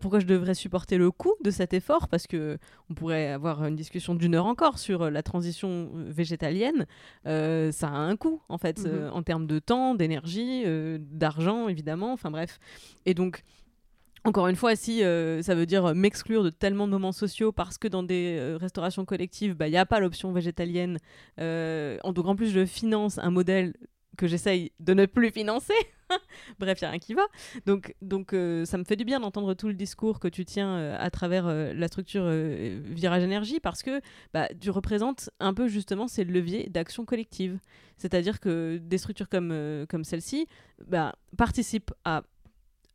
Pourquoi 0.00 0.20
je 0.20 0.26
devrais 0.26 0.54
supporter 0.54 0.98
le 0.98 1.10
coût 1.10 1.34
de 1.42 1.50
cet 1.50 1.72
effort? 1.72 2.08
Parce 2.10 2.26
que 2.26 2.58
on 2.90 2.94
pourrait 2.94 3.28
avoir 3.28 3.64
une 3.66 3.76
discussion 3.76 4.14
d'une 4.14 4.34
heure 4.34 4.46
encore 4.46 4.78
sur 4.78 5.10
la 5.10 5.22
transition 5.22 5.90
végétalienne. 5.94 6.86
ça 7.24 7.88
a 7.88 7.96
un 7.96 8.16
coût, 8.16 8.42
en 8.48 8.58
fait, 8.58 8.80
Mhm. 8.84 9.10
en 9.12 9.22
termes 9.22 9.46
de 9.46 9.58
temps, 9.58 9.94
d'énergie, 9.94 10.64
d'argent, 10.98 11.68
évidemment. 11.68 12.12
Enfin 12.12 12.30
bref. 12.30 12.58
Et 13.06 13.14
donc, 13.14 13.42
encore 14.24 14.48
une 14.48 14.56
fois, 14.56 14.76
si 14.76 15.02
euh, 15.02 15.40
ça 15.40 15.54
veut 15.54 15.64
dire 15.64 15.94
m'exclure 15.94 16.42
de 16.44 16.50
tellement 16.50 16.86
de 16.86 16.92
moments 16.92 17.10
sociaux 17.12 17.52
parce 17.52 17.78
que 17.78 17.88
dans 17.88 18.02
des 18.02 18.36
euh, 18.38 18.58
restaurations 18.58 19.06
collectives, 19.06 19.54
bah, 19.54 19.66
il 19.66 19.70
n'y 19.70 19.78
a 19.78 19.86
pas 19.86 19.98
l'option 19.98 20.30
végétalienne, 20.32 20.98
euh, 21.40 21.96
en- 22.04 22.12
donc 22.12 22.26
en 22.26 22.36
plus 22.36 22.50
je 22.50 22.66
finance 22.66 23.16
un 23.18 23.30
modèle 23.30 23.72
que 24.20 24.26
j'essaye 24.26 24.70
de 24.80 24.92
ne 24.92 25.06
plus 25.06 25.30
financer. 25.30 25.72
Bref, 26.58 26.78
il 26.78 26.84
n'y 26.84 26.88
a 26.88 26.90
rien 26.90 26.98
qui 26.98 27.14
va. 27.14 27.22
Donc, 27.64 27.94
donc 28.02 28.34
euh, 28.34 28.66
ça 28.66 28.76
me 28.76 28.84
fait 28.84 28.96
du 28.96 29.06
bien 29.06 29.18
d'entendre 29.18 29.54
tout 29.54 29.66
le 29.66 29.72
discours 29.72 30.20
que 30.20 30.28
tu 30.28 30.44
tiens 30.44 30.76
euh, 30.76 30.96
à 31.00 31.08
travers 31.08 31.46
euh, 31.46 31.72
la 31.72 31.88
structure 31.88 32.28
Virage 32.28 33.22
Énergie 33.22 33.60
parce 33.60 33.82
que 33.82 34.02
bah, 34.34 34.46
tu 34.60 34.68
représentes 34.68 35.30
un 35.40 35.54
peu 35.54 35.68
justement 35.68 36.06
ces 36.06 36.24
leviers 36.24 36.68
d'action 36.68 37.06
collective. 37.06 37.58
C'est-à-dire 37.96 38.40
que 38.40 38.76
des 38.76 38.98
structures 38.98 39.30
comme, 39.30 39.86
comme 39.88 40.04
celle-ci 40.04 40.46
bah, 40.86 41.14
participent 41.38 41.92
à 42.04 42.22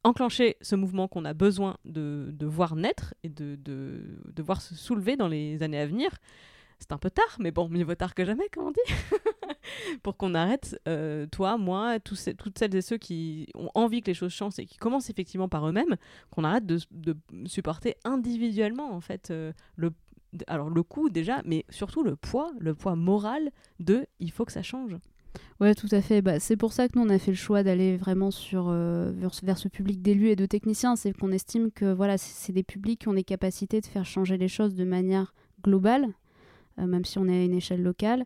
enclencher 0.04 0.58
ce 0.62 0.76
mouvement 0.76 1.08
qu'on 1.08 1.26
a 1.26 1.34
besoin 1.34 1.78
de, 1.86 2.30
de 2.34 2.46
voir 2.46 2.76
naître 2.76 3.16
et 3.24 3.30
de, 3.30 3.56
de, 3.56 4.20
de 4.32 4.44
voir 4.44 4.62
se 4.62 4.76
soulever 4.76 5.16
dans 5.16 5.28
les 5.28 5.64
années 5.64 5.80
à 5.80 5.88
venir. 5.88 6.12
C'est 6.80 6.92
un 6.92 6.98
peu 7.00 7.10
tard, 7.10 7.38
mais 7.40 7.50
bon, 7.50 7.68
mieux 7.70 7.84
vaut 7.84 7.96
tard 7.96 8.14
que 8.14 8.26
jamais, 8.26 8.48
comme 8.54 8.68
on 8.68 8.72
dit. 8.72 8.94
Pour 10.04 10.18
qu'on 10.18 10.34
arrête, 10.34 10.80
euh, 10.88 11.26
toi, 11.28 11.58
moi, 11.58 12.00
toutes 12.00 12.58
celles 12.58 12.76
et 12.76 12.82
ceux 12.82 12.98
qui 12.98 13.48
ont 13.56 13.70
envie 13.74 14.02
que 14.02 14.08
les 14.08 14.14
choses 14.14 14.32
changent 14.32 14.60
et 14.60 14.66
qui 14.66 14.78
commencent 14.78 15.10
effectivement 15.10 15.50
par 15.50 15.68
eux-mêmes, 15.68 15.96
qu'on 16.32 16.44
arrête 16.44 16.66
de, 16.66 16.80
supporter 17.46 17.96
individuellement, 18.04 18.94
en 18.94 19.02
fait, 19.02 19.32
euh, 19.32 19.52
le, 19.76 19.92
alors 20.48 20.70
le 20.70 20.84
coût 20.84 21.10
déjà, 21.10 21.42
mais 21.46 21.66
surtout 21.70 22.04
le 22.04 22.16
poids, 22.16 22.52
le 22.60 22.74
poids 22.74 22.96
moral 22.96 23.52
de 23.80 24.06
il 24.20 24.32
faut 24.32 24.46
que 24.46 24.52
ça 24.52 24.64
change. 24.64 24.98
Ouais, 25.60 25.76
tout 25.76 25.90
à 25.92 26.02
fait. 26.02 26.22
Bah, 26.22 26.40
c'est 26.40 26.56
pour 26.56 26.72
ça 26.72 26.88
que 26.88 26.98
nous, 26.98 27.06
on 27.06 27.10
a 27.10 27.20
fait 27.20 27.32
le 27.32 27.38
choix 27.38 27.62
d'aller 27.62 27.98
vraiment 27.98 28.32
sur, 28.32 28.68
euh, 28.70 29.12
vers, 29.16 29.32
vers 29.44 29.58
ce 29.58 29.68
public 29.68 30.02
d'élus 30.02 30.30
et 30.30 30.36
de 30.36 30.46
techniciens. 30.46 30.96
C'est 30.96 31.14
qu'on 31.14 31.32
estime 31.32 31.72
que 31.72 31.94
voilà, 31.94 32.18
c'est 32.18 32.54
des 32.54 32.64
publics 32.64 33.02
qui 33.02 33.08
ont 33.10 33.14
des 33.14 33.24
capacités 33.24 33.82
de 33.82 33.86
faire 33.86 34.06
changer 34.06 34.38
les 34.38 34.48
choses 34.48 34.76
de 34.76 34.86
manière 34.86 35.34
globale, 35.64 36.08
même 36.78 37.06
si 37.06 37.18
on 37.18 37.28
est 37.28 37.40
à 37.40 37.44
une 37.44 37.54
échelle 37.54 37.82
locale. 37.82 38.26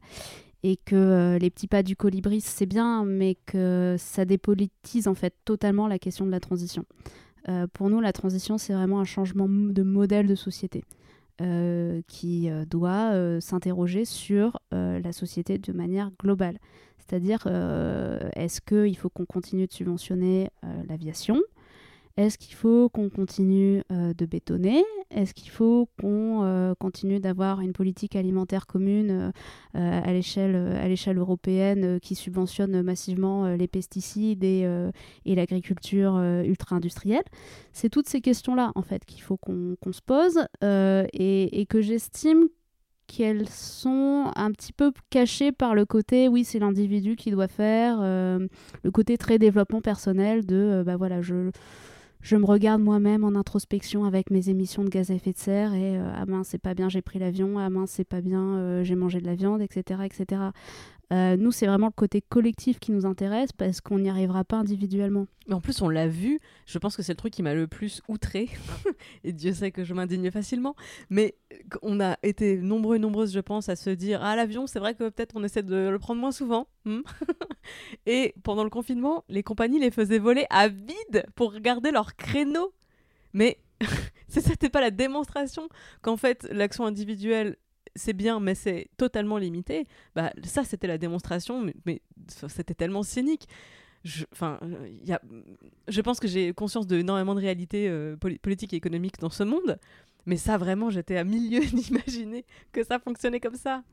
Et 0.64 0.78
que 0.78 0.96
euh, 0.96 1.38
les 1.38 1.50
petits 1.50 1.68
pas 1.68 1.84
du 1.84 1.96
colibri, 1.96 2.42
c'est 2.42 2.66
bien, 2.66 3.06
mais 3.06 3.36
que 3.46 3.96
ça 3.98 4.26
dépolitise 4.26 5.08
en 5.08 5.16
fait 5.16 5.34
totalement 5.46 5.88
la 5.88 6.00
question 6.00 6.26
de 6.26 6.32
la 6.32 6.40
transition. 6.40 6.86
Euh, 7.48 7.68
pour 7.72 7.90
nous, 7.90 8.02
la 8.02 8.12
transition, 8.12 8.58
c'est 8.58 8.74
vraiment 8.74 9.00
un 9.00 9.06
changement 9.06 9.48
de 9.48 9.84
modèle 9.84 10.28
de 10.28 10.36
société. 10.36 10.84
euh, 11.42 12.02
qui 12.10 12.50
doit 12.70 13.14
s'interroger 13.40 14.04
sur 14.04 14.60
la 14.72 15.14
société 15.14 15.58
de 15.58 15.72
manière 15.72 16.12
globale. 16.20 16.60
C'est-à-dire, 16.98 17.48
est-ce 18.36 18.60
qu'il 18.60 18.98
faut 18.98 19.10
qu'on 19.10 19.26
continue 19.26 19.66
de 19.66 19.72
subventionner 19.72 20.50
l'aviation 20.90 21.40
Est-ce 22.20 22.38
qu'il 22.38 22.54
faut 22.54 22.90
qu'on 22.90 23.10
continue 23.10 23.82
euh, 23.94 24.14
de 24.14 24.26
bétonner? 24.26 24.84
Est-ce 25.10 25.34
qu'il 25.34 25.50
faut 25.50 25.88
qu'on 26.02 26.44
euh, 26.44 26.74
continue 26.78 27.22
d'avoir 27.22 27.62
une 27.62 27.72
politique 27.72 28.14
alimentaire 28.14 28.68
commune 28.68 29.32
euh, 29.78 30.02
à 30.04 30.12
l'échelle 30.12 31.18
européenne 31.18 32.02
qui 32.02 32.16
subventionne 32.16 32.82
massivement 32.82 33.48
les 33.56 33.70
pesticides 33.70 34.44
et, 34.44 34.68
l'agriculture 35.26 36.20
ultra-industrielle? 36.44 37.24
C'est 37.72 37.88
toutes 37.88 38.10
ces 38.10 38.20
questions-là, 38.20 38.74
en 38.76 38.82
fait, 38.82 39.06
qu'il 39.06 39.22
faut 39.22 39.38
qu'on 39.38 39.78
se 39.94 40.02
pose 40.02 40.46
et, 40.62 41.66
que 41.70 41.80
j'estime 41.80 42.50
qu'elles 43.08 43.48
sont 43.48 44.30
un 44.36 44.52
petit 44.52 44.74
peu 44.74 44.92
cachées 45.10 45.52
par 45.52 45.74
le 45.74 45.84
côté 45.84 46.28
oui 46.28 46.44
c'est 46.44 46.60
l'individu 46.60 47.16
qui 47.16 47.32
doit 47.32 47.48
faire 47.48 48.02
le 48.02 48.92
côté 48.92 49.18
très 49.18 49.40
développement 49.40 49.82
personnel 49.82 50.46
de 50.46 50.56
euh, 50.56 50.84
bah 50.84 50.96
voilà 50.96 51.20
je 51.20 51.50
je 52.22 52.36
me 52.36 52.46
regarde 52.46 52.82
moi-même 52.82 53.24
en 53.24 53.36
introspection 53.36 54.06
avec 54.06 54.30
mes 54.30 54.50
émissions 54.50 54.84
de 54.84 54.90
gaz 54.90 55.12
à 55.12 55.14
effet 55.14 55.32
de 55.32 55.38
serre 55.38 55.74
et 55.74 55.98
euh, 55.98 56.12
ah 56.14 56.26
mince 56.26 56.50
c'est 56.50 56.58
pas 56.58 56.74
bien 56.74 56.90
j'ai 56.90 57.02
pris 57.02 57.20
l'avion 57.20 57.58
ah 57.58 57.70
mince 57.70 57.92
c'est 57.92 58.04
pas 58.04 58.22
bien 58.22 58.58
euh, 58.58 58.84
j'ai 58.84 58.96
mangé 58.96 59.22
de 59.22 59.26
la 59.26 59.36
viande 59.36 59.62
etc 59.62 60.02
etc 60.04 60.42
Euh, 61.12 61.38
nous 61.38 61.52
c'est 61.52 61.66
vraiment 61.66 61.88
le 61.88 61.92
côté 61.92 62.22
collectif 62.22 62.80
qui 62.80 62.92
nous 62.92 63.08
intéresse 63.08 63.52
parce 63.52 63.82
qu'on 63.82 63.98
n'y 63.98 64.12
arrivera 64.12 64.44
pas 64.44 64.58
individuellement 64.58 65.26
Mais 65.48 65.56
en 65.56 65.62
plus, 65.62 65.82
on 65.82 65.90
l'a 65.90 66.08
vu. 66.08 66.40
Je 66.68 66.78
pense 66.78 66.96
que 66.96 67.02
c'est 67.02 67.14
le 67.14 67.18
truc 67.18 67.34
qui 67.34 67.42
m'a 67.42 67.56
le 67.56 67.66
plus 67.66 68.02
outré. 68.08 68.48
et 69.24 69.34
Dieu 69.34 69.54
sait 69.54 69.72
que 69.72 69.84
je 69.84 69.96
m'indigne 69.96 70.30
facilement. 70.30 70.76
Mais 71.10 71.36
on 71.82 72.00
a 72.00 72.18
été 72.22 72.58
nombreux 72.58 72.98
et 72.98 73.00
nombreuses, 73.00 73.34
je 73.34 73.40
pense, 73.40 73.70
à 73.70 73.76
se 73.76 73.90
dire 73.90 74.20
Ah, 74.22 74.36
l'avion, 74.36 74.68
c'est 74.68 74.80
vrai 74.80 74.94
que 74.94 75.10
peut-être 75.10 75.36
on 75.36 75.44
essaie 75.44 75.64
de 75.64 75.90
le 75.90 76.00
prendre 76.00 76.22
moins 76.22 76.32
souvent. 76.32 76.68
hmm. 76.86 77.02
et 78.06 78.36
pendant 78.44 78.64
le 78.64 78.70
confinement, 78.70 79.24
les 79.30 79.42
compagnies 79.42 79.80
les 79.80 79.92
faisaient 79.92 80.20
voler 80.20 80.46
à 80.52 80.68
vide 80.68 81.26
pour 81.36 81.54
regarder 81.54 81.90
leurs 81.90 82.16
créneaux. 82.16 82.74
Mais 83.34 83.58
c'est 84.28 84.42
ça, 84.42 84.54
pas 84.72 84.82
la 84.82 84.92
démonstration 84.92 85.70
qu'en 86.02 86.18
fait, 86.18 86.48
l'action 86.52 86.86
individuelle 86.86 87.58
c'est 88.00 88.14
bien, 88.14 88.40
mais 88.40 88.56
c'est 88.56 88.90
totalement 88.98 89.38
limité. 89.38 89.88
Bah, 90.16 90.32
ça, 90.44 90.64
c'était 90.64 90.88
la 90.88 90.98
démonstration, 90.98 91.64
mais, 91.86 92.02
c'était 92.48 92.74
tellement 92.74 93.04
cynique. 93.04 93.48
Je, 94.04 94.24
y 95.06 95.12
a, 95.12 95.22
je 95.90 96.02
pense 96.02 96.20
que 96.22 96.28
j'ai 96.28 96.54
conscience 96.54 96.88
d'énormément 96.88 97.36
de 97.36 97.42
réalités 97.42 97.90
euh, 97.90 98.16
poli- 98.16 98.40
politiques 98.40 98.74
et 98.74 98.78
économiques 98.78 99.20
dans 99.20 99.30
ce 99.30 99.44
monde, 99.44 99.78
mais 100.26 100.38
ça, 100.38 100.58
vraiment, 100.58 100.90
j'étais 100.90 101.18
à 101.18 101.24
milieu 101.24 101.60
d'imaginer 101.66 102.46
que 102.72 102.84
ça 102.84 103.00
fonctionnait 103.00 103.40
comme 103.42 103.56
ça. 103.56 103.84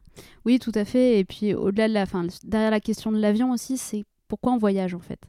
Oui, 0.44 0.58
tout 0.58 0.72
à 0.74 0.84
fait. 0.84 1.18
Et 1.18 1.24
puis 1.24 1.54
au-delà 1.54 1.88
de 1.88 1.94
la, 1.94 2.02
enfin, 2.02 2.26
derrière 2.44 2.70
la 2.70 2.80
question 2.80 3.10
de 3.12 3.18
l'avion 3.18 3.50
aussi, 3.50 3.76
c'est 3.76 4.04
pourquoi 4.28 4.52
on 4.52 4.58
voyage 4.58 4.94
en 4.94 5.00
fait? 5.00 5.20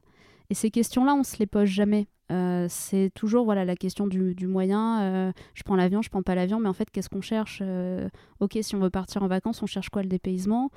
Et 0.50 0.54
ces 0.54 0.72
questions-là, 0.72 1.14
on 1.16 1.24
se 1.24 1.38
les 1.38 1.48
pose 1.48 1.68
jamais. 1.68 2.08
Euh, 2.30 2.66
c'est 2.70 3.10
toujours 3.16 3.46
voilà 3.46 3.64
la 3.64 3.78
question 3.78 4.06
du, 4.06 4.36
du 4.36 4.48
moyen. 4.48 5.02
euh, 5.02 5.32
je 5.54 5.64
prends 5.64 5.78
l'avion, 5.78 6.02
je 6.02 6.10
prends 6.10 6.22
pas 6.24 6.36
l'avion, 6.36 6.60
mais 6.60 6.68
en 6.68 6.74
fait, 6.74 6.90
qu'est-ce 6.92 7.08
qu'on 7.10 7.22
cherche 7.22 7.60
Euh, 7.64 8.10
Ok, 8.42 8.58
si 8.62 8.76
on 8.76 8.80
veut 8.80 8.90
partir 8.90 9.24
en 9.24 9.28
vacances, 9.28 9.64
on 9.64 9.66
cherche 9.66 9.90
quoi 9.90 10.02
Le 10.04 10.10
dépaysement? 10.10 10.70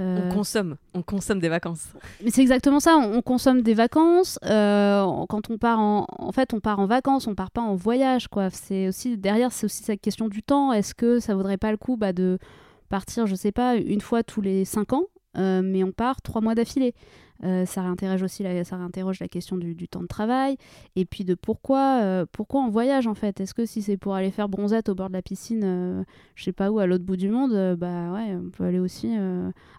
On 0.00 0.28
consomme, 0.32 0.76
on 0.94 1.02
consomme 1.02 1.38
des 1.40 1.48
vacances. 1.48 1.88
mais 2.24 2.30
c'est 2.30 2.40
exactement 2.42 2.80
ça, 2.80 2.96
on, 2.96 3.18
on 3.18 3.22
consomme 3.22 3.62
des 3.62 3.74
vacances. 3.74 4.38
quand 4.42 5.50
on 5.50 5.58
part 5.58 5.78
en, 5.78 6.06
en 6.08 6.32
fait, 6.32 6.52
on 6.54 6.60
part 6.60 6.78
en 6.80 6.86
vacances, 6.86 7.26
on 7.26 7.34
part 7.34 7.50
pas 7.50 7.60
en 7.60 7.74
voyage, 7.76 8.28
quoi. 8.28 8.50
C'est 8.50 8.88
aussi 8.88 9.16
derrière, 9.18 9.52
c'est 9.52 9.66
aussi 9.66 9.82
cette 9.84 10.00
question 10.00 10.28
du 10.28 10.42
temps. 10.42 10.72
Est-ce 10.72 10.94
que 10.94 11.20
ça 11.20 11.34
vaudrait 11.34 11.58
pas 11.58 11.70
le 11.70 11.76
coup 11.76 11.96
bah, 11.96 12.12
de 12.12 12.38
partir, 12.88 13.26
je 13.26 13.34
sais 13.34 13.52
pas, 13.52 13.76
une 13.76 14.00
fois 14.00 14.22
tous 14.24 14.40
les 14.40 14.64
cinq 14.64 14.92
ans, 14.94 15.04
mais 15.36 15.84
on 15.84 15.92
part 15.92 16.22
trois 16.22 16.40
mois 16.40 16.54
d'affilée? 16.54 16.94
Euh, 17.42 17.66
ça 17.66 17.82
réinterroge 17.82 18.22
aussi 18.22 18.42
la, 18.42 18.64
ça 18.64 18.76
réinterroge 18.76 19.18
la 19.18 19.28
question 19.28 19.56
du, 19.56 19.88
temps 19.88 20.02
de 20.02 20.06
travail 20.06 20.56
et 20.94 21.04
puis 21.04 21.24
de 21.24 21.34
pourquoi, 21.34 22.00
euh, 22.02 22.26
pourquoi 22.30 22.62
on 22.62 22.68
voyage 22.68 23.06
en 23.06 23.14
fait. 23.14 23.40
Est-ce 23.40 23.54
que 23.54 23.66
si 23.66 23.82
c'est 23.82 23.96
pour 23.96 24.14
aller 24.14 24.30
faire 24.30 24.48
bronzette 24.48 24.88
au 24.88 24.94
bord 24.94 25.08
de 25.08 25.14
la 25.14 25.22
piscine, 25.22 25.62
euh, 25.64 26.04
je 26.36 26.44
sais 26.44 26.52
pas 26.52 26.70
où, 26.70 26.78
à 26.78 26.86
l'autre 26.86 27.04
bout 27.04 27.16
du 27.16 27.28
monde, 27.28 27.52
euh, 27.52 27.76
bah 27.76 28.12
ouais, 28.12 28.36
on 28.36 28.50
peut 28.50 28.64
aller 28.64 28.78
aussi 28.78 29.12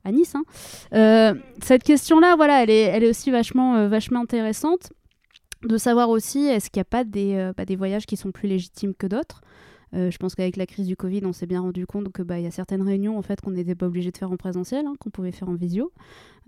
à 0.04 0.12
Nice. 0.12 0.36
hein. 0.36 1.36
Cette 1.62 1.84
question-là, 1.84 2.36
voilà, 2.36 2.64
elle 2.64 2.70
est, 2.70 2.82
elle 2.82 3.04
est 3.04 3.10
aussi 3.10 3.32
vachement, 3.32 3.88
vachement 3.88 4.22
intéressante 4.22 4.92
de 5.64 5.78
savoir 5.78 6.10
aussi 6.10 6.46
est-ce 6.46 6.70
qu'il 6.70 6.80
n'y 6.80 6.82
a 6.82 6.86
pas 6.86 7.04
bah, 7.04 7.66
des 7.66 7.76
voyages 7.76 8.06
qui 8.06 8.18
sont 8.18 8.32
plus 8.32 8.48
légitimes 8.48 8.94
que 8.94 9.08
d'autres? 9.08 9.42
Euh, 9.94 10.12
je 10.12 10.18
pense 10.18 10.36
qu'avec 10.36 10.58
la 10.58 10.66
crise 10.66 10.88
du 10.88 10.96
Covid, 10.96 11.22
on 11.26 11.34
s'est 11.34 11.46
bien 11.46 11.62
rendu 11.62 11.86
compte 11.86 12.12
que 12.12 12.22
bah, 12.22 12.40
y 12.40 12.46
a 12.46 12.52
certaines 12.52 12.82
réunions 12.82 13.18
en 13.18 13.22
fait 13.22 13.42
qu'on 13.42 13.52
n'était 13.52 13.76
pas 13.76 13.88
obligé 13.88 14.12
de 14.12 14.18
faire 14.18 14.32
en 14.32 14.38
présentiel, 14.38 14.86
hein, 14.86 14.94
qu'on 15.00 15.10
pouvait 15.10 15.32
faire 15.32 15.50
en 15.50 15.56
visio. 15.56 15.92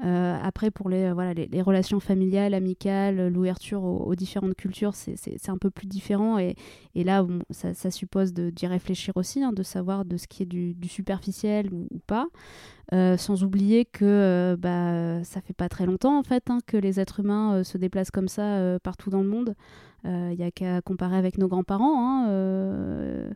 Euh, 0.03 0.38
après, 0.43 0.69
pour 0.69 0.89
les, 0.89 1.05
euh, 1.05 1.14
voilà, 1.14 1.34
les, 1.34 1.61
relations 1.61 1.99
familiales, 1.99 2.53
amicales, 2.53 3.30
l'ouverture 3.30 3.84
aux, 3.84 4.15
différentes 4.15 4.55
cultures, 4.55 4.93
c'est- 4.93 5.49
un 5.49 5.57
peu 5.57 5.69
plus 5.69 5.88
différent. 5.88 6.38
Et, 6.38 6.55
et 6.93 7.03
là, 7.03 7.26
ça, 7.51 7.73
ça 7.73 7.89
suppose 7.89 8.34
d'y 8.34 8.68
réfléchir 8.68 9.15
aussi, 9.18 9.43
hein, 9.43 9.53
de 9.53 9.64
savoir 9.64 10.05
de 10.05 10.18
ce 10.18 10.27
qui 10.27 10.43
est 10.43 10.45
du, 10.45 10.76
superficiel 10.88 11.73
ou 11.73 11.88
pas. 12.05 12.27
Euh, 12.93 13.18
sans 13.18 13.43
oublier 13.43 13.84
que 13.84 14.05
euh, 14.05 14.55
bah, 14.57 15.22
ça 15.26 15.41
fait 15.41 15.53
pas 15.53 15.68
très 15.68 15.85
longtemps 15.85 16.18
en 16.18 16.23
fait 16.23 16.49
hein, 16.49 16.59
que 16.65 16.77
les 16.77 17.01
êtres 17.01 17.19
humains 17.19 17.55
euh, 17.55 17.64
se 17.65 17.77
déplacent 17.77 18.11
comme 18.11 18.30
ça 18.30 18.80
partout 18.81 19.09
dans 19.09 19.22
le 19.22 19.27
monde. 19.27 19.55
Il 20.05 20.38
n'y 20.38 20.43
a 20.43 20.51
qu'à 20.51 20.81
comparer 20.81 21.18
avec 21.18 21.38
nos 21.38 21.49
grands-parents. 21.49 21.99
hein, 21.99 23.30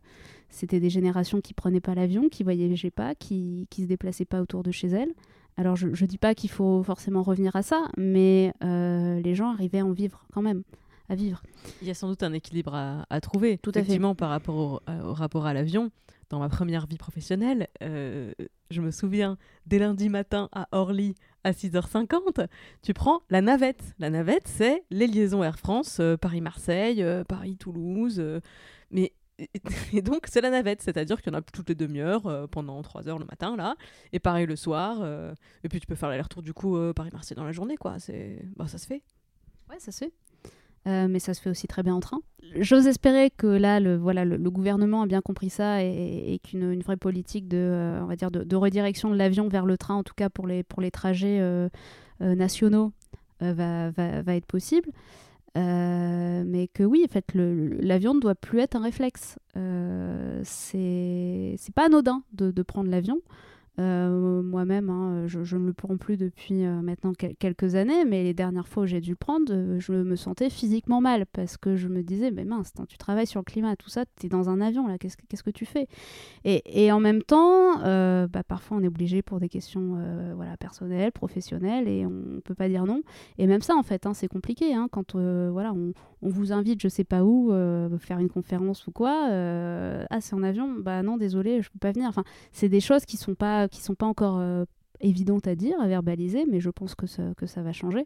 C'était 0.50 0.80
des 0.80 0.90
générations 0.90 1.42
qui 1.42 1.54
prenaient 1.54 1.82
pas 1.82 1.96
l'avion, 1.96 2.30
qui 2.30 2.44
voyageaient 2.44 2.92
pas, 2.92 3.14
qui, 3.14 3.68
qui 3.70 3.82
se 3.82 3.88
déplaçaient 3.88 4.24
pas 4.24 4.42
autour 4.42 4.64
de 4.64 4.72
chez 4.72 4.88
elles. 4.88 5.12
Alors 5.58 5.76
je, 5.76 5.94
je 5.94 6.06
dis 6.06 6.18
pas 6.18 6.34
qu'il 6.34 6.50
faut 6.50 6.82
forcément 6.84 7.24
revenir 7.24 7.58
à 7.58 7.62
ça, 7.62 7.90
mais 7.98 8.54
les 8.62 9.36
gens 9.36 9.50
arrivaient 9.52 9.80
à 9.80 9.86
en 9.86 9.92
vivre 9.92 10.24
quand 10.34 10.42
même, 10.42 10.64
à 11.10 11.16
vivre. 11.16 11.42
Il 11.82 11.90
y 11.90 11.92
a 11.92 11.94
sans 11.94 12.08
doute 12.08 12.24
un 12.24 12.32
équilibre 12.32 12.74
à, 12.74 13.06
à 13.10 13.20
trouver. 13.20 13.58
Tout 13.58 13.72
à 13.72 13.74
fait. 13.74 13.80
Effectivement, 13.80 14.16
par 14.16 14.30
rapport 14.30 14.82
au 14.88 15.14
rapport 15.14 15.46
à 15.46 15.54
l'avion, 15.54 15.92
dans 16.32 16.40
ma 16.40 16.50
première 16.50 16.88
vie 16.88 16.98
professionnelle, 16.98 17.68
euh, 17.84 18.32
je 18.72 18.82
me 18.82 18.90
souviens, 18.90 19.38
dès 19.66 19.80
lundi 19.80 20.08
matin 20.08 20.48
à 20.54 20.68
Orly, 20.72 21.14
à 21.44 21.52
6h50, 21.52 22.48
tu 22.82 22.94
prends 22.94 23.22
la 23.30 23.42
navette. 23.42 23.94
La 24.00 24.10
navette, 24.10 24.48
c'est 24.48 24.84
les 24.90 25.08
liaisons 25.08 25.44
Air 25.44 25.60
France, 25.60 26.00
euh, 26.00 26.16
Paris-Marseille, 26.16 27.04
euh, 27.04 27.26
Paris-Toulouse. 27.26 28.24
mais 28.92 29.14
et 29.94 30.02
donc, 30.02 30.28
c'est 30.30 30.40
la 30.40 30.52
navette, 30.52 30.82
c'est-à-dire 30.84 31.22
qu'il 31.22 31.34
y 31.34 31.36
en 31.36 31.40
a 31.40 31.42
toutes 31.42 31.68
les 31.68 31.76
demi-heures 31.76 32.48
pendant 32.50 32.80
3 32.82 33.10
heures 33.10 33.18
le 33.18 33.26
matin, 33.26 33.56
là, 33.58 33.76
et 34.14 34.20
pareil 34.20 34.46
le 34.46 34.56
soir. 34.56 35.04
et 35.64 35.68
puis, 35.68 35.80
tu 35.80 35.88
peux 35.88 35.96
faire 35.96 36.10
l'aller-retour 36.10 36.44
du 36.44 36.54
coup 36.54 36.78
Paris-Marseille 36.94 37.36
dans 37.36 37.44
la 37.44 37.52
journée, 37.52 37.76
quoi. 37.76 37.98
C'est... 37.98 38.46
Bah, 38.56 38.68
ça 38.68 38.78
se 38.78 38.86
fait. 38.86 39.02
Ouais, 39.68 39.80
ça 39.80 39.92
se 39.92 40.06
fait. 40.06 40.14
Euh, 40.88 41.08
mais 41.08 41.20
ça 41.20 41.34
se 41.34 41.42
fait 41.42 41.50
aussi 41.50 41.68
très 41.68 41.84
bien 41.84 41.94
en 41.94 42.00
train. 42.00 42.22
J'ose 42.56 42.88
espérer 42.88 43.30
que 43.30 43.48
là, 43.48 43.80
le, 43.80 43.96
voilà, 43.96 44.26
le, 44.26 44.50
gouvernement 44.50 45.04
a 45.04 45.06
bien 45.06 45.22
compris 45.22 45.50
ça 45.50 45.84
et, 45.84 46.40
qu'une 46.44 46.72
une 46.72 46.82
vraie 46.82 46.98
politique 46.98 47.48
de, 47.48 47.58
euh, 47.58 48.02
on 48.02 48.06
va 48.06 48.16
dire 48.16 48.32
de, 48.32 48.56
redirection 48.56 49.10
de 49.10 49.16
l'avion 49.16 49.48
vers 49.48 49.66
le 49.66 49.78
train, 49.78 49.96
en 49.96 50.04
tout 50.04 50.16
cas 50.16 50.30
pour 50.30 50.48
les, 50.48 50.64
pour 50.64 50.82
les 50.82 50.92
trajets 50.92 51.38
euh, 51.40 51.70
nationaux, 52.20 52.92
va, 53.40 53.92
va, 53.92 54.22
va 54.22 54.36
être 54.36 54.46
possible. 54.46 54.90
Mais 55.56 56.68
que 56.74 56.84
oui, 56.84 57.06
en 57.08 57.12
fait, 57.12 57.26
l'avion 57.36 58.16
ne 58.16 58.20
doit 58.20 58.36
plus 58.36 58.60
être 58.60 58.76
un 58.76 58.82
réflexe. 58.84 59.38
C'est 60.44 61.74
pas 61.76 61.86
anodin 61.86 62.24
de, 62.34 62.52
de 62.52 62.64
prendre 62.64 62.90
l'avion. 62.90 63.20
Euh, 63.80 64.42
Moi-même, 64.42 64.90
hein, 64.90 65.28
je, 65.28 65.40
ne 65.56 65.66
le 65.66 65.74
prends 65.74 65.96
plus 65.96 66.18
depuis 66.18 66.66
euh, 66.66 66.82
maintenant 66.82 67.14
quel- 67.18 67.36
quelques 67.38 67.76
années, 67.76 68.04
mais 68.06 68.24
les 68.24 68.34
dernières 68.34 68.68
fois 68.68 68.84
où 68.84 68.86
j'ai 68.86 69.00
dû 69.00 69.12
le 69.12 69.16
prendre, 69.16 69.52
euh, 69.54 69.80
je 69.80 69.94
me 69.94 70.16
sentais 70.16 70.50
physiquement 70.50 71.00
mal 71.00 71.26
parce 71.26 71.56
que 71.58 71.78
je 71.78 71.88
me 71.88 72.04
disais, 72.04 72.32
mais 72.32 72.44
mince, 72.44 72.74
tu 72.90 72.98
travailles 72.98 73.28
sur 73.28 73.40
le 73.40 73.46
climat, 73.46 73.76
tout 73.78 73.90
ça, 73.90 74.04
tu 74.20 74.26
es 74.26 74.30
dans 74.30 74.50
un 74.50 74.60
avion, 74.60 74.88
là, 74.88 74.98
qu'est-ce 74.98 75.16
que, 75.44 75.52
tu 75.52 75.66
fais? 75.66 75.88
Et, 76.44 76.92
en 76.92 77.00
même 77.00 77.24
temps, 77.24 77.78
bah, 78.28 78.44
parfois 78.48 78.78
on 78.78 78.84
est 78.84 78.88
obligé 78.88 79.22
pour 79.22 79.40
des 79.40 79.50
questions 79.50 79.98
voilà, 80.36 80.58
personnelles, 80.58 81.12
professionnelles, 81.12 81.88
et 81.88 82.06
on 82.06 82.10
ne 82.10 82.40
peut 82.40 82.56
pas 82.56 82.68
dire 82.70 82.86
non. 82.86 83.02
Et 83.38 83.48
même 83.48 83.62
ça, 83.62 83.76
en 83.76 83.84
fait, 83.84 84.06
hein, 84.06 84.14
c'est 84.14 84.28
compliqué. 84.28 84.74
hein, 84.74 84.88
quand 84.92 85.16
voilà, 85.16 85.74
on, 85.74 85.94
on 86.22 86.30
vous 86.30 86.52
invite, 86.54 86.82
je 86.82 86.88
sais 86.88 87.04
pas 87.04 87.24
où, 87.24 87.52
euh, 87.52 87.98
faire 87.98 88.20
une 88.20 88.30
conférence 88.30 88.86
ou 88.88 88.92
quoi, 88.92 89.28
euh, 89.32 90.06
ah, 90.10 90.22
c'est 90.22 90.36
en 90.36 90.44
avion, 90.44 90.70
bah 90.80 91.02
non, 91.04 91.18
désolé, 91.18 91.62
je 91.62 91.70
peux 91.70 91.80
pas 91.80 91.92
venir. 91.92 92.08
Enfin, 92.10 92.24
c'est 92.52 92.70
des 92.70 92.80
choses 92.80 93.06
qui 93.06 93.18
sont 93.18 93.36
pas, 93.36 93.68
qui 93.68 93.82
sont 93.82 93.96
pas 93.96 94.06
encore 94.06 94.38
euh, 94.40 94.66
évidentes 95.00 95.48
à 95.48 95.56
dire, 95.56 95.76
à 95.82 95.88
verbaliser, 95.88 96.46
mais 96.50 96.60
je 96.60 96.70
pense 96.70 96.94
que 96.96 97.08
ça, 97.08 97.24
que 97.38 97.46
ça 97.48 97.62
va 97.64 97.72
changer. 97.74 98.06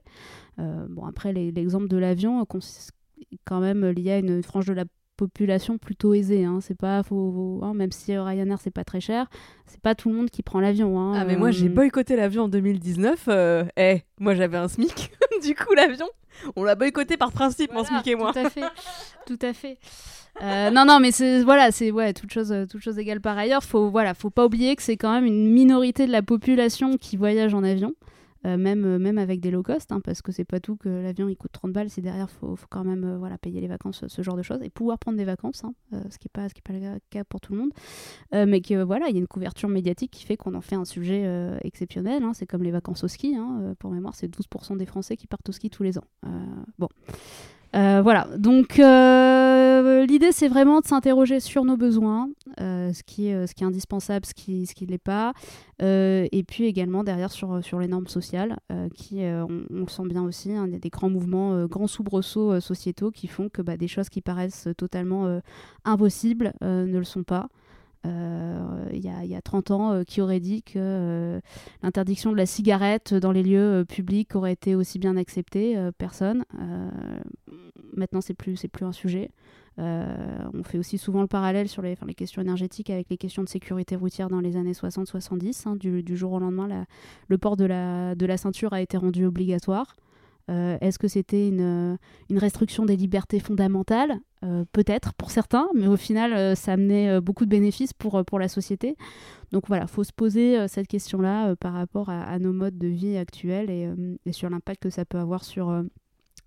Bon, 0.57 1.05
après, 1.05 1.33
l'exemple 1.33 1.87
de 1.89 1.97
l'avion 1.97 2.45
quand 3.45 3.59
même 3.59 3.85
lié 3.85 4.11
à 4.11 4.17
une 4.19 4.41
frange 4.43 4.65
de 4.65 4.73
la 4.73 4.85
population 5.17 5.77
plutôt 5.77 6.13
aisée. 6.13 6.43
Hein. 6.45 6.59
C'est 6.61 6.77
pas, 6.77 7.01
faut, 7.03 7.31
faut- 7.31 7.65
hein, 7.65 7.73
même 7.73 7.91
si 7.91 8.17
Ryanair 8.17 8.59
c'est 8.59 8.71
pas 8.71 8.83
très 8.83 8.99
cher, 8.99 9.29
c'est 9.65 9.79
pas 9.79 9.95
tout 9.95 10.09
le 10.09 10.15
monde 10.15 10.29
qui 10.29 10.43
prend 10.43 10.59
l'avion. 10.59 10.99
Hein. 10.99 11.13
Ah, 11.15 11.25
mais 11.25 11.37
moi, 11.37 11.51
j'ai 11.51 11.69
boycotté 11.69 12.15
l'avion 12.15 12.43
en 12.43 12.47
2019. 12.49 13.25
euh, 13.29 13.63
Eh, 13.77 14.01
moi, 14.19 14.33
j'avais 14.35 14.57
un 14.57 14.67
SMIC. 14.67 15.11
du 15.43 15.55
coup, 15.55 15.73
l'avion, 15.73 16.07
on 16.55 16.63
l'a 16.63 16.75
boycotté 16.75 17.17
par 17.17 17.31
principe, 17.31 17.73
mon 17.73 17.83
SMIC 17.83 18.07
et 18.07 18.15
moi. 18.15 18.33
Tout 18.33 18.39
à 18.39 18.49
fait, 18.49 18.63
tout 19.25 19.39
à 19.41 19.53
fait. 19.53 19.77
Euh, 20.41 20.69
non, 20.69 20.85
non, 20.85 20.99
mais 20.99 21.11
c'est 21.11 21.43
voilà, 21.43 21.71
c'est 21.71 21.91
ouais, 21.91 22.13
toute 22.13 22.31
chose, 22.31 22.51
euh, 22.51 22.65
toute 22.65 22.81
chose 22.81 22.97
égale 22.99 23.21
par 23.21 23.37
ailleurs. 23.37 23.63
Faut 23.63 23.89
voilà, 23.89 24.13
faut 24.13 24.29
pas 24.29 24.45
oublier 24.45 24.75
que 24.75 24.83
c'est 24.83 24.97
quand 24.97 25.13
même 25.13 25.25
une 25.25 25.49
minorité 25.49 26.05
de 26.05 26.11
la 26.11 26.21
population 26.21 26.97
qui 26.97 27.15
voyage 27.15 27.53
en 27.53 27.63
avion, 27.63 27.93
euh, 28.45 28.57
même 28.57 28.85
euh, 28.85 28.99
même 28.99 29.17
avec 29.17 29.39
des 29.39 29.49
low 29.49 29.63
cost, 29.63 29.91
hein, 29.91 29.99
parce 30.01 30.21
que 30.21 30.31
c'est 30.31 30.45
pas 30.45 30.59
tout 30.59 30.75
que 30.75 30.89
l'avion 30.89 31.27
il 31.27 31.35
coûte 31.35 31.51
30 31.51 31.71
balles. 31.71 31.89
C'est 31.89 32.01
derrière, 32.01 32.29
faut, 32.29 32.55
faut 32.55 32.67
quand 32.69 32.83
même 32.83 33.03
euh, 33.03 33.17
voilà 33.17 33.37
payer 33.37 33.59
les 33.59 33.67
vacances, 33.67 34.05
ce 34.07 34.21
genre 34.21 34.37
de 34.37 34.43
choses, 34.43 34.61
et 34.61 34.69
pouvoir 34.69 34.99
prendre 34.99 35.17
des 35.17 35.25
vacances, 35.25 35.63
hein, 35.63 35.73
ce 36.09 36.17
qui 36.17 36.27
est 36.27 36.33
pas 36.33 36.47
pas 36.63 36.73
le 36.73 36.99
cas 37.09 37.23
pour 37.23 37.41
tout 37.41 37.53
le 37.53 37.59
monde. 37.59 37.71
Mais 38.31 38.61
que 38.61 38.83
voilà, 38.83 39.07
il 39.09 39.13
y 39.13 39.17
a 39.17 39.19
une 39.19 39.27
couverture 39.27 39.69
médiatique 39.69 40.11
qui 40.11 40.25
fait 40.25 40.37
qu'on 40.37 40.53
en 40.55 40.61
fait 40.61 40.75
un 40.75 40.85
sujet 40.85 41.25
exceptionnel. 41.63 42.23
hein. 42.23 42.31
C'est 42.33 42.45
comme 42.45 42.63
les 42.63 42.71
vacances 42.71 43.03
au 43.03 43.07
ski. 43.07 43.35
pour 43.79 43.91
mémoire, 43.91 44.15
c'est 44.15 44.27
12% 44.27 44.77
des 44.77 44.85
Français 44.85 45.17
qui 45.17 45.27
partent 45.27 45.49
au 45.49 45.51
ski 45.51 45.69
tous 45.69 45.83
les 45.83 45.97
ans. 45.97 46.05
Bon. 46.77 46.89
Euh, 47.75 48.01
voilà, 48.01 48.27
donc 48.37 48.79
euh, 48.79 50.05
l'idée 50.05 50.31
c'est 50.31 50.47
vraiment 50.47 50.79
de 50.79 50.85
s'interroger 50.85 51.41
sur 51.41 51.65
nos 51.65 51.75
besoins, 51.75 52.29
euh, 52.61 52.93
ce, 52.93 53.03
qui 53.03 53.27
est, 53.27 53.63
indispensable, 53.63 54.25
ce 54.25 54.33
qui 54.33 54.65
ce 54.65 54.73
qui 54.73 54.85
l'est 54.85 54.97
pas, 54.97 55.33
et 55.81 56.43
puis 56.47 56.65
également 56.65 57.03
derrière 57.03 57.31
sur, 57.31 57.79
les 57.79 57.87
normes 57.87 58.07
sociales, 58.07 58.57
qui 58.93 59.19
on, 59.23 59.65
le 59.69 59.87
sent 59.87 60.03
bien 60.05 60.23
aussi, 60.23 60.53
hein, 60.53 60.65
il 60.67 60.73
y 60.73 60.75
a 60.75 60.79
des 60.79 60.89
grands 60.89 61.09
mouvements, 61.09 61.65
grands 61.65 61.87
soubresauts 61.87 62.61
sociétaux 62.61 63.11
qui 63.11 63.27
font 63.27 63.49
que 63.49 63.61
bah, 63.61 63.75
des 63.75 63.89
choses 63.89 64.07
qui 64.07 64.21
paraissent 64.21 64.69
totalement 64.77 65.41
impossibles 65.83 66.53
ne 66.61 66.97
le 66.97 67.03
sont 67.03 67.23
pas. 67.23 67.49
Euh, 68.05 68.89
Il 68.93 69.03
y, 69.03 69.09
a, 69.09 69.23
il 69.23 69.29
y 69.29 69.35
a 69.35 69.41
30 69.41 69.71
ans, 69.71 69.91
euh, 69.91 70.03
qui 70.03 70.21
aurait 70.21 70.39
dit 70.39 70.63
que 70.63 70.73
euh, 70.77 71.39
l'interdiction 71.83 72.31
de 72.31 72.37
la 72.37 72.45
cigarette 72.45 73.13
dans 73.13 73.31
les 73.31 73.43
lieux 73.43 73.83
publics 73.87 74.35
aurait 74.35 74.53
été 74.53 74.75
aussi 74.75 74.99
bien 74.99 75.17
acceptée 75.17 75.77
Personne. 75.97 76.45
Maintenant, 77.93 78.21
c'est 78.21 78.33
plus, 78.33 78.65
plus 78.71 78.85
un 78.85 78.91
sujet. 78.91 79.29
On 79.77 80.63
fait 80.63 80.77
aussi 80.77 80.97
souvent 80.97 81.21
le 81.21 81.27
parallèle 81.27 81.67
sur 81.67 81.81
les, 81.81 81.95
questions 82.15 82.41
énergétiques 82.41 82.89
avec 82.89 83.09
les 83.09 83.17
questions 83.17 83.43
de 83.43 83.49
sécurité 83.49 83.95
routière 83.95 84.29
dans 84.29 84.39
les 84.39 84.57
années 84.57 84.73
60-70. 84.73 85.67
hein. 85.67 85.75
du, 85.75 86.17
jour 86.17 86.33
au 86.33 86.39
lendemain, 86.39 86.85
le 87.27 87.37
port 87.37 87.57
de 87.57 87.65
la 87.65 88.37
ceinture 88.37 88.73
a 88.73 88.81
été 88.81 88.97
rendu 88.97 89.25
obligatoire. 89.25 89.95
Euh, 90.49 90.77
Est-ce 90.81 90.99
que 90.99 91.07
c'était 91.07 91.47
une, 91.47 91.97
une 92.29 92.37
restriction 92.37 92.85
des 92.85 92.95
libertés 92.95 93.39
fondamentales 93.39 94.19
Euh, 94.43 94.63
Peut-être 94.73 95.13
pour 95.13 95.31
certains, 95.31 95.67
mais 95.73 95.87
au 95.87 95.97
final, 95.97 96.33
euh, 96.33 96.55
ça 96.55 96.73
amenait 96.73 97.09
euh, 97.09 97.21
beaucoup 97.21 97.45
de 97.45 97.49
bénéfices 97.49 97.93
pour, 97.93 98.15
euh, 98.15 98.23
pour 98.23 98.37
la 98.39 98.47
société. 98.47 98.95
Donc 99.51 99.67
voilà, 99.67 99.83
il 99.83 99.89
faut 99.89 100.03
se 100.03 100.13
poser 100.13 100.57
euh, 100.57 100.67
cette 100.67 100.87
question-là 100.87 101.49
euh, 101.49 101.55
par 101.55 101.73
rapport 101.73 102.09
à, 102.09 102.37
nos 102.39 102.53
modes 102.53 102.77
de 102.77 102.87
vie 102.87 103.17
actuels 103.17 103.69
et, 103.69 103.87
euh, 103.87 104.17
sur 104.31 104.49
l'impact 104.49 104.83
que 104.83 104.89
ça 104.89 105.05
peut 105.05 105.17
avoir 105.17 105.43
sur, 105.43 105.69
euh, 105.69 105.83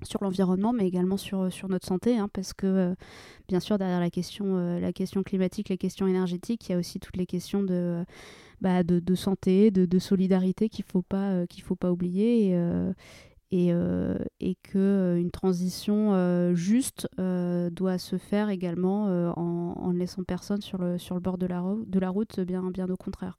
sur 0.03 0.23
l'environnement, 0.23 0.73
mais 0.73 0.87
également 0.87 1.17
sur, 1.17 1.53
sur 1.53 1.69
notre 1.69 1.87
santé, 1.87 2.19
hein, 2.19 2.29
parce 2.33 2.53
que 2.53 2.67
euh, 2.67 2.95
bien 3.49 3.59
sûr, 3.61 3.79
derrière 3.79 4.01
la 4.01 4.11
question, 4.11 4.57
euh, 4.57 4.79
la 4.79 4.93
question 4.93 5.23
climatique, 5.25 5.71
les 5.71 5.79
questions 5.79 6.07
énergétiques, 6.07 6.69
il 6.69 6.73
y 6.73 6.75
a 6.75 6.79
aussi 6.79 7.01
toutes 7.01 7.17
les 7.17 7.27
questions 7.27 7.63
de, 7.65 8.05
bah, 8.61 8.83
de, 8.83 9.15
santé, 9.15 9.71
de, 9.71 9.87
de 9.87 9.99
solidarité 9.99 10.69
qu'il 10.69 10.85
ne 10.87 10.91
faut, 10.93 11.03
pas, 11.03 11.31
euh, 11.31 11.47
faut 11.65 11.77
pas 11.77 11.91
oublier. 11.91 12.51
Euh, 12.55 12.93
et, 13.51 13.73
euh, 13.73 14.19
et 14.41 14.57
que 14.57 14.79
euh, 14.79 15.31
transition 15.31 16.13
euh, 16.15 16.55
juste 16.55 17.09
euh, 17.19 17.71
doit 17.71 17.99
se 17.99 18.19
faire 18.19 18.51
également 18.51 19.05
en, 19.37 19.93
ne 19.93 19.99
laissant 19.99 20.23
personne 20.23 20.61
sur 20.61 20.79
le, 20.79 21.21
bord 21.21 21.39
de 21.39 21.47
la, 21.47 21.61
route, 22.11 22.41
bien, 22.41 22.63
au 22.63 22.97
contraire. 22.97 23.39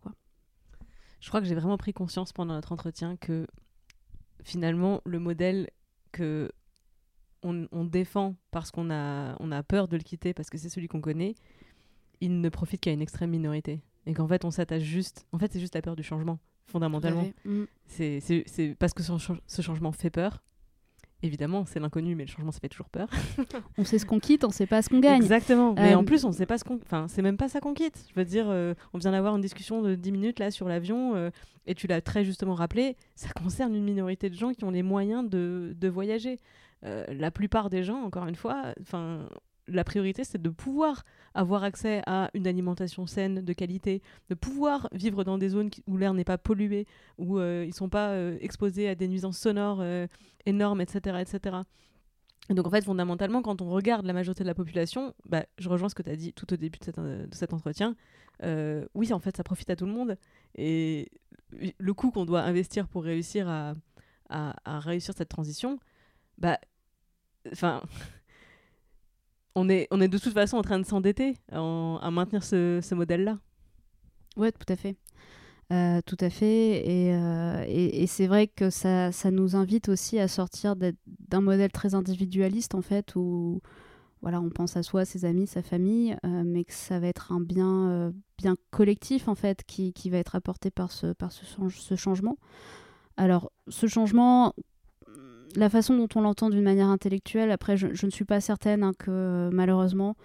Je 1.20 1.28
crois 1.28 1.42
que 1.42 1.48
j'ai 1.48 1.56
vraiment 1.56 1.78
pris 1.78 1.94
conscience 1.94 2.34
pendant 2.34 2.54
notre 2.54 2.72
entretien 2.72 3.18
que 3.18 3.46
finalement, 4.44 5.02
le 5.06 5.20
modèle 5.20 5.70
que 6.12 6.50
on, 7.44 7.86
défend 7.86 8.36
parce 8.52 8.72
qu'on 8.72 8.90
a, 8.92 9.36
on 9.40 9.52
a 9.52 9.64
peur 9.64 9.88
de 9.88 9.96
le 9.96 10.04
quitter, 10.04 10.34
parce 10.34 10.50
que 10.50 10.58
c'est 10.58 10.70
celui 10.70 10.88
qu'on 10.88 11.02
connaît, 11.02 11.36
il 12.20 12.42
ne 12.42 12.50
profite 12.50 12.82
qu'à 12.82 12.92
une 12.92 13.02
extrême 13.02 13.30
minorité. 13.30 13.82
Et 14.06 14.14
qu'en 14.14 14.28
fait, 14.28 14.44
on 14.44 14.52
s'attache 14.52 14.82
juste. 14.82 15.26
En 15.32 15.40
fait, 15.40 15.52
c'est 15.54 15.60
juste 15.60 15.76
la 15.76 15.82
peur 15.82 15.96
du 15.96 16.04
changement, 16.04 16.40
fondamentalement. 16.70 17.30
Mm. 17.46 17.64
C'est 17.88 18.76
parce 18.80 18.94
que 18.94 19.04
ce, 19.04 19.18
change- 19.18 19.42
ce 19.48 19.62
changement 19.62 19.92
fait 19.92 20.10
peur. 20.10 20.42
Évidemment, 21.22 21.66
c'est 21.66 21.82
l'inconnu, 21.82 22.16
mais 22.16 22.24
le 22.24 22.30
changement, 22.30 22.54
ça 22.54 22.62
fait 22.62 22.70
toujours 22.70 22.88
peur. 22.88 23.10
On 23.78 23.84
sait 23.84 24.00
ce 24.00 24.06
qu'on 24.06 24.20
quitte, 24.22 24.46
on 24.46 24.52
sait 24.52 24.66
pas 24.68 24.82
ce 24.82 24.88
qu'on 24.88 25.02
gagne. 25.02 25.18
Exactement. 25.22 25.74
Mais 25.74 25.92
Euh, 25.94 25.98
en 25.98 26.06
plus, 26.06 26.24
on 26.24 26.32
sait 26.32 26.46
pas 26.46 26.58
ce 26.58 26.64
qu'on. 26.64 26.76
Enfin, 26.78 27.08
c'est 27.10 27.22
même 27.22 27.36
pas 27.36 27.50
ça 27.50 27.60
qu'on 27.60 27.74
quitte. 27.74 28.06
Je 28.10 28.14
veux 28.18 28.24
dire, 28.26 28.46
euh, 28.48 28.74
on 28.94 29.00
vient 29.00 29.12
d'avoir 29.12 29.36
une 29.36 29.42
discussion 29.42 29.82
de 29.82 29.96
10 29.96 30.14
minutes 30.14 30.40
là 30.40 30.50
sur 30.50 30.70
l'avion, 30.70 31.16
euh, 31.16 31.30
et 31.66 31.76
tu 31.76 31.88
l'as 31.88 32.00
très 32.00 32.24
justement 32.24 32.54
rappelé, 32.56 32.96
ça 33.16 33.28
concerne 33.32 33.76
une 33.76 33.84
minorité 33.84 34.30
de 34.30 34.36
gens 34.36 34.54
qui 34.54 34.64
ont 34.64 34.72
les 34.72 34.82
moyens 34.84 35.30
de, 35.30 35.76
de 35.78 35.88
voyager. 35.90 36.40
Euh, 36.86 37.04
la 37.10 37.32
plupart 37.32 37.70
des 37.70 37.84
gens, 37.84 38.02
encore 38.02 38.26
une 38.28 38.36
fois, 38.36 38.74
enfin. 38.82 39.28
La 39.70 39.84
priorité, 39.84 40.24
c'est 40.24 40.42
de 40.42 40.50
pouvoir 40.50 41.04
avoir 41.34 41.64
accès 41.64 42.02
à 42.08 42.30
une 42.34 42.48
alimentation 42.48 43.06
saine, 43.06 43.42
de 43.42 43.54
qualité, 43.54 44.02
de 44.30 44.36
pouvoir 44.36 44.90
vivre 44.92 45.24
dans 45.24 45.38
des 45.38 45.50
zones 45.50 45.70
où 45.88 45.98
l'air 45.98 46.14
n'est 46.14 46.24
pas 46.24 46.38
pollué, 46.38 46.88
où 47.18 47.40
euh, 47.40 47.66
ils 47.68 47.74
sont 47.74 47.90
pas 47.90 48.10
euh, 48.10 48.38
exposés 48.42 48.90
à 48.90 48.96
des 48.96 49.08
nuisances 49.08 49.38
sonores 49.38 49.80
euh, 49.82 50.08
énormes, 50.46 50.82
etc., 50.82 51.18
etc. 51.22 51.58
Et 52.50 52.56
donc 52.56 52.66
en 52.66 52.72
fait, 52.72 52.84
fondamentalement, 52.84 53.42
quand 53.42 53.62
on 53.62 53.70
regarde 53.70 54.06
la 54.06 54.14
majorité 54.14 54.44
de 54.44 54.48
la 54.48 54.56
population, 54.56 55.14
bah, 55.26 55.46
je 55.60 55.70
rejoins 55.70 55.90
ce 55.90 55.96
que 55.96 56.02
tu 56.02 56.10
as 56.10 56.16
dit 56.16 56.34
tout 56.34 56.52
au 56.52 56.58
début 56.58 56.80
de, 56.80 57.28
cet, 57.32 57.54
entretien. 57.54 57.96
Oui, 58.96 59.14
en 59.14 59.20
fait, 59.20 59.38
ça 59.38 59.44
profite 59.44 59.70
à 59.70 59.76
tout 59.76 59.86
le 59.86 59.92
monde. 59.92 60.18
Et 60.56 61.12
le 61.52 61.94
coût 61.94 62.10
qu'on 62.10 62.26
doit 62.26 62.42
investir 62.42 62.88
pour 62.88 63.04
réussir 63.04 63.48
à, 63.48 63.76
à, 64.30 64.56
à 64.66 64.80
réussir 64.80 65.14
cette 65.16 65.30
transition, 65.30 65.80
bah, 66.40 66.58
enfin, 67.52 67.84
on 69.60 69.70
est, 69.70 69.88
on 69.92 70.02
est 70.02 70.08
de 70.08 70.18
toute 70.18 70.34
façon 70.34 70.58
en 70.58 70.62
train 70.62 70.80
de 70.80 70.86
s'endetter 70.86 71.36
en- 71.52 72.00
à 72.02 72.12
maintenir 72.12 72.44
ce, 72.44 72.94
modèle-là. 72.94 73.38
Ouais, 74.38 74.52
tout 74.52 74.72
à 74.72 74.76
fait. 74.76 74.96
Euh, 75.72 76.02
tout 76.06 76.18
à 76.20 76.30
fait. 76.30 76.88
Et, 76.88 77.14
euh, 77.14 77.64
et, 77.68 78.04
et 78.04 78.08
c'est 78.08 78.28
vrai 78.28 78.48
que 78.48 78.70
ça, 78.70 79.12
ça 79.12 79.32
nous 79.32 79.56
invite 79.56 79.90
aussi 79.90 80.18
à 80.20 80.28
sortir 80.28 80.76
d'un 80.76 81.42
modèle 81.42 81.72
très 81.72 81.94
individualiste, 81.94 82.74
en 82.74 82.82
fait, 82.82 83.16
où 83.16 83.62
voilà, 84.22 84.42
on 84.42 84.50
pense 84.50 84.76
à 84.78 84.84
soi, 84.84 85.06
ses 85.06 85.26
amis, 85.26 85.48
sa 85.48 85.62
famille, 85.62 86.16
euh, 86.26 86.44
mais 86.46 86.64
que 86.64 86.74
ça 86.74 87.00
va 87.00 87.08
être 87.08 87.32
un 87.32 87.40
bien, 87.40 88.14
bien 88.38 88.56
collectif, 88.72 89.28
en 89.28 89.36
fait, 89.36 89.64
qui, 89.66 89.94
qui 89.94 90.10
va 90.10 90.18
être 90.18 90.36
apporté 90.36 90.72
par 90.72 90.92
ce, 90.92 91.14
par 91.14 91.32
ce 91.32 91.96
changement. 91.96 92.38
Alors, 93.20 93.52
ce 93.68 93.88
changement, 93.88 94.54
la 95.56 95.70
façon 95.70 95.96
dont 95.96 96.08
on 96.16 96.22
l'entend 96.22 96.50
d'une 96.50 96.64
manière 96.64 96.88
intellectuelle, 96.88 97.52
après, 97.52 97.78
je, 97.78 98.06
ne 98.06 98.12
suis 98.12 98.26
pas 98.26 98.42
certaine 98.42 98.84
hein, 98.84 98.94
que, 98.98 99.50
malheureusement, 99.52 100.16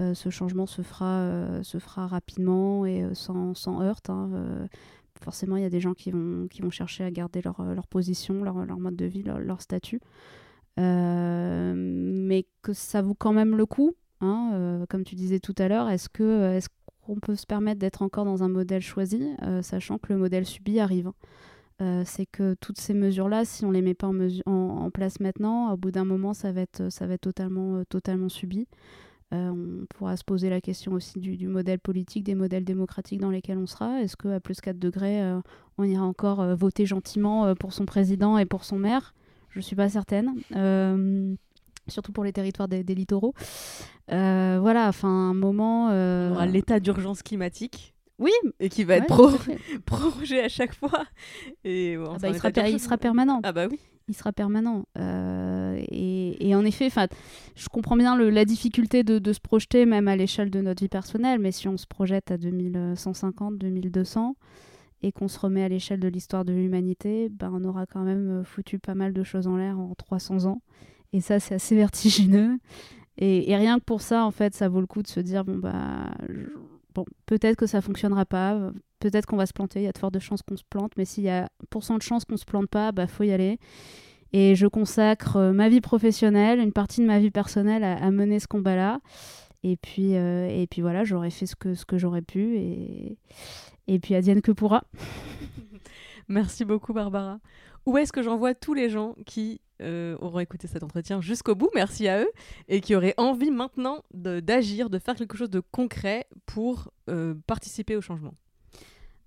Euh, 0.00 0.14
ce 0.14 0.30
changement 0.30 0.66
se 0.66 0.82
fera, 0.82 1.20
euh, 1.20 1.62
rapidement 1.96 2.86
et 2.86 3.02
euh, 3.02 3.14
sans, 3.14 3.82
heurte. 3.82 4.10
hein. 4.10 4.30
Forcément, 5.22 5.56
il 5.56 5.62
y 5.62 5.66
a 5.66 5.70
des 5.70 5.80
gens 5.80 5.92
qui 5.92 6.10
vont, 6.10 6.70
chercher 6.70 7.04
à 7.04 7.10
garder 7.10 7.42
leur, 7.42 7.86
position, 7.88 8.42
leur, 8.42 8.54
mode 8.54 8.96
de 8.96 9.04
vie, 9.04 9.22
leur, 9.22 9.60
statut. 9.60 10.00
Mais 10.78 12.46
que 12.62 12.72
ça 12.72 13.02
vaut 13.02 13.14
quand 13.14 13.34
même 13.34 13.56
le 13.56 13.66
coup, 13.66 13.94
hein, 14.22 14.86
comme 14.88 15.04
tu 15.04 15.16
disais 15.16 15.40
tout 15.40 15.54
à 15.58 15.68
l'heure, 15.68 15.90
est-ce 15.90 16.08
que 16.08 16.54
est-ce 16.54 16.68
qu'on 17.04 17.16
peut 17.16 17.36
se 17.36 17.44
permettre 17.44 17.80
d'être 17.80 18.00
encore 18.00 18.24
dans 18.24 18.42
un 18.42 18.48
modèle 18.48 18.80
choisi, 18.80 19.22
sachant 19.60 19.98
que 19.98 20.10
le 20.10 20.18
modèle 20.18 20.46
subi 20.46 20.80
arrive. 20.80 21.12
Euh, 21.80 22.02
c'est 22.04 22.26
que 22.26 22.54
toutes 22.54 22.78
ces 22.78 22.92
mesures-là, 22.92 23.44
si 23.44 23.64
on 23.64 23.70
les 23.70 23.80
met 23.80 23.94
pas 23.94 24.10
en, 24.46 24.90
place 24.90 25.20
maintenant, 25.20 25.72
au 25.72 25.76
bout 25.76 25.90
d'un 25.90 26.04
moment, 26.04 26.34
ça 26.34 26.52
va 26.52 26.60
être, 26.60 26.90
ça 26.90 27.06
va 27.06 27.14
être 27.14 27.22
totalement, 27.22 27.76
euh, 27.76 27.84
totalement 27.88 28.28
subi. 28.28 28.68
Euh, 29.32 29.50
on 29.50 29.86
pourra 29.86 30.16
se 30.16 30.24
poser 30.24 30.50
la 30.50 30.60
question 30.60 30.92
aussi 30.92 31.20
du, 31.20 31.46
modèle 31.46 31.78
politique, 31.78 32.24
des 32.24 32.34
modèles 32.34 32.64
démocratiques 32.64 33.20
dans 33.20 33.30
lesquels 33.30 33.58
on 33.58 33.66
sera. 33.66 34.00
Est-ce 34.00 34.16
qu'à 34.16 34.40
plus 34.40 34.60
4 34.60 34.78
degrés, 34.78 35.22
on 35.78 35.84
ira 35.84 36.04
encore 36.04 36.56
voter 36.56 36.84
gentiment 36.84 37.54
pour 37.54 37.72
son 37.72 37.86
président 37.86 38.38
et 38.38 38.44
pour 38.44 38.64
son 38.64 38.76
maire? 38.76 39.14
Je 39.50 39.60
ne 39.60 39.62
suis 39.62 39.76
pas 39.76 39.88
certaine. 39.88 40.34
Surtout 41.86 42.10
pour 42.10 42.24
les 42.24 42.32
territoires 42.32 42.66
des, 42.66 42.82
littoraux. 42.82 43.34
Voilà, 44.08 44.88
enfin, 44.88 45.30
un 45.30 45.34
moment... 45.34 45.90
On 45.90 46.44
l'état 46.46 46.80
d'urgence 46.80 47.22
climatique. 47.22 47.94
Oui, 48.20 48.30
et 48.60 48.68
qui 48.68 48.84
va 48.84 48.96
être 48.96 49.06
pro- 49.06 49.30
prorogé 49.86 50.40
à 50.40 50.48
chaque 50.48 50.74
fois. 50.74 51.04
Et 51.64 51.96
Ah 51.96 52.18
bah, 52.20 52.28
il, 52.28 52.34
sera 52.38 52.48
il 52.96 52.98
permanent. 52.98 53.40
Ah 53.42 53.52
bah 53.52 53.66
oui. 53.68 53.78
Il 54.08 54.14
sera 54.14 54.32
permanent. 54.32 54.84
Euh, 54.98 55.80
et, 55.88 56.48
et 56.48 56.54
en 56.54 56.64
effet, 56.64 56.90
je 57.56 57.68
comprends 57.68 57.96
bien 57.96 58.16
le- 58.16 58.28
la 58.30 58.44
difficulté 58.44 59.04
de, 59.04 59.18
de 59.18 59.32
se 59.32 59.40
projeter 59.40 59.86
même 59.86 60.06
à 60.08 60.16
l'échelle 60.16 60.50
de 60.50 60.60
notre 60.60 60.82
vie 60.82 60.88
personnelle, 60.88 61.38
mais 61.38 61.50
si 61.52 61.66
on 61.68 61.76
se 61.76 61.86
projette 61.86 62.30
à 62.30 62.36
2150, 62.36 63.56
2200 63.56 64.36
et 65.02 65.12
qu'on 65.12 65.28
se 65.28 65.38
remet 65.38 65.62
à 65.62 65.68
l'échelle 65.68 66.00
de 66.00 66.08
l'histoire 66.08 66.44
de 66.44 66.52
l'humanité, 66.52 67.30
ben, 67.30 67.50
on 67.54 67.64
aura 67.64 67.86
quand 67.86 68.02
même 68.02 68.40
euh, 68.40 68.44
foutu 68.44 68.78
pas 68.78 68.94
mal 68.94 69.14
de 69.14 69.22
choses 69.22 69.46
en 69.46 69.56
l'air 69.56 69.78
en 69.78 69.94
300 69.94 70.44
ans. 70.44 70.60
Et 71.14 71.20
ça, 71.22 71.40
c'est 71.40 71.54
assez 71.54 71.74
vertigineux. 71.86 72.58
Et, 73.16 73.50
et 73.50 73.56
rien 73.56 73.78
que 73.78 73.84
pour 73.84 74.02
ça, 74.02 74.24
en 74.26 74.30
fait, 74.30 74.54
ça 74.54 74.68
vaut 74.68 74.80
le 74.80 74.86
coup 74.86 75.02
de 75.02 75.08
se 75.08 75.20
dire, 75.20 75.44
bon, 75.44 75.56
bah, 75.56 76.10
bon, 76.94 77.04
peut-être 77.26 77.56
que 77.56 77.66
ça 77.66 77.80
fonctionnera 77.80 78.24
pas, 78.24 78.72
peut-être 79.00 79.26
qu'on 79.26 79.36
va 79.36 79.46
se 79.46 79.52
planter, 79.52 79.80
il 79.80 79.84
y 79.84 79.88
a 79.88 79.92
de 79.92 79.98
fortes 79.98 80.18
chances 80.18 80.42
qu'on 80.42 80.56
se 80.56 80.64
plante, 80.68 80.92
mais 80.96 81.04
s'il 81.04 81.24
y 81.24 81.30
a 81.30 81.48
pourcent 81.70 81.96
de 81.96 82.02
chances 82.02 82.24
qu'on 82.24 82.36
se 82.36 82.44
plante 82.44 82.68
pas, 82.68 82.92
bah, 82.92 83.06
faut 83.06 83.24
y 83.24 83.32
aller. 83.32 83.58
Et 84.32 84.54
je 84.54 84.66
consacre 84.66 85.36
euh, 85.36 85.52
ma 85.52 85.68
vie 85.68 85.80
professionnelle, 85.80 86.60
une 86.60 86.72
partie 86.72 87.00
de 87.00 87.06
ma 87.06 87.18
vie 87.18 87.30
personnelle 87.30 87.82
à, 87.82 88.10
mener 88.10 88.38
ce 88.38 88.46
combat-là. 88.46 89.00
Et 89.62 89.76
puis, 89.76 90.16
euh, 90.16 90.48
et 90.48 90.66
puis 90.66 90.82
voilà, 90.82 91.04
j'aurais 91.04 91.30
fait 91.30 91.46
ce 91.46 91.56
que, 91.56 91.74
ce 91.74 91.84
que 91.84 91.98
j'aurais 91.98 92.22
pu. 92.22 92.56
Et, 92.56 93.18
et 93.88 93.98
puis 93.98 94.14
advienne 94.14 94.40
que 94.40 94.52
pourra. 94.52 94.84
Merci 96.28 96.64
beaucoup, 96.64 96.92
Barbara. 96.92 97.40
Où 97.86 97.98
est-ce 97.98 98.12
que 98.12 98.22
j'envoie 98.22 98.54
tous 98.54 98.74
les 98.74 98.88
gens 98.88 99.16
qui 99.26 99.60
euh, 99.80 100.16
auront 100.20 100.40
écouté 100.40 100.68
cet 100.68 100.82
entretien 100.82 101.20
jusqu'au 101.20 101.54
bout 101.54 101.68
Merci 101.74 102.08
à 102.08 102.20
eux. 102.20 102.30
Et 102.68 102.80
qui 102.80 102.94
auraient 102.94 103.12
envie 103.16 103.50
maintenant 103.50 104.02
d'agir, 104.12 104.88
de, 104.90 104.98
faire 104.98 105.14
quelque 105.14 105.36
chose 105.36 105.50
de 105.50 105.60
concret 105.60 106.26
pour 106.46 106.90
euh, 107.08 107.34
participer 107.46 107.96
au 107.96 108.00
changement. 108.00 108.34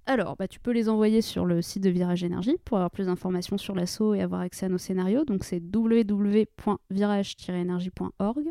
Alors, 0.06 0.36
bah, 0.36 0.50
tu 0.50 0.60
peux 0.60 0.72
les 0.72 0.90
envoyer 0.90 1.22
sur 1.22 1.46
le 1.46 1.62
site 1.62 1.84
de 1.84 1.90
Virage 1.90 2.26
Énergie 2.26 2.58
pour 2.66 2.76
avoir 2.78 2.92
plus 2.92 3.06
d'informations 3.06 3.58
sur 3.58 3.74
l'assaut 3.74 4.14
et 4.14 4.22
avoir 4.22 4.42
accès 4.42 4.66
à 4.66 4.70
nos 4.70 4.78
scénarios. 4.78 5.24
Donc, 5.24 5.46
c'est 5.46 5.62
www.virage-énergie.org. 5.62 8.44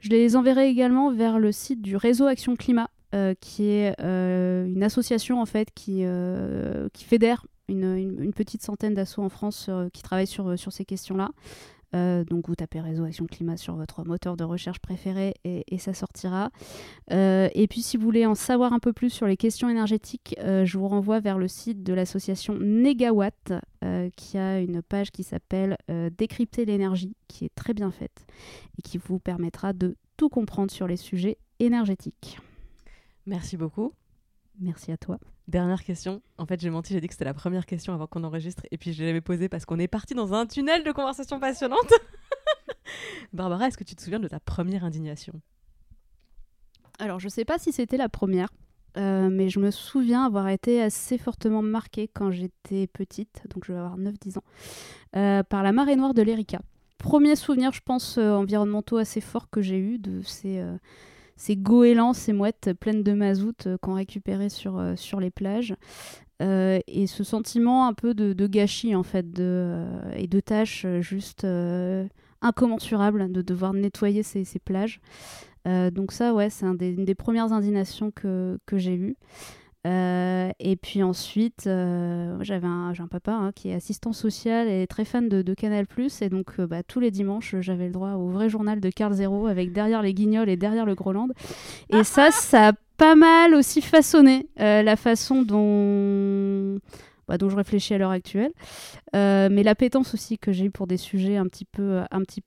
Je 0.00 0.08
les 0.08 0.36
enverrai 0.36 0.68
également 0.68 1.12
vers 1.12 1.38
le 1.38 1.52
site 1.52 1.82
du 1.82 1.96
réseau 1.96 2.24
Action 2.26 2.56
Climat, 2.56 2.88
euh, 3.14 3.34
qui 3.40 3.64
est 3.64 3.94
une 4.00 4.82
association 4.82 5.42
en 5.42 5.46
fait 5.46 5.68
qui, 5.74 6.04
qui 6.92 7.04
fédère 7.04 7.44
une, 7.68 7.84
une- 7.96 8.22
une 8.22 8.32
petite 8.32 8.62
centaine 8.62 8.94
d'assauts 8.94 9.22
en 9.22 9.28
France 9.28 9.66
euh, 9.68 9.88
qui 9.92 10.02
travaillent 10.02 10.26
sur, 10.26 10.58
sur 10.58 10.72
ces 10.72 10.84
questions-là. 10.84 11.30
Euh, 11.94 12.22
donc 12.22 12.48
vous 12.48 12.54
tapez 12.54 12.80
Réseau 12.80 13.04
Action 13.04 13.24
Climat 13.24 13.56
sur 13.56 13.74
votre 13.74 14.04
moteur 14.04 14.36
de 14.36 14.44
recherche 14.44 14.78
préféré 14.78 15.32
et, 15.44 15.64
et 15.74 15.78
ça 15.78 15.94
sortira. 15.94 16.50
Euh, 17.12 17.48
et 17.54 17.66
puis 17.66 17.80
si 17.80 17.96
vous 17.96 18.02
voulez 18.04 18.26
en 18.26 18.34
savoir 18.34 18.74
un 18.74 18.78
peu 18.78 18.92
plus 18.92 19.08
sur 19.08 19.26
les 19.26 19.38
questions 19.38 19.70
énergétiques, 19.70 20.34
euh, 20.40 20.66
je 20.66 20.76
vous 20.76 20.86
renvoie 20.88 21.20
vers 21.20 21.38
le 21.38 21.48
site 21.48 21.82
de 21.82 21.94
l'association 21.94 22.58
Negawatt 22.58 23.54
qui 24.16 24.36
a 24.36 24.60
une 24.60 24.82
page 24.82 25.10
qui 25.12 25.22
s'appelle 25.22 25.78
Décrypter 26.18 26.66
l'énergie, 26.66 27.16
qui 27.26 27.46
est 27.46 27.54
très 27.54 27.72
bien 27.72 27.90
faite 27.90 28.26
et 28.78 28.82
qui 28.82 28.98
vous 28.98 29.18
permettra 29.18 29.72
de 29.72 29.96
tout 30.18 30.28
comprendre 30.28 30.70
sur 30.70 30.86
les 30.86 30.96
sujets 30.98 31.38
énergétiques. 31.58 32.38
Merci 33.24 33.56
beaucoup. 33.56 33.92
Merci 34.60 34.92
à 34.92 34.98
toi. 34.98 35.18
Dernière 35.48 35.82
question. 35.82 36.20
En 36.36 36.44
fait, 36.44 36.60
j'ai 36.60 36.68
menti, 36.68 36.92
j'ai 36.92 37.00
dit 37.00 37.08
que 37.08 37.14
c'était 37.14 37.24
la 37.24 37.32
première 37.32 37.64
question 37.64 37.94
avant 37.94 38.06
qu'on 38.06 38.22
enregistre. 38.22 38.64
Et 38.70 38.76
puis 38.76 38.92
je 38.92 39.02
l'avais 39.02 39.22
posée 39.22 39.48
parce 39.48 39.64
qu'on 39.64 39.78
est 39.78 39.88
parti 39.88 40.12
dans 40.12 40.34
un 40.34 40.44
tunnel 40.44 40.84
de 40.84 40.92
conversation 40.92 41.40
passionnante. 41.40 41.90
Barbara, 43.32 43.66
est-ce 43.66 43.78
que 43.78 43.84
tu 43.84 43.94
te 43.94 44.02
souviens 44.02 44.20
de 44.20 44.28
ta 44.28 44.40
première 44.40 44.84
indignation? 44.84 45.40
Alors, 46.98 47.18
je 47.18 47.30
sais 47.30 47.46
pas 47.46 47.58
si 47.58 47.72
c'était 47.72 47.96
la 47.96 48.10
première, 48.10 48.50
euh, 48.98 49.30
mais 49.30 49.48
je 49.48 49.58
me 49.58 49.70
souviens 49.70 50.26
avoir 50.26 50.48
été 50.48 50.82
assez 50.82 51.16
fortement 51.16 51.62
marquée 51.62 52.08
quand 52.08 52.30
j'étais 52.30 52.86
petite, 52.86 53.42
donc 53.48 53.64
je 53.64 53.72
vais 53.72 53.78
avoir 53.78 53.96
9-10 53.96 54.38
ans, 54.38 54.44
euh, 55.16 55.42
par 55.44 55.62
la 55.62 55.72
marée 55.72 55.96
noire 55.96 56.12
de 56.12 56.20
l'Erika. 56.20 56.60
Premier 56.98 57.36
souvenir, 57.36 57.72
je 57.72 57.80
pense, 57.80 58.18
euh, 58.18 58.32
environnementaux 58.32 58.98
assez 58.98 59.22
forts 59.22 59.48
que 59.48 59.62
j'ai 59.62 59.78
eu 59.78 59.98
de 59.98 60.20
ces, 60.22 60.62
ces 61.38 61.56
goélands, 61.56 62.12
ces 62.12 62.32
mouettes 62.34 62.72
pleines 62.78 63.04
de 63.04 63.12
mazout 63.12 63.66
euh, 63.66 63.78
qu'on 63.80 63.94
récupérait 63.94 64.48
sur, 64.48 64.76
euh, 64.76 64.96
sur 64.96 65.20
les 65.20 65.30
plages. 65.30 65.74
Euh, 66.42 66.80
et 66.86 67.06
ce 67.06 67.24
sentiment 67.24 67.86
un 67.86 67.94
peu 67.94 68.12
de, 68.12 68.46
gâchis, 68.46 68.94
en 68.94 69.04
fait, 69.04 69.32
de, 69.32 69.84
et 70.16 70.26
de 70.26 70.40
tâches 70.40 70.84
juste 71.00 71.44
euh, 71.44 72.06
incommensurables 72.42 73.32
de 73.32 73.40
devoir 73.40 73.72
nettoyer 73.72 74.22
ces, 74.22 74.44
ces 74.44 74.58
plages. 74.58 75.00
Donc 75.92 76.12
ça, 76.12 76.32
ouais, 76.32 76.48
c'est 76.48 76.64
une 76.64 77.04
des 77.04 77.14
premières 77.14 77.52
indignations 77.52 78.10
que, 78.10 78.58
que 78.64 78.78
j'ai 78.78 78.94
eues. 78.94 79.16
Euh, 79.88 80.50
et 80.58 80.76
puis 80.76 81.02
ensuite, 81.02 81.66
euh, 81.66 82.36
j'avais 82.42 82.66
un, 82.66 82.92
j'ai 82.92 83.02
un 83.02 83.08
papa 83.08 83.32
hein, 83.32 83.52
qui 83.54 83.70
est 83.70 83.74
assistant 83.74 84.12
social 84.12 84.68
et 84.68 84.86
très 84.86 85.04
fan 85.04 85.28
de, 85.28 85.40
de 85.40 85.54
Canal+. 85.54 85.86
Et 86.20 86.28
donc, 86.28 86.46
euh, 86.58 86.66
bah, 86.66 86.82
tous 86.82 87.00
les 87.00 87.10
dimanches, 87.10 87.54
j'avais 87.60 87.86
le 87.86 87.92
droit 87.92 88.12
au 88.12 88.28
vrai 88.28 88.48
journal 88.48 88.80
de 88.80 88.90
Carl 88.90 89.12
Zero 89.14 89.46
avec 89.46 89.72
derrière 89.72 90.02
les 90.02 90.12
guignols 90.12 90.48
et 90.48 90.56
derrière 90.56 90.84
le 90.84 90.94
Groland. 90.94 91.28
Et 91.90 92.04
ça, 92.04 92.30
ça 92.30 92.68
a 92.68 92.72
pas 92.98 93.14
mal 93.14 93.54
aussi 93.54 93.80
façonné 93.80 94.48
euh, 94.60 94.82
la 94.82 94.96
façon 94.96 95.42
dont, 95.42 96.80
bah, 97.28 97.38
dont 97.38 97.50
je 97.50 97.56
réfléchis 97.56 97.94
à 97.94 97.98
l'heure 97.98 98.10
actuelle. 98.10 98.52
Euh, 99.14 99.48
mais 99.50 99.62
l'appétence 99.62 100.14
aussi 100.14 100.38
que 100.38 100.52
j'ai 100.52 100.66
eue 100.66 100.70
pour 100.70 100.86
des 100.86 100.96
sujets 100.96 101.36
un 101.36 101.46
petit 101.46 101.64
peu, 101.64 102.00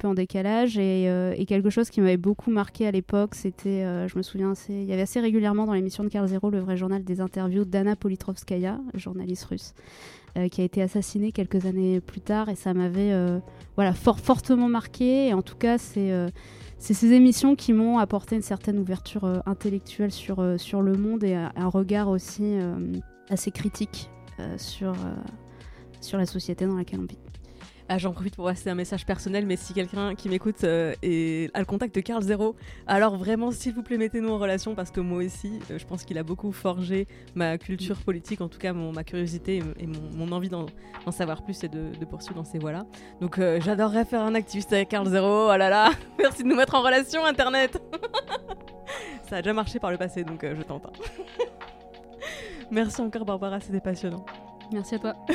en 0.03 0.13
décalage 0.13 0.77
et, 0.77 1.09
euh, 1.09 1.33
et 1.37 1.45
quelque 1.45 1.69
chose 1.69 1.89
qui 1.89 2.01
m'avait 2.01 2.17
beaucoup 2.17 2.51
marqué 2.51 2.87
à 2.87 2.91
l'époque, 2.91 3.35
c'était, 3.35 3.83
euh, 3.83 4.07
je 4.07 4.17
me 4.17 4.23
souviens, 4.23 4.51
assez- 4.51 4.73
il 4.73 4.85
y 4.85 4.93
avait 4.93 5.03
assez 5.03 5.19
régulièrement 5.19 5.65
dans 5.65 5.73
l'émission 5.73 6.03
de 6.03 6.09
Carl 6.09 6.27
Zero 6.27 6.49
le 6.49 6.59
vrai 6.59 6.77
journal 6.77 7.03
des 7.03 7.21
interviews 7.21 7.65
d'Anna 7.65 7.95
Politrovskaya, 7.95 8.79
journaliste 8.95 9.45
russe, 9.45 9.73
qui 10.49 10.61
a 10.61 10.63
été 10.63 10.81
assassinée 10.81 11.31
quelques 11.31 11.65
années 11.65 11.99
plus 11.99 12.21
tard 12.21 12.49
et 12.49 12.55
ça 12.55 12.73
m'avait 12.73 13.13
voilà, 13.75 13.93
fort, 13.93 14.19
fortement 14.19 14.69
marqué. 14.69 15.27
Et 15.27 15.33
en 15.33 15.41
tout 15.41 15.57
cas, 15.57 15.77
c'est 15.77 16.11
ces 16.79 17.11
émissions 17.11 17.55
qui 17.55 17.73
m'ont 17.73 17.97
apporté 17.97 18.35
une 18.35 18.41
certaine 18.41 18.79
ouverture 18.79 19.41
intellectuelle 19.45 20.11
sur, 20.11 20.41
le 20.41 20.93
monde 20.93 21.23
et 21.23 21.35
un 21.35 21.67
regard 21.67 22.09
aussi 22.09 22.55
assez 23.29 23.51
critique 23.51 24.09
sur, 24.57 24.91
euh, 24.91 25.13
sur 26.01 26.17
la 26.17 26.25
société 26.25 26.65
dans 26.65 26.75
laquelle 26.75 26.99
on 26.99 27.05
vit. 27.05 27.17
Ah, 27.93 27.97
J'en 27.97 28.13
profite 28.13 28.37
pour 28.37 28.45
passer 28.45 28.69
un 28.69 28.75
message 28.75 29.05
personnel, 29.05 29.45
mais 29.45 29.57
si 29.57 29.73
quelqu'un 29.73 30.15
qui 30.15 30.29
m'écoute 30.29 30.63
euh, 30.63 30.93
est- 31.01 31.53
le 31.57 31.65
contact 31.65 31.93
de 31.93 31.99
Carl 31.99 32.21
Zero, 32.23 32.55
alors 32.87 33.17
vraiment, 33.17 33.51
s'il 33.51 33.73
vous 33.73 33.83
plaît, 33.83 33.97
mettez-nous 33.97 34.29
en 34.29 34.37
relation 34.37 34.75
parce 34.75 34.91
que 34.91 35.01
moi 35.01 35.21
aussi, 35.25 35.59
euh, 35.69 35.77
je 35.77 35.85
pense 35.85 36.05
qu'il 36.05 36.17
a 36.17 36.23
beaucoup 36.23 36.53
forgé 36.53 37.05
ma 37.35 37.57
culture 37.57 37.97
politique, 37.97 38.39
en 38.39 38.47
tout 38.47 38.59
cas 38.59 38.71
mon- 38.71 38.93
ma 38.93 39.03
curiosité 39.03 39.61
et, 39.77 39.87
mon, 40.15 40.31
envie 40.31 40.47
d'en 40.47 40.67
savoir 41.11 41.43
plus 41.43 41.61
et 41.65 41.67
de, 41.67 41.91
poursuivre 42.09 42.35
dans 42.35 42.45
ces 42.45 42.59
voies-là. 42.59 42.85
Donc 43.19 43.39
euh, 43.39 43.59
j'adorerais 43.59 44.05
faire 44.05 44.21
un 44.21 44.35
activiste 44.35 44.71
avec 44.71 44.87
Carl 44.87 45.09
Zero, 45.09 45.49
oh 45.51 45.57
là 45.57 45.67
là, 45.69 45.91
merci 46.17 46.43
de 46.43 46.47
nous 46.47 46.55
mettre 46.55 46.75
en 46.75 46.81
relation, 46.83 47.25
Internet 47.25 47.77
Ça 49.29 49.37
a 49.37 49.41
déjà 49.41 49.53
marché 49.53 49.79
par 49.79 49.91
le 49.91 49.97
passé, 49.97 50.23
donc 50.23 50.45
euh, 50.45 50.55
je 50.57 50.61
tente. 50.61 50.87
Merci 52.71 53.01
encore 53.01 53.25
Barbara, 53.25 53.59
c'était 53.59 53.81
passionnant. 53.81 54.25
Merci 54.71 54.95
à 54.95 54.99
toi. 54.99 55.13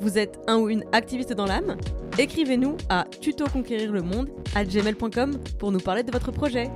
Vous 0.00 0.18
êtes 0.18 0.38
un 0.46 0.58
ou 0.58 0.68
une 0.68 0.84
activiste 0.92 1.32
dans 1.32 1.46
l'âme? 1.46 1.76
Écrivez-nous 2.18 2.76
à 2.88 3.04
tutoconquérir 3.20 3.92
le 3.92 4.02
monde 4.02 4.30
à 4.54 4.64
gmail.com 4.64 5.38
pour 5.58 5.72
nous 5.72 5.80
parler 5.80 6.02
de 6.02 6.12
votre 6.12 6.30
projet. 6.30 6.70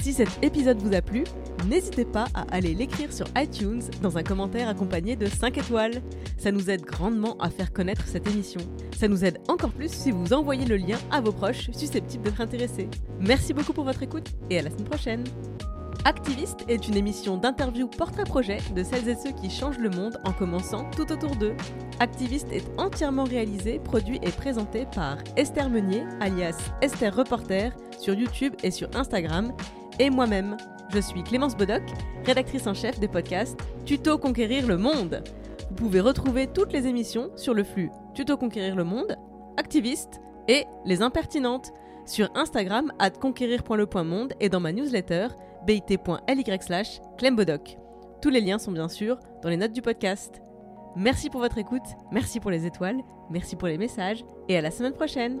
Si 0.00 0.12
cet 0.12 0.28
épisode 0.42 0.78
vous 0.78 0.94
a 0.94 1.02
plu, 1.02 1.24
n'hésitez 1.66 2.04
pas 2.04 2.26
à 2.34 2.42
aller 2.50 2.74
l'écrire 2.74 3.12
sur 3.12 3.26
iTunes 3.36 3.82
dans 4.02 4.16
un 4.16 4.22
commentaire 4.22 4.68
accompagné 4.68 5.16
de 5.16 5.26
5 5.26 5.58
étoiles. 5.58 6.02
Ça 6.38 6.52
nous 6.52 6.70
aide 6.70 6.82
grandement 6.82 7.36
à 7.38 7.50
faire 7.50 7.72
connaître 7.72 8.06
cette 8.06 8.28
émission. 8.28 8.60
Ça 8.96 9.08
nous 9.08 9.24
aide 9.24 9.38
encore 9.48 9.70
plus 9.70 9.90
si 9.90 10.10
vous 10.10 10.32
envoyez 10.32 10.64
le 10.64 10.76
lien 10.76 10.98
à 11.10 11.20
vos 11.20 11.32
proches 11.32 11.70
susceptibles 11.72 12.24
d'être 12.24 12.40
intéressés. 12.40 12.88
Merci 13.20 13.52
beaucoup 13.52 13.72
pour 13.72 13.84
votre 13.84 14.02
écoute 14.02 14.28
et 14.50 14.58
à 14.58 14.62
la 14.62 14.70
semaine 14.70 14.84
prochaine. 14.84 15.24
Activiste 16.04 16.60
est 16.68 16.86
une 16.86 16.96
émission 16.96 17.36
d'interview 17.36 17.88
portrait-projet 17.88 18.58
de 18.76 18.84
celles 18.84 19.08
et 19.08 19.16
ceux 19.16 19.32
qui 19.32 19.50
changent 19.50 19.78
le 19.78 19.90
monde 19.90 20.18
en 20.24 20.32
commençant 20.32 20.88
tout 20.90 21.10
autour 21.10 21.34
d'eux. 21.34 21.56
Activiste 21.98 22.46
est 22.52 22.64
entièrement 22.78 23.24
réalisé, 23.24 23.80
produit 23.80 24.20
et 24.22 24.30
présenté 24.30 24.86
par 24.94 25.18
Esther 25.36 25.68
Meunier, 25.68 26.04
alias 26.20 26.70
Esther 26.80 27.12
Reporter, 27.12 27.72
sur 27.98 28.14
YouTube 28.14 28.54
et 28.62 28.70
sur 28.70 28.88
Instagram, 28.94 29.52
et 29.98 30.10
moi-même. 30.10 30.56
Je 30.88 31.00
suis 31.00 31.22
Clémence 31.24 31.56
Bodoc, 31.56 31.82
rédactrice 32.24 32.66
en 32.66 32.74
chef 32.74 33.00
des 33.00 33.08
podcasts 33.08 33.58
Tuto 33.84 34.18
Conquérir 34.18 34.66
le 34.66 34.76
Monde. 34.76 35.22
Vous 35.70 35.74
pouvez 35.74 36.00
retrouver 36.00 36.46
toutes 36.46 36.72
les 36.72 36.86
émissions 36.86 37.30
sur 37.36 37.54
le 37.54 37.64
flux 37.64 37.90
Tuto 38.14 38.36
Conquérir 38.36 38.76
le 38.76 38.84
Monde, 38.84 39.16
Activiste 39.56 40.20
et 40.48 40.64
Les 40.84 41.02
Impertinentes 41.02 41.72
sur 42.06 42.30
Instagram 42.36 42.92
at 42.98 43.10
conquérir.le.monde 43.10 44.34
et 44.40 44.48
dans 44.48 44.60
ma 44.60 44.72
newsletter 44.72 45.28
bit.ly 45.66 46.58
slash 46.60 47.00
clembodoc. 47.18 47.76
Tous 48.22 48.30
les 48.30 48.40
liens 48.40 48.58
sont 48.58 48.72
bien 48.72 48.88
sûr 48.88 49.18
dans 49.42 49.48
les 49.48 49.56
notes 49.56 49.72
du 49.72 49.82
podcast. 49.82 50.40
Merci 50.94 51.30
pour 51.30 51.40
votre 51.40 51.58
écoute, 51.58 51.82
merci 52.12 52.38
pour 52.40 52.50
les 52.50 52.64
étoiles, 52.64 53.02
merci 53.28 53.56
pour 53.56 53.68
les 53.68 53.76
messages 53.76 54.24
et 54.48 54.56
à 54.56 54.60
la 54.60 54.70
semaine 54.70 54.94
prochaine. 54.94 55.40